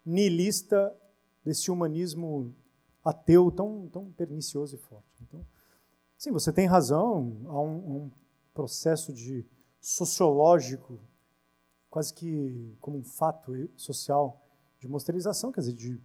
nihilista, 0.07 0.95
desse 1.43 1.69
humanismo 1.69 2.55
ateu 3.03 3.51
tão, 3.51 3.87
tão 3.89 4.11
pernicioso 4.11 4.75
e 4.75 4.77
forte. 4.77 5.23
Então, 5.23 5.45
sim, 6.17 6.31
você 6.31 6.51
tem 6.51 6.65
razão, 6.65 7.41
há 7.45 7.61
um, 7.61 7.75
um 7.75 8.11
processo 8.53 9.13
de 9.13 9.45
sociológico, 9.79 10.99
quase 11.89 12.13
que 12.13 12.75
como 12.81 12.97
um 12.97 13.03
fato 13.03 13.53
social 13.75 14.45
de 14.79 14.87
mosteirização, 14.87 15.51
quer 15.51 15.61
dizer, 15.61 15.73
de 15.73 16.01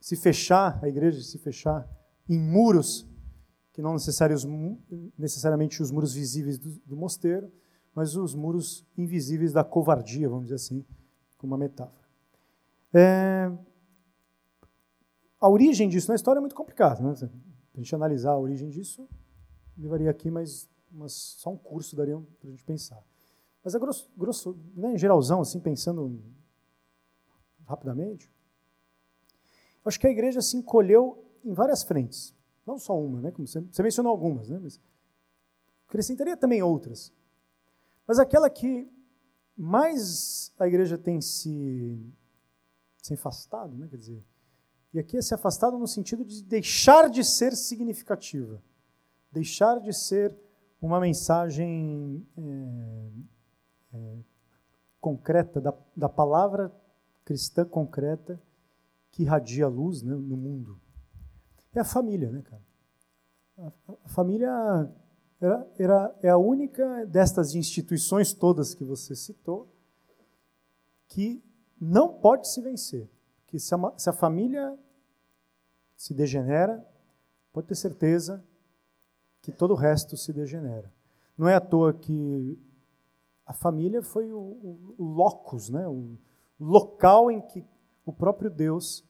se 0.00 0.16
fechar, 0.16 0.82
a 0.82 0.88
igreja 0.88 1.22
se 1.22 1.38
fechar 1.38 1.88
em 2.28 2.38
muros, 2.38 3.06
que 3.72 3.82
não 3.82 3.94
necessariamente 5.18 5.82
os 5.82 5.90
muros 5.90 6.14
visíveis 6.14 6.58
do, 6.58 6.70
do 6.86 6.96
mosteiro, 6.96 7.52
mas 7.94 8.16
os 8.16 8.34
muros 8.34 8.84
invisíveis 8.96 9.52
da 9.52 9.62
covardia, 9.62 10.28
vamos 10.28 10.44
dizer 10.44 10.56
assim, 10.56 10.84
como 11.38 11.52
uma 11.52 11.58
metáfora. 11.58 12.05
É, 12.96 13.52
a 15.40 15.48
origem 15.48 15.88
disso 15.88 16.08
na 16.08 16.14
história 16.14 16.38
é 16.38 16.40
muito 16.40 16.54
complicada. 16.54 17.02
Né? 17.02 17.14
Se 17.14 17.24
a 17.24 17.76
gente 17.76 17.94
analisar 17.94 18.32
a 18.32 18.38
origem 18.38 18.70
disso, 18.70 19.08
levaria 19.76 20.10
aqui 20.10 20.30
mais 20.30 20.68
mas 20.96 21.12
só 21.12 21.50
um 21.50 21.56
curso 21.56 21.94
daria 21.94 22.18
para 22.40 22.48
a 22.48 22.50
gente 22.50 22.64
pensar. 22.64 23.02
Mas 23.62 23.74
a 23.74 23.78
grosso, 23.78 24.10
grosso 24.16 24.58
né, 24.74 24.92
em 24.92 24.98
geralzão, 24.98 25.40
assim, 25.40 25.60
pensando 25.60 26.22
rapidamente, 27.66 28.30
acho 29.84 29.98
que 30.00 30.06
a 30.06 30.10
igreja 30.10 30.40
se 30.40 30.56
encolheu 30.56 31.24
em 31.44 31.52
várias 31.52 31.82
frentes. 31.82 32.34
Não 32.64 32.78
só 32.78 32.98
uma, 32.98 33.20
né? 33.20 33.30
Como 33.30 33.46
você, 33.46 33.60
você 33.60 33.82
mencionou 33.82 34.10
algumas, 34.10 34.48
né? 34.48 34.58
Mas 34.60 34.80
acrescentaria 35.88 36.36
também 36.36 36.62
outras. 36.62 37.12
Mas 38.06 38.18
aquela 38.18 38.48
que 38.48 38.88
mais 39.56 40.52
a 40.58 40.66
igreja 40.66 40.96
tem 40.96 41.20
se, 41.20 42.00
se 43.06 43.14
afastado, 43.14 43.76
né? 43.76 43.86
Quer 43.88 43.96
dizer, 43.96 44.24
e 44.92 44.98
aqui 44.98 45.16
é 45.16 45.22
se 45.22 45.34
afastado 45.34 45.78
no 45.78 45.86
sentido 45.86 46.24
de 46.24 46.42
deixar 46.42 47.08
de 47.08 47.22
ser 47.22 47.54
significativa, 47.54 48.62
deixar 49.30 49.80
de 49.80 49.92
ser 49.92 50.36
uma 50.80 51.00
mensagem 51.00 52.26
é, 52.36 53.10
é, 53.94 54.18
concreta, 55.00 55.60
da, 55.60 55.74
da 55.96 56.08
palavra 56.08 56.74
cristã 57.24 57.64
concreta 57.64 58.40
que 59.10 59.22
irradia 59.22 59.68
luz 59.68 60.02
né, 60.02 60.14
no 60.14 60.36
mundo. 60.36 60.80
É 61.74 61.80
a 61.80 61.84
família, 61.84 62.30
né, 62.30 62.42
cara? 62.42 62.62
A, 63.58 63.72
a 64.04 64.08
família 64.08 64.50
era, 65.40 65.68
era, 65.78 66.16
é 66.22 66.28
a 66.28 66.38
única 66.38 67.04
destas 67.06 67.54
instituições 67.54 68.32
todas 68.32 68.74
que 68.74 68.84
você 68.84 69.14
citou 69.14 69.72
que 71.08 71.42
não 71.80 72.12
pode 72.12 72.48
se 72.48 72.60
vencer. 72.60 73.08
Que 73.46 73.58
se 73.58 73.74
a, 73.74 73.78
se 73.96 74.10
a 74.10 74.12
família 74.12 74.76
se 75.96 76.12
degenera, 76.14 76.84
pode 77.52 77.68
ter 77.68 77.74
certeza 77.74 78.44
que 79.40 79.52
todo 79.52 79.72
o 79.72 79.76
resto 79.76 80.16
se 80.16 80.32
degenera. 80.32 80.92
Não 81.38 81.48
é 81.48 81.54
à 81.54 81.60
toa 81.60 81.92
que 81.92 82.58
a 83.44 83.52
família 83.52 84.02
foi 84.02 84.32
o, 84.32 84.38
o, 84.38 84.94
o 84.98 85.04
locus, 85.04 85.70
né? 85.70 85.86
o 85.86 86.18
local 86.58 87.30
em 87.30 87.40
que 87.40 87.64
o 88.04 88.12
próprio 88.12 88.50
Deus 88.50 89.04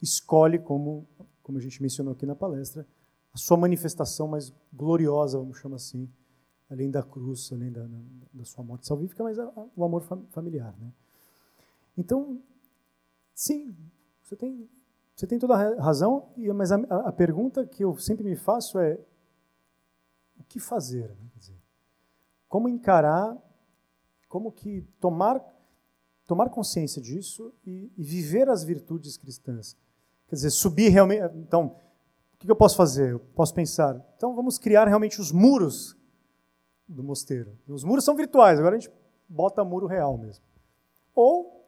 escolhe, 0.00 0.58
como, 0.58 1.06
como 1.42 1.58
a 1.58 1.60
gente 1.60 1.82
mencionou 1.82 2.12
aqui 2.12 2.26
na 2.26 2.34
palestra, 2.34 2.86
a 3.32 3.38
sua 3.38 3.56
manifestação 3.56 4.28
mais 4.28 4.52
gloriosa, 4.72 5.38
vamos 5.38 5.58
chamar 5.58 5.76
assim, 5.76 6.08
além 6.68 6.90
da 6.90 7.02
cruz, 7.02 7.50
além 7.52 7.72
da, 7.72 7.86
da 8.32 8.44
sua 8.44 8.62
morte 8.62 8.86
salvífica, 8.86 9.22
mas 9.22 9.38
a, 9.38 9.44
a, 9.44 9.66
o 9.74 9.84
amor 9.84 10.02
familiar. 10.30 10.74
Né? 10.78 10.92
Então, 11.96 12.42
sim, 13.34 13.76
você 14.22 14.36
tem 14.36 14.68
você 15.14 15.26
tem 15.26 15.38
toda 15.38 15.54
a 15.54 15.80
razão, 15.80 16.32
mas 16.54 16.72
a, 16.72 16.76
a 16.76 17.12
pergunta 17.12 17.66
que 17.66 17.84
eu 17.84 17.96
sempre 17.96 18.24
me 18.24 18.34
faço 18.34 18.78
é: 18.78 18.98
o 20.36 20.44
que 20.44 20.58
fazer? 20.58 21.10
Né? 21.10 21.30
Dizer, 21.36 21.58
como 22.48 22.68
encarar, 22.68 23.36
como 24.28 24.50
que 24.50 24.82
tomar, 24.98 25.40
tomar 26.26 26.48
consciência 26.50 27.00
disso 27.00 27.54
e, 27.64 27.92
e, 27.96 28.02
viver 28.02 28.48
as 28.48 28.64
virtudes 28.64 29.16
cristãs? 29.16 29.76
Quer 30.26 30.36
dizer, 30.36 30.50
subir 30.50 30.88
realmente. 30.88 31.36
Então, 31.36 31.76
o 32.34 32.38
que 32.38 32.50
eu 32.50 32.56
posso 32.56 32.76
fazer? 32.76 33.12
Eu 33.12 33.20
posso 33.20 33.54
pensar, 33.54 33.94
então 34.16 34.34
vamos 34.34 34.58
criar 34.58 34.88
realmente 34.88 35.20
os 35.20 35.30
muros 35.30 35.96
do 36.88 37.04
mosteiro. 37.04 37.56
Os 37.68 37.84
muros 37.84 38.04
são 38.04 38.16
virtuais, 38.16 38.58
agora 38.58 38.76
a 38.76 38.78
gente 38.78 38.92
bota 39.28 39.62
muro 39.62 39.86
real 39.86 40.18
mesmo. 40.18 40.44
Ou 41.14 41.61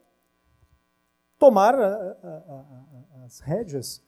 tomar 1.37 1.75
a, 1.75 1.87
a, 1.87 2.27
a, 2.27 3.25
as 3.25 3.39
rédeas 3.39 4.03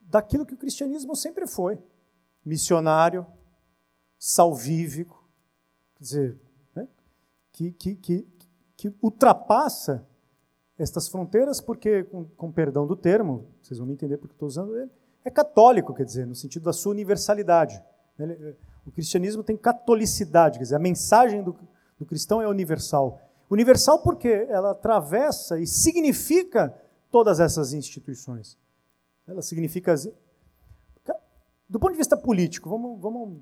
daquilo 0.00 0.46
que 0.46 0.54
o 0.54 0.58
cristianismo 0.58 1.14
sempre 1.14 1.46
foi: 1.46 1.78
missionário, 2.44 3.26
salvífico, 4.18 5.28
quer 5.96 6.02
dizer, 6.02 6.40
né? 6.74 6.88
que, 7.52 7.72
que, 7.72 7.94
que, 7.96 8.28
que 8.76 8.94
ultrapassa 9.02 10.06
estas 10.78 11.08
fronteiras, 11.08 11.60
porque, 11.60 12.04
com, 12.04 12.24
com 12.24 12.52
perdão 12.52 12.86
do 12.86 12.96
termo, 12.96 13.48
vocês 13.62 13.78
vão 13.78 13.86
me 13.86 13.94
entender 13.94 14.18
porque 14.18 14.34
estou 14.34 14.46
usando 14.46 14.76
ele, 14.76 14.90
é 15.24 15.30
católico, 15.30 15.94
quer 15.94 16.04
dizer, 16.04 16.26
no 16.26 16.34
sentido 16.34 16.64
da 16.64 16.72
sua 16.72 16.92
universalidade. 16.92 17.82
O 18.86 18.92
cristianismo 18.92 19.42
tem 19.42 19.56
catolicidade, 19.56 20.58
quer 20.58 20.64
dizer, 20.64 20.76
a 20.76 20.80
mensagem 20.80 21.42
do, 21.42 21.56
do 21.98 22.06
cristão 22.06 22.40
é 22.40 22.46
universal. 22.46 23.20
Universal 23.50 24.02
porque 24.02 24.28
ela 24.28 24.72
atravessa 24.72 25.58
e 25.58 25.66
significa 25.66 26.74
todas 27.10 27.40
essas 27.40 27.72
instituições. 27.72 28.58
Ela 29.26 29.42
significa. 29.42 29.94
Do 31.68 31.80
ponto 31.80 31.92
de 31.92 31.98
vista 31.98 32.16
político, 32.16 32.68
vamos, 32.68 33.00
vamos 33.00 33.40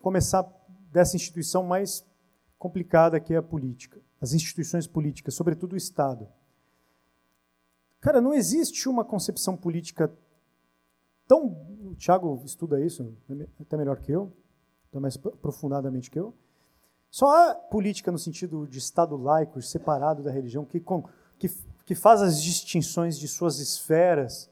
começar 0.00 0.44
dessa 0.90 1.16
instituição 1.16 1.62
mais 1.62 2.04
complicada 2.58 3.18
que 3.20 3.34
é 3.34 3.36
a 3.36 3.42
política, 3.42 4.00
as 4.20 4.32
instituições 4.32 4.86
políticas, 4.86 5.34
sobretudo 5.34 5.72
o 5.72 5.76
Estado. 5.76 6.28
Cara, 8.00 8.20
não 8.20 8.34
existe 8.34 8.88
uma 8.88 9.04
concepção 9.04 9.56
política 9.56 10.12
tão. 11.26 11.46
O 11.84 11.94
Tiago 11.94 12.42
estuda 12.44 12.80
isso 12.84 13.16
até 13.60 13.76
melhor 13.76 14.00
que 14.00 14.10
eu, 14.10 14.32
até 14.90 14.98
mais 14.98 15.16
aprofundadamente 15.16 16.10
que 16.10 16.18
eu. 16.18 16.34
Só 17.12 17.28
há 17.28 17.54
política 17.54 18.10
no 18.10 18.18
sentido 18.18 18.66
de 18.66 18.78
Estado 18.78 19.18
laico, 19.18 19.60
separado 19.60 20.22
da 20.22 20.30
religião, 20.30 20.64
que, 20.64 20.80
com, 20.80 21.04
que, 21.38 21.46
que 21.84 21.94
faz 21.94 22.22
as 22.22 22.42
distinções 22.42 23.18
de 23.18 23.28
suas 23.28 23.58
esferas 23.58 24.50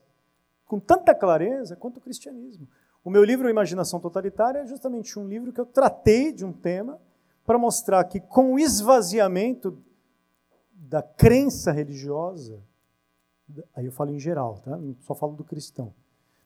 com 0.67 0.79
tanta 0.79 1.15
clareza 1.15 1.75
quanto 1.75 1.97
o 1.97 2.01
cristianismo. 2.03 2.69
O 3.03 3.09
meu 3.09 3.25
livro 3.25 3.49
Imaginação 3.49 3.99
Totalitária 3.99 4.59
é 4.59 4.67
justamente 4.67 5.19
um 5.19 5.27
livro 5.27 5.55
que 5.55 5.61
eu 5.61 5.65
tratei 5.65 6.33
de 6.33 6.45
um 6.45 6.53
tema 6.53 7.01
para 7.47 7.57
mostrar 7.57 8.05
que, 8.05 8.21
com 8.21 8.53
o 8.53 8.59
esvaziamento 8.59 9.83
da 10.71 11.03
crença 11.03 11.73
religiosa, 11.73 12.63
aí 13.75 13.87
eu 13.87 13.93
falo 13.93 14.11
em 14.11 14.19
geral, 14.19 14.59
tá? 14.59 14.79
só 15.01 15.15
falo 15.15 15.35
do 15.35 15.45
cristão, 15.45 15.95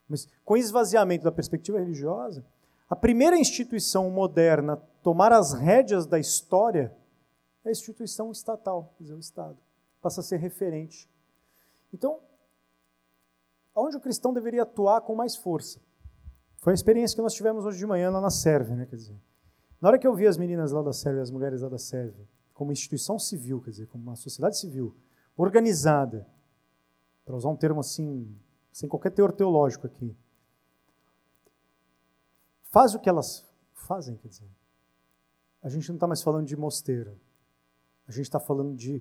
mas 0.09 0.29
com 0.45 0.55
o 0.55 0.57
esvaziamento 0.57 1.25
da 1.25 1.33
perspectiva 1.33 1.81
religiosa, 1.81 2.47
a 2.95 2.97
primeira 2.97 3.37
instituição 3.37 4.09
moderna 4.09 4.75
a 4.75 4.77
tomar 5.03 5.33
as 5.33 5.53
rédeas 5.53 6.07
da 6.07 6.17
história 6.17 6.95
é 7.65 7.69
a 7.69 7.73
instituição 7.73 8.31
estatal, 8.31 8.95
quer 8.97 9.03
dizer, 9.03 9.15
o 9.15 9.19
Estado. 9.19 9.59
Passa 10.01 10.21
a 10.21 10.23
ser 10.23 10.37
referente. 10.37 11.11
Então, 11.93 12.21
onde 13.75 13.97
o 13.97 14.01
cristão 14.01 14.33
deveria 14.33 14.63
atuar 14.63 15.01
com 15.01 15.13
mais 15.13 15.35
força? 15.35 15.81
Foi 16.59 16.73
a 16.73 16.75
experiência 16.75 17.17
que 17.17 17.23
nós 17.23 17.35
tivemos 17.35 17.65
hoje 17.65 17.79
de 17.79 17.87
manhã 17.87 18.11
lá 18.11 18.21
na 18.21 18.31
Sérvia, 18.31 18.77
né? 18.77 18.87
Quer 18.87 18.95
dizer, 18.95 19.21
na 19.81 19.89
hora 19.89 19.99
que 19.99 20.07
eu 20.07 20.15
vi 20.15 20.29
as 20.29 20.37
meninas 20.37 20.71
lá 20.71 20.81
da 20.81 20.93
Sérvia, 20.93 21.21
as 21.21 21.33
mulheres 21.33 21.63
lá 21.63 21.69
da 21.69 21.79
Sérvia, 21.79 22.29
como 22.53 22.71
instituição 22.71 23.19
civil, 23.19 23.61
quer 23.61 23.71
dizer, 23.71 23.89
como 23.89 24.05
uma 24.05 24.15
sociedade 24.15 24.57
civil, 24.57 24.95
organizada, 25.37 26.29
para 27.25 27.35
usar 27.35 27.49
um 27.49 27.57
termo 27.57 27.81
assim, 27.81 28.39
sem 28.71 28.89
qualquer 28.89 29.11
teor 29.11 29.33
teológico 29.33 29.85
aqui, 29.85 30.17
faz 32.75 32.93
o 32.93 32.99
que 32.99 33.09
elas 33.09 33.49
fazem, 33.73 34.17
quer 34.17 34.27
dizer. 34.27 34.51
A 35.63 35.69
gente 35.69 35.89
não 35.89 35.95
está 35.95 36.09
mais 36.09 36.21
falando 36.21 36.45
de 36.45 36.57
mosteiro. 36.57 37.17
A 38.09 38.11
gente 38.11 38.25
está 38.25 38.41
falando 38.41 38.75
de 38.75 39.01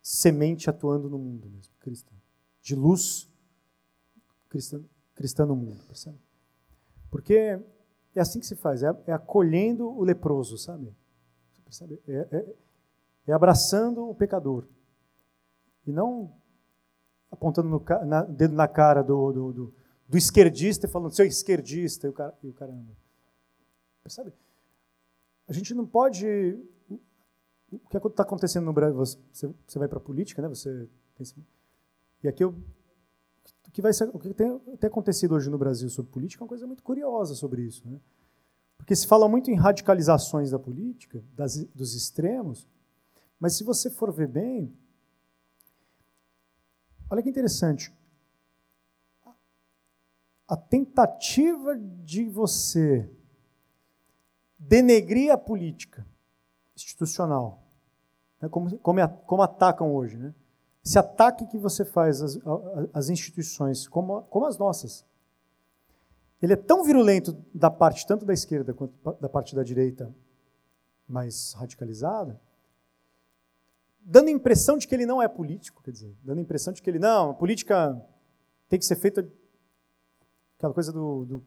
semente 0.00 0.70
atuando 0.70 1.10
no 1.10 1.18
mundo 1.18 1.50
mesmo, 1.50 1.74
cristã. 1.80 2.14
De 2.62 2.76
luz 2.76 3.28
cristã, 4.48 4.80
cristã 5.16 5.44
no 5.44 5.56
mundo, 5.56 5.84
percebe? 5.88 6.20
Porque 7.10 7.60
é 8.14 8.20
assim 8.20 8.38
que 8.38 8.46
se 8.46 8.54
faz, 8.54 8.84
é, 8.84 8.88
é 9.08 9.12
acolhendo 9.12 9.88
o 9.88 10.04
leproso, 10.04 10.56
sabe? 10.56 10.94
Percebe? 11.64 12.00
É, 12.06 12.28
é, 12.30 12.54
é 13.26 13.32
abraçando 13.32 14.08
o 14.08 14.14
pecador. 14.14 14.68
E 15.84 15.92
não 15.92 16.32
apontando 17.28 17.84
na, 18.06 18.22
dedo 18.22 18.54
na 18.54 18.68
cara 18.68 19.02
do, 19.02 19.32
do, 19.32 19.52
do 19.52 19.74
do 20.10 20.18
esquerdista 20.18 20.88
falando, 20.88 21.14
seu 21.14 21.24
esquerdista, 21.24 22.08
e 22.08 22.10
o, 22.10 22.12
cara, 22.12 22.36
e 22.42 22.48
o 22.48 22.52
caramba. 22.52 22.92
Percebe? 24.02 24.32
A 25.46 25.52
gente 25.52 25.72
não 25.72 25.86
pode. 25.86 26.26
O 27.70 27.78
que 27.78 27.96
está 27.96 28.24
acontecendo 28.24 28.64
no 28.64 28.72
Brasil? 28.72 28.96
Você, 28.96 29.54
você 29.64 29.78
vai 29.78 29.86
para 29.86 29.98
a 29.98 30.02
política, 30.02 30.42
né? 30.42 30.48
Você 30.48 30.88
pensa, 31.14 31.36
e 32.24 32.26
aqui 32.26 32.42
eu, 32.42 32.50
o 33.68 33.70
que 33.70 33.80
vai 33.80 33.92
ser, 33.92 34.10
o 34.12 34.18
que 34.18 34.34
tem, 34.34 34.58
tem, 34.58 34.88
acontecido 34.88 35.36
hoje 35.36 35.48
no 35.48 35.56
Brasil 35.56 35.88
sobre 35.88 36.10
política 36.10 36.42
é 36.42 36.44
uma 36.44 36.48
coisa 36.48 36.66
muito 36.66 36.82
curiosa 36.82 37.36
sobre 37.36 37.62
isso, 37.62 37.88
né? 37.88 38.00
Porque 38.76 38.96
se 38.96 39.06
fala 39.06 39.28
muito 39.28 39.48
em 39.48 39.54
radicalizações 39.54 40.50
da 40.50 40.58
política, 40.58 41.22
das, 41.36 41.64
dos 41.66 41.94
extremos, 41.94 42.66
mas 43.38 43.54
se 43.54 43.62
você 43.62 43.88
for 43.88 44.10
ver 44.12 44.26
bem, 44.26 44.76
olha 47.08 47.22
que 47.22 47.28
interessante, 47.28 47.92
a 50.50 50.56
tentativa 50.56 51.78
de 51.78 52.28
você 52.28 53.08
denegrir 54.58 55.32
a 55.32 55.38
política 55.38 56.04
institucional, 56.74 57.62
né, 58.40 58.48
como, 58.48 58.76
como, 58.78 59.08
como, 59.08 59.42
atacam 59.42 59.94
hoje, 59.94 60.16
né? 60.16 60.34
esse 60.84 60.98
ataque 60.98 61.46
que 61.46 61.56
você 61.56 61.84
faz 61.84 62.20
às, 62.20 62.38
às 62.92 63.08
instituições, 63.08 63.86
como, 63.86 64.22
como 64.22 64.44
as 64.46 64.58
nossas, 64.58 65.06
ele 66.42 66.54
é 66.54 66.56
tão 66.56 66.82
virulento 66.82 67.32
da 67.54 67.70
parte 67.70 68.04
tanto 68.04 68.24
da 68.24 68.32
esquerda 68.32 68.74
quanto 68.74 68.92
da 69.20 69.28
parte 69.28 69.54
da 69.54 69.62
direita 69.62 70.12
mais 71.06 71.52
radicalizada, 71.52 72.40
dando 74.00 74.26
a 74.26 74.32
impressão 74.32 74.76
de 74.76 74.88
que 74.88 74.94
ele 74.96 75.06
não 75.06 75.22
é 75.22 75.28
político, 75.28 75.80
quer 75.80 75.92
dizer, 75.92 76.16
dando 76.24 76.38
a 76.38 76.42
impressão 76.42 76.72
de 76.72 76.82
que 76.82 76.90
ele 76.90 76.98
não, 76.98 77.30
a 77.30 77.34
política 77.34 78.04
tem 78.68 78.80
que 78.80 78.84
ser 78.84 78.96
feita 78.96 79.30
aquela 80.60 80.74
coisa 80.74 80.92
do, 80.92 81.24
do 81.24 81.42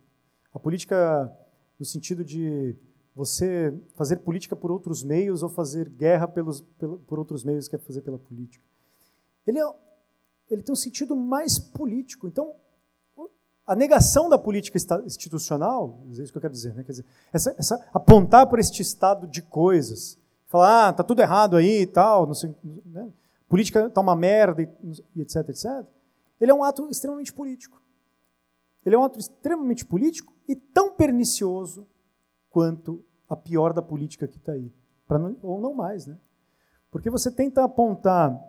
a 0.51 0.57
política 0.59 1.31
no 1.79 1.85
sentido 1.85 2.25
de 2.25 2.75
você 3.15 3.71
fazer 3.95 4.17
política 4.17 4.55
por 4.55 4.71
outros 4.71 5.03
meios 5.03 5.43
ou 5.43 5.49
fazer 5.49 5.87
guerra 5.87 6.27
pelos, 6.27 6.61
por 7.07 7.19
outros 7.19 7.43
meios 7.43 7.67
que 7.67 7.75
é 7.75 7.79
fazer 7.79 8.01
pela 8.01 8.17
política. 8.17 8.65
Ele, 9.45 9.59
é, 9.59 9.73
ele 10.49 10.63
tem 10.63 10.73
um 10.73 10.75
sentido 10.75 11.15
mais 11.15 11.59
político. 11.59 12.27
Então, 12.27 12.55
a 13.67 13.75
negação 13.75 14.29
da 14.29 14.37
política 14.37 14.79
institucional, 15.05 16.01
é 16.17 16.23
isso 16.23 16.31
que 16.31 16.37
eu 16.37 16.41
quero 16.41 16.53
dizer, 16.53 16.73
né? 16.73 16.83
Quer 16.83 16.91
dizer, 16.91 17.05
essa, 17.31 17.55
essa, 17.57 17.87
apontar 17.93 18.47
para 18.47 18.59
este 18.59 18.81
estado 18.81 19.27
de 19.27 19.41
coisas, 19.43 20.17
falar, 20.47 20.89
ah, 20.89 20.93
tá 20.93 21.03
tudo 21.03 21.21
errado 21.21 21.55
aí 21.55 21.81
e 21.81 21.87
tal, 21.87 22.25
não 22.25 22.33
sei, 22.33 22.53
né? 22.85 23.11
política 23.47 23.89
tá 23.89 24.01
uma 24.01 24.15
merda 24.15 24.61
e 24.61 25.21
etc, 25.21 25.49
etc. 25.49 25.65
Ele 26.41 26.51
é 26.51 26.53
um 26.53 26.63
ato 26.63 26.89
extremamente 26.89 27.31
político. 27.31 27.82
Ele 28.85 28.95
é 28.95 28.97
um 28.97 29.03
ato 29.03 29.19
extremamente 29.19 29.85
político 29.85 30.33
e 30.47 30.55
tão 30.55 30.95
pernicioso 30.95 31.87
quanto 32.49 33.03
a 33.27 33.35
pior 33.35 33.73
da 33.73 33.81
política 33.81 34.27
que 34.27 34.37
está 34.37 34.53
aí, 34.53 34.71
não, 35.09 35.37
ou 35.41 35.61
não 35.61 35.73
mais, 35.73 36.05
né? 36.05 36.17
Porque 36.91 37.09
você 37.09 37.31
tenta 37.31 37.63
apontar, 37.63 38.39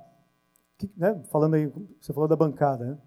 que, 0.77 0.90
né, 0.97 1.23
falando 1.31 1.55
aí, 1.55 1.66
você 2.01 2.12
falou 2.12 2.28
da 2.28 2.36
bancada, 2.36 2.85
né? 2.85 2.98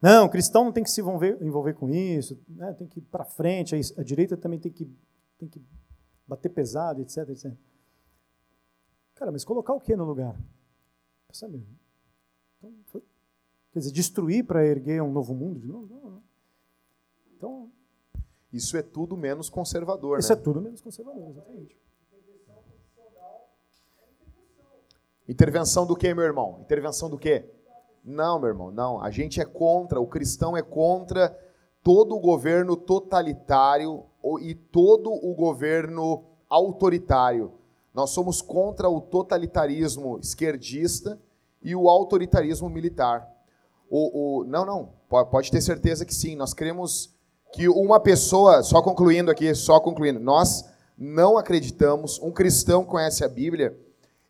Não, 0.00 0.26
o 0.26 0.30
cristão 0.30 0.64
não 0.64 0.72
tem 0.72 0.84
que 0.84 0.90
se 0.90 1.00
envolver, 1.00 1.40
envolver 1.40 1.74
com 1.74 1.88
isso, 1.88 2.38
né? 2.48 2.72
tem 2.74 2.86
que 2.86 2.98
ir 2.98 3.02
para 3.02 3.24
frente, 3.24 3.74
a, 3.74 4.02
direita 4.02 4.36
também 4.36 4.58
tem 4.58 4.70
que, 4.70 4.84
tem 5.38 5.48
que 5.48 5.60
bater 6.26 6.50
pesado, 6.50 7.00
etc, 7.00 7.28
etc. 7.30 7.52
Cara, 9.14 9.32
mas 9.32 9.44
colocar 9.44 9.72
o 9.72 9.80
que 9.80 9.96
no 9.96 10.04
lugar? 10.04 10.38
Sabe? 11.32 11.66
Então, 12.58 12.72
foi, 12.86 13.02
quer 13.76 13.80
dizer, 13.80 13.92
destruir 13.92 14.42
para 14.42 14.64
erguer 14.64 15.02
um 15.02 15.12
novo 15.12 15.34
mundo 15.34 15.60
de 15.60 15.66
novo? 15.66 15.86
Não, 15.86 16.10
não. 16.10 16.22
Então. 17.36 17.70
Isso 18.50 18.74
é 18.74 18.80
tudo 18.80 19.18
menos 19.18 19.50
conservador. 19.50 20.18
Isso 20.18 20.32
né? 20.32 20.38
é 20.38 20.42
tudo 20.42 20.62
menos 20.62 20.80
conservador, 20.80 21.28
exatamente. 21.28 21.76
Intervenção 25.28 25.84
do 25.84 25.94
que, 25.94 26.14
meu 26.14 26.24
irmão? 26.24 26.60
Intervenção 26.62 27.10
do 27.10 27.18
que? 27.18 27.44
Não, 28.02 28.38
meu 28.38 28.48
irmão, 28.48 28.70
não. 28.70 29.02
A 29.02 29.10
gente 29.10 29.42
é 29.42 29.44
contra, 29.44 30.00
o 30.00 30.06
cristão 30.06 30.56
é 30.56 30.62
contra 30.62 31.38
todo 31.82 32.16
o 32.16 32.20
governo 32.20 32.76
totalitário 32.76 34.06
e 34.40 34.54
todo 34.54 35.10
o 35.12 35.34
governo 35.34 36.24
autoritário. 36.48 37.52
Nós 37.92 38.10
somos 38.10 38.40
contra 38.40 38.88
o 38.88 39.02
totalitarismo 39.02 40.18
esquerdista 40.18 41.20
e 41.60 41.74
o 41.74 41.90
autoritarismo 41.90 42.70
militar. 42.70 43.35
O, 43.88 44.40
o, 44.40 44.44
não, 44.44 44.64
não, 44.64 44.92
pode 45.08 45.50
ter 45.50 45.60
certeza 45.60 46.04
que 46.04 46.14
sim. 46.14 46.36
Nós 46.36 46.52
queremos 46.52 47.14
que 47.52 47.68
uma 47.68 48.00
pessoa, 48.00 48.62
só 48.62 48.82
concluindo 48.82 49.30
aqui, 49.30 49.54
só 49.54 49.80
concluindo, 49.80 50.20
nós 50.20 50.64
não 50.96 51.36
acreditamos, 51.36 52.18
um 52.20 52.32
cristão 52.32 52.84
conhece 52.84 53.24
a 53.24 53.28
Bíblia, 53.28 53.78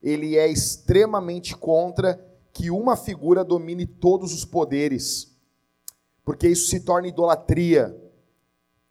ele 0.03 0.37
é 0.37 0.49
extremamente 0.49 1.57
contra 1.57 2.21
que 2.53 2.71
uma 2.71 2.97
figura 2.97 3.45
domine 3.45 3.87
todos 3.87 4.33
os 4.33 4.45
poderes, 4.45 5.37
porque 6.25 6.49
isso 6.49 6.69
se 6.69 6.81
torna 6.81 7.09
idolatria. 7.09 7.97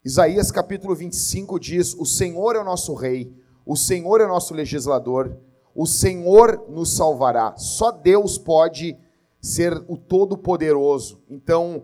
Isaías 0.03 0.51
capítulo 0.51 0.95
25 0.95 1.59
diz: 1.59 1.93
O 1.95 2.05
Senhor 2.05 2.55
é 2.55 2.59
o 2.59 2.63
nosso 2.63 2.93
rei, 2.93 3.33
o 3.65 3.75
Senhor 3.75 4.21
é 4.21 4.25
o 4.25 4.29
nosso 4.29 4.53
legislador, 4.53 5.37
o 5.73 5.85
Senhor 5.85 6.65
nos 6.69 6.95
salvará. 6.95 7.55
Só 7.57 7.91
Deus 7.91 8.37
pode 8.37 8.97
ser 9.45 9.83
o 9.87 9.97
todo-poderoso. 9.97 11.23
Então, 11.29 11.83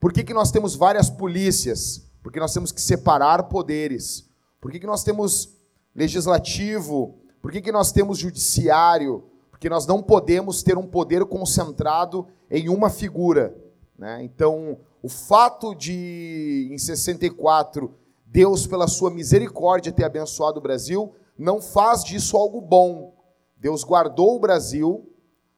por 0.00 0.12
que, 0.12 0.24
que 0.24 0.34
nós 0.34 0.50
temos 0.50 0.74
várias 0.74 1.08
polícias? 1.08 2.10
Porque 2.22 2.40
nós 2.40 2.52
temos 2.52 2.72
que 2.72 2.80
separar 2.80 3.44
poderes. 3.44 4.28
Por 4.60 4.70
que, 4.70 4.80
que 4.80 4.86
nós 4.86 5.04
temos 5.04 5.56
legislativo? 5.94 7.18
Por 7.40 7.52
que, 7.52 7.60
que 7.60 7.72
nós 7.72 7.92
temos 7.92 8.18
judiciário? 8.18 9.24
porque 9.56 9.70
nós 9.70 9.86
não 9.86 10.02
podemos 10.02 10.62
ter 10.62 10.76
um 10.76 10.86
poder 10.86 11.24
concentrado 11.24 12.26
em 12.50 12.68
uma 12.68 12.90
figura. 12.90 13.56
Né? 13.98 14.22
Então, 14.22 14.76
o 15.02 15.08
fato 15.08 15.74
de, 15.74 16.68
em 16.70 16.76
64, 16.76 17.90
Deus, 18.26 18.66
pela 18.66 18.86
sua 18.86 19.10
misericórdia, 19.10 19.90
ter 19.90 20.04
abençoado 20.04 20.58
o 20.58 20.62
Brasil, 20.62 21.14
não 21.38 21.62
faz 21.62 22.04
disso 22.04 22.36
algo 22.36 22.60
bom. 22.60 23.14
Deus 23.56 23.82
guardou 23.82 24.36
o 24.36 24.38
Brasil 24.38 25.10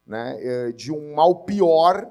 né, 0.09 0.37
eh, 0.41 0.73
de 0.73 0.91
um 0.91 1.15
mal 1.15 1.45
pior 1.45 2.11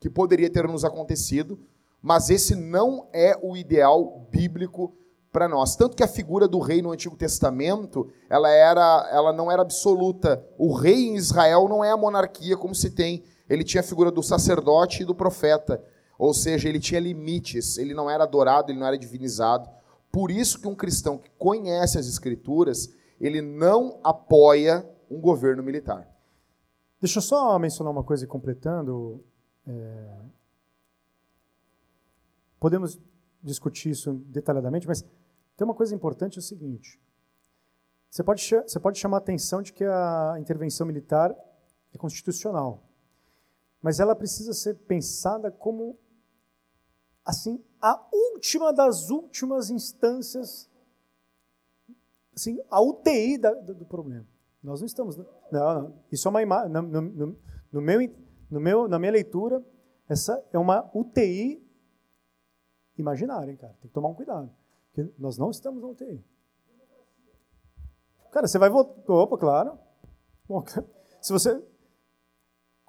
que 0.00 0.10
poderia 0.10 0.50
ter 0.50 0.66
nos 0.66 0.84
acontecido, 0.84 1.58
mas 2.02 2.28
esse 2.28 2.56
não 2.56 3.08
é 3.12 3.38
o 3.40 3.56
ideal 3.56 4.26
bíblico 4.30 4.94
para 5.32 5.48
nós. 5.48 5.76
Tanto 5.76 5.96
que 5.96 6.02
a 6.02 6.08
figura 6.08 6.48
do 6.48 6.58
rei 6.58 6.82
no 6.82 6.92
Antigo 6.92 7.16
Testamento, 7.16 8.10
ela, 8.28 8.50
era, 8.50 9.08
ela 9.12 9.32
não 9.32 9.50
era 9.50 9.62
absoluta. 9.62 10.44
O 10.58 10.72
rei 10.72 11.08
em 11.08 11.14
Israel 11.14 11.68
não 11.68 11.84
é 11.84 11.90
a 11.90 11.96
monarquia 11.96 12.56
como 12.56 12.74
se 12.74 12.90
tem. 12.90 13.22
Ele 13.48 13.62
tinha 13.62 13.80
a 13.80 13.84
figura 13.84 14.10
do 14.10 14.22
sacerdote 14.22 15.02
e 15.02 15.04
do 15.04 15.14
profeta. 15.14 15.82
Ou 16.18 16.32
seja, 16.32 16.68
ele 16.68 16.80
tinha 16.80 17.00
limites, 17.00 17.76
ele 17.76 17.92
não 17.92 18.08
era 18.08 18.24
adorado, 18.24 18.72
ele 18.72 18.78
não 18.78 18.86
era 18.86 18.98
divinizado. 18.98 19.68
Por 20.10 20.30
isso 20.30 20.60
que 20.60 20.68
um 20.68 20.74
cristão 20.74 21.18
que 21.18 21.30
conhece 21.38 21.98
as 21.98 22.06
escrituras, 22.06 22.88
ele 23.20 23.42
não 23.42 24.00
apoia 24.02 24.88
um 25.10 25.20
governo 25.20 25.62
militar. 25.62 26.15
Deixa 27.06 27.18
eu 27.20 27.22
só 27.22 27.56
mencionar 27.56 27.92
uma 27.92 28.02
coisa 28.02 28.26
completando. 28.26 29.24
É... 29.64 30.22
Podemos 32.58 32.98
discutir 33.40 33.90
isso 33.90 34.14
detalhadamente, 34.26 34.88
mas 34.88 35.02
tem 35.56 35.64
uma 35.64 35.72
coisa 35.72 35.94
importante, 35.94 36.36
é 36.36 36.40
o 36.40 36.42
seguinte. 36.42 37.00
Você 38.10 38.24
pode, 38.24 38.42
você 38.44 38.80
pode 38.80 38.98
chamar 38.98 39.18
a 39.18 39.20
atenção 39.20 39.62
de 39.62 39.72
que 39.72 39.84
a 39.84 40.34
intervenção 40.40 40.84
militar 40.84 41.32
é 41.94 41.96
constitucional, 41.96 42.82
mas 43.80 44.00
ela 44.00 44.16
precisa 44.16 44.52
ser 44.52 44.74
pensada 44.74 45.48
como 45.52 45.96
assim 47.24 47.64
a 47.80 48.04
última 48.12 48.72
das 48.72 49.10
últimas 49.10 49.70
instâncias, 49.70 50.68
assim, 52.34 52.60
a 52.68 52.80
UTI 52.82 53.38
da, 53.38 53.54
do, 53.54 53.74
do, 53.76 53.86
problema. 53.86 54.26
Nós 54.60 54.80
não 54.80 54.86
estamos. 54.86 55.16
Não, 55.16 55.26
não 55.50 55.94
isso 56.10 56.26
é 56.26 56.30
uma 56.30 56.42
imagem. 56.42 56.70
No, 56.70 56.82
no, 56.82 57.36
no, 57.72 57.80
meu, 57.80 58.00
no 58.50 58.60
meu, 58.60 58.88
na 58.88 58.98
minha 58.98 59.12
leitura, 59.12 59.64
essa 60.08 60.42
é 60.52 60.58
uma 60.58 60.90
UTI 60.94 61.62
imaginária, 62.96 63.50
hein, 63.50 63.56
cara. 63.56 63.72
Tem 63.74 63.88
que 63.88 63.94
tomar 63.94 64.08
um 64.08 64.14
cuidado. 64.14 64.50
Porque 64.92 65.12
nós 65.18 65.36
não 65.36 65.50
estamos 65.50 65.82
na 65.82 65.88
UTI. 65.88 66.24
Cara, 68.30 68.46
você 68.46 68.58
vai 68.58 68.70
votar. 68.70 69.04
Opa, 69.08 69.38
claro. 69.38 69.78
Bom, 70.48 70.64
se 71.20 71.32
você. 71.32 71.62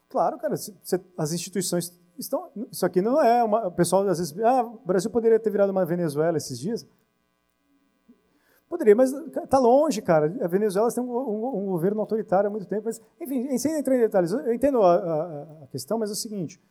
Claro, 0.09 0.37
cara, 0.37 0.55
se, 0.55 0.77
se, 0.83 0.99
as 1.17 1.31
instituições 1.33 1.97
estão. 2.17 2.51
Isso 2.71 2.85
aqui 2.85 3.01
não 3.01 3.21
é 3.21 3.43
uma. 3.43 3.67
O 3.67 3.71
pessoal 3.71 4.07
às 4.07 4.19
vezes. 4.19 4.37
Ah, 4.39 4.63
o 4.63 4.85
Brasil 4.85 5.09
poderia 5.09 5.39
ter 5.39 5.49
virado 5.49 5.71
uma 5.71 5.85
Venezuela 5.85 6.37
esses 6.37 6.59
dias. 6.59 6.87
Poderia, 8.69 8.95
mas 8.95 9.13
está 9.13 9.57
longe, 9.57 10.01
cara. 10.01 10.25
A 10.41 10.47
Venezuela 10.47 10.91
tem 10.91 11.01
um, 11.01 11.09
um, 11.09 11.63
um, 11.63 11.65
governo 11.67 12.01
autoritário 12.01 12.47
há 12.47 12.51
muito 12.51 12.67
tempo. 12.67 12.83
Mas, 12.85 13.01
enfim, 13.19 13.57
sem 13.57 13.77
entrar 13.79 13.95
em 13.95 13.99
detalhes, 13.99 14.31
eu 14.31 14.53
entendo 14.53 14.81
a, 14.81 14.95
a, 14.95 15.63
a 15.63 15.67
questão, 15.67 15.97
mas 15.97 16.09
é 16.09 16.13
o 16.13 16.15
seguinte: 16.15 16.61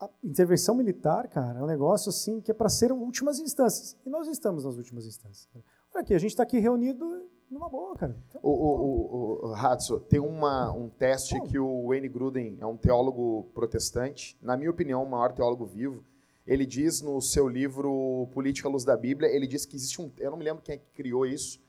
a 0.00 0.08
intervenção 0.24 0.74
militar, 0.74 1.28
cara, 1.28 1.58
é 1.58 1.62
um 1.62 1.66
negócio 1.66 2.08
assim 2.08 2.40
que 2.40 2.50
é 2.50 2.54
para 2.54 2.68
ser 2.68 2.90
últimas 2.90 3.38
instâncias. 3.38 3.96
E 4.06 4.08
nós 4.08 4.28
estamos 4.28 4.64
nas 4.64 4.76
últimas 4.76 5.06
instâncias. 5.06 5.48
Olha 5.92 6.02
aqui, 6.02 6.14
a 6.14 6.18
gente 6.18 6.30
está 6.30 6.42
aqui 6.42 6.58
reunido 6.58 7.28
numa 7.50 7.68
boa, 7.68 7.96
cara. 7.96 8.16
O, 8.42 8.50
o, 8.50 9.46
o, 9.46 9.48
o 9.48 9.54
Hatso, 9.54 10.00
tem 10.00 10.20
uma, 10.20 10.72
um 10.72 10.88
teste 10.88 11.40
que 11.42 11.58
o 11.58 11.88
Wayne 11.88 12.08
Gruden 12.08 12.58
é 12.60 12.66
um 12.66 12.76
teólogo 12.76 13.50
protestante, 13.54 14.38
na 14.40 14.56
minha 14.56 14.70
opinião, 14.70 15.02
o 15.02 15.10
maior 15.10 15.32
teólogo 15.32 15.66
vivo. 15.66 16.04
Ele 16.48 16.66
diz 16.66 17.00
no 17.00 17.20
seu 17.20 17.46
livro 17.46 18.28
Política 18.32 18.68
à 18.68 18.72
Luz 18.72 18.84
da 18.84 18.96
Bíblia, 18.96 19.28
ele 19.28 19.46
diz 19.46 19.64
que 19.64 19.76
existe 19.76 20.00
um, 20.02 20.10
eu 20.18 20.32
não 20.32 20.38
me 20.38 20.44
lembro 20.44 20.62
quem 20.62 20.74
é 20.74 20.78
que 20.78 20.90
criou 20.94 21.24
isso, 21.24 21.60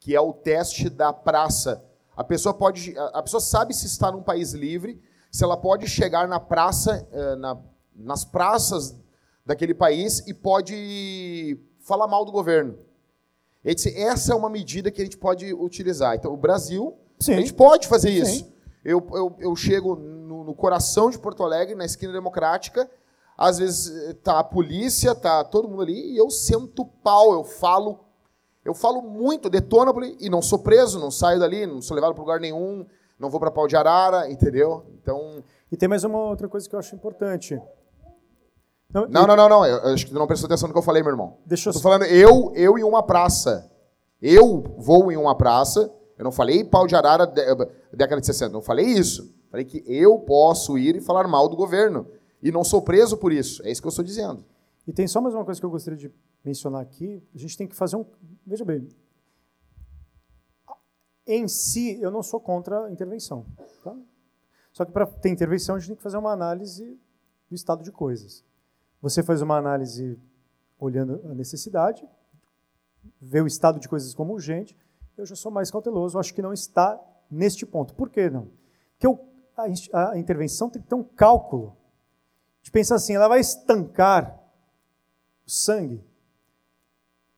que 0.00 0.14
é 0.14 0.20
o 0.20 0.32
teste 0.32 0.88
da 0.88 1.12
praça. 1.12 1.84
A 2.16 2.24
pessoa 2.24 2.54
pode, 2.54 2.94
a 2.96 3.22
pessoa 3.22 3.40
sabe 3.40 3.74
se 3.74 3.86
está 3.86 4.10
num 4.10 4.22
país 4.22 4.52
livre, 4.52 5.02
se 5.30 5.44
ela 5.44 5.56
pode 5.56 5.86
chegar 5.86 6.26
na 6.26 6.40
praça, 6.40 7.06
eh, 7.12 7.36
na 7.36 7.60
nas 7.98 8.24
praças 8.24 8.96
daquele 9.44 9.74
país 9.74 10.20
e 10.26 10.32
pode 10.32 11.58
falar 11.80 12.06
mal 12.06 12.24
do 12.24 12.30
governo. 12.30 12.78
Ele 13.64 13.74
disse, 13.74 13.94
essa 13.98 14.32
é 14.32 14.36
uma 14.36 14.48
medida 14.48 14.90
que 14.90 15.02
a 15.02 15.04
gente 15.04 15.18
pode 15.18 15.52
utilizar. 15.52 16.14
Então, 16.14 16.32
o 16.32 16.36
Brasil, 16.36 16.96
Sim. 17.18 17.34
a 17.34 17.36
gente 17.40 17.52
pode 17.52 17.88
fazer 17.88 18.10
isso. 18.10 18.50
Eu, 18.84 19.04
eu, 19.12 19.36
eu, 19.40 19.56
chego 19.56 19.96
no, 19.96 20.44
no, 20.44 20.54
coração 20.54 21.10
de 21.10 21.18
Porto 21.18 21.42
Alegre, 21.42 21.74
na 21.74 21.84
esquina 21.84 22.12
democrática, 22.12 22.88
às 23.38 23.58
vezes 23.58 24.16
tá 24.24 24.40
a 24.40 24.44
polícia, 24.44 25.14
tá 25.14 25.44
todo 25.44 25.68
mundo 25.68 25.82
ali, 25.82 26.12
e 26.12 26.16
eu 26.16 26.28
sento 26.28 26.84
pau, 26.84 27.32
eu 27.32 27.44
falo, 27.44 28.00
eu 28.64 28.74
falo 28.74 29.00
muito, 29.00 29.48
detono 29.48 29.94
e 30.18 30.28
não 30.28 30.42
sou 30.42 30.58
preso, 30.58 30.98
não 30.98 31.10
saio 31.10 31.38
dali, 31.38 31.64
não 31.64 31.80
sou 31.80 31.94
levado 31.94 32.14
para 32.14 32.20
lugar 32.20 32.40
nenhum, 32.40 32.84
não 33.16 33.30
vou 33.30 33.38
para 33.38 33.50
pau 33.50 33.68
de 33.68 33.76
arara, 33.76 34.30
entendeu? 34.30 34.84
Então. 35.00 35.42
E 35.70 35.76
tem 35.76 35.88
mais 35.88 36.02
uma 36.02 36.18
outra 36.18 36.48
coisa 36.48 36.68
que 36.68 36.74
eu 36.74 36.78
acho 36.78 36.94
importante. 36.96 37.60
Não, 38.92 39.06
não, 39.06 39.26
não, 39.26 39.36
não, 39.36 39.48
não. 39.48 39.66
Eu, 39.66 39.92
acho 39.92 40.06
que 40.06 40.12
tu 40.12 40.18
não 40.18 40.26
prestou 40.26 40.46
atenção 40.46 40.66
no 40.66 40.72
que 40.72 40.78
eu 40.78 40.84
falei, 40.84 41.02
meu 41.02 41.12
irmão. 41.12 41.36
Deixa 41.44 41.68
eu... 41.68 41.72
Tô 41.74 41.80
falando 41.80 42.04
eu, 42.04 42.52
eu 42.54 42.78
em 42.78 42.82
uma 42.82 43.02
praça. 43.02 43.70
Eu 44.20 44.64
vou 44.78 45.12
em 45.12 45.16
uma 45.16 45.36
praça. 45.36 45.92
Eu 46.16 46.24
não 46.24 46.32
falei 46.32 46.64
pau 46.64 46.86
de 46.86 46.96
arara 46.96 47.26
década 47.92 48.20
de 48.20 48.26
60. 48.26 48.52
Não 48.52 48.62
falei 48.62 48.86
isso. 48.86 49.36
Falei 49.50 49.64
que 49.64 49.84
eu 49.86 50.18
posso 50.20 50.78
ir 50.78 50.96
e 50.96 51.00
falar 51.00 51.28
mal 51.28 51.48
do 51.48 51.56
governo. 51.56 52.06
E 52.42 52.52
não 52.52 52.64
sou 52.64 52.82
preso 52.82 53.16
por 53.16 53.32
isso. 53.32 53.62
É 53.64 53.70
isso 53.70 53.80
que 53.80 53.86
eu 53.86 53.90
estou 53.90 54.04
dizendo. 54.04 54.44
E 54.86 54.92
tem 54.92 55.06
só 55.06 55.20
mais 55.20 55.34
uma 55.34 55.44
coisa 55.44 55.60
que 55.60 55.66
eu 55.66 55.70
gostaria 55.70 55.98
de 55.98 56.12
mencionar 56.44 56.80
aqui. 56.80 57.22
A 57.34 57.38
gente 57.38 57.56
tem 57.56 57.66
que 57.66 57.76
fazer 57.76 57.96
um. 57.96 58.04
Veja 58.46 58.64
bem. 58.64 58.88
Em 61.26 61.46
si, 61.46 62.00
eu 62.00 62.10
não 62.10 62.22
sou 62.22 62.40
contra 62.40 62.86
a 62.86 62.90
intervenção. 62.90 63.44
Tá? 63.84 63.94
Só 64.72 64.84
que 64.84 64.92
para 64.92 65.06
ter 65.06 65.28
intervenção, 65.28 65.76
a 65.76 65.78
gente 65.78 65.88
tem 65.88 65.96
que 65.96 66.02
fazer 66.02 66.16
uma 66.16 66.32
análise 66.32 66.98
do 67.48 67.54
estado 67.54 67.82
de 67.82 67.92
coisas. 67.92 68.44
Você 69.02 69.22
faz 69.22 69.42
uma 69.42 69.56
análise 69.56 70.18
olhando 70.78 71.20
a 71.24 71.34
necessidade, 71.34 72.06
vê 73.20 73.40
o 73.40 73.46
estado 73.46 73.78
de 73.78 73.88
coisas 73.88 74.14
como 74.14 74.32
urgente. 74.32 74.76
Eu 75.16 75.26
já 75.26 75.34
sou 75.34 75.50
mais 75.50 75.70
cauteloso, 75.70 76.18
acho 76.18 76.32
que 76.32 76.42
não 76.42 76.52
está 76.52 76.98
neste 77.30 77.66
ponto. 77.66 77.94
Por 77.94 78.08
que 78.08 78.30
não? 78.30 78.48
Porque 78.98 79.22
a, 79.92 80.16
intervenção 80.16 80.70
tem 80.70 80.80
que 80.80 80.88
ter 80.88 80.94
um 80.94 81.02
cálculo. 81.02 81.76
De 82.68 82.72
pensar 82.72 82.96
assim, 82.96 83.14
ela 83.14 83.28
vai 83.28 83.40
estancar 83.40 84.38
o 85.46 85.50
sangue. 85.50 86.04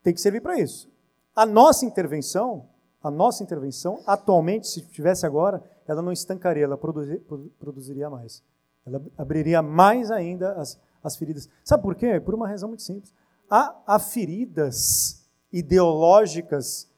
Tem 0.02 0.12
que 0.12 0.20
servir 0.20 0.40
para 0.40 0.58
isso. 0.58 0.90
A 1.36 1.46
nossa 1.46 1.86
intervenção, 1.86 2.68
a 3.00 3.12
nossa 3.12 3.40
intervenção, 3.40 4.02
atualmente, 4.08 4.66
se 4.66 4.80
tivesse 4.82 5.24
agora, 5.24 5.62
ela 5.86 6.02
não 6.02 6.10
estancaria, 6.10 6.64
ela 6.64 6.76
produzir, 6.76 7.20
produziria 7.60 8.10
mais. 8.10 8.42
Ela 8.84 9.00
abriria 9.16 9.62
mais 9.62 10.10
ainda 10.10 10.54
as, 10.54 10.76
as 11.00 11.14
feridas. 11.14 11.48
Sabe 11.62 11.84
por 11.84 11.94
quê? 11.94 12.18
Por 12.18 12.34
uma 12.34 12.48
razão 12.48 12.68
muito 12.68 12.82
simples. 12.82 13.14
Há, 13.48 13.80
há 13.86 14.00
feridas 14.00 15.24
ideológicas 15.52 16.90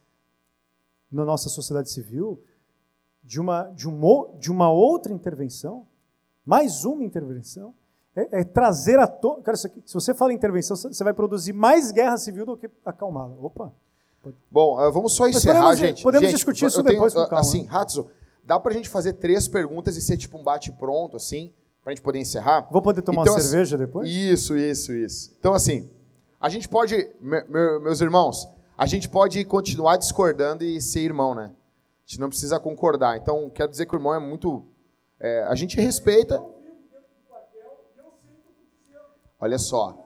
na 1.10 1.22
nossa 1.22 1.50
sociedade 1.50 1.90
civil 1.90 2.42
de 3.22 3.38
uma, 3.38 3.64
de, 3.64 3.86
uma, 3.86 4.28
de 4.38 4.50
uma 4.50 4.72
outra 4.72 5.12
intervenção, 5.12 5.86
mais 6.46 6.86
uma 6.86 7.04
intervenção, 7.04 7.74
é, 8.14 8.40
é 8.40 8.44
trazer 8.44 8.98
a 8.98 9.06
tona. 9.06 9.42
Cara, 9.42 9.56
se 9.56 9.70
você 9.92 10.14
fala 10.14 10.32
em 10.32 10.36
intervenção, 10.36 10.76
você 10.76 11.04
vai 11.04 11.12
produzir 11.14 11.52
mais 11.52 11.90
guerra 11.90 12.16
civil 12.16 12.46
do 12.46 12.56
que 12.56 12.70
acalmá-la. 12.84 13.34
Opa! 13.40 13.72
Bom, 14.50 14.76
vamos 14.92 15.14
só 15.14 15.26
encerrar, 15.26 15.62
podemos, 15.62 15.78
gente. 15.78 16.02
Podemos 16.02 16.26
gente, 16.26 16.36
discutir 16.36 16.66
isso 16.66 16.82
tenho, 16.82 16.94
depois 16.94 17.12
com 17.12 17.20
calma. 17.22 17.40
Assim, 17.40 17.66
Hatzo, 17.68 18.08
dá 18.44 18.58
pra 18.60 18.72
gente 18.72 18.88
fazer 18.88 19.14
três 19.14 19.48
perguntas 19.48 19.96
e 19.96 20.00
ser 20.00 20.16
tipo 20.16 20.38
um 20.38 20.44
bate-pronto, 20.44 21.16
assim? 21.16 21.52
para 21.82 21.92
a 21.92 21.94
gente 21.94 22.02
poder 22.02 22.20
encerrar. 22.20 22.68
Vou 22.70 22.80
poder 22.80 23.02
tomar 23.02 23.22
então, 23.22 23.34
uma 23.34 23.40
cerveja 23.40 23.76
depois? 23.76 24.08
Isso, 24.08 24.56
isso, 24.56 24.92
isso. 24.92 25.34
Então, 25.38 25.52
assim, 25.52 25.90
a 26.40 26.48
gente 26.48 26.68
pode, 26.68 27.10
meus 27.20 28.00
irmãos, 28.00 28.48
a 28.78 28.86
gente 28.86 29.08
pode 29.08 29.44
continuar 29.44 29.96
discordando 29.96 30.64
e 30.64 30.80
ser 30.80 31.00
irmão, 31.00 31.34
né? 31.34 31.50
A 31.50 32.06
gente 32.06 32.20
não 32.20 32.28
precisa 32.28 32.58
concordar. 32.60 33.16
Então, 33.16 33.50
quero 33.50 33.70
dizer 33.70 33.86
que 33.86 33.94
o 33.94 33.98
irmão 33.98 34.14
é 34.14 34.20
muito. 34.20 34.64
É, 35.18 35.44
a 35.44 35.54
gente 35.54 35.80
respeita. 35.80 36.42
Olha 39.42 39.58
só. 39.58 39.98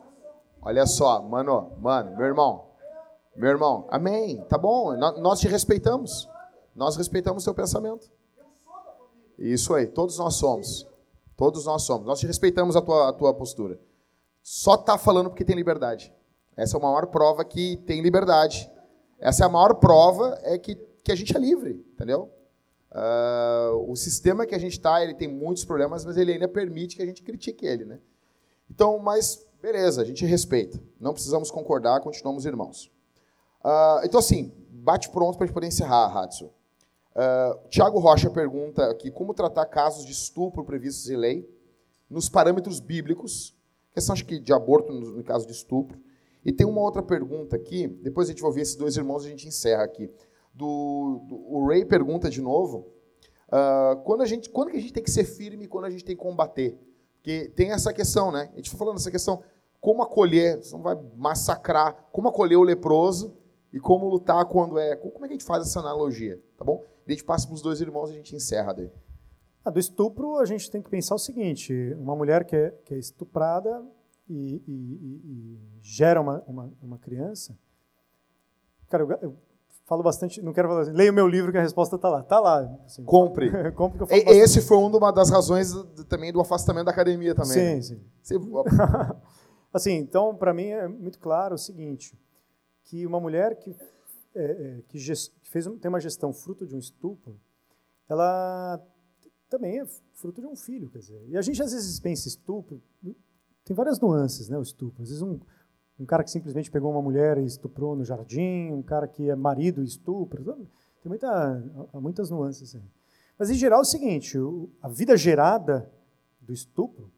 Olha 0.62 0.86
só, 0.86 1.20
mano, 1.20 1.70
mano, 1.78 2.16
meu 2.16 2.26
irmão. 2.26 2.70
Meu 3.36 3.50
irmão, 3.50 3.86
amém. 3.90 4.42
Tá 4.48 4.56
bom, 4.56 4.96
nós 4.96 5.40
te 5.40 5.46
respeitamos. 5.46 6.26
Nós 6.74 6.96
respeitamos 6.96 7.42
o 7.42 7.44
seu 7.44 7.54
pensamento. 7.54 8.10
Isso 9.38 9.74
aí, 9.74 9.86
todos 9.86 10.16
nós 10.16 10.36
somos. 10.36 10.88
Todos 11.36 11.66
nós 11.66 11.82
somos. 11.82 12.06
Nós 12.06 12.18
te 12.18 12.26
respeitamos 12.26 12.76
a 12.76 12.80
tua, 12.80 13.10
a 13.10 13.12
tua 13.12 13.34
postura. 13.34 13.78
Só 14.42 14.74
está 14.74 14.96
falando 14.96 15.28
porque 15.28 15.44
tem 15.44 15.54
liberdade. 15.54 16.10
Essa 16.56 16.78
é 16.78 16.80
a 16.80 16.82
maior 16.82 17.08
prova 17.08 17.44
que 17.44 17.76
tem 17.86 18.00
liberdade. 18.00 18.70
Essa 19.18 19.44
é 19.44 19.46
a 19.46 19.50
maior 19.50 19.74
prova 19.74 20.38
é 20.44 20.56
que, 20.58 20.76
que 21.04 21.12
a 21.12 21.14
gente 21.14 21.36
é 21.36 21.38
livre, 21.38 21.84
entendeu? 21.92 22.32
Uh, 22.90 23.90
o 23.90 23.96
sistema 23.96 24.46
que 24.46 24.54
a 24.54 24.58
gente 24.58 24.72
está, 24.72 25.04
ele 25.04 25.12
tem 25.12 25.28
muitos 25.28 25.62
problemas, 25.66 26.06
mas 26.06 26.16
ele 26.16 26.32
ainda 26.32 26.48
permite 26.48 26.96
que 26.96 27.02
a 27.02 27.06
gente 27.06 27.22
critique 27.22 27.66
ele, 27.66 27.84
né? 27.84 28.00
Então, 28.70 28.98
mas 28.98 29.46
beleza, 29.60 30.02
a 30.02 30.04
gente 30.04 30.24
respeita. 30.24 30.80
Não 31.00 31.12
precisamos 31.12 31.50
concordar, 31.50 32.00
continuamos 32.00 32.46
irmãos. 32.46 32.90
Uh, 33.64 34.04
então, 34.04 34.20
assim, 34.20 34.52
bate 34.70 35.10
pronto 35.10 35.36
para 35.36 35.44
a 35.44 35.46
gente 35.46 35.54
poder 35.54 35.66
encerrar, 35.66 36.16
Hatsu. 36.16 36.46
Uh, 36.46 37.68
Tiago 37.68 37.98
Rocha 37.98 38.30
pergunta 38.30 38.90
aqui 38.90 39.10
como 39.10 39.34
tratar 39.34 39.66
casos 39.66 40.04
de 40.04 40.12
estupro 40.12 40.62
previstos 40.64 41.08
em 41.08 41.16
lei 41.16 41.56
nos 42.08 42.28
parâmetros 42.28 42.78
bíblicos, 42.78 43.56
questão 43.92 44.12
acho 44.12 44.24
que 44.24 44.38
de 44.38 44.52
aborto 44.52 44.92
no, 44.92 45.16
no, 45.16 45.24
caso 45.24 45.46
de 45.46 45.52
estupro. 45.52 45.98
E 46.44 46.52
tem 46.52 46.66
uma 46.66 46.80
outra 46.80 47.02
pergunta 47.02 47.56
aqui, 47.56 47.88
depois 47.88 48.28
a 48.28 48.32
gente 48.32 48.40
vai 48.40 48.50
ouvir 48.50 48.60
esses 48.60 48.76
dois 48.76 48.96
irmãos 48.96 49.24
e 49.24 49.26
a 49.26 49.30
gente 49.30 49.48
encerra 49.48 49.82
aqui. 49.82 50.08
Do, 50.54 51.22
do, 51.26 51.54
o 51.54 51.66
Ray 51.66 51.84
pergunta 51.84 52.30
de 52.30 52.40
novo, 52.40 52.86
uh, 53.48 54.00
quando, 54.04 54.22
a 54.22 54.26
gente, 54.26 54.48
quando 54.48 54.70
que 54.70 54.76
a 54.76 54.80
gente 54.80 54.92
tem 54.92 55.02
que 55.02 55.10
ser 55.10 55.24
firme 55.24 55.64
e 55.64 55.68
quando 55.68 55.86
a 55.86 55.90
gente 55.90 56.04
tem 56.04 56.14
que 56.14 56.22
combater? 56.22 56.78
Porque 57.26 57.48
tem 57.56 57.72
essa 57.72 57.92
questão, 57.92 58.30
né? 58.30 58.50
A 58.52 58.56
gente 58.56 58.66
está 58.66 58.78
falando 58.78 58.98
essa 58.98 59.10
questão, 59.10 59.42
como 59.80 60.00
acolher, 60.00 60.58
você 60.58 60.72
não 60.76 60.82
vai 60.84 60.96
massacrar, 61.16 62.06
como 62.12 62.28
acolher 62.28 62.54
o 62.54 62.62
leproso 62.62 63.36
e 63.72 63.80
como 63.80 64.08
lutar 64.08 64.44
quando 64.44 64.78
é... 64.78 64.94
Como 64.94 65.24
é 65.24 65.26
que 65.26 65.34
a 65.34 65.36
gente 65.36 65.44
faz 65.44 65.66
essa 65.66 65.80
analogia, 65.80 66.40
tá 66.56 66.64
bom? 66.64 66.84
a 67.04 67.10
gente 67.10 67.24
passa 67.24 67.48
para 67.48 67.54
os 67.54 67.62
dois 67.62 67.80
irmãos 67.80 68.10
e 68.10 68.12
a 68.12 68.16
gente 68.16 68.36
encerra 68.36 68.72
daí. 68.72 68.92
Ah, 69.64 69.70
do 69.70 69.80
estupro, 69.80 70.38
a 70.38 70.44
gente 70.44 70.70
tem 70.70 70.80
que 70.80 70.88
pensar 70.88 71.16
o 71.16 71.18
seguinte: 71.18 71.74
uma 71.98 72.14
mulher 72.14 72.44
que 72.44 72.54
é, 72.54 72.70
que 72.84 72.94
é 72.94 72.96
estuprada 72.96 73.84
e, 74.28 74.62
e, 74.64 74.72
e, 74.72 75.20
e 75.24 75.58
gera 75.82 76.20
uma, 76.20 76.44
uma, 76.46 76.72
uma, 76.80 76.98
criança. 76.98 77.58
Cara, 78.88 79.02
eu, 79.02 79.10
eu, 79.20 79.36
falo 79.86 80.02
bastante, 80.02 80.42
não 80.42 80.52
quero 80.52 80.68
falar 80.68 80.80
assim, 80.82 80.92
leia 80.92 81.10
o 81.10 81.14
meu 81.14 81.26
livro 81.26 81.52
que 81.52 81.58
a 81.58 81.62
resposta 81.62 81.96
está 81.96 82.08
lá. 82.08 82.20
Está 82.20 82.40
lá. 82.40 82.78
Assim, 82.84 83.04
Compre. 83.04 83.50
Compre 83.72 84.06
Esse 84.10 84.60
foi 84.60 84.76
uma 84.76 85.12
das 85.12 85.30
razões 85.30 85.72
também 86.08 86.32
do 86.32 86.40
afastamento 86.40 86.86
da 86.86 86.90
academia 86.90 87.34
também. 87.34 87.80
Sim, 87.80 88.00
sim. 88.22 88.36
assim, 89.72 89.92
então, 89.92 90.34
para 90.36 90.52
mim 90.52 90.66
é 90.66 90.88
muito 90.88 91.18
claro 91.18 91.54
o 91.54 91.58
seguinte: 91.58 92.18
que 92.84 93.06
uma 93.06 93.20
mulher 93.20 93.56
que 93.56 93.74
é, 94.34 94.44
é, 94.44 94.82
que, 94.88 94.98
que 94.98 95.50
fez, 95.50 95.66
tem 95.80 95.88
uma 95.88 96.00
gestão 96.00 96.32
fruto 96.32 96.66
de 96.66 96.74
um 96.74 96.78
estupro, 96.78 97.40
ela 98.08 98.78
também 99.48 99.80
é 99.80 99.86
fruto 100.12 100.40
de 100.40 100.46
um 100.46 100.56
filho, 100.56 100.90
quer 100.90 100.98
dizer. 100.98 101.24
E 101.28 101.36
a 101.36 101.42
gente 101.42 101.62
às 101.62 101.72
vezes 101.72 101.98
pensa 102.00 102.28
estupro, 102.28 102.82
tem 103.64 103.74
várias 103.74 103.98
nuances, 103.98 104.48
né, 104.48 104.58
o 104.58 104.62
estupro. 104.62 105.02
Às 105.02 105.08
vezes 105.08 105.22
um, 105.22 105.40
um 105.98 106.04
cara 106.04 106.22
que 106.22 106.30
simplesmente 106.30 106.70
pegou 106.70 106.90
uma 106.90 107.02
mulher 107.02 107.38
e 107.38 107.44
estuprou 107.44 107.96
no 107.96 108.04
jardim, 108.04 108.72
um 108.72 108.82
cara 108.82 109.08
que 109.08 109.30
é 109.30 109.34
marido 109.34 109.82
e 109.82 109.84
estupra, 109.84 110.42
tem 110.42 111.08
muita, 111.08 111.64
muitas 111.94 112.30
nuances 112.30 112.74
aí. 112.74 112.82
Mas 113.38 113.50
em 113.50 113.54
geral 113.54 113.80
é 113.80 113.82
o 113.82 113.84
seguinte, 113.84 114.38
a 114.82 114.88
vida 114.88 115.16
gerada 115.16 115.90
do 116.40 116.52
estupro, 116.52 117.10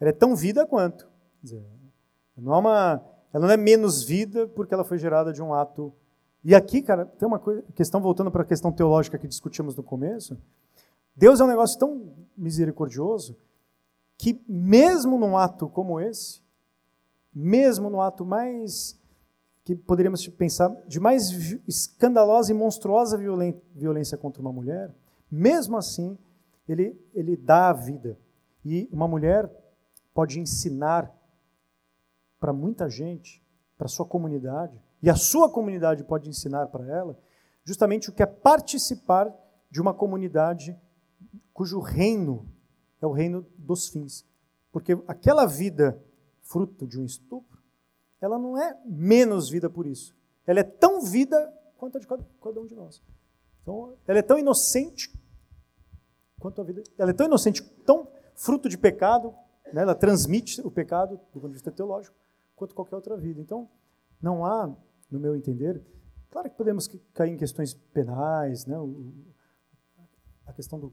ela 0.00 0.10
é 0.10 0.12
tão 0.12 0.34
vida 0.34 0.66
quanto. 0.66 1.08
Dizer, 1.42 1.64
não 2.36 2.54
é 2.54 2.58
uma, 2.58 3.04
ela 3.32 3.46
não 3.46 3.52
é 3.52 3.56
menos 3.56 4.02
vida 4.02 4.46
porque 4.48 4.74
ela 4.74 4.84
foi 4.84 4.98
gerada 4.98 5.32
de 5.32 5.42
um 5.42 5.54
ato 5.54 5.92
e 6.44 6.54
aqui, 6.54 6.82
cara, 6.82 7.06
tem 7.06 7.26
uma 7.26 7.38
coisa, 7.38 7.62
questão 7.74 8.02
voltando 8.02 8.30
para 8.30 8.42
a 8.42 8.44
questão 8.44 8.70
teológica 8.70 9.16
que 9.16 9.26
discutimos 9.26 9.74
no 9.74 9.82
começo. 9.82 10.36
Deus 11.16 11.40
é 11.40 11.44
um 11.44 11.48
negócio 11.48 11.78
tão 11.78 12.12
misericordioso 12.36 13.34
que 14.18 14.38
mesmo 14.46 15.18
num 15.18 15.38
ato 15.38 15.68
como 15.70 15.98
esse, 15.98 16.42
mesmo 17.34 17.90
no 17.90 18.00
ato 18.00 18.24
mais 18.24 18.98
que 19.64 19.74
poderíamos 19.74 20.26
pensar 20.28 20.68
de 20.86 21.00
mais 21.00 21.30
escandalosa 21.66 22.52
e 22.52 22.54
monstruosa 22.54 23.16
violência 23.74 24.18
contra 24.18 24.42
uma 24.42 24.52
mulher, 24.52 24.94
mesmo 25.30 25.76
assim, 25.76 26.18
ele, 26.68 27.00
ele 27.14 27.36
dá 27.36 27.70
a 27.70 27.72
vida. 27.72 28.18
E 28.64 28.88
uma 28.92 29.08
mulher 29.08 29.50
pode 30.12 30.38
ensinar 30.38 31.10
para 32.38 32.52
muita 32.52 32.88
gente, 32.88 33.42
para 33.76 33.88
sua 33.88 34.04
comunidade, 34.04 34.80
e 35.02 35.08
a 35.10 35.16
sua 35.16 35.50
comunidade 35.50 36.04
pode 36.04 36.28
ensinar 36.28 36.66
para 36.68 36.86
ela, 36.86 37.18
justamente 37.64 38.10
o 38.10 38.12
que 38.12 38.22
é 38.22 38.26
participar 38.26 39.34
de 39.70 39.80
uma 39.80 39.94
comunidade 39.94 40.78
cujo 41.52 41.80
reino 41.80 42.46
é 43.00 43.06
o 43.06 43.12
reino 43.12 43.46
dos 43.56 43.88
fins. 43.88 44.26
Porque 44.70 44.92
aquela 45.06 45.46
vida 45.46 46.00
fruto 46.44 46.86
de 46.86 47.00
um 47.00 47.04
estupro, 47.04 47.62
ela 48.20 48.38
não 48.38 48.56
é 48.56 48.78
menos 48.84 49.50
vida 49.50 49.68
por 49.68 49.86
isso. 49.86 50.16
Ela 50.46 50.60
é 50.60 50.62
tão 50.62 51.02
vida 51.02 51.52
quanto 51.76 51.96
a 51.96 52.00
de 52.00 52.06
cada, 52.06 52.60
um 52.60 52.66
de 52.66 52.74
nós. 52.74 53.02
Então, 53.62 53.96
ela 54.06 54.18
é 54.18 54.22
tão 54.22 54.38
inocente 54.38 55.12
quanto 56.38 56.60
a 56.60 56.64
vida. 56.64 56.82
Ela 56.96 57.10
é 57.10 57.14
tão 57.14 57.26
inocente, 57.26 57.62
tão 57.84 58.08
fruto 58.34 58.68
de 58.68 58.78
pecado, 58.78 59.34
né? 59.72 59.82
ela 59.82 59.94
transmite 59.94 60.60
o 60.60 60.70
pecado 60.70 61.16
do 61.16 61.40
ponto 61.40 61.48
de 61.48 61.54
vista 61.54 61.70
teológico, 61.70 62.16
quanto 62.54 62.74
qualquer 62.74 62.96
outra 62.96 63.16
vida. 63.16 63.40
Então, 63.40 63.68
não 64.20 64.44
há, 64.44 64.74
no 65.10 65.18
meu 65.18 65.34
entender, 65.34 65.82
claro 66.30 66.50
que 66.50 66.56
podemos 66.56 66.88
cair 67.12 67.32
em 67.32 67.36
questões 67.36 67.74
penais, 67.74 68.66
né? 68.66 68.76
a 70.46 70.52
questão 70.52 70.78
do, 70.78 70.92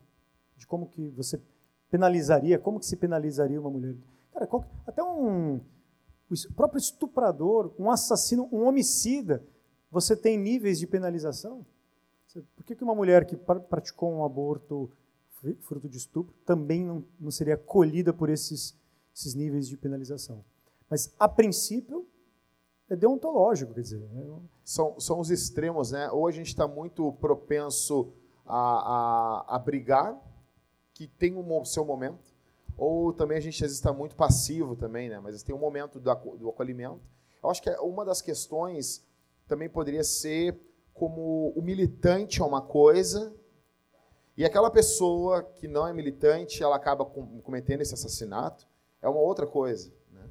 de 0.56 0.65
como 0.65 0.88
que 0.88 1.10
você 1.10 1.41
penalizaria, 1.90 2.57
como 2.57 2.80
que 2.80 2.86
se 2.86 2.95
penalizaria 2.95 3.60
uma 3.60 3.69
mulher. 3.69 3.95
Cara, 4.33 4.47
até 4.87 5.03
um 5.03 5.61
o 6.31 6.53
próprio 6.53 6.79
estuprador, 6.79 7.73
um 7.77 7.91
assassino, 7.91 8.47
um 8.51 8.65
homicida, 8.65 9.43
você 9.91 10.15
tem 10.15 10.37
níveis 10.37 10.79
de 10.79 10.87
penalização? 10.87 11.65
Por 12.55 12.63
que 12.63 12.81
uma 12.81 12.95
mulher 12.95 13.25
que 13.25 13.35
praticou 13.35 14.09
um 14.09 14.23
aborto 14.23 14.89
fruto 15.59 15.89
de 15.89 15.97
estupro 15.97 16.33
também 16.45 16.85
não, 16.85 17.03
não 17.19 17.31
seria 17.31 17.55
acolhida 17.55 18.13
por 18.13 18.29
esses, 18.29 18.73
esses 19.13 19.33
níveis 19.33 19.67
de 19.67 19.75
penalização? 19.75 20.45
Mas, 20.89 21.13
a 21.19 21.27
princípio, 21.27 22.07
é 22.89 22.95
deontológico, 22.95 23.73
quer 23.73 23.81
dizer. 23.81 24.01
É... 24.01 24.39
São, 24.63 24.97
são 24.99 25.19
os 25.19 25.29
extremos, 25.29 25.91
né? 25.91 26.09
Ou 26.11 26.27
a 26.27 26.31
gente 26.31 26.47
está 26.47 26.67
muito 26.67 27.11
propenso 27.13 28.13
a, 28.45 28.57
a, 29.49 29.55
a 29.55 29.59
brigar, 29.59 30.17
que 30.93 31.07
tem 31.07 31.35
o 31.35 31.65
seu 31.65 31.83
momento, 31.83 32.30
ou 32.77 33.14
também 33.14 33.38
a 33.38 33.41
gente 33.41 33.56
às 33.56 33.61
vezes 33.61 33.77
está 33.77 33.93
muito 33.93 34.15
passivo 34.15 34.76
também, 34.76 35.10
né? 35.10 35.19
Mas 35.19 35.43
tem 35.43 35.56
um 35.56 35.60
momento 35.60 35.99
do, 35.99 36.10
acolhimento. 36.49 37.02
Eu 37.43 37.49
acho 37.49 37.61
que 37.61 37.69
é 37.69 37.80
uma 37.80 38.03
das 38.06 38.22
questões 38.22 39.06
também 39.48 39.69
poderia 39.69 40.03
ser 40.03 40.60
como 40.93 41.52
o 41.56 41.61
militante 41.61 42.41
é 42.41 42.45
uma 42.45 42.61
coisa 42.61 43.35
e 44.38 44.45
aquela 44.45 44.72
pessoa 44.72 45.43
que 45.43 45.68
não 45.68 45.88
é 45.88 45.93
militante, 45.93 46.64
ela 46.64 46.76
acaba 46.76 47.06
cometendo 47.06 47.81
esse 47.81 47.93
assassinato, 47.93 48.68
é 49.02 49.10
uma 49.10 49.19
outra 49.19 49.45
coisa. 49.45 49.93
Né? 50.11 50.27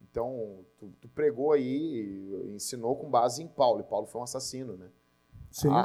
Então, 0.00 0.64
tu, 0.78 0.92
tu, 1.00 1.08
pregou 1.08 1.52
aí, 1.52 2.52
ensinou 2.54 2.96
com 2.96 3.10
base 3.10 3.42
em 3.42 3.48
Paulo, 3.48 3.80
e 3.80 3.84
Paulo 3.84 4.06
foi 4.06 4.20
um 4.20 4.24
assassino. 4.24 4.76
Né? 4.76 4.88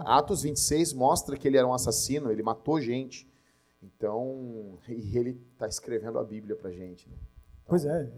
Atos 0.05 0.43
26 0.43 0.93
mostra 0.93 1.37
que 1.37 1.47
ele 1.47 1.57
era 1.57 1.67
um 1.67 1.73
assassino, 1.73 2.31
ele 2.31 2.41
matou 2.41 2.79
gente. 2.79 3.29
Então, 3.81 4.77
e 4.87 5.17
ele 5.17 5.31
está 5.53 5.67
escrevendo 5.67 6.19
a 6.19 6.23
Bíblia 6.23 6.55
para 6.55 6.71
gente. 6.71 7.09
Né? 7.09 7.15
Então, 7.15 7.65
pois 7.65 7.85
é. 7.85 8.11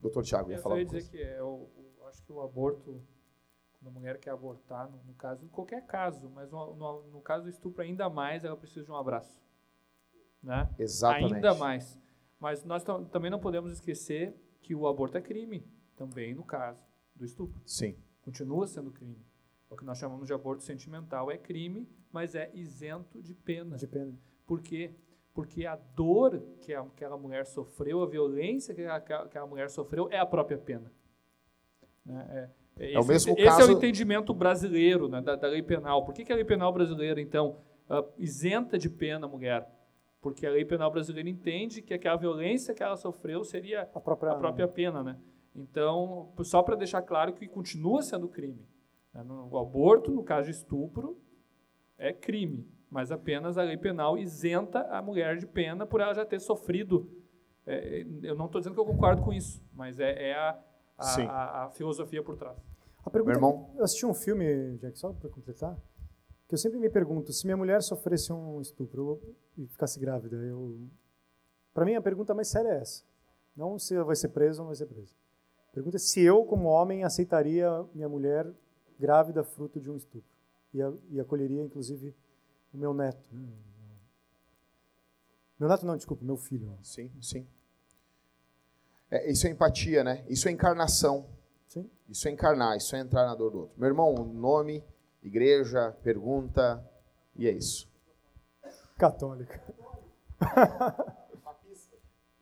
Doutor 0.00 0.22
Tiago, 0.22 0.50
ia 0.50 0.56
eu 0.56 0.62
falar 0.62 0.76
Eu 0.76 0.80
ia 0.80 0.84
dizer 0.84 1.08
que 1.08 1.16
é, 1.16 1.38
eu, 1.38 1.70
eu, 1.98 2.06
acho 2.06 2.22
que 2.22 2.30
o 2.30 2.40
aborto, 2.42 3.02
quando 3.72 3.88
a 3.88 3.90
mulher 3.90 4.18
quer 4.18 4.30
abortar, 4.30 4.90
no, 4.90 5.02
no 5.04 5.14
caso, 5.14 5.44
em 5.44 5.48
qualquer 5.48 5.86
caso, 5.86 6.28
mas 6.30 6.50
no, 6.50 6.74
no, 6.74 7.02
no, 7.10 7.20
caso 7.20 7.44
do 7.44 7.50
estupro 7.50 7.82
ainda 7.82 8.08
mais, 8.10 8.44
ela 8.44 8.56
precisa 8.56 8.84
de 8.84 8.90
um 8.90 8.96
abraço. 8.96 9.42
Né? 10.42 10.68
Exatamente. 10.78 11.34
Ainda 11.34 11.54
mais. 11.54 11.98
Mas 12.38 12.62
nós 12.64 12.84
também 13.10 13.30
não 13.30 13.40
podemos 13.40 13.72
esquecer 13.72 14.36
que 14.60 14.74
o 14.74 14.86
aborto 14.86 15.16
é 15.16 15.22
crime, 15.22 15.66
também 15.96 16.34
no 16.34 16.44
caso 16.44 16.86
do 17.14 17.24
estupro. 17.24 17.60
Sim. 17.64 17.96
Continua 18.20 18.66
sendo 18.66 18.90
crime. 18.90 19.24
O 19.70 19.76
que 19.76 19.84
nós 19.84 19.98
chamamos 19.98 20.26
de 20.26 20.34
aborto 20.34 20.62
sentimental 20.62 21.30
é 21.30 21.38
crime, 21.38 21.88
mas 22.12 22.34
é 22.34 22.50
isento 22.54 23.22
de 23.22 23.34
pena. 23.34 23.76
De 23.76 23.86
pena. 23.86 24.14
Por 24.46 24.60
quê? 24.60 24.90
Porque 25.32 25.66
a 25.66 25.76
dor 25.76 26.40
que 26.60 26.72
aquela 26.72 27.16
mulher 27.16 27.44
sofreu, 27.46 28.02
a 28.02 28.06
violência 28.06 28.74
que 28.74 28.84
aquela 28.86 29.46
mulher 29.46 29.68
sofreu, 29.68 30.08
é 30.10 30.18
a 30.18 30.26
própria 30.26 30.56
pena. 30.56 30.92
Né? 32.04 32.50
É, 32.78 32.84
é, 32.84 32.88
esse, 32.90 32.98
o 32.98 33.04
mesmo 33.04 33.32
esse 33.34 33.44
caso... 33.44 33.62
é 33.62 33.74
o 33.74 33.76
entendimento 33.76 34.32
brasileiro 34.32 35.08
né, 35.08 35.20
da, 35.20 35.34
da, 35.34 35.48
lei 35.48 35.62
penal. 35.62 36.04
Por 36.04 36.14
que, 36.14 36.24
que 36.24 36.32
a 36.32 36.36
lei 36.36 36.44
penal 36.44 36.72
brasileira, 36.72 37.20
então, 37.20 37.56
uh, 37.88 38.06
isenta 38.18 38.78
de 38.78 38.88
pena 38.88 39.26
a 39.26 39.28
mulher? 39.28 39.68
Porque 40.20 40.46
a 40.46 40.50
lei 40.50 40.64
penal 40.64 40.90
brasileira 40.90 41.28
entende 41.28 41.82
que 41.82 41.92
aquela 41.92 42.16
violência 42.16 42.72
que 42.72 42.82
ela 42.82 42.96
sofreu 42.96 43.42
seria 43.44 43.82
a 43.82 44.00
própria, 44.00 44.32
a 44.32 44.36
própria 44.36 44.68
pena. 44.68 45.02
Né? 45.02 45.18
Então, 45.54 46.32
só 46.42 46.62
para 46.62 46.76
deixar 46.76 47.02
claro 47.02 47.32
que 47.32 47.46
continua 47.48 48.02
sendo 48.02 48.28
crime. 48.28 48.66
Né? 49.12 49.24
O 49.50 49.58
aborto, 49.58 50.12
no 50.12 50.22
caso 50.22 50.46
de 50.46 50.52
estupro, 50.52 51.18
é 51.98 52.12
crime 52.12 52.66
mas 52.94 53.10
apenas 53.10 53.58
a 53.58 53.64
lei 53.64 53.76
penal 53.76 54.16
isenta 54.16 54.82
a 54.82 55.02
mulher 55.02 55.36
de 55.36 55.48
pena 55.48 55.84
por 55.84 56.00
ela 56.00 56.14
já 56.14 56.24
ter 56.24 56.38
sofrido. 56.38 57.10
É, 57.66 58.06
eu 58.22 58.36
não 58.36 58.46
estou 58.46 58.60
dizendo 58.60 58.74
que 58.74 58.80
eu 58.80 58.84
concordo 58.84 59.20
com 59.20 59.32
isso, 59.32 59.60
mas 59.72 59.98
é, 59.98 60.30
é 60.30 60.34
a, 60.36 60.56
a, 60.96 61.22
a, 61.22 61.64
a, 61.64 61.70
filosofia 61.70 62.22
por 62.22 62.36
trás. 62.36 62.56
A 63.04 63.10
pergunta, 63.10 63.36
Meu 63.36 63.48
irmão? 63.48 63.74
Eu 63.76 63.82
assisti 63.82 64.06
um 64.06 64.14
filme, 64.14 64.76
Jack, 64.76 64.96
só 64.96 65.12
para 65.12 65.28
completar, 65.28 65.76
que 66.46 66.54
eu 66.54 66.58
sempre 66.58 66.78
me 66.78 66.88
pergunto, 66.88 67.32
se 67.32 67.44
minha 67.44 67.56
mulher 67.56 67.82
sofresse 67.82 68.32
um 68.32 68.60
estupro 68.60 69.20
e 69.58 69.66
ficasse 69.66 69.98
grávida, 69.98 70.36
eu... 70.36 70.78
Para 71.74 71.84
mim, 71.84 71.96
a 71.96 72.00
pergunta 72.00 72.32
mais 72.32 72.46
séria 72.46 72.68
é 72.68 72.76
essa. 72.76 73.02
Não 73.56 73.76
se 73.76 73.96
ela 73.96 74.04
vai 74.04 74.14
ser 74.14 74.28
presa 74.28 74.62
ou 74.62 74.66
não 74.66 74.68
vai 74.68 74.76
ser 74.76 74.86
presa. 74.86 75.16
A 75.68 75.72
pergunta 75.74 75.96
é 75.96 75.98
se 75.98 76.22
eu, 76.22 76.44
como 76.44 76.68
homem, 76.68 77.02
aceitaria 77.02 77.68
minha 77.92 78.08
mulher 78.08 78.48
grávida 79.00 79.42
fruto 79.42 79.80
de 79.80 79.90
um 79.90 79.96
estupro. 79.96 80.30
E, 80.72 80.78
e 81.10 81.18
acolheria, 81.18 81.60
inclusive, 81.60 82.14
o 82.74 82.78
meu 82.78 82.92
neto. 82.92 83.28
Né? 83.32 83.48
Meu 85.58 85.68
neto 85.68 85.86
não, 85.86 85.96
desculpa, 85.96 86.24
meu 86.24 86.36
filho. 86.36 86.76
Sim, 86.82 87.10
sim. 87.22 87.46
É, 89.10 89.30
isso 89.30 89.46
é 89.46 89.50
empatia, 89.50 90.02
né? 90.02 90.24
Isso 90.28 90.48
é 90.48 90.50
encarnação. 90.50 91.26
Sim. 91.68 91.88
Isso 92.08 92.26
é 92.26 92.32
encarnar, 92.32 92.76
isso 92.76 92.94
é 92.96 92.98
entrar 92.98 93.24
na 93.24 93.34
dor 93.34 93.50
do 93.50 93.60
outro. 93.60 93.74
Meu 93.78 93.88
irmão, 93.88 94.12
nome, 94.12 94.84
igreja, 95.22 95.96
pergunta, 96.02 96.84
e 97.36 97.46
é 97.46 97.52
isso. 97.52 97.88
Católica. 98.98 99.62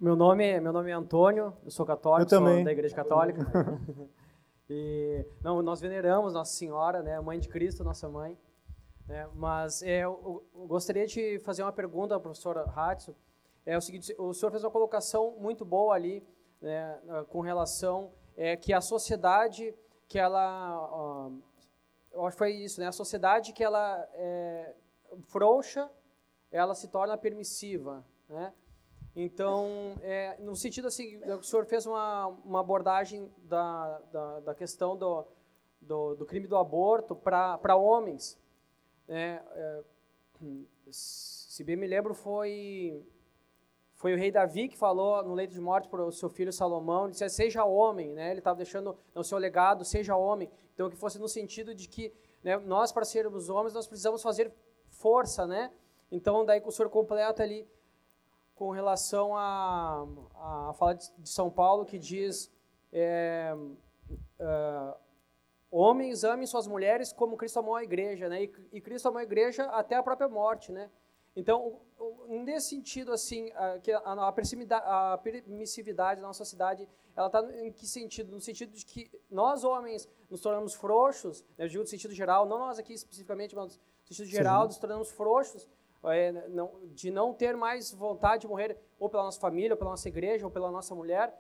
meu 0.00 0.16
nome, 0.16 0.60
meu 0.60 0.72
nome 0.72 0.90
é 0.90 0.94
Antônio, 0.94 1.56
eu 1.64 1.70
sou 1.70 1.84
católico, 1.84 2.34
eu 2.34 2.38
também. 2.38 2.56
sou 2.56 2.64
da 2.64 2.72
Igreja 2.72 2.94
Católica. 2.94 3.46
e 4.68 5.26
não, 5.42 5.62
nós 5.62 5.80
veneramos 5.80 6.32
Nossa 6.32 6.52
Senhora, 6.52 7.02
né, 7.02 7.20
mãe 7.20 7.38
de 7.38 7.48
Cristo, 7.48 7.84
nossa 7.84 8.08
mãe. 8.08 8.36
Né? 9.06 9.28
Mas 9.34 9.82
é, 9.82 10.04
eu, 10.04 10.44
gostaria 10.66 11.06
de 11.06 11.38
fazer 11.40 11.62
uma 11.62 11.72
pergunta 11.72 12.14
ao 12.14 12.20
professor 12.20 12.58
Hatsu. 12.76 13.14
É 13.64 13.76
o 13.76 13.80
seguinte, 13.80 14.14
o 14.18 14.32
senhor 14.32 14.50
fez 14.50 14.64
uma 14.64 14.70
colocação 14.70 15.36
muito 15.38 15.64
boa 15.64 15.94
ali 15.94 16.26
né, 16.60 17.00
com 17.28 17.40
relação 17.40 18.12
é, 18.36 18.56
que 18.56 18.72
a 18.72 18.80
sociedade 18.80 19.74
que 20.08 20.18
ela, 20.18 21.28
uh, 21.28 21.42
eu 22.12 22.26
acho 22.26 22.34
que 22.34 22.38
foi 22.38 22.52
isso, 22.52 22.80
né? 22.80 22.86
A 22.86 22.92
sociedade 22.92 23.52
que 23.54 23.64
ela 23.64 24.06
é 24.12 24.74
frouxa, 25.22 25.90
ela 26.50 26.74
se 26.74 26.88
torna 26.88 27.16
permissiva, 27.16 28.04
né? 28.28 28.52
Então, 29.16 29.94
é, 30.02 30.36
no 30.38 30.54
sentido 30.54 30.88
assim, 30.88 31.16
o 31.24 31.42
senhor 31.42 31.64
fez 31.66 31.86
uma, 31.86 32.26
uma 32.44 32.60
abordagem 32.60 33.30
da, 33.44 33.98
da, 34.10 34.40
da 34.40 34.54
questão 34.54 34.96
do, 34.96 35.26
do, 35.80 36.14
do 36.14 36.26
crime 36.26 36.46
do 36.46 36.56
aborto 36.56 37.14
para 37.14 37.76
homens, 37.76 38.38
é, 39.08 39.42
é, 39.54 39.82
se 40.90 41.62
bem 41.64 41.76
me 41.76 41.86
lembro, 41.86 42.14
foi, 42.14 43.04
foi 43.94 44.14
o 44.14 44.16
rei 44.16 44.30
Davi 44.30 44.68
que 44.68 44.76
falou 44.76 45.22
no 45.22 45.34
leito 45.34 45.52
de 45.52 45.60
morte 45.60 45.88
para 45.88 46.04
o 46.04 46.12
seu 46.12 46.28
filho 46.28 46.52
Salomão, 46.52 47.08
disse, 47.08 47.28
seja 47.28 47.64
homem, 47.64 48.12
né? 48.12 48.30
ele 48.30 48.40
estava 48.40 48.56
deixando 48.56 48.96
no 49.14 49.22
seu 49.22 49.38
legado, 49.38 49.84
seja 49.84 50.16
homem. 50.16 50.50
Então, 50.74 50.90
que 50.90 50.96
fosse 50.96 51.18
no 51.18 51.28
sentido 51.28 51.74
de 51.74 51.88
que 51.88 52.12
né, 52.42 52.56
nós, 52.58 52.90
para 52.92 53.04
sermos 53.04 53.48
homens, 53.48 53.74
nós 53.74 53.86
precisamos 53.86 54.22
fazer 54.22 54.52
força, 54.88 55.46
né? 55.46 55.70
Então, 56.10 56.44
daí 56.44 56.60
o 56.64 56.70
senhor 56.70 56.88
completa 56.90 57.42
ali 57.42 57.66
com 58.54 58.70
relação 58.70 59.36
à 59.36 60.06
a, 60.34 60.70
a, 60.70 60.72
fala 60.74 60.94
de, 60.94 61.10
São 61.24 61.50
Paulo, 61.50 61.84
que 61.84 61.98
diz... 61.98 62.50
É, 62.92 63.56
uh, 64.38 65.01
Homens, 65.74 66.22
amem 66.22 66.46
suas 66.46 66.66
mulheres 66.66 67.14
como 67.14 67.34
Cristo 67.34 67.58
amou 67.58 67.74
a 67.74 67.82
igreja, 67.82 68.28
né? 68.28 68.44
E, 68.44 68.52
e 68.74 68.80
Cristo 68.82 69.08
amou 69.08 69.20
a 69.20 69.22
igreja 69.22 69.64
até 69.64 69.96
a 69.96 70.02
própria 70.02 70.28
morte, 70.28 70.70
né? 70.70 70.90
Então, 71.34 71.80
nesse 72.28 72.68
sentido, 72.68 73.10
assim, 73.10 73.50
a, 73.54 73.78
que 73.78 73.90
a, 73.90 74.28
a, 74.28 75.18
permissividade 75.18 76.20
da 76.20 76.26
nossa 76.26 76.44
sociedade, 76.44 76.86
ela 77.16 77.28
está 77.28 77.40
em 77.64 77.72
que 77.72 77.86
sentido? 77.86 78.30
No 78.32 78.38
sentido 78.38 78.70
de 78.74 78.84
que 78.84 79.10
nós, 79.30 79.64
homens, 79.64 80.06
nos 80.28 80.42
tornamos 80.42 80.74
frouxos, 80.74 81.42
né, 81.56 81.64
eu 81.64 81.68
digo 81.68 81.82
no 81.82 81.88
sentido 81.88 82.12
geral, 82.12 82.44
não 82.44 82.58
nós 82.58 82.78
aqui 82.78 82.92
especificamente, 82.92 83.56
mas 83.56 83.78
no 83.78 84.14
sentido 84.14 84.30
geral, 84.30 84.62
Sim. 84.64 84.66
nos 84.66 84.76
tornamos 84.76 85.10
frouxos, 85.10 85.66
é, 86.04 86.32
não, 86.50 86.70
de 86.92 87.10
não 87.10 87.32
ter 87.32 87.56
mais 87.56 87.90
vontade 87.92 88.42
de 88.42 88.48
morrer 88.48 88.76
ou 88.98 89.08
pela 89.08 89.22
nossa 89.22 89.40
família, 89.40 89.72
ou 89.72 89.78
pela 89.78 89.92
nossa 89.92 90.08
igreja, 90.08 90.44
ou 90.44 90.50
pela 90.50 90.70
nossa 90.70 90.94
mulher, 90.94 91.34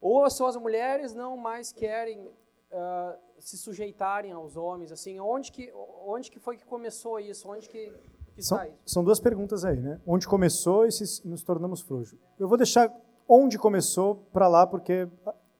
ou 0.00 0.28
só 0.28 0.48
as 0.48 0.56
mulheres 0.56 1.14
não 1.14 1.36
mais 1.36 1.70
querem 1.70 2.28
uh, 2.72 3.18
se 3.38 3.56
sujeitarem 3.56 4.32
aos 4.32 4.56
homens, 4.56 4.90
assim, 4.92 5.20
onde 5.20 5.52
que, 5.52 5.72
onde 6.06 6.30
que 6.30 6.38
foi 6.38 6.56
que 6.56 6.64
começou 6.64 7.18
isso? 7.20 7.48
Onde 7.48 7.68
que, 7.68 7.92
que 8.34 8.42
são, 8.42 8.58
são 8.84 9.04
duas 9.04 9.20
perguntas 9.20 9.64
aí, 9.64 9.78
né? 9.78 10.00
Onde 10.06 10.26
começou 10.26 10.86
e 10.86 10.92
se 10.92 11.26
nos 11.26 11.42
tornamos 11.42 11.80
frouxos. 11.80 12.18
Eu 12.38 12.48
vou 12.48 12.56
deixar 12.56 12.92
onde 13.28 13.58
começou 13.58 14.16
para 14.32 14.48
lá, 14.48 14.66
porque 14.66 15.08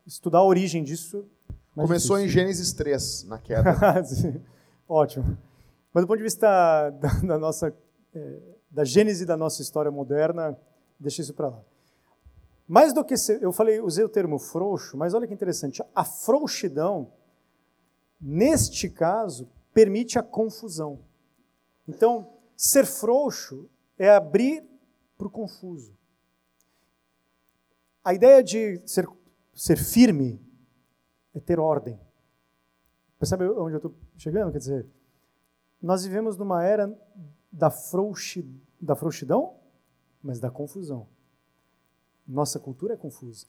estudar 0.06 0.38
a 0.38 0.44
origem 0.44 0.82
disso... 0.82 1.24
É 1.74 1.80
começou 1.80 2.18
difícil. 2.18 2.24
em 2.24 2.28
Gênesis 2.28 2.72
3, 2.74 3.24
na 3.24 3.38
queda. 3.38 3.70
Ótimo. 4.86 5.38
Mas 5.92 6.04
do 6.04 6.06
ponto 6.06 6.18
de 6.18 6.22
vista 6.22 6.90
da, 6.90 7.08
da 7.20 7.38
nossa 7.38 7.74
é, 8.14 8.38
da 8.70 8.84
gênese 8.84 9.26
da 9.26 9.36
nossa 9.36 9.60
história 9.60 9.90
moderna, 9.90 10.56
deixa 10.98 11.20
isso 11.20 11.34
para 11.34 11.48
lá. 11.48 11.62
Mais 12.66 12.92
do 12.92 13.04
que 13.04 13.16
ser, 13.16 13.42
eu 13.42 13.52
falei, 13.52 13.80
usei 13.80 14.04
o 14.04 14.08
termo 14.08 14.38
frouxo, 14.38 14.96
mas 14.96 15.14
olha 15.14 15.26
que 15.26 15.34
interessante, 15.34 15.82
a 15.94 16.04
frouxidão 16.04 17.12
neste 18.20 18.88
caso 18.88 19.48
permite 19.74 20.18
a 20.18 20.22
confusão. 20.22 21.00
Então, 21.88 22.32
ser 22.56 22.86
frouxo 22.86 23.68
é 23.98 24.08
abrir 24.10 24.64
para 25.18 25.26
o 25.26 25.30
confuso. 25.30 25.96
A 28.04 28.14
ideia 28.14 28.42
de 28.42 28.80
ser, 28.86 29.06
ser 29.54 29.76
firme 29.76 30.40
é 31.34 31.40
ter 31.40 31.58
ordem. 31.58 31.98
Percebe 33.18 33.44
onde 33.44 33.74
eu 33.74 33.76
estou 33.76 33.94
chegando? 34.16 34.50
Quer 34.52 34.58
dizer, 34.58 34.86
nós 35.80 36.04
vivemos 36.04 36.36
numa 36.36 36.64
era 36.64 36.92
da, 37.50 37.70
frouxi, 37.70 38.48
da 38.80 38.96
frouxidão, 38.96 39.56
mas 40.22 40.40
da 40.40 40.50
confusão. 40.50 41.06
Nossa 42.26 42.58
cultura 42.58 42.94
é 42.94 42.96
confusa. 42.96 43.46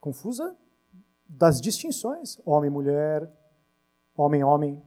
Confusa 0.00 0.56
das 1.28 1.60
distinções: 1.60 2.38
homem, 2.44 2.70
mulher, 2.70 3.30
homem, 4.16 4.44
homem, 4.44 4.82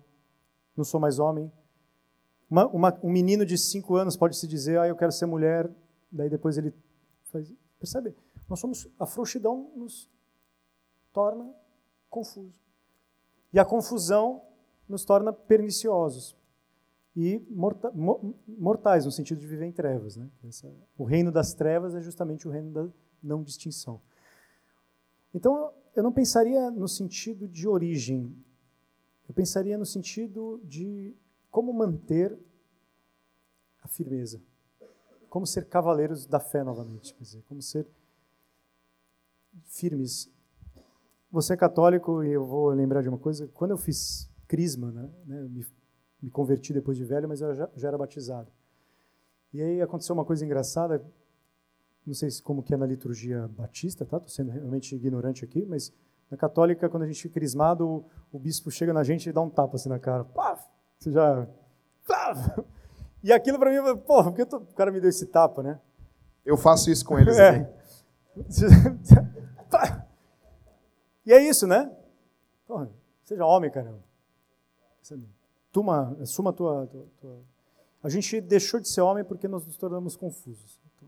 não 0.76 0.84
sou 0.84 1.00
mais 1.00 1.20
homem. 1.20 1.52
Uma, 2.50 2.68
uma, 2.68 3.00
um 3.04 3.12
menino 3.12 3.46
de 3.46 3.58
cinco 3.58 3.96
anos 3.96 4.18
pode 4.18 4.36
se 4.36 4.48
dizer, 4.48 4.80
ah, 4.80 4.88
eu 4.88 4.96
quero 4.96 5.12
ser 5.12 5.26
mulher, 5.26 5.70
daí 6.12 6.30
depois 6.30 6.58
ele 6.58 6.74
faz. 7.26 7.52
Percebe? 7.78 8.16
Nós 8.48 8.60
somos. 8.60 8.88
A 9.00 9.06
frouxidão 9.06 9.72
nos 9.76 10.10
torna 11.14 11.54
confuso. 12.10 12.60
E 13.54 13.60
a 13.60 13.66
confusão 13.66 14.42
nos 14.88 15.06
torna 15.06 15.32
perniciosos 15.32 16.39
e 17.16 17.40
morta, 17.50 17.92
mortais, 18.48 19.06
no 19.06 19.12
sentido 19.12 19.40
de 19.40 19.48
viver 19.48 19.66
em 19.66 19.72
trevas. 19.72 20.16
Né? 20.16 20.30
Essa, 20.48 20.72
o 20.98 21.04
reino 21.04 21.32
das 21.32 21.54
trevas 21.54 21.96
é 21.96 22.02
justamente 22.02 22.48
o 22.48 22.52
reino 22.52 22.72
da 22.72 22.88
não 23.22 23.44
distinção. 23.44 24.02
Então, 25.34 25.74
eu 25.96 26.04
não 26.04 26.12
pensaria 26.12 26.72
no 26.72 26.88
sentido 26.88 27.48
de 27.48 27.68
origem, 27.68 28.36
eu 29.28 29.34
pensaria 29.34 29.78
no 29.78 29.86
sentido 29.86 30.62
de 30.64 31.16
como 31.52 31.74
manter 31.74 32.38
a 33.82 33.88
firmeza, 33.88 34.42
como 35.30 35.46
ser 35.46 35.66
cavaleiros 35.66 36.26
da 36.26 36.40
fé 36.40 36.64
novamente, 36.64 37.14
quer 37.14 37.24
dizer, 37.24 37.44
como 37.48 37.62
ser 37.62 37.88
firmes. 39.66 40.32
Você 41.32 41.54
é 41.54 41.58
católico 41.58 42.24
e 42.24 42.32
eu 42.32 42.46
vou 42.46 42.70
lembrar 42.70 43.02
de 43.02 43.10
uma 43.10 43.18
coisa, 43.18 43.48
quando 43.50 43.72
eu 43.72 43.78
fiz 43.78 44.30
crisma, 44.48 44.92
né, 44.92 45.10
né 45.26 45.42
me 45.44 45.64
me 46.22 46.30
converti 46.30 46.74
depois 46.74 46.98
de 46.98 47.04
velho, 47.04 47.28
mas 47.28 47.42
eu 47.42 47.54
já, 47.54 47.70
já 47.76 47.88
era 47.88 47.98
batizado. 47.98 48.52
E 49.54 49.62
aí 49.62 49.82
aconteceu 49.82 50.14
uma 50.14 50.26
coisa 50.26 50.46
engraçada, 50.46 51.04
não 52.06 52.14
sei 52.14 52.30
como 52.44 52.62
que 52.62 52.74
é 52.74 52.78
na 52.78 52.86
liturgia 52.86 53.48
batista, 53.48 54.06
tá? 54.06 54.18
Estou 54.18 54.30
sendo 54.30 54.52
realmente 54.52 54.96
ignorante 54.96 55.44
aqui, 55.44 55.66
mas 55.66 55.94
na 56.30 56.38
católica, 56.38 56.88
quando 56.90 57.04
a 57.04 57.08
gente 57.08 57.22
fica 57.22 57.36
crismado, 57.36 57.88
o, 57.88 58.06
o 58.32 58.40
bispo 58.40 58.70
chega 58.70 58.94
na 58.94 59.04
gente 59.04 59.30
e 59.30 59.34
dá 59.34 59.42
um 59.42 59.50
tapa 59.50 59.76
assim 59.76 59.90
na 59.90 60.00
cara. 60.00 60.24
Pá! 60.24 60.60
Você 60.98 61.12
já... 61.12 61.48
Pá! 62.08 62.34
E 63.22 63.34
aquilo 63.34 63.60
para 63.60 63.70
mim, 63.70 63.98
porra, 64.08 64.32
por 64.32 64.48
que 64.48 64.56
o 64.56 64.62
cara 64.74 64.94
me 64.94 65.02
deu 65.02 65.10
esse 65.10 65.26
tapa, 65.26 65.62
né? 65.62 65.78
Eu 66.46 66.56
faço 66.56 66.90
isso 66.90 67.04
com 67.04 67.20
eles 67.20 67.36
é. 67.38 67.70
e 71.26 71.34
é 71.34 71.42
isso, 71.44 71.68
né? 71.68 71.92
Porra, 72.66 72.90
seja 73.26 73.46
homem, 73.46 73.70
caramba. 73.70 74.02
Tuma, 75.72 76.18
assuma 76.22 76.50
a 76.50 76.54
tua, 76.54 76.88
tua, 76.88 77.06
tua, 77.22 77.40
A 78.04 78.10
gente 78.10 78.42
deixou 78.42 78.80
de 78.80 78.88
ser 78.88 79.02
homem 79.02 79.24
porque 79.24 79.48
nós 79.48 79.66
nos 79.66 79.78
tornamos 79.78 80.16
confusos. 80.16 80.80
Então, 80.96 81.08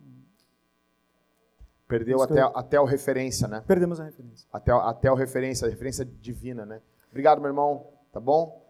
Perdeu 1.88 2.22
até, 2.22 2.42
até 2.42 2.78
a 2.78 2.86
referência, 2.86 3.48
né? 3.48 3.64
Perdemos 3.66 4.00
a 4.00 4.04
referência. 4.04 4.48
Até, 4.54 4.72
até 4.72 5.08
a 5.10 5.16
referência, 5.16 5.68
a 5.68 5.70
referência 5.70 6.06
divina, 6.06 6.66
né? 6.66 6.82
Obrigado, 7.10 7.42
meu 7.42 7.50
irmão. 7.50 7.88
Tá 8.12 8.20
bom? 8.20 8.62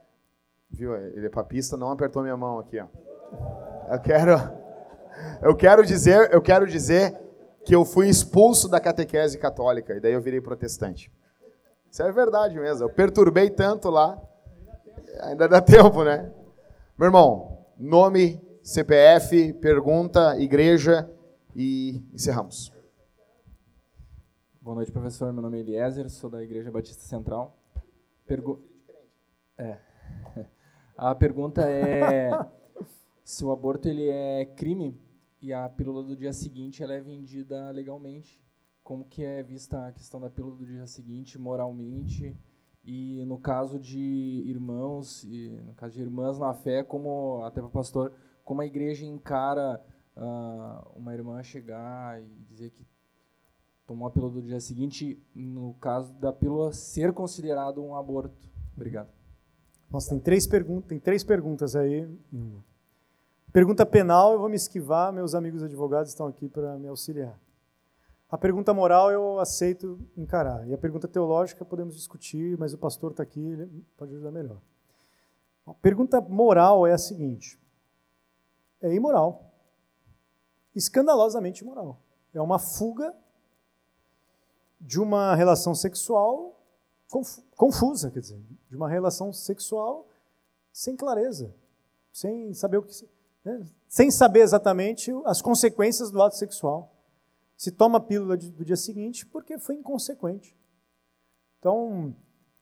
Viu? 0.69 0.95
Ele 0.95 1.25
é 1.25 1.29
papista, 1.29 1.75
não 1.75 1.91
apertou 1.91 2.23
minha 2.23 2.37
mão 2.37 2.59
aqui, 2.59 2.79
ó. 2.79 2.87
Eu 3.91 3.99
quero, 3.99 4.31
eu 5.41 5.55
quero 5.55 5.85
dizer, 5.85 6.33
eu 6.33 6.41
quero 6.41 6.65
dizer 6.65 7.19
que 7.65 7.75
eu 7.75 7.83
fui 7.83 8.07
expulso 8.07 8.69
da 8.69 8.79
catequese 8.79 9.37
católica 9.37 9.93
e 9.93 9.99
daí 9.99 10.13
eu 10.13 10.21
virei 10.21 10.39
protestante. 10.39 11.11
Isso 11.91 12.01
é 12.01 12.11
verdade 12.11 12.57
mesmo. 12.57 12.85
Eu 12.85 12.89
perturbei 12.89 13.49
tanto 13.49 13.89
lá 13.89 14.19
Ainda 15.19 15.47
dá 15.47 15.59
tempo, 15.61 16.03
né? 16.03 16.31
Meu 16.97 17.07
irmão, 17.07 17.65
nome, 17.77 18.41
CPF, 18.63 19.53
pergunta, 19.53 20.39
igreja 20.39 21.09
e 21.55 22.01
encerramos. 22.13 22.71
Boa 24.61 24.75
noite, 24.75 24.91
professor. 24.91 25.33
Meu 25.33 25.41
nome 25.41 25.57
é 25.57 25.61
Eliezer, 25.61 26.09
sou 26.09 26.29
da 26.29 26.43
Igreja 26.43 26.71
Batista 26.71 27.03
Central. 27.03 27.57
Pergu 28.25 28.63
é. 29.57 29.77
A 30.95 31.15
pergunta 31.15 31.67
é 31.69 32.29
se 33.23 33.43
o 33.43 33.51
aborto 33.51 33.89
ele 33.89 34.07
é 34.07 34.45
crime 34.45 34.99
e 35.41 35.51
a 35.51 35.67
pílula 35.67 36.03
do 36.03 36.15
dia 36.15 36.31
seguinte 36.31 36.83
ela 36.83 36.93
é 36.93 37.01
vendida 37.01 37.71
legalmente. 37.71 38.39
Como 38.83 39.05
que 39.05 39.23
é 39.23 39.41
vista 39.41 39.87
a 39.87 39.91
questão 39.91 40.19
da 40.19 40.29
pílula 40.29 40.55
do 40.55 40.65
dia 40.65 40.85
seguinte 40.85 41.39
moralmente? 41.39 42.37
E 42.83 43.23
no 43.25 43.37
caso 43.37 43.79
de 43.79 44.43
irmãos, 44.45 45.23
e 45.23 45.49
no 45.65 45.73
caso 45.73 45.93
de 45.93 46.01
irmãs 46.01 46.39
na 46.39 46.53
fé, 46.53 46.83
como 46.83 47.43
até 47.45 47.61
para 47.61 47.67
o 47.67 47.71
pastor, 47.71 48.11
como 48.43 48.61
a 48.61 48.65
igreja 48.65 49.05
encara 49.05 49.79
uh, 50.17 50.97
uma 50.97 51.13
irmã 51.13 51.41
chegar 51.43 52.21
e 52.21 52.25
dizer 52.49 52.71
que 52.71 52.85
tomou 53.85 54.07
a 54.07 54.11
pílula 54.11 54.33
do 54.33 54.41
dia 54.41 54.59
seguinte, 54.59 55.21
no 55.35 55.73
caso 55.75 56.13
da 56.13 56.33
pílula 56.33 56.73
ser 56.73 57.13
considerado 57.13 57.83
um 57.83 57.95
aborto. 57.95 58.49
Obrigado. 58.75 59.09
Nossa, 59.89 60.09
tem 60.09 60.19
três, 60.19 60.47
pergun 60.47 60.81
tem 60.81 60.99
três 60.99 61.23
perguntas 61.23 61.75
aí. 61.75 62.09
Pergunta 63.51 63.85
penal, 63.85 64.33
eu 64.33 64.39
vou 64.39 64.47
me 64.47 64.55
esquivar, 64.55 65.11
meus 65.11 65.35
amigos 65.35 65.61
advogados 65.61 66.09
estão 66.09 66.25
aqui 66.25 66.47
para 66.47 66.77
me 66.77 66.87
auxiliar. 66.87 67.37
A 68.31 68.37
pergunta 68.37 68.73
moral 68.73 69.11
eu 69.11 69.39
aceito 69.39 69.99
encarar. 70.15 70.65
E 70.65 70.73
a 70.73 70.77
pergunta 70.77 71.05
teológica 71.05 71.65
podemos 71.65 71.95
discutir, 71.95 72.57
mas 72.57 72.73
o 72.73 72.77
pastor 72.77 73.11
está 73.11 73.21
aqui, 73.21 73.45
ele 73.45 73.85
pode 73.97 74.13
ajudar 74.13 74.31
melhor. 74.31 74.61
A 75.67 75.73
pergunta 75.73 76.21
moral 76.21 76.87
é 76.87 76.93
a 76.93 76.97
seguinte: 76.97 77.59
é 78.81 78.93
imoral. 78.93 79.51
Escandalosamente 80.73 81.61
imoral. 81.61 81.99
É 82.33 82.39
uma 82.39 82.57
fuga 82.57 83.13
de 84.79 84.97
uma 84.97 85.35
relação 85.35 85.75
sexual 85.75 86.57
confusa, 87.57 88.09
quer 88.09 88.21
dizer, 88.21 88.41
de 88.69 88.75
uma 88.77 88.87
relação 88.87 89.33
sexual 89.33 90.07
sem 90.71 90.95
clareza, 90.95 91.53
sem 92.13 92.53
saber 92.53 92.77
o 92.77 92.83
que, 92.83 92.93
né? 93.43 93.67
sem 93.89 94.09
saber 94.09 94.39
exatamente 94.39 95.11
as 95.25 95.41
consequências 95.41 96.09
do 96.09 96.21
ato 96.21 96.37
sexual 96.37 96.89
se 97.61 97.69
toma 97.69 97.99
a 97.99 98.01
pílula 98.01 98.35
do 98.35 98.65
dia 98.65 98.75
seguinte 98.75 99.23
porque 99.23 99.59
foi 99.59 99.75
inconsequente. 99.75 100.57
Então, 101.59 102.15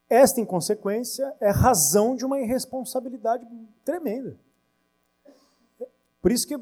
esta 0.09 0.41
inconsequência 0.41 1.34
é 1.39 1.49
razão 1.51 2.17
de 2.17 2.26
uma 2.26 2.38
irresponsabilidade 2.38 3.47
tremenda. 3.85 4.38
Por 6.21 6.34
isso 6.34 6.45
que, 6.45 6.57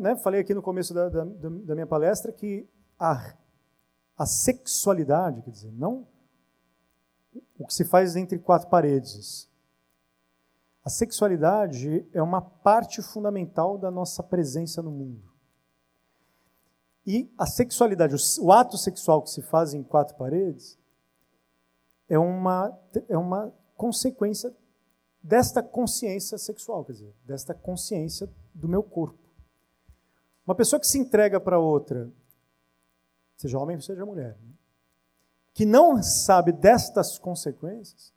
né, 0.00 0.16
falei 0.16 0.40
aqui 0.40 0.52
no 0.52 0.62
começo 0.62 0.92
da, 0.92 1.08
da, 1.08 1.24
da 1.24 1.74
minha 1.76 1.86
palestra 1.86 2.32
que 2.32 2.68
a, 2.98 3.36
a 4.18 4.26
sexualidade, 4.26 5.42
quer 5.42 5.50
dizer, 5.50 5.70
não 5.70 6.08
o 7.56 7.68
que 7.68 7.72
se 7.72 7.84
faz 7.84 8.16
entre 8.16 8.36
quatro 8.36 8.68
paredes. 8.68 9.48
A 10.84 10.90
sexualidade 10.90 12.04
é 12.12 12.20
uma 12.20 12.40
parte 12.40 13.00
fundamental 13.00 13.78
da 13.78 13.92
nossa 13.92 14.24
presença 14.24 14.82
no 14.82 14.90
mundo. 14.90 15.35
E 17.06 17.32
a 17.38 17.46
sexualidade, 17.46 18.16
o 18.40 18.50
ato 18.50 18.76
sexual 18.76 19.22
que 19.22 19.30
se 19.30 19.40
faz 19.40 19.72
em 19.72 19.82
quatro 19.82 20.16
paredes, 20.16 20.76
é 22.08 22.18
uma, 22.18 22.76
é 23.08 23.16
uma 23.16 23.54
consequência 23.76 24.52
desta 25.22 25.62
consciência 25.62 26.36
sexual, 26.36 26.84
quer 26.84 26.92
dizer, 26.92 27.14
desta 27.24 27.54
consciência 27.54 28.28
do 28.52 28.68
meu 28.68 28.82
corpo. 28.82 29.18
Uma 30.44 30.54
pessoa 30.54 30.78
que 30.80 30.86
se 30.86 30.98
entrega 30.98 31.40
para 31.40 31.58
outra, 31.58 32.10
seja 33.36 33.58
homem 33.58 33.76
ou 33.76 33.82
seja 33.82 34.04
mulher, 34.04 34.36
né? 34.40 34.54
que 35.52 35.64
não 35.64 36.02
sabe 36.02 36.52
destas 36.52 37.18
consequências, 37.18 38.12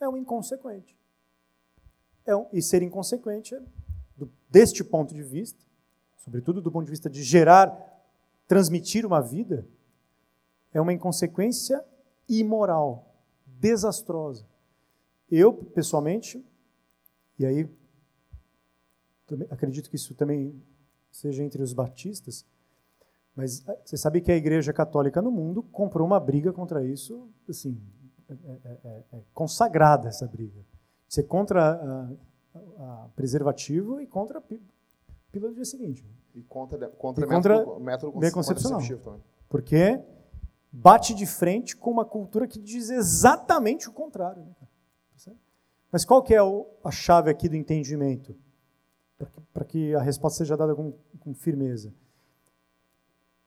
é 0.00 0.08
um 0.08 0.16
inconsequente. 0.16 0.96
É 2.24 2.34
um, 2.34 2.46
e 2.52 2.60
ser 2.60 2.82
inconsequente, 2.82 3.54
é, 3.54 3.62
do, 4.16 4.30
deste 4.50 4.82
ponto 4.82 5.14
de 5.14 5.22
vista, 5.22 5.64
sobretudo 6.16 6.60
do 6.60 6.72
ponto 6.72 6.86
de 6.86 6.90
vista 6.90 7.08
de 7.08 7.22
gerar, 7.22 7.95
transmitir 8.46 9.04
uma 9.04 9.20
vida, 9.20 9.66
é 10.72 10.80
uma 10.80 10.92
inconsequência 10.92 11.84
imoral, 12.28 13.14
desastrosa. 13.46 14.46
Eu, 15.30 15.52
pessoalmente, 15.52 16.44
e 17.38 17.46
aí 17.46 17.68
acredito 19.50 19.90
que 19.90 19.96
isso 19.96 20.14
também 20.14 20.62
seja 21.10 21.42
entre 21.42 21.62
os 21.62 21.72
batistas, 21.72 22.46
mas 23.34 23.62
ah, 23.68 23.76
você 23.84 23.96
sabe 23.96 24.20
que 24.20 24.30
a 24.30 24.36
Igreja 24.36 24.72
Católica 24.72 25.20
no 25.20 25.30
mundo 25.30 25.62
comprou 25.62 26.06
uma 26.06 26.20
briga 26.20 26.52
contra 26.52 26.84
isso, 26.84 27.28
assim, 27.48 27.80
é, 28.28 28.32
é, 28.32 28.78
é, 28.84 29.04
é 29.12 29.22
consagrada 29.34 30.08
essa 30.08 30.26
briga. 30.26 30.64
Você 31.08 31.22
contra 31.22 31.74
a, 31.74 32.12
a, 32.54 33.08
preservativo 33.14 34.00
e 34.00 34.06
contra 34.06 34.38
a 34.38 34.42
pílula 35.30 35.50
do 35.50 35.54
dia 35.54 35.64
seguinte. 35.64 36.04
E 36.36 36.42
contra, 36.42 36.88
contra, 36.90 37.24
e 37.24 37.28
contra 37.28 37.56
método, 37.80 37.80
método 37.80 38.32
concepcional. 38.32 38.80
Porque 39.48 39.98
bate 40.70 41.14
de 41.14 41.24
frente 41.24 41.74
com 41.74 41.90
uma 41.90 42.04
cultura 42.04 42.46
que 42.46 42.60
diz 42.60 42.90
exatamente 42.90 43.88
o 43.88 43.92
contrário. 43.92 44.44
Né? 44.44 44.54
Mas 45.90 46.04
qual 46.04 46.22
que 46.22 46.34
é 46.34 46.38
a 46.84 46.90
chave 46.90 47.30
aqui 47.30 47.48
do 47.48 47.56
entendimento? 47.56 48.36
Para 49.54 49.64
que, 49.64 49.88
que, 49.88 49.94
a 49.94 50.02
resposta 50.02 50.38
seja 50.38 50.58
dada 50.58 50.74
com, 50.74 50.92
com 51.20 51.32
firmeza. 51.32 51.94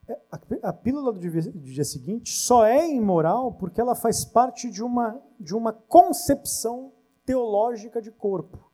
É, 0.07 0.19
a, 0.31 0.69
a 0.69 0.73
pílula 0.73 1.13
do 1.13 1.19
dia, 1.19 1.29
do 1.29 1.59
dia, 1.59 1.83
seguinte 1.83 2.33
só 2.33 2.65
é 2.65 2.89
imoral 2.89 3.53
porque 3.53 3.79
ela 3.79 3.93
faz 3.93 4.25
parte 4.25 4.71
de 4.71 4.81
uma, 4.81 5.21
de 5.39 5.53
uma 5.53 5.71
concepção 5.71 6.91
teológica 7.23 8.01
de 8.01 8.09
corpo, 8.09 8.71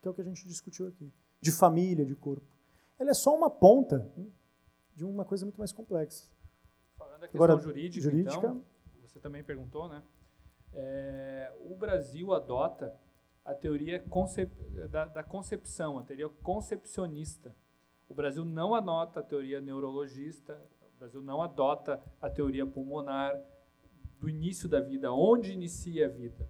que 0.00 0.08
é 0.08 0.10
o 0.10 0.14
que 0.14 0.22
a 0.22 0.24
gente 0.24 0.48
discutiu 0.48 0.88
aqui, 0.88 1.12
de 1.42 1.52
família, 1.52 2.06
de 2.06 2.16
corpo. 2.16 2.49
Ela 3.00 3.12
é 3.12 3.14
só 3.14 3.34
uma 3.34 3.48
ponta 3.48 4.06
de 4.94 5.06
uma 5.06 5.24
coisa 5.24 5.46
muito 5.46 5.56
mais 5.56 5.72
complexa. 5.72 6.30
Falando 6.98 7.20
da 7.20 7.28
questão 7.28 7.42
Agora, 7.42 7.58
jurídica, 7.58 8.02
jurídica, 8.02 8.36
então, 8.36 8.62
você 9.00 9.18
também 9.18 9.42
perguntou, 9.42 9.88
né? 9.88 10.02
É, 10.74 11.50
o 11.60 11.74
Brasil 11.74 12.34
adota 12.34 12.94
a 13.42 13.54
teoria 13.54 13.98
concep 14.00 14.52
da, 14.90 15.06
da, 15.06 15.22
concepção, 15.22 15.98
a 15.98 16.02
teoria 16.02 16.28
concepcionista. 16.42 17.56
O 18.06 18.12
Brasil 18.12 18.44
não 18.44 18.74
adota 18.74 19.20
a 19.20 19.22
teoria 19.22 19.62
neurologista, 19.62 20.60
o 20.94 20.98
Brasil 20.98 21.22
não 21.22 21.40
adota 21.40 21.98
a 22.20 22.28
teoria 22.28 22.66
pulmonar 22.66 23.34
do 24.18 24.28
início 24.28 24.68
da 24.68 24.78
vida, 24.78 25.10
onde 25.10 25.54
inicia 25.54 26.04
a 26.04 26.10
vida. 26.10 26.46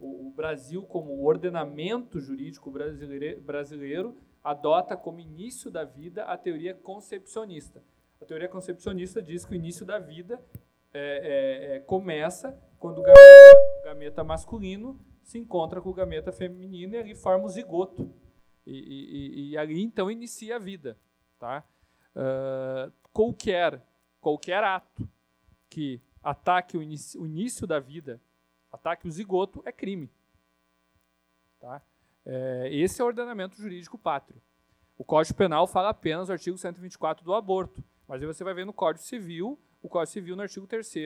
O, 0.00 0.26
o 0.26 0.30
Brasil, 0.32 0.82
como 0.82 1.24
ordenamento 1.24 2.18
jurídico 2.18 2.72
brasileiro, 2.72 3.40
brasileiro, 3.40 4.16
adota 4.46 4.96
como 4.96 5.18
início 5.18 5.72
da 5.72 5.82
vida 5.82 6.22
a 6.24 6.38
teoria 6.38 6.72
concepcionista. 6.72 7.82
A 8.22 8.24
teoria 8.24 8.48
concepcionista 8.48 9.20
diz 9.20 9.44
que 9.44 9.52
o 9.52 9.56
início 9.56 9.84
da 9.84 9.98
vida 9.98 10.40
é, 10.94 11.00
é, 11.00 11.76
é, 11.76 11.80
começa 11.80 12.56
quando 12.78 12.98
o 12.98 13.02
gameta, 13.02 13.80
o 13.80 13.84
gameta, 13.84 14.24
masculino 14.24 15.00
se 15.24 15.36
encontra 15.36 15.80
com 15.80 15.90
o 15.90 15.92
gameta 15.92 16.30
feminino 16.30 16.94
e 16.94 16.98
ali 16.98 17.14
forma 17.16 17.44
o 17.44 17.48
zigoto. 17.48 18.14
E, 18.64 18.72
e, 18.72 19.50
e 19.50 19.58
ali 19.58 19.82
então 19.82 20.08
inicia 20.08 20.56
a 20.56 20.58
vida. 20.60 20.96
Tá? 21.40 21.64
Uh, 22.14 22.92
qualquer, 23.12 23.82
qualquer 24.20 24.62
ato 24.62 25.08
que 25.68 26.00
ataque 26.22 26.76
o, 26.76 26.80
o 26.80 27.26
início 27.26 27.66
da 27.66 27.80
vida, 27.80 28.20
ataque 28.70 29.08
o 29.08 29.10
zigoto, 29.10 29.60
é 29.66 29.72
crime. 29.72 30.08
Tá? 31.58 31.82
É, 32.26 32.68
esse 32.72 33.00
é 33.00 33.04
o 33.04 33.06
ordenamento 33.06 33.56
jurídico 33.56 33.96
pátrio. 33.96 34.42
O 34.98 35.04
Código 35.04 35.36
Penal 35.36 35.66
fala 35.66 35.90
apenas 35.90 36.26
do 36.26 36.32
artigo 36.32 36.58
124 36.58 37.24
do 37.24 37.32
aborto, 37.32 37.84
mas 38.08 38.20
aí 38.20 38.26
você 38.26 38.42
vai 38.42 38.52
ver 38.52 38.66
no 38.66 38.72
Código 38.72 39.04
Civil, 39.04 39.58
o 39.80 39.88
Código 39.88 40.12
Civil 40.12 40.34
no 40.34 40.42
artigo 40.42 40.66
3 40.66 40.96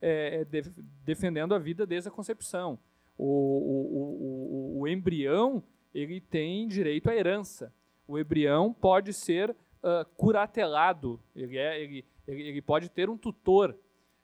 é, 0.00 0.40
é 0.40 0.44
de, 0.44 0.62
defendendo 1.04 1.54
a 1.54 1.58
vida 1.58 1.86
desde 1.86 2.08
a 2.08 2.12
concepção. 2.12 2.78
O, 3.18 3.26
o, 3.26 4.78
o, 4.78 4.80
o, 4.80 4.88
embrião 4.88 5.62
ele 5.94 6.20
tem 6.20 6.66
direito 6.66 7.10
à 7.10 7.14
herança. 7.14 7.72
O 8.08 8.18
embrião 8.18 8.72
pode 8.72 9.12
ser 9.12 9.50
uh, 9.50 10.04
curatelado, 10.16 11.20
ele, 11.36 11.58
é, 11.58 11.80
ele, 11.80 12.04
ele, 12.26 12.42
ele, 12.42 12.62
pode 12.62 12.88
ter 12.88 13.10
um 13.10 13.18
tutor. 13.18 13.76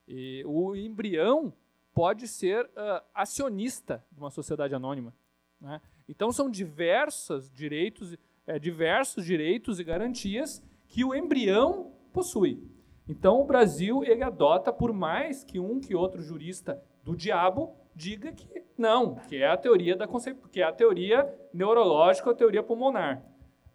E 0.07 0.43
o 0.45 0.75
embrião 0.75 1.53
pode 1.93 2.27
ser 2.27 2.65
uh, 2.65 3.03
acionista 3.13 4.03
de 4.11 4.19
uma 4.19 4.31
sociedade 4.31 4.73
anônima. 4.73 5.13
Né? 5.61 5.79
Então 6.09 6.31
são 6.31 6.49
diversos 6.49 7.51
direitos, 7.51 8.17
é, 8.47 8.57
diversos 8.57 9.23
direitos 9.23 9.79
e 9.79 9.83
garantias 9.83 10.61
que 10.87 11.05
o 11.05 11.13
embrião 11.13 11.93
possui. 12.11 12.67
Então 13.07 13.39
o 13.39 13.45
Brasil 13.45 14.03
ele 14.03 14.23
adota, 14.23 14.73
por 14.73 14.91
mais 14.91 15.43
que 15.43 15.59
um 15.59 15.79
que 15.79 15.93
outro 15.93 16.21
jurista 16.23 16.81
do 17.03 17.15
diabo 17.15 17.75
diga 17.95 18.31
que 18.31 18.47
não, 18.75 19.15
que 19.15 19.37
é 19.37 19.47
a 19.47 19.55
teoria 19.55 19.95
da 19.95 20.07
que 20.51 20.61
é 20.61 20.63
a 20.63 20.71
teoria 20.71 21.31
neurológica 21.53 22.31
a 22.31 22.35
teoria 22.35 22.63
pulmonar. 22.63 23.23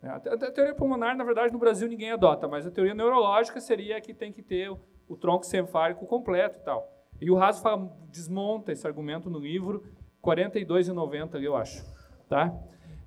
É, 0.02 0.08
a, 0.08 0.18
teoria 0.18 0.74
pulmonar, 0.74 1.16
na 1.16 1.22
verdade, 1.22 1.52
no 1.52 1.58
Brasil 1.58 1.88
ninguém 1.88 2.10
adota, 2.10 2.48
mas 2.48 2.66
a 2.66 2.70
teoria 2.70 2.94
neurológica 2.94 3.60
seria 3.60 4.00
que 4.00 4.12
tem 4.12 4.32
que 4.32 4.42
ter 4.42 4.70
o, 5.08 5.16
tronco 5.16 5.46
cefálico 5.46 6.04
completo 6.04 6.58
e 6.58 6.62
tal. 6.62 6.90
E 7.20 7.30
o 7.30 7.36
Raso 7.36 7.62
desmonta 8.10 8.72
esse 8.72 8.86
argumento 8.86 9.30
no 9.30 9.38
livro 9.38 9.84
42,90, 10.20 11.40
eu 11.40 11.54
acho. 11.54 11.93
Tá? 12.28 12.52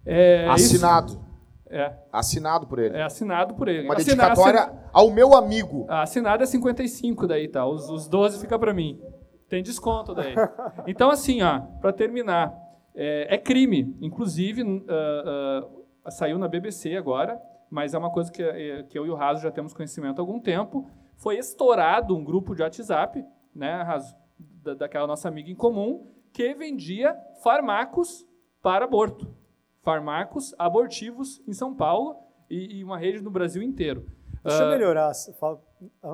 É, 0.05 0.47
assinado. 0.47 1.13
Isso, 1.13 1.27
é. 1.69 1.93
Assinado 2.11 2.67
por 2.67 2.79
ele. 2.79 2.95
É 2.95 3.03
assinado 3.03 3.55
por 3.55 3.67
ele. 3.67 3.85
Uma 3.85 3.95
dedicatória 3.95 4.61
assin... 4.61 4.79
ao 4.93 5.11
meu 5.11 5.35
amigo. 5.35 5.85
Assinado 5.89 6.43
é 6.43 6.45
55 6.45 7.27
daí, 7.27 7.47
tá? 7.47 7.65
Os, 7.65 7.89
os 7.89 8.07
12 8.07 8.39
fica 8.39 8.57
para 8.57 8.73
mim. 8.73 8.99
Tem 9.49 9.61
desconto 9.61 10.13
daí. 10.13 10.33
Então, 10.87 11.09
assim, 11.09 11.41
ó, 11.41 11.59
para 11.81 11.91
terminar, 11.91 12.53
é, 12.95 13.35
é, 13.35 13.37
crime. 13.37 13.95
Inclusive, 14.01 14.63
uh, 14.63 14.65
uh, 14.65 16.11
saiu 16.11 16.37
na 16.37 16.47
BBC 16.47 16.95
agora, 16.95 17.39
mas 17.69 17.93
é 17.93 17.97
uma 17.97 18.09
coisa 18.09 18.31
que, 18.31 18.41
é, 18.41 18.83
que 18.83 18.97
eu 18.97 19.05
e 19.05 19.09
o 19.09 19.15
Raso 19.15 19.43
já 19.43 19.51
temos 19.51 19.73
conhecimento 19.73 20.19
há 20.19 20.21
algum 20.21 20.39
tempo. 20.39 20.89
Foi 21.17 21.37
estourado 21.37 22.15
um 22.15 22.23
grupo 22.23 22.55
de 22.55 22.61
WhatsApp, 22.61 23.25
né, 23.53 23.81
Raso, 23.83 24.15
da, 24.63 24.73
daquela 24.73 25.07
nossa 25.07 25.27
amiga 25.27 25.49
em 25.49 25.55
comum, 25.55 26.07
que 26.31 26.53
vendia 26.53 27.15
farmacos 27.43 28.25
para 28.61 28.85
aborto. 28.85 29.27
Farmacos 29.81 30.53
abortivos 30.57 31.41
em 31.47 31.53
São 31.53 31.73
Paulo 31.73 32.17
e, 32.49 32.79
e 32.79 32.83
uma 32.83 32.97
rede 32.97 33.21
no 33.21 33.31
Brasil 33.31 33.61
inteiro. 33.61 34.05
Deixa 34.43 34.63
eu 34.63 34.67
ah, 34.67 34.71
melhorar. 34.71 35.11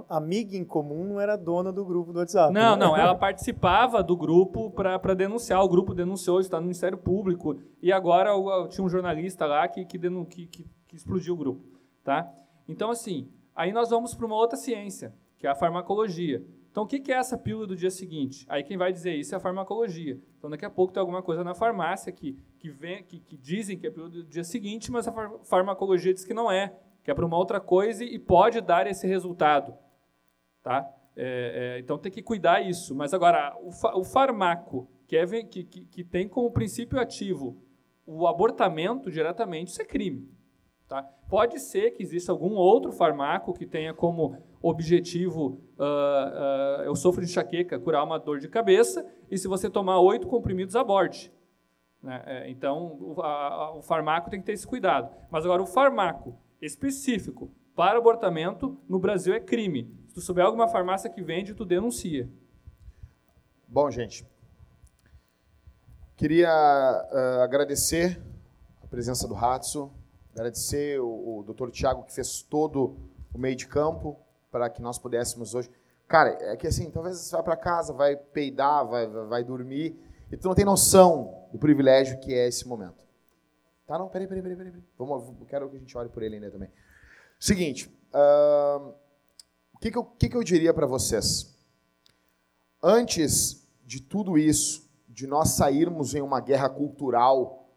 A 0.09 0.17
amiga 0.17 0.57
em 0.57 0.65
comum 0.65 1.03
não 1.03 1.21
era 1.21 1.35
dona 1.35 1.71
do 1.71 1.85
grupo 1.85 2.11
do 2.11 2.19
WhatsApp. 2.19 2.53
Não, 2.53 2.75
né? 2.75 2.85
não. 2.85 2.97
Ela 2.97 3.13
participava 3.15 4.01
do 4.01 4.17
grupo 4.17 4.71
para 4.71 5.13
denunciar. 5.13 5.63
O 5.63 5.69
grupo 5.69 5.93
denunciou, 5.93 6.39
está 6.39 6.57
no 6.57 6.63
Ministério 6.63 6.97
Público. 6.97 7.59
E 7.81 7.91
agora 7.91 8.31
tinha 8.69 8.83
um 8.83 8.89
jornalista 8.89 9.45
lá 9.45 9.67
que, 9.67 9.85
que, 9.85 9.99
que, 10.25 10.47
que 10.47 10.95
explodiu 10.95 11.35
o 11.35 11.37
grupo. 11.37 11.63
Tá? 12.03 12.31
Então, 12.67 12.89
assim, 12.89 13.29
aí 13.55 13.71
nós 13.71 13.89
vamos 13.91 14.15
para 14.15 14.25
uma 14.25 14.35
outra 14.35 14.57
ciência, 14.57 15.13
que 15.37 15.45
é 15.45 15.49
a 15.49 15.55
farmacologia. 15.55 16.43
Então, 16.73 16.85
o 16.85 16.87
que 16.87 17.11
é 17.11 17.17
essa 17.17 17.37
pílula 17.37 17.67
do 17.67 17.75
dia 17.75 17.91
seguinte? 17.91 18.47
Aí 18.49 18.63
quem 18.63 18.77
vai 18.77 18.91
dizer 18.91 19.13
isso 19.13 19.35
é 19.35 19.37
a 19.37 19.39
farmacologia. 19.39 20.19
Então, 20.39 20.49
daqui 20.49 20.65
a 20.65 20.71
pouco 20.71 20.91
tem 20.91 20.99
alguma 20.99 21.21
coisa 21.21 21.43
na 21.43 21.53
farmácia 21.53 22.11
que, 22.11 22.35
que, 22.57 22.71
vem, 22.71 23.03
que, 23.03 23.19
que 23.19 23.37
dizem 23.37 23.77
que 23.77 23.85
é 23.85 23.89
a 23.91 23.93
pílula 23.93 24.11
do 24.11 24.23
dia 24.23 24.43
seguinte, 24.43 24.91
mas 24.91 25.07
a 25.07 25.13
farmacologia 25.43 26.11
diz 26.11 26.25
que 26.25 26.33
não 26.33 26.51
é, 26.51 26.75
que 27.03 27.11
é 27.11 27.13
para 27.13 27.27
uma 27.27 27.37
outra 27.37 27.59
coisa 27.59 28.03
e 28.03 28.17
pode 28.17 28.59
dar 28.59 28.87
esse 28.87 29.05
resultado. 29.05 29.77
Tá? 30.63 30.91
É, 31.15 31.75
é, 31.75 31.79
então, 31.79 31.99
tem 31.99 32.11
que 32.11 32.23
cuidar 32.23 32.59
isso. 32.61 32.95
Mas, 32.95 33.13
agora, 33.13 33.55
o, 33.61 33.71
fa 33.71 33.95
o 33.95 34.03
farmaco, 34.03 34.89
que, 35.05 35.15
é, 35.15 35.27
que, 35.43 35.63
que, 35.65 35.85
que 35.85 36.03
tem 36.03 36.27
como 36.27 36.49
princípio 36.49 36.99
ativo 36.99 37.55
o 38.03 38.25
abortamento 38.25 39.11
diretamente, 39.11 39.69
isso 39.69 39.81
é 39.83 39.85
crime. 39.85 40.27
Tá? 40.87 41.03
Pode 41.29 41.59
ser 41.59 41.91
que 41.91 42.01
exista 42.01 42.31
algum 42.31 42.55
outro 42.55 42.91
farmaco 42.91 43.53
que 43.53 43.67
tenha 43.67 43.93
como 43.93 44.35
objetivo, 44.64 45.60
uh, 45.77 45.84
uh, 45.84 46.84
eu 46.85 46.95
sofro 46.95 47.22
de 47.22 47.30
enxaqueca, 47.30 47.77
curar 47.77 48.02
uma 48.02 48.18
dor 48.18 48.40
de 48.40 48.48
cabeça, 48.48 49.06
e 49.30 49.38
se 49.38 49.45
você 49.45 49.69
tomar 49.69 49.99
oito 49.99 50.26
comprimidos, 50.26 50.77
aborte. 50.77 51.34
Né? 52.02 52.23
É, 52.26 52.49
então, 52.49 52.98
o, 52.99 53.22
a, 53.22 53.76
o 53.76 53.81
farmaco 53.81 54.30
tem 54.30 54.40
que 54.40 54.45
ter 54.45 54.53
esse 54.53 54.65
cuidado. 54.65 55.14
Mas 55.30 55.44
agora, 55.44 55.61
o 55.61 55.65
farmaco 55.65 56.40
específico 56.61 57.52
para 57.76 57.98
abortamento, 57.98 58.77
no 58.88 58.99
Brasil 58.99 59.34
é 59.34 59.40
crime. 59.40 59.94
Se 60.07 60.15
tu 60.15 60.22
souber 60.22 60.45
alguma 60.45 60.69
farmácia 60.69 61.10
que 61.10 61.22
vende, 61.22 61.53
tu 61.53 61.65
denuncia. 61.65 62.30
Bom, 63.68 63.91
gente, 63.91 64.26
queria 66.15 66.49
uh, 66.49 67.41
agradecer 67.41 68.22
a 68.81 68.88
presença 68.88 69.27
do 69.27 69.34
Ratso, 69.34 69.91
agradecer 70.31 71.02
o, 71.02 71.40
o 71.40 71.44
Dr. 71.44 71.69
Tiago 71.69 72.03
que 72.03 72.14
fez 72.14 72.41
todo 72.44 72.95
o 73.34 73.38
meio 73.38 73.56
de 73.56 73.68
campo 73.68 74.22
para 74.53 74.69
que 74.69 74.84
nós 74.84 74.99
pudéssemos 74.99 75.55
hoje. 75.55 75.67
Cara, 76.07 76.30
é 76.41 76.55
que 76.55 76.67
assim, 76.67 76.91
talvez 76.91 77.17
você 77.17 77.35
vá 77.35 77.41
para 77.41 77.57
casa, 77.57 77.91
vai 77.91 78.15
peidar, 78.15 78.88
vai, 78.88 79.07
vai 79.07 79.43
dormir, 79.43 79.99
e 80.31 80.38
tu 80.38 80.47
não 80.47 80.53
tem 80.53 80.63
noção 80.63 81.47
do 81.51 81.57
privilégio 81.57 82.19
que 82.19 82.31
é 82.31 82.47
esse 82.47 82.67
momento. 82.67 83.03
Tá, 83.88 83.97
não? 83.97 84.07
Peraí, 84.09 84.27
peraí, 84.27 84.43
peraí, 84.43 84.55
peraí. 84.55 84.84
Vamos, 84.95 85.35
quero 85.47 85.67
que 85.71 85.75
a 85.75 85.80
gente 85.80 85.97
olhe 85.97 86.09
por 86.09 86.21
ele 86.21 86.35
ainda 86.35 86.51
também. 86.51 86.69
Seguinte, 87.39 87.89
uh, 88.13 88.93
o 89.73 89.80
que, 89.80 89.89
que, 89.89 89.97
eu, 89.97 90.03
que, 90.05 90.30
que 90.30 90.38
eu 90.38 90.43
diria 90.43 90.71
para 90.71 90.85
vocês? 90.85 91.51
Antes 92.81 93.67
de 93.84 93.99
tudo 93.99 94.38
isso, 94.38 94.88
de 95.09 95.25
nós 95.25 95.49
sairmos 95.49 96.13
em 96.13 96.21
uma 96.21 96.39
guerra 96.39 96.69
cultural, 96.69 97.69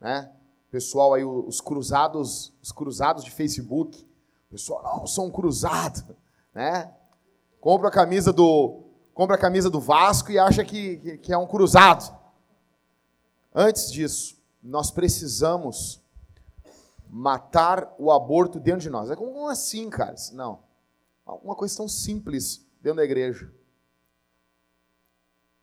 né? 0.00 0.32
Pessoal 0.70 1.14
aí, 1.14 1.24
os 1.24 1.60
cruzados, 1.60 2.56
os 2.62 2.70
cruzados 2.70 3.24
de 3.24 3.32
Facebook, 3.32 4.08
pessoal, 4.48 4.82
não, 4.82 5.06
sou 5.06 5.26
um 5.26 5.30
cruzado, 5.30 6.16
né? 6.54 6.92
Compra 7.60 7.88
a 7.88 7.92
camisa 7.92 8.32
do, 8.32 8.84
compra 9.12 9.36
a 9.36 9.38
camisa 9.38 9.68
do 9.68 9.80
Vasco 9.80 10.32
e 10.32 10.38
acha 10.38 10.64
que, 10.64 10.96
que, 10.98 11.18
que 11.18 11.32
é 11.32 11.38
um 11.38 11.46
cruzado. 11.46 12.18
Antes 13.54 13.90
disso, 13.90 14.40
nós 14.62 14.90
precisamos 14.90 16.00
matar 17.08 17.94
o 17.98 18.10
aborto 18.10 18.60
dentro 18.60 18.80
de 18.80 18.90
nós. 18.90 19.10
É 19.10 19.16
como 19.16 19.48
assim, 19.48 19.90
cara? 19.90 20.14
Não. 20.32 20.60
Uma 21.26 21.54
coisa 21.54 21.76
tão 21.76 21.88
simples 21.88 22.66
dentro 22.80 22.98
da 22.98 23.04
igreja. 23.04 23.52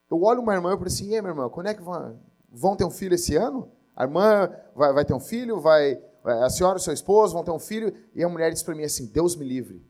Eu 0.09 0.21
olho 0.21 0.41
uma 0.41 0.53
irmã 0.53 0.73
e 0.73 0.77
falo 0.77 0.87
assim, 0.87 1.07
e 1.07 1.15
aí, 1.15 1.21
minha 1.21 1.31
irmã, 1.31 1.49
quando 1.49 1.67
é 1.67 1.73
que 1.73 1.81
vão, 1.81 2.19
vão 2.49 2.75
ter 2.75 2.85
um 2.85 2.91
filho 2.91 3.15
esse 3.15 3.35
ano? 3.35 3.71
A 3.95 4.03
irmã 4.03 4.49
vai, 4.75 4.93
vai 4.93 5.05
ter 5.05 5.13
um 5.13 5.19
filho, 5.19 5.59
vai, 5.59 6.01
a 6.23 6.49
senhora 6.49 6.77
e 6.77 6.81
o 6.81 6.83
seu 6.83 6.93
esposo 6.93 7.33
vão 7.33 7.43
ter 7.43 7.51
um 7.51 7.59
filho, 7.59 7.93
e 8.13 8.23
a 8.23 8.29
mulher 8.29 8.51
diz 8.51 8.63
para 8.63 8.75
mim 8.75 8.83
assim, 8.83 9.07
Deus 9.07 9.35
me 9.35 9.45
livre. 9.45 9.85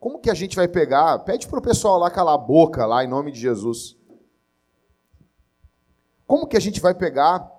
Como 0.00 0.18
que 0.18 0.30
a 0.30 0.34
gente 0.34 0.56
vai 0.56 0.66
pegar? 0.66 1.18
Pede 1.20 1.46
para 1.46 1.58
o 1.58 1.62
pessoal 1.62 1.98
lá 1.98 2.10
calar 2.10 2.34
a 2.34 2.38
boca, 2.38 2.86
lá, 2.86 3.04
em 3.04 3.08
nome 3.08 3.30
de 3.30 3.38
Jesus. 3.38 3.98
Como 6.26 6.46
que 6.46 6.56
a 6.56 6.60
gente 6.60 6.80
vai 6.80 6.94
pegar, 6.94 7.52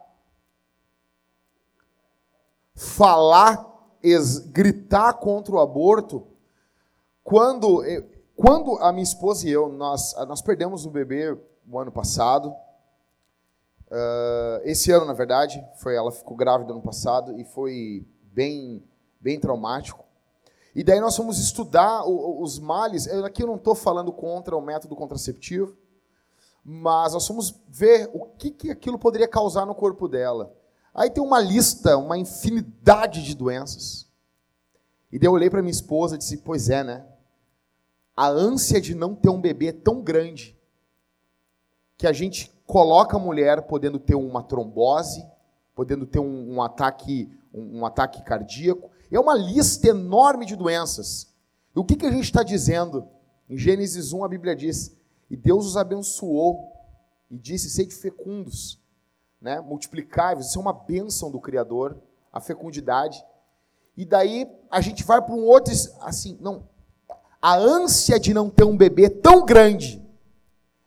falar, 2.73 3.63
gritar 4.47 5.13
contra 5.13 5.53
o 5.53 5.59
aborto, 5.59 6.26
quando, 7.23 7.84
quando 8.35 8.76
a 8.80 8.91
minha 8.91 9.03
esposa 9.03 9.47
e 9.47 9.51
eu, 9.51 9.72
nós, 9.72 10.15
nós 10.27 10.41
perdemos 10.41 10.84
o 10.84 10.89
bebê 10.89 11.38
o 11.69 11.80
ano 11.80 11.91
passado, 11.91 12.49
uh, 13.91 14.61
esse 14.63 14.91
ano, 14.91 15.05
na 15.05 15.13
verdade, 15.13 15.63
foi 15.76 15.95
ela 15.95 16.11
ficou 16.11 16.35
grávida 16.35 16.72
ano 16.72 16.81
passado 16.81 17.39
e 17.39 17.43
foi 17.43 18.03
bem, 18.23 18.84
bem 19.19 19.39
traumático. 19.39 20.10
E 20.73 20.84
daí 20.84 20.99
nós 20.99 21.15
fomos 21.15 21.38
estudar 21.38 22.06
os 22.06 22.60
males. 22.60 23.07
Aqui 23.07 23.43
eu 23.43 23.48
não 23.48 23.56
estou 23.56 23.76
falando 23.76 24.11
contra 24.11 24.56
o 24.56 24.61
método 24.61 24.95
contraceptivo, 24.95 25.76
mas 26.64 27.14
nós 27.14 27.27
fomos 27.27 27.53
ver 27.68 28.10
o 28.14 28.26
que, 28.26 28.52
que 28.52 28.72
aquilo 28.72 28.98
poderia 28.98 29.27
causar 29.27 29.65
no 29.65 29.76
corpo 29.76 30.07
dela. 30.07 30.53
Aí 30.93 31.10
tem 31.10 31.23
uma 31.23 31.39
lista, 31.39 31.98
uma 31.98 32.18
infinidade 32.18 33.23
de 33.23 33.35
doenças. 33.35 34.07
E 35.11 35.19
daí 35.19 35.27
eu 35.27 35.34
olhei 35.34 35.49
para 35.49 35.61
minha 35.61 35.72
esposa 35.72 36.15
e 36.15 36.18
disse: 36.18 36.38
Pois 36.38 36.69
é, 36.69 36.84
né? 36.84 37.06
A 38.15 38.27
ânsia 38.27 38.80
de 38.80 38.93
não 38.93 39.15
ter 39.15 39.30
um 39.30 39.41
bebê 39.41 39.68
é 39.68 39.73
tão 39.73 40.02
grande 40.02 40.57
que 41.98 42.06
a 42.06 42.14
gente 42.14 42.52
coloca 42.65 43.18
a 43.18 43.19
mulher 43.19 43.64
podendo 43.64 43.99
ter 43.99 44.15
uma 44.15 44.43
trombose, 44.43 45.26
podendo 45.73 46.06
ter 46.06 46.19
um, 46.19 46.56
um 46.56 46.61
ataque, 46.61 47.30
um, 47.53 47.80
um 47.80 47.85
ataque 47.85 48.23
cardíaco, 48.23 48.90
é 49.15 49.19
uma 49.19 49.33
lista 49.33 49.89
enorme 49.89 50.45
de 50.45 50.55
doenças. 50.55 51.27
E 51.75 51.79
o 51.79 51.83
que, 51.83 51.95
que 51.95 52.05
a 52.05 52.11
gente 52.11 52.23
está 52.23 52.43
dizendo? 52.43 53.07
Em 53.49 53.57
Gênesis 53.57 54.13
1, 54.13 54.23
a 54.23 54.29
Bíblia 54.29 54.55
diz: 54.55 54.95
E 55.29 55.35
Deus 55.35 55.65
os 55.65 55.77
abençoou 55.77 56.71
e 57.29 57.38
disse: 57.38 57.69
Sede 57.69 57.93
fecundos, 57.93 58.79
né? 59.41 59.59
multiplicáveis. 59.59 60.47
Isso 60.47 60.57
é 60.57 60.61
uma 60.61 60.73
bênção 60.73 61.29
do 61.29 61.39
Criador, 61.39 61.97
a 62.31 62.39
fecundidade. 62.39 63.23
E 63.97 64.05
daí 64.05 64.47
a 64.69 64.79
gente 64.79 65.03
vai 65.03 65.21
para 65.21 65.33
um 65.33 65.43
outro, 65.43 65.73
assim, 65.99 66.38
não. 66.39 66.69
A 67.41 67.57
ânsia 67.57 68.19
de 68.19 68.33
não 68.33 68.49
ter 68.49 68.63
um 68.63 68.77
bebê 68.77 69.09
tão 69.09 69.45
grande, 69.45 70.01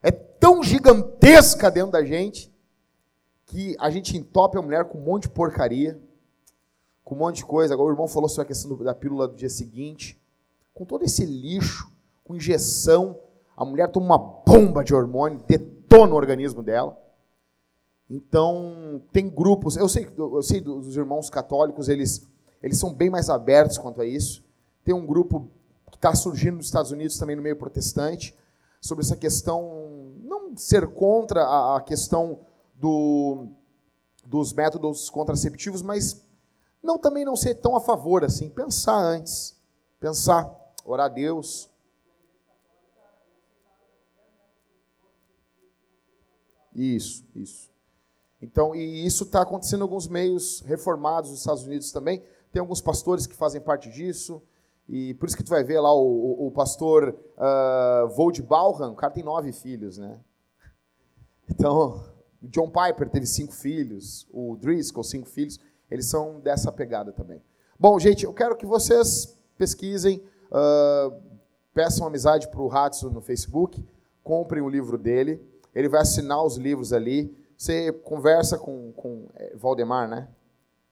é 0.02 0.10
tão 0.10 0.62
gigantesca 0.62 1.70
dentro 1.70 1.92
da 1.92 2.04
gente, 2.04 2.52
que 3.46 3.76
a 3.78 3.90
gente 3.90 4.16
entope 4.16 4.56
a 4.56 4.62
mulher 4.62 4.84
com 4.86 4.98
um 4.98 5.02
monte 5.02 5.24
de 5.24 5.30
porcaria 5.30 6.00
com 7.04 7.14
um 7.14 7.18
monte 7.18 7.36
de 7.36 7.44
coisa. 7.44 7.74
Agora 7.74 7.90
o 7.90 7.92
irmão 7.92 8.08
falou 8.08 8.28
sobre 8.28 8.42
a 8.42 8.46
questão 8.46 8.76
da 8.78 8.94
pílula 8.94 9.28
do 9.28 9.36
dia 9.36 9.50
seguinte. 9.50 10.20
Com 10.72 10.84
todo 10.84 11.04
esse 11.04 11.24
lixo, 11.24 11.92
com 12.24 12.34
injeção, 12.34 13.20
a 13.56 13.64
mulher 13.64 13.88
toma 13.90 14.06
uma 14.06 14.18
bomba 14.18 14.82
de 14.82 14.94
hormônio, 14.94 15.40
detona 15.46 16.14
o 16.14 16.16
organismo 16.16 16.62
dela. 16.62 16.98
Então, 18.08 19.02
tem 19.12 19.28
grupos, 19.28 19.76
eu 19.76 19.88
sei, 19.88 20.08
eu 20.16 20.42
sei 20.42 20.60
dos 20.60 20.96
irmãos 20.96 21.30
católicos, 21.30 21.88
eles, 21.88 22.26
eles 22.62 22.78
são 22.78 22.92
bem 22.92 23.08
mais 23.08 23.30
abertos 23.30 23.78
quanto 23.78 24.00
a 24.00 24.06
isso. 24.06 24.44
Tem 24.84 24.94
um 24.94 25.06
grupo 25.06 25.48
que 25.90 25.96
está 25.96 26.14
surgindo 26.14 26.56
nos 26.56 26.66
Estados 26.66 26.90
Unidos 26.90 27.16
também 27.18 27.36
no 27.36 27.42
meio 27.42 27.56
protestante, 27.56 28.34
sobre 28.80 29.04
essa 29.04 29.16
questão, 29.16 30.12
não 30.22 30.54
ser 30.56 30.86
contra 30.88 31.42
a, 31.42 31.76
a 31.76 31.80
questão 31.80 32.40
do, 32.74 33.46
dos 34.26 34.52
métodos 34.52 35.08
contraceptivos, 35.08 35.80
mas 35.80 36.23
não 36.84 36.98
também 36.98 37.24
não 37.24 37.34
ser 37.34 37.54
tão 37.56 37.74
a 37.74 37.80
favor 37.80 38.22
assim, 38.24 38.48
pensar 38.50 38.96
antes, 38.96 39.56
pensar, 39.98 40.54
orar 40.84 41.06
a 41.06 41.08
Deus. 41.08 41.70
Isso, 46.74 47.24
isso. 47.34 47.70
Então, 48.42 48.74
e 48.74 49.06
isso 49.06 49.24
está 49.24 49.40
acontecendo 49.40 49.80
em 49.80 49.84
alguns 49.84 50.06
meios 50.06 50.60
reformados 50.60 51.30
dos 51.30 51.38
Estados 51.38 51.64
Unidos 51.64 51.90
também. 51.90 52.22
Tem 52.52 52.60
alguns 52.60 52.80
pastores 52.80 53.26
que 53.26 53.34
fazem 53.34 53.60
parte 53.60 53.90
disso. 53.90 54.42
E 54.86 55.14
por 55.14 55.26
isso 55.26 55.36
que 55.36 55.42
tu 55.42 55.50
vai 55.50 55.64
ver 55.64 55.80
lá 55.80 55.94
o, 55.94 56.04
o, 56.04 56.46
o 56.48 56.50
pastor 56.50 57.16
uh, 57.38 58.08
Vold 58.14 58.42
Balham, 58.42 58.92
o 58.92 58.96
cara 58.96 59.12
tem 59.12 59.24
nove 59.24 59.50
filhos, 59.50 59.96
né? 59.96 60.20
Então, 61.48 62.04
John 62.42 62.70
Piper 62.70 63.08
teve 63.08 63.26
cinco 63.26 63.52
filhos, 63.52 64.26
o 64.30 64.56
Driscoll, 64.56 65.02
cinco 65.02 65.26
filhos. 65.26 65.58
Eles 65.90 66.06
são 66.06 66.40
dessa 66.40 66.72
pegada 66.72 67.12
também. 67.12 67.42
Bom, 67.78 67.98
gente, 67.98 68.24
eu 68.24 68.32
quero 68.32 68.56
que 68.56 68.66
vocês 68.66 69.38
pesquisem, 69.56 70.22
uh, 70.50 71.14
peçam 71.72 72.06
amizade 72.06 72.48
para 72.48 72.60
o 72.60 72.68
Ratso 72.68 73.10
no 73.10 73.20
Facebook, 73.20 73.84
comprem 74.22 74.62
o 74.62 74.68
livro 74.68 74.96
dele, 74.96 75.40
ele 75.74 75.88
vai 75.88 76.00
assinar 76.00 76.42
os 76.44 76.56
livros 76.56 76.92
ali. 76.92 77.36
Você 77.56 77.92
conversa 77.92 78.58
com, 78.58 78.92
com 78.92 79.28
é, 79.34 79.54
Valdemar, 79.56 80.08
né? 80.08 80.28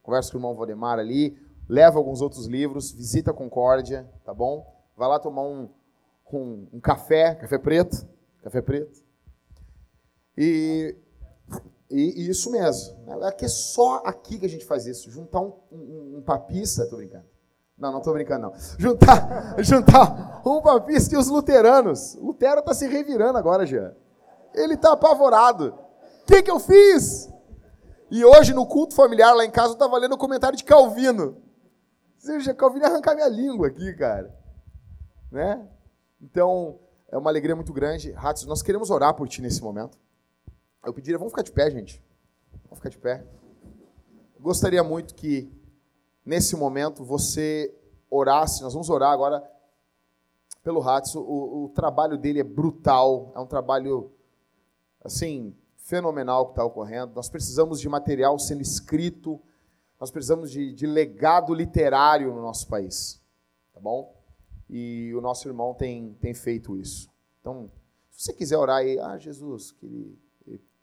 Conversa 0.03 0.31
com 0.31 0.37
o 0.37 0.41
irmão 0.41 0.55
Valdemar 0.55 0.99
ali, 0.99 1.37
leva 1.69 1.99
alguns 1.99 2.21
outros 2.21 2.47
livros, 2.47 2.93
visita 2.93 3.31
a 3.31 3.35
Concórdia, 3.35 4.09
tá 4.25 4.35
bom? 4.35 4.67
Vai 4.97 5.09
lá 5.09 5.19
tomar 5.19 5.43
um, 5.43 5.69
um, 6.33 6.67
um 6.73 6.81
café, 6.81 7.35
café 7.35 7.59
preto, 7.59 8.07
café 8.43 8.61
preto. 8.61 9.03
E 10.37 10.97
e, 11.93 12.23
e, 12.23 12.31
isso 12.31 12.51
mesmo. 12.51 12.97
É 13.23 13.31
que 13.31 13.45
é 13.45 13.49
só 13.49 14.03
aqui 14.05 14.39
que 14.39 14.47
a 14.47 14.49
gente 14.49 14.65
faz 14.65 14.87
isso. 14.87 15.11
Juntar 15.11 15.41
um, 15.41 15.53
um, 15.71 16.17
um 16.19 16.23
papista. 16.23 16.87
Tô 16.87 16.97
brincando. 16.97 17.25
Não, 17.77 17.93
não 17.93 18.01
tô 18.01 18.13
brincando, 18.13 18.47
não. 18.47 18.55
Juntar, 18.79 19.57
juntar 19.59 20.43
um 20.47 20.63
papista 20.63 21.15
e 21.15 21.19
os 21.19 21.29
luteranos. 21.29 22.15
Lutero 22.15 22.61
está 22.61 22.73
se 22.73 22.87
revirando 22.87 23.37
agora, 23.39 23.67
Jean. 23.67 23.95
Ele 24.55 24.75
está 24.75 24.93
apavorado. 24.93 25.75
O 26.23 26.27
que, 26.27 26.43
que 26.43 26.51
eu 26.51 26.61
fiz? 26.61 27.29
E 28.11 28.25
hoje, 28.25 28.55
no 28.55 28.67
culto 28.67 28.95
familiar 28.95 29.35
lá 29.35 29.45
em 29.45 29.51
casa, 29.51 29.71
eu 29.71 29.73
estava 29.73 29.99
lendo 29.99 30.15
o 30.15 30.19
comentário 30.19 30.57
de 30.57 30.65
Calvino. 30.65 31.37
Seja, 32.19 32.55
Calvino 32.55 32.85
ia 32.85 32.91
arrancar 32.91 33.15
minha 33.15 33.29
língua 33.29 33.67
aqui, 33.67 33.93
cara. 33.95 34.33
Né? 35.31 35.67
Então, 36.21 36.79
é 37.11 37.19
uma 37.19 37.31
alegria 37.31 37.57
muito 37.57 37.73
grande. 37.73 38.13
Ratos, 38.13 38.45
nós 38.45 38.63
queremos 38.63 38.91
orar 38.91 39.15
por 39.15 39.27
ti 39.27 39.43
nesse 39.43 39.63
momento. 39.63 39.99
Eu 40.85 40.93
pediria, 40.93 41.19
vamos 41.19 41.33
ficar 41.33 41.43
de 41.43 41.53
pé, 41.53 41.71
gente. 41.71 42.03
Vamos 42.65 42.79
ficar 42.79 42.89
de 42.89 42.99
pé. 42.99 43.25
Gostaria 44.41 44.83
muito 44.83 45.15
que, 45.15 45.51
nesse 46.25 46.57
momento, 46.57 47.05
você 47.05 47.73
orasse. 48.11 48.63
Nós 48.63 48.73
vamos 48.73 48.91
orar 48.91 49.13
agora 49.13 49.49
pelo 50.65 50.81
Ratso. 50.81 51.21
O, 51.21 51.65
o 51.65 51.69
trabalho 51.69 52.19
dele 52.19 52.41
é 52.41 52.45
brutal. 52.45 53.33
É 53.35 53.39
um 53.39 53.47
trabalho, 53.47 54.13
assim, 55.05 55.57
fenomenal 55.77 56.47
que 56.47 56.53
está 56.53 56.65
ocorrendo. 56.65 57.15
Nós 57.15 57.29
precisamos 57.29 57.81
de 57.81 57.89
material 57.89 58.39
sendo 58.39 58.63
escrito, 58.63 59.41
nós 60.01 60.11
precisamos 60.11 60.51
de, 60.51 60.73
de 60.73 60.87
legado 60.87 61.55
literário 61.55 62.35
no 62.35 62.43
nosso 62.43 62.67
país, 62.67 63.21
tá 63.73 63.79
bom? 63.79 64.17
E 64.69 65.13
o 65.15 65.21
nosso 65.21 65.47
irmão 65.49 65.75
tem, 65.75 66.15
tem 66.15 66.35
feito 66.35 66.77
isso. 66.77 67.09
Então, 67.41 67.71
se 68.11 68.25
você 68.25 68.33
quiser 68.33 68.57
orar 68.57 68.79
aí, 68.79 68.99
ah, 68.99 69.19
Jesus, 69.19 69.71
que 69.73 69.87
ele, 69.87 70.19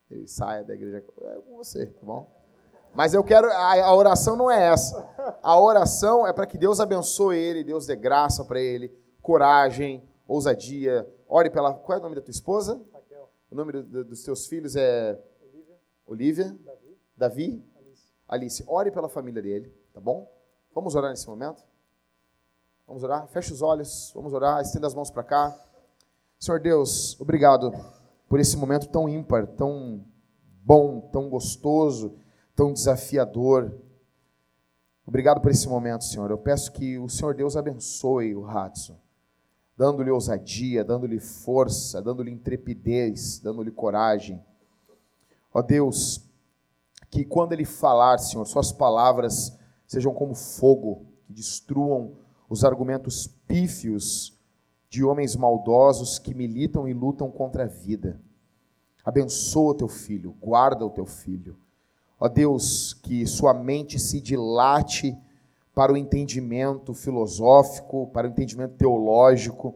ele, 0.09 0.27
saia 0.27 0.63
da 0.63 0.73
igreja, 0.73 0.97
é 0.97 1.01
com 1.41 1.55
você, 1.55 1.85
tá 1.85 2.05
bom? 2.05 2.29
Mas 2.93 3.13
eu 3.13 3.23
quero, 3.23 3.47
a, 3.47 3.85
a 3.85 3.95
oração 3.95 4.35
não 4.35 4.49
é 4.49 4.67
essa. 4.67 5.07
A 5.43 5.59
oração 5.59 6.25
é 6.25 6.33
para 6.33 6.47
que 6.47 6.57
Deus 6.57 6.79
abençoe 6.79 7.37
ele, 7.37 7.63
Deus 7.63 7.85
dê 7.85 7.95
graça 7.95 8.43
para 8.43 8.59
ele, 8.59 8.91
coragem, 9.21 10.03
ousadia. 10.27 11.07
Ore 11.27 11.49
pela. 11.49 11.73
Qual 11.73 11.97
é 11.97 11.99
o 11.99 12.03
nome 12.03 12.15
da 12.15 12.21
tua 12.21 12.31
esposa? 12.31 12.81
Raquel. 12.91 13.29
O 13.51 13.55
nome 13.55 13.71
do, 13.71 14.03
dos 14.05 14.23
teus 14.23 14.47
filhos 14.47 14.75
é. 14.75 15.19
Olivia. 15.43 15.77
Olivia? 16.05 16.59
Davi. 16.65 16.97
Davi? 17.15 17.65
Alice. 17.77 18.13
Alice. 18.27 18.63
Ore 18.67 18.91
pela 18.91 19.07
família 19.07 19.41
dele, 19.41 19.71
tá 19.93 19.99
bom? 19.99 20.27
Vamos 20.73 20.95
orar 20.95 21.11
nesse 21.11 21.27
momento? 21.27 21.63
Vamos 22.87 23.03
orar? 23.03 23.27
Feche 23.27 23.53
os 23.53 23.61
olhos, 23.61 24.11
vamos 24.15 24.33
orar, 24.33 24.61
estenda 24.61 24.87
as 24.87 24.95
mãos 24.95 25.11
para 25.11 25.23
cá. 25.23 25.55
Senhor 26.39 26.59
Deus, 26.59 27.19
obrigado 27.21 27.71
por 28.29 28.39
esse 28.39 28.55
momento 28.55 28.87
tão 28.87 29.09
ímpar, 29.09 29.47
tão 29.47 30.05
bom, 30.63 31.01
tão 31.11 31.27
gostoso, 31.27 32.15
tão 32.55 32.71
desafiador. 32.71 33.75
Obrigado 35.05 35.41
por 35.41 35.49
esse 35.49 35.67
momento, 35.67 36.03
Senhor. 36.03 36.29
Eu 36.29 36.37
peço 36.37 36.71
que 36.71 36.99
o 36.99 37.09
Senhor 37.09 37.33
Deus 37.33 37.57
abençoe 37.57 38.35
o 38.35 38.47
Hudson, 38.47 38.95
dando-lhe 39.75 40.11
ousadia, 40.11 40.83
dando-lhe 40.83 41.19
força, 41.19 41.99
dando-lhe 42.03 42.29
intrepidez, 42.29 43.39
dando-lhe 43.39 43.71
coragem. 43.71 44.39
Ó 45.51 45.63
Deus, 45.63 46.23
que 47.09 47.25
quando 47.25 47.53
ele 47.53 47.65
falar, 47.65 48.19
Senhor, 48.19 48.45
suas 48.45 48.71
palavras 48.71 49.57
sejam 49.87 50.13
como 50.13 50.35
fogo, 50.35 51.07
que 51.25 51.33
destruam 51.33 52.15
os 52.47 52.63
argumentos 52.63 53.25
pífios 53.47 54.38
de 54.89 55.03
homens 55.03 55.35
maldosos 55.35 56.17
que 56.17 56.33
militam 56.33 56.87
e 56.87 56.93
lutam 56.93 57.29
contra 57.29 57.63
a 57.63 57.67
vida. 57.67 58.19
Abençoa 59.05 59.71
o 59.71 59.75
teu 59.75 59.87
filho, 59.87 60.35
guarda 60.41 60.85
o 60.85 60.89
teu 60.89 61.05
filho. 61.05 61.55
Ó 62.19 62.27
Deus, 62.27 62.93
que 62.93 63.25
sua 63.25 63.53
mente 63.53 63.97
se 63.99 64.19
dilate 64.19 65.17
para 65.73 65.93
o 65.93 65.97
entendimento 65.97 66.93
filosófico, 66.93 68.07
para 68.07 68.27
o 68.27 68.29
entendimento 68.29 68.75
teológico. 68.75 69.75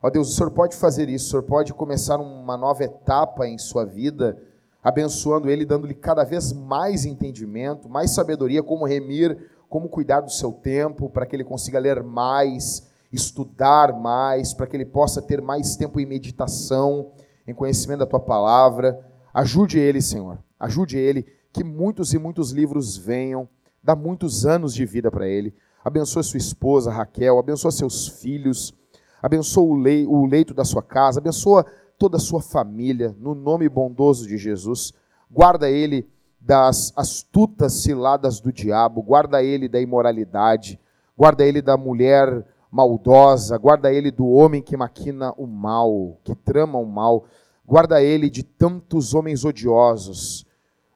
Ó 0.00 0.08
Deus, 0.10 0.30
o 0.30 0.36
Senhor 0.36 0.50
pode 0.50 0.76
fazer 0.76 1.08
isso, 1.08 1.26
o 1.26 1.30
Senhor 1.30 1.42
pode 1.42 1.74
começar 1.74 2.20
uma 2.20 2.56
nova 2.56 2.84
etapa 2.84 3.48
em 3.48 3.58
sua 3.58 3.84
vida, 3.84 4.40
abençoando 4.82 5.50
ele, 5.50 5.64
dando-lhe 5.64 5.94
cada 5.94 6.24
vez 6.24 6.52
mais 6.52 7.04
entendimento, 7.04 7.88
mais 7.88 8.12
sabedoria, 8.12 8.62
como 8.62 8.86
remir, 8.86 9.50
como 9.68 9.88
cuidar 9.88 10.20
do 10.20 10.30
seu 10.30 10.52
tempo, 10.52 11.08
para 11.08 11.24
que 11.24 11.34
ele 11.34 11.44
consiga 11.44 11.78
ler 11.78 12.02
mais, 12.02 12.91
estudar 13.12 13.92
mais, 13.92 14.54
para 14.54 14.66
que 14.66 14.76
ele 14.76 14.86
possa 14.86 15.20
ter 15.20 15.42
mais 15.42 15.76
tempo 15.76 16.00
em 16.00 16.06
meditação, 16.06 17.12
em 17.46 17.54
conhecimento 17.54 18.00
da 18.00 18.06
tua 18.06 18.20
palavra. 18.20 18.98
Ajude 19.34 19.78
ele, 19.78 20.00
Senhor, 20.00 20.38
ajude 20.58 20.96
ele 20.96 21.26
que 21.52 21.62
muitos 21.62 22.14
e 22.14 22.18
muitos 22.18 22.50
livros 22.50 22.96
venham, 22.96 23.48
dá 23.82 23.94
muitos 23.94 24.46
anos 24.46 24.74
de 24.74 24.86
vida 24.86 25.10
para 25.10 25.28
ele. 25.28 25.54
Abençoa 25.84 26.22
sua 26.22 26.38
esposa, 26.38 26.90
Raquel, 26.90 27.38
abençoa 27.38 27.70
seus 27.70 28.08
filhos, 28.08 28.72
abençoa 29.20 29.64
o 29.64 30.26
leito 30.26 30.54
da 30.54 30.64
sua 30.64 30.82
casa, 30.82 31.20
abençoa 31.20 31.66
toda 31.98 32.16
a 32.16 32.20
sua 32.20 32.40
família, 32.40 33.14
no 33.18 33.34
nome 33.34 33.68
bondoso 33.68 34.26
de 34.26 34.38
Jesus. 34.38 34.92
Guarda 35.30 35.68
ele 35.70 36.08
das 36.40 36.92
astutas 36.96 37.74
ciladas 37.74 38.40
do 38.40 38.52
diabo, 38.52 39.02
guarda 39.02 39.42
ele 39.42 39.68
da 39.68 39.80
imoralidade, 39.80 40.80
guarda 41.16 41.44
ele 41.44 41.62
da 41.62 41.76
mulher 41.76 42.44
maldosa, 42.72 43.56
guarda 43.56 43.92
ele 43.92 44.10
do 44.10 44.26
homem 44.26 44.60
que 44.60 44.76
maquina 44.76 45.32
o 45.36 45.46
mal, 45.46 46.18
que 46.24 46.34
trama 46.34 46.78
o 46.78 46.86
mal, 46.86 47.26
guarda 47.64 48.02
ele 48.02 48.28
de 48.28 48.42
tantos 48.42 49.14
homens 49.14 49.44
odiosos 49.44 50.44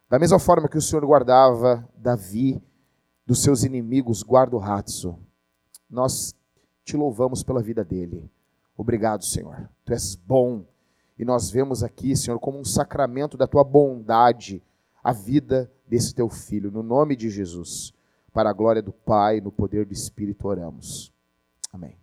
da 0.08 0.20
mesma 0.20 0.38
forma 0.38 0.68
que 0.68 0.78
o 0.78 0.82
Senhor 0.82 1.04
guardava 1.04 1.86
Davi 1.96 2.62
dos 3.26 3.42
seus 3.42 3.64
inimigos, 3.64 4.22
guarda 4.22 4.54
o 4.54 4.58
Ratso. 4.58 5.18
Nós 5.90 6.32
te 6.84 6.96
louvamos 6.96 7.42
pela 7.42 7.60
vida 7.60 7.84
dele. 7.84 8.30
Obrigado, 8.76 9.24
Senhor. 9.24 9.68
Tu 9.84 9.92
és 9.92 10.14
bom. 10.14 10.64
E 11.18 11.24
nós 11.24 11.50
vemos 11.50 11.82
aqui, 11.82 12.14
Senhor, 12.14 12.38
como 12.38 12.58
um 12.58 12.64
sacramento 12.64 13.36
da 13.36 13.48
tua 13.48 13.64
bondade, 13.64 14.62
a 15.02 15.12
vida 15.12 15.70
desse 15.88 16.14
teu 16.14 16.28
filho. 16.28 16.70
No 16.70 16.84
nome 16.84 17.16
de 17.16 17.28
Jesus, 17.28 17.92
para 18.32 18.50
a 18.50 18.52
glória 18.52 18.82
do 18.82 18.92
Pai, 18.92 19.40
no 19.40 19.50
poder 19.50 19.86
do 19.86 19.92
Espírito, 19.92 20.46
oramos. 20.46 21.12
Amém. 21.76 21.94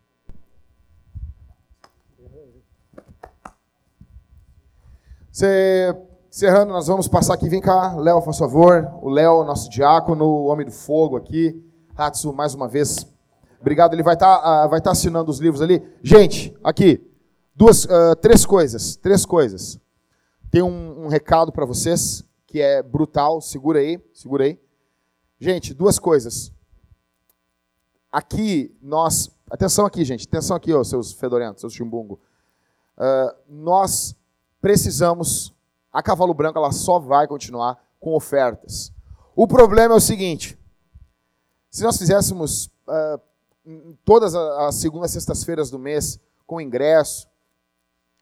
Você 5.31 5.95
Encerrando, 6.29 6.73
nós 6.73 6.87
vamos 6.87 7.07
passar 7.07 7.35
aqui. 7.35 7.47
Vem 7.47 7.61
cá, 7.61 7.95
Léo, 7.95 8.19
por 8.19 8.33
favor. 8.33 8.91
O 9.03 9.09
Léo, 9.09 9.43
nosso 9.43 9.69
diácono, 9.69 10.25
o 10.25 10.45
homem 10.45 10.65
do 10.65 10.71
fogo 10.71 11.15
aqui. 11.15 11.63
Hatsu, 11.95 12.33
mais 12.33 12.55
uma 12.55 12.67
vez. 12.67 13.05
Obrigado. 13.61 13.93
Ele 13.93 14.01
vai 14.01 14.15
estar 14.15 14.39
tá, 14.39 14.65
uh, 14.65 14.69
vai 14.69 14.81
tá 14.81 14.89
assinando 14.89 15.29
os 15.29 15.37
livros 15.39 15.61
ali. 15.61 15.83
Gente, 16.01 16.55
aqui. 16.63 17.07
Duas, 17.55 17.85
uh, 17.85 18.15
três 18.19 18.47
coisas. 18.47 18.95
Três 18.95 19.27
coisas. 19.27 19.79
Tem 20.49 20.63
um, 20.63 21.05
um 21.05 21.07
recado 21.07 21.51
para 21.51 21.65
vocês 21.65 22.23
que 22.47 22.59
é 22.59 22.81
brutal. 22.81 23.39
Segura 23.39 23.77
aí, 23.77 23.99
segura 24.11 24.45
aí. 24.45 24.59
Gente, 25.39 25.71
duas 25.71 25.99
coisas. 25.99 26.51
Aqui 28.11 28.75
nós. 28.81 29.29
Atenção 29.53 29.85
aqui, 29.85 30.03
gente. 30.03 30.27
Atenção 30.27 30.57
aqui, 30.57 30.73
ó, 30.73 30.83
seus 30.83 31.11
fedorentos, 31.13 31.61
seus 31.61 31.73
chimbungo. 31.73 32.19
Uh, 32.97 33.35
nós 33.47 34.15
precisamos 34.59 35.53
a 35.93 36.01
Cavalo 36.01 36.33
Branco 36.33 36.57
ela 36.57 36.71
só 36.71 36.97
vai 36.97 37.27
continuar 37.27 37.77
com 37.99 38.15
ofertas. 38.15 38.91
O 39.35 39.47
problema 39.47 39.93
é 39.93 39.97
o 39.97 40.01
seguinte: 40.01 40.57
se 41.69 41.83
nós 41.83 41.99
fizéssemos 41.99 42.65
uh, 42.87 43.21
todas 44.03 44.33
as 44.33 44.73
segundas 44.73 45.11
sextas-feiras 45.11 45.69
do 45.69 45.77
mês 45.77 46.19
com 46.47 46.59
ingresso, 46.59 47.29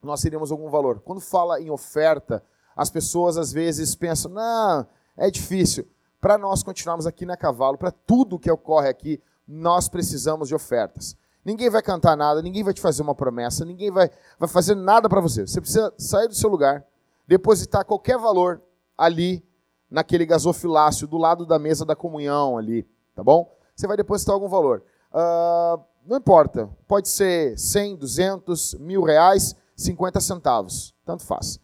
nós 0.03 0.21
teríamos 0.21 0.51
algum 0.51 0.69
valor. 0.69 0.99
Quando 0.99 1.21
fala 1.21 1.61
em 1.61 1.69
oferta, 1.69 2.43
as 2.75 2.89
pessoas 2.89 3.37
às 3.37 3.53
vezes 3.53 3.95
pensam: 3.95 4.29
não, 4.31 4.85
é 5.15 5.31
difícil. 5.31 5.87
Para 6.19 6.37
nós 6.37 6.61
continuarmos 6.61 7.07
aqui 7.07 7.25
na 7.25 7.37
Cavalo, 7.37 7.77
para 7.77 7.89
tudo 7.89 8.37
que 8.37 8.51
ocorre 8.51 8.89
aqui, 8.89 9.23
nós 9.47 9.87
precisamos 9.87 10.49
de 10.49 10.55
ofertas. 10.55 11.15
Ninguém 11.43 11.69
vai 11.69 11.81
cantar 11.81 12.15
nada, 12.15 12.41
ninguém 12.41 12.63
vai 12.63 12.73
te 12.73 12.81
fazer 12.81 13.01
uma 13.01 13.15
promessa, 13.15 13.65
ninguém 13.65 13.89
vai, 13.89 14.09
vai 14.37 14.47
fazer 14.47 14.75
nada 14.75 15.09
para 15.09 15.19
você. 15.19 15.47
Você 15.47 15.59
precisa 15.59 15.93
sair 15.97 16.27
do 16.27 16.35
seu 16.35 16.49
lugar, 16.49 16.85
depositar 17.27 17.83
qualquer 17.83 18.17
valor 18.17 18.61
ali 18.97 19.43
naquele 19.89 20.25
gasofilácio, 20.25 21.07
do 21.07 21.17
lado 21.17 21.45
da 21.45 21.57
mesa 21.57 21.83
da 21.83 21.95
comunhão 21.95 22.57
ali, 22.57 22.87
tá 23.15 23.23
bom? 23.23 23.53
Você 23.75 23.87
vai 23.87 23.97
depositar 23.97 24.33
algum 24.33 24.47
valor. 24.47 24.83
Uh, 25.11 25.83
não 26.05 26.17
importa, 26.17 26.69
pode 26.87 27.09
ser 27.09 27.57
100, 27.57 27.97
200, 27.97 28.75
mil 28.75 29.03
reais, 29.03 29.55
50 29.75 30.19
centavos, 30.19 30.95
tanto 31.05 31.23
faz. 31.23 31.59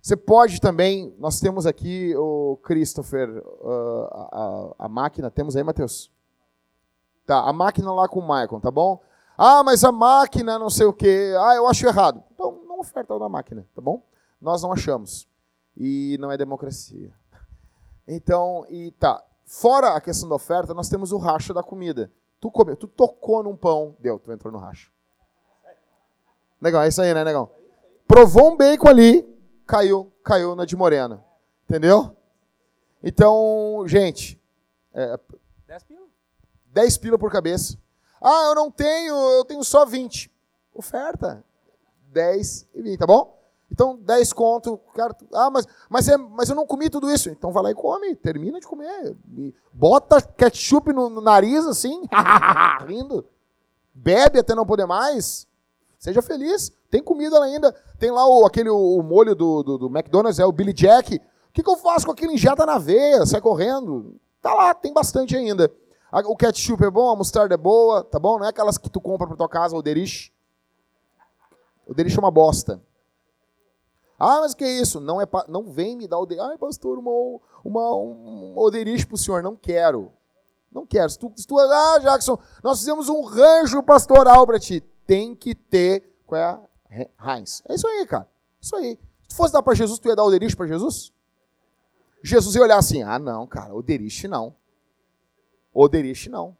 Você 0.00 0.16
pode 0.16 0.60
também, 0.60 1.14
nós 1.18 1.38
temos 1.38 1.66
aqui 1.66 2.14
o 2.16 2.58
Christopher, 2.62 3.28
uh, 3.28 4.08
a, 4.10 4.74
a, 4.86 4.88
máquina, 4.88 5.30
temos 5.30 5.54
aí, 5.54 5.62
Matheus? 5.62 6.10
Tá, 7.26 7.40
a 7.40 7.52
máquina 7.52 7.92
lá 7.92 8.08
com 8.08 8.20
o 8.20 8.22
Michael, 8.22 8.60
tá 8.60 8.70
bom? 8.70 9.02
Ah, 9.40 9.62
mas 9.62 9.84
a 9.84 9.92
máquina 9.92 10.58
não 10.58 10.68
sei 10.68 10.84
o 10.84 10.92
quê, 10.92 11.32
ah, 11.38 11.54
eu 11.54 11.68
acho 11.68 11.86
errado. 11.86 12.24
Então, 12.34 12.60
não 12.66 12.80
oferta 12.80 13.16
da 13.16 13.28
máquina, 13.28 13.64
tá 13.72 13.80
bom? 13.80 14.02
Nós 14.40 14.62
não 14.64 14.72
achamos. 14.72 15.28
E 15.76 16.16
não 16.18 16.32
é 16.32 16.36
democracia. 16.36 17.14
Então, 18.06 18.66
e 18.68 18.90
tá. 18.90 19.22
Fora 19.44 19.94
a 19.94 20.00
questão 20.00 20.28
da 20.28 20.34
oferta, 20.34 20.74
nós 20.74 20.88
temos 20.88 21.12
o 21.12 21.18
racha 21.18 21.54
da 21.54 21.62
comida. 21.62 22.10
Tu 22.40 22.50
comeu, 22.50 22.76
tu 22.76 22.88
tocou 22.88 23.44
num 23.44 23.56
pão, 23.56 23.96
deu, 24.00 24.18
tu 24.18 24.32
entrou 24.32 24.52
no 24.52 24.58
racha. 24.58 24.90
Legal, 26.60 26.82
é 26.82 26.88
isso 26.88 27.00
aí, 27.00 27.14
né, 27.14 27.22
negão? 27.22 27.48
Provou 28.08 28.52
um 28.52 28.56
bacon 28.56 28.88
ali, 28.88 29.22
caiu, 29.64 30.12
caiu 30.24 30.56
na 30.56 30.64
de 30.64 30.74
morena. 30.74 31.24
Entendeu? 31.64 32.16
Então, 33.02 33.84
gente, 33.86 34.40
é, 34.92 35.18
10 35.66 35.82
pila? 35.84 36.06
10 36.66 36.98
pila 36.98 37.18
por 37.18 37.30
cabeça. 37.30 37.78
Ah, 38.20 38.46
eu 38.48 38.54
não 38.54 38.70
tenho, 38.70 39.14
eu 39.14 39.44
tenho 39.44 39.62
só 39.64 39.84
20. 39.84 40.30
Oferta. 40.74 41.44
10 42.12 42.68
e 42.74 42.82
20, 42.82 42.98
tá 42.98 43.06
bom? 43.06 43.38
Então, 43.70 43.96
10 43.96 44.32
conto, 44.32 44.78
cara, 44.94 45.14
ah, 45.34 45.50
mas, 45.50 45.66
mas, 45.90 46.08
é, 46.08 46.16
mas 46.16 46.48
eu 46.48 46.56
não 46.56 46.66
comi 46.66 46.88
tudo 46.88 47.10
isso. 47.10 47.28
Então 47.28 47.52
vai 47.52 47.62
lá 47.62 47.70
e 47.70 47.74
come, 47.74 48.14
termina 48.14 48.58
de 48.58 48.66
comer. 48.66 49.14
Bota 49.72 50.22
ketchup 50.22 50.92
no, 50.92 51.10
no 51.10 51.20
nariz, 51.20 51.66
assim, 51.66 52.02
rindo. 52.86 53.26
Bebe 53.94 54.38
até 54.38 54.54
não 54.54 54.64
poder 54.64 54.86
mais. 54.86 55.46
Seja 55.98 56.22
feliz. 56.22 56.72
Tem 56.90 57.02
comida 57.02 57.38
lá 57.38 57.44
ainda. 57.44 57.72
Tem 57.98 58.10
lá 58.10 58.26
o, 58.26 58.46
aquele, 58.46 58.70
o, 58.70 58.96
o 58.96 59.02
molho 59.02 59.34
do, 59.34 59.62
do, 59.62 59.78
do 59.78 59.86
McDonald's, 59.86 60.38
é 60.38 60.46
o 60.46 60.52
Billy 60.52 60.72
Jack. 60.72 61.16
O 61.16 61.20
que, 61.52 61.62
que 61.62 61.70
eu 61.70 61.76
faço 61.76 62.06
com 62.06 62.12
aquilo? 62.12 62.32
Injeta 62.32 62.64
na 62.64 62.78
veia, 62.78 63.26
sai 63.26 63.40
correndo. 63.40 64.16
Tá 64.40 64.54
lá, 64.54 64.72
tem 64.72 64.92
bastante 64.92 65.36
ainda. 65.36 65.70
O 66.12 66.36
ketchup 66.36 66.82
é 66.84 66.90
bom, 66.90 67.10
a 67.10 67.16
mostarda 67.16 67.54
é 67.54 67.58
boa, 67.58 68.02
tá 68.02 68.18
bom? 68.18 68.38
Não 68.38 68.46
é 68.46 68.48
aquelas 68.48 68.78
que 68.78 68.88
tu 68.88 69.00
compra 69.00 69.26
pra 69.26 69.36
tua 69.36 69.48
casa, 69.48 69.76
o 69.76 69.82
Derich. 69.82 70.32
O 71.86 71.94
é 71.98 72.18
uma 72.18 72.30
bosta. 72.30 72.82
Ah, 74.18 74.40
mas 74.40 74.52
que 74.54 74.64
é 74.64 74.80
isso? 74.80 75.00
Não, 75.00 75.20
é 75.20 75.26
pa- 75.26 75.44
não 75.48 75.70
vem 75.70 75.96
me 75.96 76.08
dar 76.08 76.18
o 76.18 76.26
Derich. 76.26 76.44
Ai, 76.50 76.58
pastor, 76.58 76.98
uma, 76.98 77.10
uma, 77.64 77.94
um 77.96 78.54
Oderich 78.58 79.06
pro 79.06 79.16
senhor. 79.16 79.42
Não 79.42 79.54
quero. 79.54 80.10
Não 80.72 80.84
quero. 80.86 81.08
Se 81.08 81.18
tu, 81.18 81.32
se 81.36 81.46
tu- 81.46 81.58
ah, 81.58 81.98
Jackson, 81.98 82.38
nós 82.62 82.78
fizemos 82.80 83.08
um 83.08 83.22
rancho 83.22 83.82
pastoral 83.82 84.46
para 84.46 84.58
ti. 84.58 84.80
Tem 85.06 85.34
que 85.34 85.54
ter. 85.54 86.20
Qual 86.26 86.38
é 86.40 86.44
a? 86.44 86.60
He- 86.90 87.10
Heinz. 87.22 87.62
É 87.68 87.74
isso 87.74 87.86
aí, 87.86 88.06
cara. 88.06 88.28
Isso 88.60 88.74
aí. 88.76 88.98
Se 89.22 89.28
tu 89.28 89.36
fosse 89.36 89.52
dar 89.52 89.62
para 89.62 89.74
Jesus, 89.74 89.98
tu 89.98 90.08
ia 90.08 90.16
dar 90.16 90.24
o 90.24 90.30
Derich 90.30 90.56
para 90.56 90.66
Jesus? 90.66 91.12
Jesus 92.22 92.54
ia 92.56 92.62
olhar 92.62 92.78
assim: 92.78 93.02
ah, 93.02 93.18
não, 93.18 93.46
cara, 93.46 93.74
o 93.74 93.82
não. 94.28 94.54
O 95.80 95.88
Derich 95.88 96.28
não. 96.28 96.56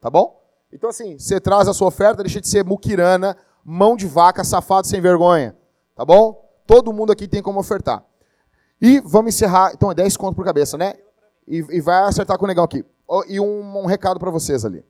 Tá 0.00 0.10
bom? 0.10 0.42
Então, 0.72 0.90
assim, 0.90 1.18
você 1.18 1.38
traz 1.40 1.68
a 1.68 1.72
sua 1.74 1.86
oferta, 1.88 2.22
deixa 2.22 2.40
de 2.40 2.48
ser 2.48 2.64
muquirana, 2.64 3.36
mão 3.64 3.96
de 3.96 4.06
vaca, 4.06 4.42
safado 4.42 4.86
sem 4.88 5.00
vergonha. 5.00 5.56
Tá 5.94 6.04
bom? 6.04 6.44
Todo 6.66 6.92
mundo 6.92 7.12
aqui 7.12 7.28
tem 7.28 7.40
como 7.40 7.60
ofertar. 7.60 8.04
E 8.80 8.98
vamos 9.00 9.34
encerrar. 9.34 9.70
Então, 9.72 9.90
é 9.90 9.94
10 9.94 10.16
conto 10.16 10.34
por 10.34 10.44
cabeça, 10.44 10.76
né? 10.76 10.94
E, 11.46 11.58
e 11.70 11.80
vai 11.80 12.02
acertar 12.08 12.36
com 12.38 12.44
o 12.44 12.48
negão 12.48 12.64
aqui. 12.64 12.84
E 13.28 13.38
um, 13.38 13.78
um 13.82 13.86
recado 13.86 14.18
para 14.18 14.32
vocês 14.32 14.64
ali. 14.64 14.84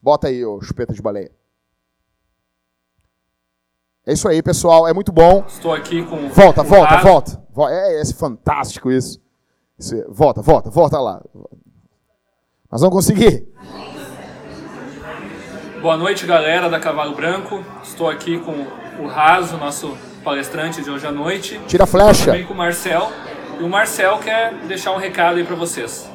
Bota 0.00 0.28
aí, 0.28 0.42
ô 0.44 0.60
chupeta 0.62 0.94
de 0.94 1.02
baleia. 1.02 1.30
É 4.06 4.14
isso 4.14 4.26
aí, 4.26 4.42
pessoal. 4.42 4.88
É 4.88 4.94
muito 4.94 5.12
bom. 5.12 5.44
Estou 5.46 5.74
aqui 5.74 6.02
com. 6.06 6.30
Volta, 6.30 6.62
com 6.64 6.70
volta, 6.70 6.96
volta. 7.02 7.46
Vo- 7.50 7.68
É, 7.68 8.00
é 8.00 8.04
fantástico 8.06 8.90
isso. 8.90 9.20
Isso 9.78 9.94
é- 9.94 10.06
Volta, 10.08 10.40
volta, 10.40 10.70
volta 10.70 10.98
lá. 10.98 11.22
Nós 12.70 12.82
vamos 12.82 12.96
conseguir. 12.96 13.48
Boa 15.80 15.96
noite, 15.96 16.26
galera 16.26 16.68
da 16.68 16.78
Cavalo 16.78 17.14
Branco. 17.14 17.64
Estou 17.82 18.10
aqui 18.10 18.38
com 18.38 18.66
o 19.02 19.06
Raso, 19.06 19.56
nosso 19.56 19.96
palestrante 20.22 20.82
de 20.82 20.90
hoje 20.90 21.06
à 21.06 21.10
noite. 21.10 21.58
Tira 21.66 21.84
a 21.84 21.86
flecha. 21.86 22.26
Também 22.26 22.44
com 22.44 22.52
o 22.52 22.56
Marcel. 22.56 23.10
E 23.58 23.62
o 23.62 23.68
Marcel 23.70 24.18
quer 24.18 24.52
deixar 24.66 24.92
um 24.92 24.98
recado 24.98 25.38
aí 25.38 25.44
para 25.44 25.56
vocês. 25.56 26.10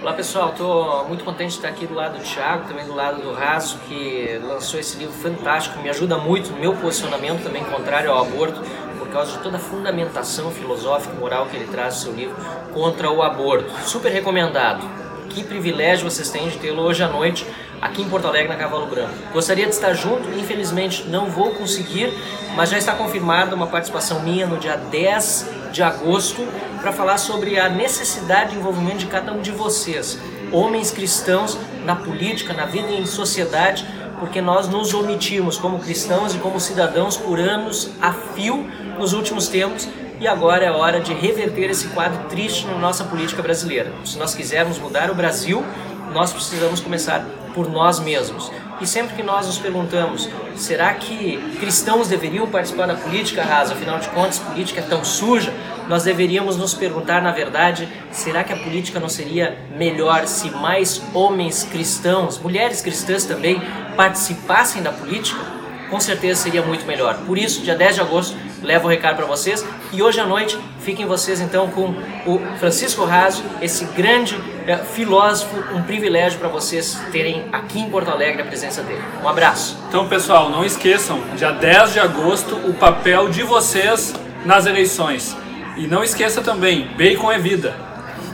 Olá 0.00 0.14
pessoal, 0.14 0.50
estou 0.50 1.06
muito 1.08 1.22
contente 1.24 1.50
de 1.50 1.56
estar 1.56 1.68
aqui 1.68 1.86
do 1.86 1.92
lado 1.92 2.16
do 2.16 2.24
Thiago, 2.24 2.66
também 2.66 2.86
do 2.86 2.94
lado 2.94 3.20
do 3.20 3.32
Raso, 3.32 3.78
que 3.86 4.40
lançou 4.42 4.80
esse 4.80 4.96
livro 4.96 5.12
fantástico, 5.12 5.78
me 5.82 5.90
ajuda 5.90 6.16
muito 6.16 6.50
no 6.52 6.58
meu 6.58 6.74
posicionamento 6.74 7.42
também 7.42 7.62
contrário 7.64 8.10
ao 8.10 8.22
aborto, 8.22 8.62
por 8.98 9.08
causa 9.08 9.32
de 9.32 9.38
toda 9.38 9.56
a 9.56 9.60
fundamentação 9.60 10.50
filosófica 10.50 11.14
e 11.14 11.18
moral 11.18 11.46
que 11.46 11.56
ele 11.56 11.66
traz 11.66 11.96
no 11.96 12.00
seu 12.00 12.12
livro 12.14 12.36
contra 12.72 13.10
o 13.10 13.22
aborto. 13.22 13.70
Super 13.84 14.10
recomendado. 14.10 15.05
Que 15.36 15.44
privilégio 15.44 16.10
vocês 16.10 16.30
têm 16.30 16.48
de 16.48 16.56
tê-lo 16.56 16.80
hoje 16.80 17.02
à 17.02 17.08
noite 17.08 17.46
aqui 17.82 18.00
em 18.00 18.08
Porto 18.08 18.26
Alegre, 18.26 18.48
na 18.48 18.56
Cavalo 18.56 18.86
Branco. 18.86 19.12
Gostaria 19.34 19.66
de 19.66 19.72
estar 19.72 19.92
junto, 19.92 20.30
infelizmente 20.30 21.04
não 21.10 21.26
vou 21.26 21.50
conseguir, 21.50 22.10
mas 22.54 22.70
já 22.70 22.78
está 22.78 22.94
confirmada 22.94 23.54
uma 23.54 23.66
participação 23.66 24.22
minha 24.22 24.46
no 24.46 24.56
dia 24.56 24.76
10 24.76 25.46
de 25.72 25.82
agosto 25.82 26.42
para 26.80 26.90
falar 26.90 27.18
sobre 27.18 27.60
a 27.60 27.68
necessidade 27.68 28.52
de 28.52 28.56
envolvimento 28.56 28.96
de 28.96 29.06
cada 29.08 29.30
um 29.30 29.42
de 29.42 29.50
vocês, 29.50 30.18
homens 30.50 30.90
cristãos, 30.90 31.58
na 31.84 31.94
política, 31.94 32.54
na 32.54 32.64
vida 32.64 32.88
e 32.88 32.98
em 32.98 33.04
sociedade, 33.04 33.86
porque 34.18 34.40
nós 34.40 34.66
nos 34.66 34.94
omitimos 34.94 35.58
como 35.58 35.78
cristãos 35.80 36.34
e 36.34 36.38
como 36.38 36.58
cidadãos 36.58 37.18
por 37.18 37.38
anos 37.38 37.90
a 38.00 38.10
fio 38.10 38.66
nos 38.98 39.12
últimos 39.12 39.48
tempos 39.48 39.86
e 40.20 40.26
agora 40.26 40.64
é 40.64 40.70
hora 40.70 41.00
de 41.00 41.12
reverter 41.12 41.70
esse 41.70 41.88
quadro 41.88 42.24
triste 42.28 42.66
na 42.66 42.78
nossa 42.78 43.04
política 43.04 43.42
brasileira. 43.42 43.92
Se 44.04 44.18
nós 44.18 44.34
quisermos 44.34 44.78
mudar 44.78 45.10
o 45.10 45.14
Brasil, 45.14 45.64
nós 46.12 46.32
precisamos 46.32 46.80
começar 46.80 47.24
por 47.54 47.68
nós 47.70 48.00
mesmos. 48.00 48.50
E 48.80 48.86
sempre 48.86 49.16
que 49.16 49.22
nós 49.22 49.46
nos 49.46 49.58
perguntamos, 49.58 50.28
será 50.54 50.92
que 50.94 51.38
cristãos 51.58 52.08
deveriam 52.08 52.46
participar 52.46 52.86
da 52.86 52.94
política 52.94 53.42
rasa? 53.42 53.72
Afinal 53.72 53.98
de 53.98 54.08
contas, 54.08 54.38
política 54.38 54.80
é 54.80 54.84
tão 54.84 55.04
suja. 55.04 55.52
Nós 55.88 56.04
deveríamos 56.04 56.56
nos 56.56 56.74
perguntar, 56.74 57.22
na 57.22 57.32
verdade, 57.32 57.88
será 58.10 58.44
que 58.44 58.52
a 58.52 58.56
política 58.56 59.00
não 59.00 59.08
seria 59.08 59.56
melhor 59.76 60.26
se 60.26 60.50
mais 60.50 61.00
homens 61.14 61.64
cristãos, 61.64 62.38
mulheres 62.38 62.82
cristãs 62.82 63.24
também, 63.24 63.62
participassem 63.96 64.82
da 64.82 64.92
política? 64.92 65.55
Com 65.90 66.00
certeza 66.00 66.42
seria 66.42 66.62
muito 66.62 66.84
melhor. 66.86 67.14
Por 67.26 67.38
isso, 67.38 67.62
dia 67.62 67.74
10 67.74 67.94
de 67.94 68.00
agosto, 68.00 68.36
levo 68.62 68.86
o 68.86 68.90
recado 68.90 69.16
para 69.16 69.26
vocês. 69.26 69.64
E 69.92 70.02
hoje 70.02 70.20
à 70.20 70.26
noite, 70.26 70.58
fiquem 70.80 71.06
vocês 71.06 71.40
então 71.40 71.68
com 71.68 71.94
o 72.26 72.40
Francisco 72.58 73.04
Raso, 73.04 73.44
esse 73.62 73.84
grande 73.86 74.36
eh, 74.66 74.76
filósofo, 74.78 75.56
um 75.74 75.82
privilégio 75.82 76.38
para 76.38 76.48
vocês 76.48 76.98
terem 77.12 77.46
aqui 77.52 77.78
em 77.78 77.88
Porto 77.88 78.10
Alegre 78.10 78.42
a 78.42 78.44
presença 78.44 78.82
dele. 78.82 79.02
Um 79.22 79.28
abraço. 79.28 79.78
Então, 79.88 80.08
pessoal, 80.08 80.50
não 80.50 80.64
esqueçam, 80.64 81.20
dia 81.36 81.52
10 81.52 81.92
de 81.92 82.00
agosto, 82.00 82.56
o 82.56 82.74
papel 82.74 83.28
de 83.28 83.42
vocês 83.42 84.14
nas 84.44 84.66
eleições. 84.66 85.36
E 85.76 85.86
não 85.86 86.02
esqueça 86.02 86.40
também, 86.42 86.88
bacon 86.96 87.30
é 87.30 87.38
vida. 87.38 87.74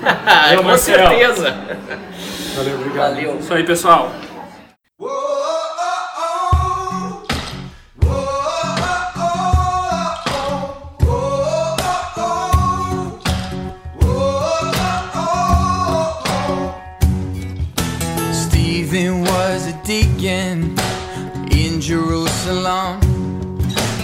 com 0.57 0.63
Marcel. 0.65 1.09
certeza. 1.09 1.57
Valeu, 2.57 2.75
obrigado. 2.75 3.15
Valeu. 3.15 3.39
Isso 3.39 3.55
aí, 3.55 3.65
pessoal. 3.65 4.13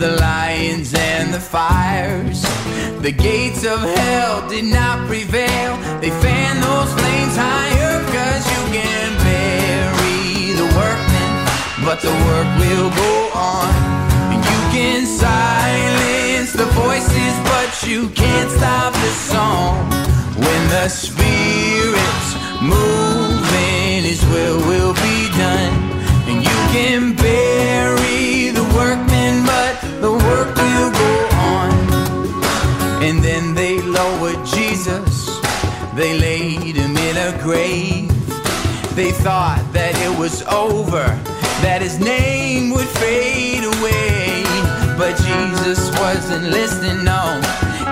the 0.00 0.16
lions 0.16 0.94
and 0.94 1.34
the 1.34 1.38
fires. 1.38 2.40
The 3.02 3.12
gates 3.12 3.66
of 3.66 3.80
hell 3.80 4.48
did 4.48 4.64
not 4.64 5.06
prevail. 5.06 5.76
They 6.00 6.08
fan 6.08 6.56
those 6.62 6.90
flames 6.98 7.36
higher, 7.36 8.00
cause 8.08 8.44
you 8.48 8.62
can 8.80 9.08
bury 9.28 10.56
the 10.56 10.68
workmen, 10.72 11.30
but 11.84 12.00
the 12.00 12.14
work 12.28 12.48
will 12.64 12.88
go 12.88 13.12
on. 13.36 13.72
And 14.32 14.40
you 14.40 14.60
can 14.72 15.04
silence 15.04 16.54
the 16.54 16.68
voices, 16.80 17.34
but 17.52 17.70
you 17.86 18.08
can't 18.16 18.50
stop 18.50 18.94
the 18.94 19.12
song. 19.28 19.76
When 20.40 20.62
the 20.70 20.88
Spirit's 20.88 22.30
moving, 22.62 24.08
His 24.08 24.24
will 24.32 24.60
will 24.64 24.94
be 24.94 25.28
done. 25.36 25.76
And 26.24 26.42
you 26.42 26.58
can 26.72 27.19
grave. 37.50 38.06
They 38.94 39.10
thought 39.10 39.58
that 39.72 39.94
it 40.06 40.14
was 40.16 40.42
over, 40.46 41.02
that 41.66 41.82
his 41.82 41.98
name 41.98 42.70
would 42.70 42.86
fade 43.02 43.64
away. 43.64 44.44
But 44.96 45.18
Jesus 45.26 45.90
wasn't 45.98 46.44
listening, 46.44 47.02
no. 47.02 47.40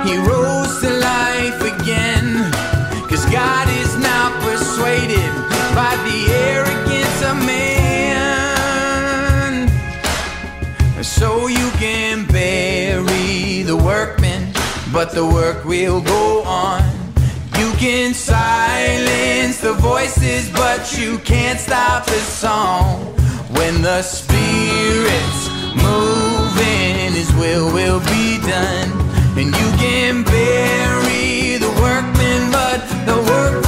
He 0.06 0.14
rose 0.16 0.78
to 0.82 0.90
life 0.94 1.60
again. 1.74 2.52
Cause 3.10 3.24
God 3.34 3.66
is 3.82 3.98
not 3.98 4.30
persuaded 4.46 5.30
by 5.74 5.92
the 6.06 6.18
arrogance 6.54 7.18
of 7.30 7.36
man. 7.44 8.38
So 11.02 11.48
you 11.48 11.68
can 11.82 12.26
bury 12.26 13.64
the 13.64 13.76
workman, 13.76 14.52
but 14.92 15.10
the 15.10 15.26
work 15.26 15.64
will 15.64 16.00
go 16.00 16.44
on 16.44 16.97
can 17.78 18.12
silence 18.12 19.60
the 19.60 19.72
voices, 19.74 20.50
but 20.50 20.98
you 20.98 21.16
can't 21.18 21.60
stop 21.60 22.04
the 22.06 22.18
song. 22.18 23.04
When 23.54 23.82
the 23.82 24.02
spirit's 24.02 25.48
moving, 25.76 27.12
His 27.12 27.32
will 27.34 27.72
will 27.72 28.00
be 28.00 28.38
done. 28.40 28.90
And 29.38 29.54
you 29.54 29.70
can 29.78 30.24
bury 30.24 31.58
the 31.58 31.70
workmen, 31.80 32.50
but 32.50 32.80
the 33.06 33.16
workman. 33.30 33.67